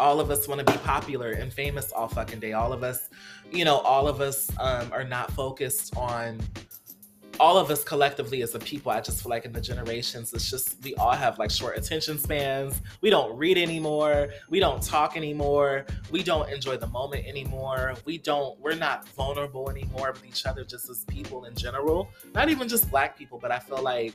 all 0.00 0.20
of 0.20 0.30
us 0.30 0.46
want 0.46 0.64
to 0.64 0.72
be 0.72 0.78
popular 0.78 1.32
and 1.32 1.52
famous 1.52 1.92
all 1.92 2.08
fucking 2.08 2.40
day. 2.40 2.52
All 2.52 2.72
of 2.72 2.82
us, 2.82 3.08
you 3.50 3.64
know, 3.64 3.78
all 3.78 4.06
of 4.06 4.20
us 4.20 4.50
um, 4.58 4.90
are 4.92 5.04
not 5.04 5.30
focused 5.32 5.96
on 5.96 6.38
all 7.40 7.56
of 7.56 7.70
us 7.70 7.84
collectively 7.84 8.42
as 8.42 8.54
a 8.54 8.58
people, 8.58 8.90
I 8.90 9.00
just 9.00 9.22
feel 9.22 9.30
like 9.30 9.44
in 9.44 9.52
the 9.52 9.60
generations, 9.60 10.32
it's 10.32 10.50
just 10.50 10.82
we 10.82 10.94
all 10.96 11.12
have 11.12 11.38
like 11.38 11.50
short 11.50 11.76
attention 11.78 12.18
spans. 12.18 12.80
We 13.00 13.10
don't 13.10 13.36
read 13.36 13.58
anymore. 13.58 14.28
We 14.48 14.60
don't 14.60 14.82
talk 14.82 15.16
anymore. 15.16 15.86
We 16.10 16.22
don't 16.22 16.48
enjoy 16.50 16.76
the 16.76 16.86
moment 16.88 17.26
anymore. 17.26 17.94
We 18.04 18.18
don't, 18.18 18.58
we're 18.60 18.74
not 18.74 19.08
vulnerable 19.10 19.70
anymore 19.70 20.12
with 20.12 20.26
each 20.26 20.46
other 20.46 20.64
just 20.64 20.88
as 20.90 21.04
people 21.04 21.44
in 21.44 21.54
general. 21.54 22.08
Not 22.34 22.48
even 22.50 22.68
just 22.68 22.90
black 22.90 23.16
people, 23.16 23.38
but 23.38 23.52
I 23.52 23.58
feel 23.58 23.82
like 23.82 24.14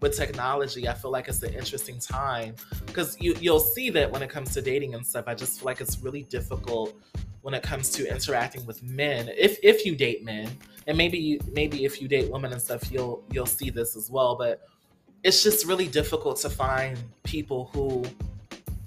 with 0.00 0.16
technology, 0.16 0.88
I 0.88 0.94
feel 0.94 1.10
like 1.10 1.28
it's 1.28 1.42
an 1.42 1.54
interesting 1.54 1.98
time 1.98 2.54
because 2.86 3.20
you 3.20 3.34
you'll 3.40 3.58
see 3.58 3.90
that 3.90 4.10
when 4.10 4.22
it 4.22 4.30
comes 4.30 4.52
to 4.54 4.62
dating 4.62 4.94
and 4.94 5.04
stuff. 5.04 5.24
I 5.26 5.34
just 5.34 5.58
feel 5.58 5.66
like 5.66 5.80
it's 5.80 5.98
really 6.00 6.22
difficult 6.22 6.96
when 7.42 7.54
it 7.54 7.62
comes 7.62 7.90
to 7.90 8.08
interacting 8.08 8.64
with 8.66 8.82
men. 8.82 9.28
If 9.36 9.58
if 9.62 9.84
you 9.84 9.96
date 9.96 10.24
men, 10.24 10.48
and 10.88 10.96
maybe 10.96 11.40
maybe 11.52 11.84
if 11.84 12.02
you 12.02 12.08
date 12.08 12.32
women 12.32 12.52
and 12.52 12.60
stuff, 12.60 12.90
you'll 12.90 13.22
you'll 13.30 13.46
see 13.46 13.70
this 13.70 13.94
as 13.94 14.10
well. 14.10 14.34
But 14.34 14.66
it's 15.22 15.42
just 15.42 15.66
really 15.66 15.86
difficult 15.86 16.38
to 16.38 16.50
find 16.50 16.98
people 17.22 17.70
who 17.72 18.04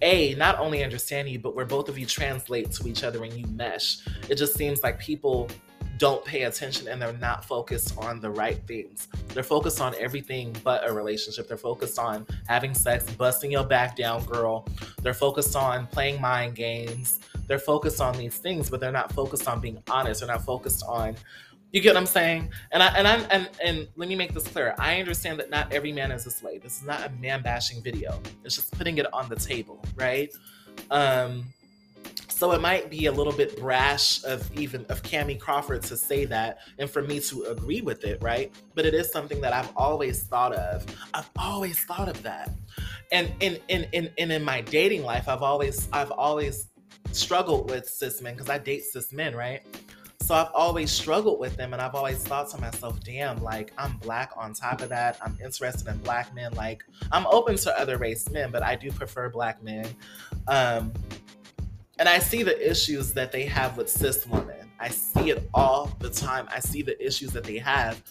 a 0.02 0.34
not 0.36 0.58
only 0.58 0.84
understand 0.84 1.30
you 1.30 1.38
but 1.38 1.56
where 1.56 1.66
both 1.66 1.88
of 1.88 1.98
you 1.98 2.08
translate 2.08 2.72
to 2.72 2.88
each 2.88 3.04
other 3.04 3.24
and 3.24 3.34
you 3.34 3.46
mesh 3.48 4.00
it 4.30 4.36
just 4.36 4.56
seems 4.56 4.82
like 4.82 4.98
people 4.98 5.48
don't 6.02 6.26
pay 6.26 6.44
attention 6.44 6.88
and 6.88 7.00
they're 7.00 7.14
not 7.14 7.46
focused 7.46 7.96
on 8.00 8.20
the 8.20 8.30
right 8.32 8.58
things. 8.66 9.08
They're 9.36 9.44
focused 9.44 9.80
on 9.80 9.94
everything 10.00 10.56
but 10.64 10.90
a 10.90 10.92
relationship. 10.92 11.48
They're 11.48 11.58
focused 11.58 12.00
on 12.00 12.26
having 12.48 12.74
sex, 12.74 13.08
busting 13.14 13.52
your 13.52 13.64
back 13.64 13.96
down, 13.96 14.26
girl. 14.26 14.68
They're 15.04 15.14
focused 15.14 15.56
on 15.56 15.86
playing 15.86 16.20
mind 16.20 16.56
games. 16.56 17.20
They're 17.46 17.60
focused 17.60 18.02
on 18.02 18.18
these 18.18 18.36
things, 18.38 18.68
but 18.68 18.80
they're 18.80 18.92
not 18.92 19.14
focused 19.14 19.48
on 19.48 19.62
being 19.62 19.78
honest. 19.92 20.22
They're 20.22 20.28
not 20.28 20.44
focused 20.44 20.84
on 20.88 21.16
you 21.72 21.82
get 21.82 21.94
what 21.94 22.02
I'm 22.02 22.06
saying? 22.06 22.50
And 22.72 22.84
I 22.84 22.88
and 22.98 23.08
I 23.08 23.16
and 23.32 23.50
and 23.64 23.88
let 23.96 24.10
me 24.10 24.16
make 24.16 24.34
this 24.34 24.48
clear. 24.48 24.76
I 24.78 25.00
understand 25.00 25.40
that 25.40 25.50
not 25.50 25.72
every 25.72 25.92
man 25.92 26.12
is 26.12 26.26
a 26.26 26.32
slave. 26.32 26.64
This 26.64 26.78
is 26.78 26.84
not 26.84 27.06
a 27.06 27.10
man 27.12 27.42
bashing 27.42 27.82
video. 27.82 28.22
It's 28.44 28.56
just 28.56 28.72
putting 28.72 28.98
it 28.98 29.12
on 29.14 29.30
the 29.30 29.36
table, 29.36 29.84
right? 29.96 30.32
Um 30.90 31.46
so 32.28 32.54
it 32.54 32.62
might 32.62 32.90
be 32.90 33.06
a 33.06 33.12
little 33.12 33.34
bit 33.34 33.58
brash 33.58 34.24
of 34.24 34.52
even 34.58 34.84
of 34.90 35.04
Kamie 35.04 35.40
Crawford 35.40 35.84
to 35.84 35.96
say 35.96 36.26
that 36.26 36.60
and 36.80 36.90
for 36.90 37.04
me 37.04 37.20
to 37.22 37.44
agree 37.44 37.82
with 37.82 38.04
it, 38.04 38.22
right? 38.22 38.52
But 38.74 38.86
it 38.86 38.94
is 38.94 39.12
something 39.12 39.40
that 39.42 39.54
I've 39.54 39.72
always 39.78 40.24
thought 40.24 40.54
of. 40.54 40.86
I've 41.14 41.30
always 41.38 41.80
thought 41.84 42.10
of 42.10 42.22
that. 42.24 42.50
And 43.12 43.32
in 43.40 43.60
in 43.70 43.88
in, 43.94 44.10
in, 44.18 44.32
in 44.32 44.44
my 44.44 44.62
dating 44.62 45.04
life, 45.04 45.30
I've 45.30 45.44
always 45.44 45.88
I've 45.94 46.12
always 46.12 46.68
struggled 47.12 47.70
with 47.70 47.88
cis 47.88 48.22
men 48.22 48.34
because 48.34 48.50
I 48.50 48.58
date 48.58 48.84
cis 48.84 49.14
men, 49.14 49.36
right? 49.36 49.62
So 50.32 50.38
I've 50.38 50.54
always 50.54 50.94
struggled 50.94 51.42
with 51.42 51.58
them 51.58 51.74
and 51.74 51.82
I've 51.82 51.94
always 51.94 52.24
thought 52.24 52.48
to 52.52 52.58
myself, 52.58 53.02
damn, 53.04 53.44
like 53.44 53.74
I'm 53.78 53.98
black 53.98 54.32
on 54.38 54.54
top 54.54 54.82
of 54.82 54.88
that. 54.88 55.18
I'm 55.22 55.38
interested 55.44 55.90
in 55.90 55.98
black 55.98 56.34
men. 56.34 56.54
Like 56.54 56.86
I'm 57.12 57.28
open 57.28 57.58
to 57.58 57.78
other 57.78 57.98
race 57.98 58.30
men, 58.30 58.50
but 58.50 58.64
I 58.64 58.78
do 58.78 58.94
prefer 58.94 59.28
black 59.28 59.62
men. 59.62 59.86
Um, 60.48 60.94
and 62.00 62.08
I 62.08 62.18
see 62.20 62.44
the 62.44 62.58
issues 62.66 63.12
that 63.12 63.34
they 63.34 63.44
have 63.44 63.76
with 63.76 63.90
cis 63.90 64.26
women. 64.26 64.72
I 64.80 64.88
see 64.88 65.32
it 65.32 65.50
all 65.54 65.94
the 66.00 66.10
time. 66.10 66.48
I 66.50 66.62
see 66.62 66.82
the 66.82 66.96
issues 67.06 67.32
that 67.32 67.44
they 67.44 67.58
have 67.58 68.02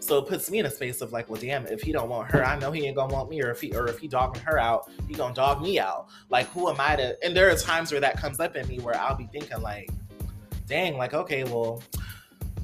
So 0.00 0.18
it 0.18 0.26
puts 0.26 0.50
me 0.50 0.58
in 0.58 0.66
a 0.66 0.70
space 0.72 1.00
of 1.02 1.12
like, 1.12 1.30
well, 1.30 1.40
damn, 1.40 1.68
if 1.68 1.82
he 1.82 1.92
don't 1.92 2.08
want 2.08 2.32
her, 2.32 2.44
I 2.44 2.58
know 2.58 2.72
he 2.72 2.84
ain't 2.84 2.96
gonna 2.96 3.14
want 3.14 3.30
me, 3.30 3.44
or 3.44 3.52
if 3.52 3.60
he 3.60 3.72
or 3.76 3.86
if 3.86 4.00
he 4.00 4.08
dogging 4.08 4.42
her 4.42 4.58
out, 4.58 4.90
he 5.06 5.14
gonna 5.14 5.34
dog 5.34 5.62
me 5.62 5.78
out. 5.78 6.08
Like, 6.30 6.48
who 6.48 6.68
am 6.68 6.80
I 6.80 6.96
to? 6.96 7.16
And 7.24 7.36
there 7.36 7.48
are 7.48 7.54
times 7.54 7.92
where 7.92 8.00
that 8.00 8.20
comes 8.20 8.40
up 8.40 8.56
in 8.56 8.66
me 8.66 8.80
where 8.80 8.96
I'll 8.96 9.14
be 9.14 9.28
thinking 9.30 9.60
like, 9.62 9.88
dang, 10.70 10.96
like, 10.96 11.12
okay, 11.12 11.44
well, 11.44 11.82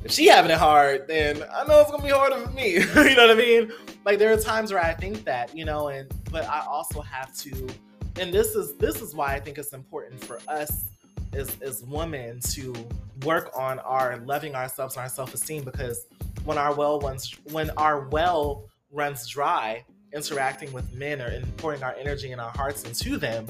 if 0.04 0.12
she 0.12 0.28
having 0.28 0.50
it 0.50 0.58
hard, 0.58 1.08
then 1.08 1.42
I 1.52 1.64
know 1.66 1.80
it's 1.80 1.90
gonna 1.90 2.02
be 2.02 2.10
harder 2.10 2.38
for 2.38 2.50
me. 2.52 2.74
you 2.74 3.16
know 3.16 3.26
what 3.26 3.30
I 3.30 3.34
mean? 3.34 3.72
Like, 4.04 4.18
there 4.18 4.32
are 4.32 4.36
times 4.38 4.72
where 4.72 4.82
I 4.82 4.94
think 4.94 5.24
that, 5.24 5.54
you 5.54 5.64
know, 5.64 5.88
and 5.88 6.10
but 6.30 6.48
I 6.48 6.64
also 6.64 7.00
have 7.00 7.36
to, 7.38 7.68
and 8.18 8.32
this 8.32 8.54
is 8.54 8.76
this 8.76 9.02
is 9.02 9.14
why 9.14 9.34
I 9.34 9.40
think 9.40 9.58
it's 9.58 9.72
important 9.72 10.24
for 10.24 10.38
us 10.48 10.84
as 11.32 11.56
as 11.60 11.82
women 11.84 12.40
to 12.40 12.74
work 13.24 13.50
on 13.54 13.78
our 13.80 14.18
loving 14.18 14.54
ourselves 14.54 14.96
and 14.96 15.02
our 15.02 15.08
self 15.08 15.34
esteem 15.34 15.64
because 15.64 16.06
when 16.44 16.56
our 16.56 16.74
well 16.74 17.00
runs 17.00 17.34
when 17.50 17.70
our 17.70 18.08
well 18.08 18.64
runs 18.92 19.26
dry 19.28 19.84
interacting 20.12 20.72
with 20.72 20.90
men 20.94 21.20
or 21.20 21.42
pouring 21.56 21.82
our 21.82 21.94
energy 21.96 22.32
and 22.32 22.40
our 22.40 22.50
hearts 22.50 22.84
into 22.84 23.18
them 23.18 23.46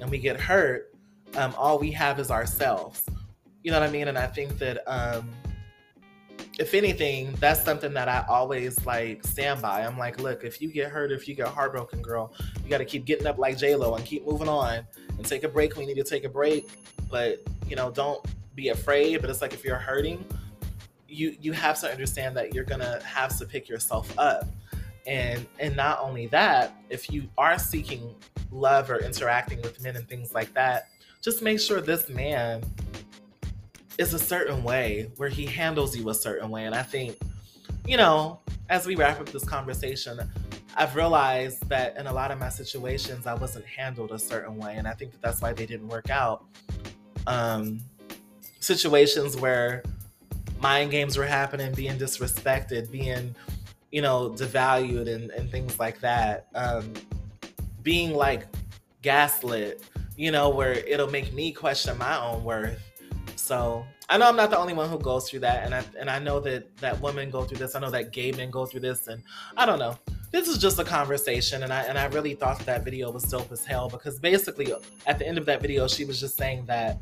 and 0.00 0.10
we 0.10 0.18
get 0.18 0.38
hurt 0.38 0.92
um, 1.36 1.54
all 1.56 1.78
we 1.78 1.90
have 1.90 2.18
is 2.18 2.30
ourselves 2.30 3.04
you 3.62 3.70
know 3.70 3.80
what 3.80 3.88
i 3.88 3.92
mean? 3.92 4.08
And 4.08 4.18
i 4.18 4.26
think 4.26 4.58
that 4.58 4.82
um, 4.86 5.30
if 6.58 6.74
anything 6.74 7.32
that's 7.40 7.64
something 7.64 7.94
that 7.94 8.08
i 8.08 8.24
always 8.28 8.84
like 8.84 9.24
stand 9.26 9.62
by. 9.62 9.82
I'm 9.82 9.98
like 9.98 10.20
look 10.20 10.44
if 10.44 10.60
you 10.60 10.70
get 10.70 10.90
hurt 10.90 11.12
if 11.12 11.26
you 11.26 11.34
get 11.34 11.48
heartbroken 11.48 12.02
girl 12.02 12.34
you 12.62 12.70
got 12.70 12.78
to 12.78 12.84
keep 12.84 13.04
getting 13.04 13.26
up 13.26 13.38
like 13.38 13.56
j-lo 13.56 13.94
and 13.94 14.04
keep 14.04 14.26
moving 14.26 14.48
on 14.48 14.86
and 15.16 15.26
take 15.26 15.44
a 15.44 15.48
break. 15.48 15.76
When 15.76 15.88
you 15.88 15.94
need 15.94 16.04
to 16.04 16.08
take 16.08 16.24
a 16.24 16.28
break. 16.28 16.68
But 17.10 17.42
you 17.68 17.76
know 17.76 17.90
don't 17.90 18.24
be 18.54 18.68
afraid. 18.68 19.20
But 19.20 19.30
it's 19.30 19.40
like 19.40 19.54
if 19.54 19.64
you're 19.64 19.76
hurting 19.76 20.24
you 21.08 21.36
you 21.40 21.52
have 21.52 21.78
to 21.80 21.90
understand 21.90 22.36
that 22.36 22.54
you're 22.54 22.64
gonna 22.64 23.02
have 23.02 23.36
to 23.38 23.46
pick 23.46 23.68
yourself 23.68 24.12
up. 24.18 24.46
And 25.06 25.46
and 25.58 25.74
not 25.76 26.00
only 26.00 26.26
that 26.28 26.74
if 26.90 27.10
you 27.10 27.28
are 27.38 27.58
seeking 27.58 28.14
love 28.50 28.90
or 28.90 28.98
interacting 28.98 29.60
with 29.62 29.82
men 29.82 29.96
and 29.96 30.06
things 30.08 30.34
like 30.34 30.52
that 30.54 30.88
just 31.22 31.40
make 31.40 31.58
sure 31.58 31.80
this 31.80 32.08
man 32.10 32.62
is 33.98 34.14
a 34.14 34.18
certain 34.18 34.62
way 34.62 35.10
where 35.16 35.28
he 35.28 35.46
handles 35.46 35.96
you 35.96 36.08
a 36.08 36.14
certain 36.14 36.50
way 36.50 36.64
and 36.64 36.74
i 36.74 36.82
think 36.82 37.18
you 37.86 37.96
know 37.96 38.40
as 38.68 38.86
we 38.86 38.94
wrap 38.94 39.20
up 39.20 39.28
this 39.30 39.44
conversation 39.44 40.18
i've 40.76 40.96
realized 40.96 41.68
that 41.68 41.96
in 41.96 42.06
a 42.06 42.12
lot 42.12 42.30
of 42.30 42.38
my 42.38 42.48
situations 42.48 43.26
i 43.26 43.34
wasn't 43.34 43.64
handled 43.64 44.10
a 44.12 44.18
certain 44.18 44.56
way 44.56 44.76
and 44.76 44.88
i 44.88 44.92
think 44.92 45.12
that 45.12 45.20
that's 45.22 45.40
why 45.40 45.52
they 45.52 45.66
didn't 45.66 45.88
work 45.88 46.10
out 46.10 46.46
um 47.26 47.78
situations 48.60 49.36
where 49.36 49.82
mind 50.62 50.92
games 50.92 51.18
were 51.18 51.26
happening, 51.26 51.74
being 51.74 51.98
disrespected, 51.98 52.90
being, 52.90 53.34
you 53.90 54.00
know, 54.00 54.30
devalued 54.30 55.12
and, 55.12 55.30
and 55.32 55.50
things 55.50 55.78
like 55.78 56.00
that. 56.00 56.46
Um, 56.54 56.92
being 57.82 58.14
like 58.14 58.46
gaslit, 59.02 59.82
you 60.16 60.30
know, 60.30 60.48
where 60.48 60.72
it'll 60.72 61.10
make 61.10 61.34
me 61.34 61.52
question 61.52 61.98
my 61.98 62.18
own 62.18 62.44
worth. 62.44 62.80
So 63.42 63.84
I 64.08 64.18
know 64.18 64.28
I'm 64.28 64.36
not 64.36 64.50
the 64.50 64.58
only 64.58 64.72
one 64.72 64.88
who 64.88 65.00
goes 65.00 65.28
through 65.28 65.40
that, 65.40 65.64
and 65.64 65.74
I 65.74 65.82
and 65.98 66.08
I 66.08 66.20
know 66.20 66.38
that 66.40 66.76
that 66.76 67.00
women 67.00 67.28
go 67.28 67.42
through 67.42 67.58
this. 67.58 67.74
I 67.74 67.80
know 67.80 67.90
that 67.90 68.12
gay 68.12 68.30
men 68.30 68.52
go 68.52 68.66
through 68.66 68.82
this, 68.82 69.08
and 69.08 69.20
I 69.56 69.66
don't 69.66 69.80
know. 69.80 69.98
This 70.30 70.46
is 70.46 70.58
just 70.58 70.78
a 70.78 70.84
conversation, 70.84 71.64
and 71.64 71.72
I 71.72 71.82
and 71.82 71.98
I 71.98 72.04
really 72.06 72.34
thought 72.34 72.60
that, 72.60 72.84
video 72.84 73.10
was 73.10 73.24
dope 73.24 73.50
as 73.50 73.64
hell 73.64 73.88
because 73.88 74.20
basically 74.20 74.72
at 75.08 75.18
the 75.18 75.26
end 75.26 75.38
of 75.38 75.46
that 75.46 75.60
video, 75.60 75.88
she 75.88 76.04
was 76.04 76.20
just 76.20 76.36
saying 76.36 76.66
that 76.66 76.98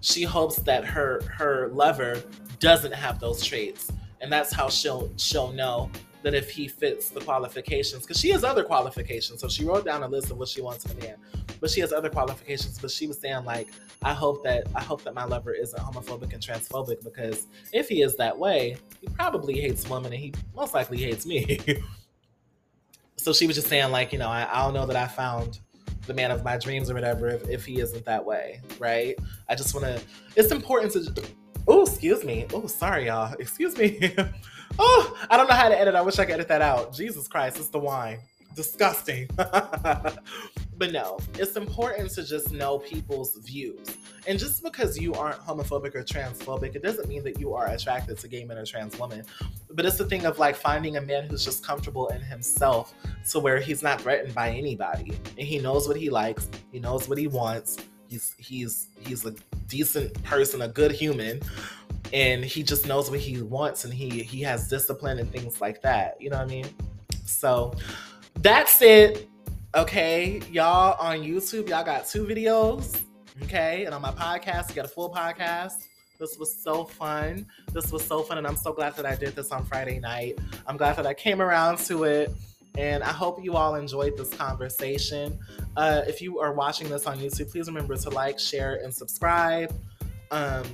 she 0.00 0.24
hopes 0.24 0.56
that 0.56 0.84
her 0.84 1.22
her 1.32 1.68
lover 1.68 2.20
doesn't 2.58 2.92
have 2.92 3.20
those 3.20 3.44
traits 3.44 3.92
and 4.20 4.32
that's 4.32 4.52
how 4.52 4.68
she'll 4.68 5.12
she'll 5.16 5.52
know 5.52 5.90
that 6.22 6.34
if 6.34 6.50
he 6.50 6.68
fits 6.68 7.08
the 7.10 7.20
qualifications 7.20 8.02
because 8.02 8.18
she 8.18 8.30
has 8.30 8.44
other 8.44 8.64
qualifications 8.64 9.40
so 9.40 9.48
she 9.48 9.64
wrote 9.64 9.84
down 9.84 10.02
a 10.02 10.08
list 10.08 10.30
of 10.30 10.38
what 10.38 10.48
she 10.48 10.60
wants 10.60 10.84
in 10.84 10.98
a 10.98 11.00
man 11.02 11.16
but 11.60 11.70
she 11.70 11.80
has 11.80 11.92
other 11.92 12.10
qualifications 12.10 12.78
but 12.78 12.90
she 12.90 13.06
was 13.06 13.18
saying 13.18 13.44
like 13.44 13.68
i 14.02 14.12
hope 14.12 14.42
that 14.42 14.66
i 14.74 14.82
hope 14.82 15.02
that 15.02 15.14
my 15.14 15.24
lover 15.24 15.52
isn't 15.52 15.80
homophobic 15.80 16.32
and 16.32 16.42
transphobic 16.42 17.02
because 17.02 17.46
if 17.72 17.88
he 17.88 18.02
is 18.02 18.16
that 18.16 18.36
way 18.36 18.76
he 19.00 19.06
probably 19.08 19.60
hates 19.60 19.88
women 19.88 20.12
and 20.12 20.20
he 20.20 20.32
most 20.54 20.74
likely 20.74 20.98
hates 20.98 21.26
me 21.26 21.60
so 23.16 23.32
she 23.32 23.46
was 23.46 23.56
just 23.56 23.68
saying 23.68 23.90
like 23.90 24.12
you 24.12 24.18
know 24.18 24.28
I, 24.28 24.48
I 24.50 24.64
don't 24.64 24.74
know 24.74 24.86
that 24.86 24.96
i 24.96 25.06
found 25.06 25.60
the 26.06 26.14
man 26.14 26.30
of 26.30 26.44
my 26.44 26.56
dreams 26.56 26.88
or 26.90 26.94
whatever 26.94 27.28
if, 27.28 27.48
if 27.48 27.64
he 27.64 27.80
isn't 27.80 28.04
that 28.04 28.24
way 28.24 28.60
right 28.78 29.16
i 29.48 29.54
just 29.54 29.74
want 29.74 29.86
to 29.86 30.00
it's 30.36 30.52
important 30.52 30.92
to 30.92 31.24
Oh, 31.68 31.82
excuse 31.82 32.22
me. 32.22 32.46
Oh, 32.54 32.66
sorry, 32.66 33.06
y'all. 33.06 33.34
Excuse 33.40 33.76
me. 33.76 34.14
oh, 34.78 35.26
I 35.30 35.36
don't 35.36 35.48
know 35.48 35.54
how 35.54 35.68
to 35.68 35.78
edit. 35.78 35.94
I 35.94 36.02
wish 36.02 36.18
I 36.18 36.24
could 36.24 36.34
edit 36.34 36.48
that 36.48 36.62
out. 36.62 36.92
Jesus 36.92 37.28
Christ, 37.28 37.58
it's 37.58 37.68
the 37.68 37.78
wine. 37.78 38.18
Disgusting. 38.54 39.28
but 39.36 40.92
no, 40.92 41.18
it's 41.34 41.56
important 41.56 42.10
to 42.10 42.24
just 42.24 42.52
know 42.52 42.78
people's 42.78 43.36
views. 43.36 43.98
And 44.26 44.38
just 44.38 44.62
because 44.62 44.98
you 44.98 45.14
aren't 45.14 45.38
homophobic 45.38 45.94
or 45.94 46.02
transphobic, 46.02 46.74
it 46.74 46.82
doesn't 46.82 47.08
mean 47.08 47.22
that 47.24 47.38
you 47.38 47.54
are 47.54 47.68
attracted 47.68 48.18
to 48.18 48.28
gay 48.28 48.44
men 48.44 48.58
or 48.58 48.64
trans 48.64 48.98
women. 48.98 49.24
But 49.70 49.84
it's 49.84 49.98
the 49.98 50.06
thing 50.06 50.24
of 50.24 50.38
like 50.38 50.56
finding 50.56 50.96
a 50.96 51.00
man 51.00 51.28
who's 51.28 51.44
just 51.44 51.64
comfortable 51.64 52.08
in 52.08 52.20
himself 52.20 52.94
to 53.30 53.40
where 53.40 53.60
he's 53.60 53.82
not 53.82 54.00
threatened 54.00 54.34
by 54.34 54.50
anybody. 54.50 55.12
And 55.38 55.46
he 55.46 55.58
knows 55.58 55.86
what 55.86 55.96
he 55.96 56.10
likes, 56.10 56.48
he 56.72 56.78
knows 56.80 57.08
what 57.08 57.18
he 57.18 57.26
wants. 57.26 57.76
He's 58.08 58.34
he's 58.38 58.88
he's 59.00 59.24
a 59.26 59.34
decent 59.68 60.22
person, 60.22 60.62
a 60.62 60.68
good 60.68 60.92
human, 60.92 61.40
and 62.12 62.44
he 62.44 62.62
just 62.62 62.86
knows 62.86 63.10
what 63.10 63.20
he 63.20 63.42
wants 63.42 63.84
and 63.84 63.92
he 63.92 64.22
he 64.22 64.42
has 64.42 64.68
discipline 64.68 65.18
and 65.18 65.30
things 65.30 65.60
like 65.60 65.82
that. 65.82 66.20
You 66.20 66.30
know 66.30 66.38
what 66.38 66.46
I 66.46 66.50
mean? 66.50 66.66
So 67.24 67.74
that's 68.36 68.80
it. 68.82 69.28
Okay, 69.74 70.40
y'all 70.50 70.96
on 71.00 71.18
YouTube, 71.18 71.68
y'all 71.68 71.84
got 71.84 72.06
two 72.06 72.24
videos. 72.24 73.00
Okay, 73.42 73.84
and 73.84 73.94
on 73.94 74.00
my 74.00 74.12
podcast, 74.12 74.70
you 74.70 74.74
got 74.74 74.86
a 74.86 74.88
full 74.88 75.12
podcast. 75.12 75.86
This 76.18 76.38
was 76.38 76.54
so 76.54 76.84
fun. 76.84 77.46
This 77.72 77.92
was 77.92 78.02
so 78.02 78.22
fun, 78.22 78.38
and 78.38 78.46
I'm 78.46 78.56
so 78.56 78.72
glad 78.72 78.96
that 78.96 79.04
I 79.04 79.14
did 79.14 79.36
this 79.36 79.50
on 79.52 79.66
Friday 79.66 79.98
night. 79.98 80.38
I'm 80.66 80.78
glad 80.78 80.96
that 80.96 81.06
I 81.06 81.12
came 81.12 81.42
around 81.42 81.78
to 81.80 82.04
it. 82.04 82.32
And 82.78 83.02
I 83.02 83.08
hope 83.08 83.42
you 83.42 83.54
all 83.54 83.74
enjoyed 83.74 84.18
this 84.18 84.32
conversation. 84.34 85.38
Uh, 85.76 86.02
if 86.06 86.20
you 86.20 86.40
are 86.40 86.52
watching 86.52 86.88
this 86.90 87.06
on 87.06 87.18
YouTube, 87.18 87.50
please 87.50 87.68
remember 87.68 87.96
to 87.96 88.10
like, 88.10 88.38
share, 88.38 88.80
and 88.82 88.94
subscribe. 88.94 89.74
Um, 90.30 90.64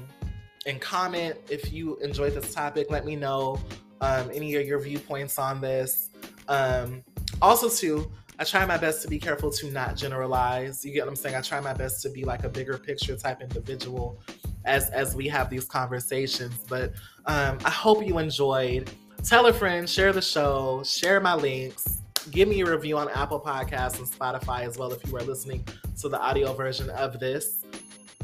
and 0.66 0.80
comment 0.80 1.36
if 1.50 1.72
you 1.72 1.96
enjoyed 1.96 2.34
this 2.34 2.54
topic. 2.54 2.90
Let 2.90 3.04
me 3.04 3.16
know 3.16 3.60
um, 4.00 4.30
any 4.32 4.54
of 4.54 4.66
your 4.66 4.80
viewpoints 4.80 5.38
on 5.38 5.60
this. 5.60 6.10
Um, 6.48 7.02
also, 7.40 7.68
too, 7.68 8.10
I 8.38 8.44
try 8.44 8.64
my 8.66 8.76
best 8.76 9.02
to 9.02 9.08
be 9.08 9.18
careful 9.18 9.50
to 9.52 9.70
not 9.70 9.96
generalize. 9.96 10.84
You 10.84 10.92
get 10.92 11.04
what 11.04 11.10
I'm 11.10 11.16
saying? 11.16 11.36
I 11.36 11.40
try 11.40 11.60
my 11.60 11.74
best 11.74 12.02
to 12.02 12.10
be 12.10 12.24
like 12.24 12.44
a 12.44 12.48
bigger 12.48 12.78
picture 12.78 13.16
type 13.16 13.40
individual 13.40 14.20
as 14.64 14.90
as 14.90 15.14
we 15.14 15.28
have 15.28 15.50
these 15.50 15.64
conversations. 15.64 16.54
But 16.68 16.92
um, 17.26 17.58
I 17.64 17.70
hope 17.70 18.06
you 18.06 18.18
enjoyed 18.18 18.90
tell 19.22 19.46
a 19.46 19.52
friend, 19.52 19.88
share 19.88 20.12
the 20.12 20.22
show, 20.22 20.82
share 20.84 21.20
my 21.20 21.34
links. 21.34 21.98
Give 22.30 22.48
me 22.48 22.60
a 22.60 22.66
review 22.66 22.98
on 22.98 23.08
Apple 23.10 23.40
Podcasts 23.40 23.98
and 23.98 24.06
Spotify 24.06 24.62
as 24.62 24.78
well 24.78 24.92
if 24.92 25.04
you 25.06 25.16
are 25.16 25.22
listening 25.22 25.66
to 26.00 26.08
the 26.08 26.20
audio 26.20 26.52
version 26.52 26.90
of 26.90 27.20
this. 27.20 27.62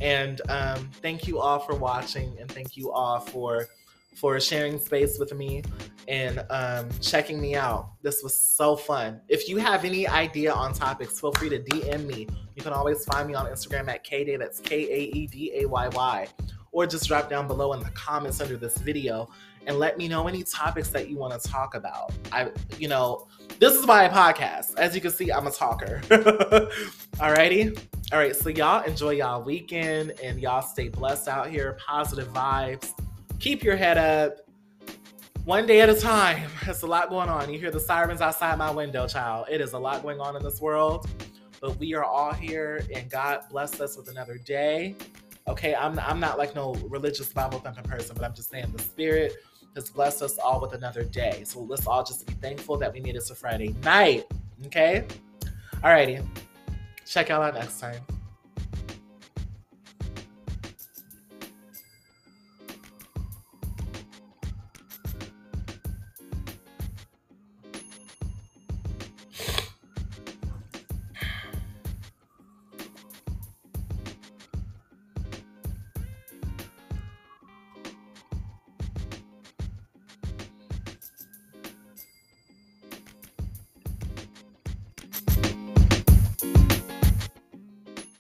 And 0.01 0.41
um, 0.49 0.91
thank 1.03 1.27
you 1.27 1.39
all 1.39 1.59
for 1.59 1.75
watching, 1.75 2.37
and 2.41 2.51
thank 2.51 2.77
you 2.77 2.91
all 2.93 3.21
for 3.21 3.69
for 4.15 4.41
sharing 4.41 4.81
space 4.81 5.17
with 5.19 5.33
me 5.33 5.63
and 6.09 6.45
um, 6.51 6.89
checking 7.01 7.41
me 7.41 7.55
out. 7.55 7.93
This 8.03 8.21
was 8.23 8.37
so 8.37 8.75
fun. 8.75 9.21
If 9.29 9.49
you 9.49 9.59
have 9.59 9.85
any 9.85 10.09
idea 10.09 10.53
on 10.53 10.73
topics, 10.73 11.21
feel 11.21 11.31
free 11.33 11.49
to 11.51 11.61
DM 11.61 12.05
me. 12.05 12.27
You 12.57 12.63
can 12.63 12.73
always 12.73 13.05
find 13.05 13.29
me 13.29 13.35
on 13.35 13.47
Instagram 13.47 13.89
at 13.89 14.05
Kaedayy. 14.05 14.39
That's 14.39 14.59
K 14.59 14.77
A 14.91 15.17
E 15.17 15.27
D 15.29 15.53
A 15.63 15.67
Y 15.67 15.89
Y, 15.89 16.29
or 16.73 16.87
just 16.87 17.07
drop 17.07 17.31
down 17.31 17.47
below 17.47 17.73
in 17.75 17.81
the 17.81 17.91
comments 17.91 18.41
under 18.41 18.57
this 18.57 18.79
video 18.79 19.29
and 19.69 19.79
let 19.79 19.99
me 19.99 20.09
know 20.09 20.27
any 20.27 20.43
topics 20.43 20.89
that 20.89 21.09
you 21.11 21.19
want 21.19 21.41
to 21.41 21.49
talk 21.49 21.75
about. 21.75 22.13
I, 22.33 22.51
you 22.79 22.89
know, 22.89 23.29
this 23.61 23.75
is 23.75 23.87
my 23.87 24.09
podcast. 24.09 24.77
As 24.79 24.95
you 24.95 25.01
can 25.03 25.11
see, 25.11 25.31
I'm 25.31 25.47
a 25.47 25.51
talker. 25.51 26.01
Alrighty. 27.19 27.79
All 28.11 28.19
right. 28.19 28.35
So 28.35 28.49
y'all 28.49 28.83
enjoy 28.85 29.11
y'all 29.11 29.43
weekend 29.43 30.13
and 30.25 30.41
y'all 30.41 30.63
stay 30.63 30.89
blessed 30.89 31.29
out 31.29 31.51
here. 31.51 31.77
Positive 31.87 32.29
vibes. 32.33 32.93
Keep 33.41 33.63
your 33.63 33.77
head 33.77 33.99
up. 33.99 34.39
One 35.45 35.67
day 35.67 35.83
at 35.83 35.91
a 35.91 35.95
time. 35.95 36.51
It's 36.69 36.83
a 36.83 36.87
lot 36.87 37.09
going 37.09 37.31
on. 37.31 37.51
You 37.51 37.59
hear 37.59 37.71
the 37.71 37.81
sirens 37.81 38.21
outside 38.21 38.59
my 38.59 38.71
window, 38.71 39.07
child. 39.07 39.47
It 39.51 39.63
is 39.63 39.73
a 39.73 39.79
lot 39.79 40.03
going 40.03 40.21
on 40.21 40.37
in 40.37 40.43
this 40.43 40.61
world, 40.61 41.09
but 41.63 41.79
we 41.79 41.95
are 41.95 42.05
all 42.05 42.35
here, 42.35 42.83
and 42.95 43.11
God 43.11 43.41
bless 43.49 43.81
us 43.81 43.97
with 43.97 44.11
another 44.11 44.37
day. 44.37 44.95
Okay, 45.47 45.75
I'm 45.75 45.99
I'm 46.01 46.21
not 46.21 46.37
like 46.37 46.55
no 46.55 46.75
religious 46.91 47.33
Bible 47.33 47.59
thumping 47.61 47.85
person, 47.85 48.15
but 48.15 48.27
I'm 48.27 48.35
just 48.35 48.51
saying 48.51 48.71
the 48.77 48.83
spirit 48.83 49.39
has 49.75 49.91
blessed 49.91 50.23
us 50.23 50.39
all 50.39 50.61
with 50.61 50.73
another 50.73 51.05
day. 51.05 51.43
So 51.45 51.61
let's 51.61 51.87
all 51.87 52.05
just 52.05 52.27
be 52.27 52.35
thankful 52.35 52.77
that 52.79 52.93
we 52.93 53.01
made 53.01 53.17
it 53.17 53.25
to 53.27 53.35
Friday 53.35 53.75
night. 53.83 54.27
Okay? 54.67 55.07
Alrighty. 55.77 56.27
Check 57.07 57.29
y'all 57.29 57.43
out 57.43 57.55
next 57.55 57.81
time. 57.81 58.01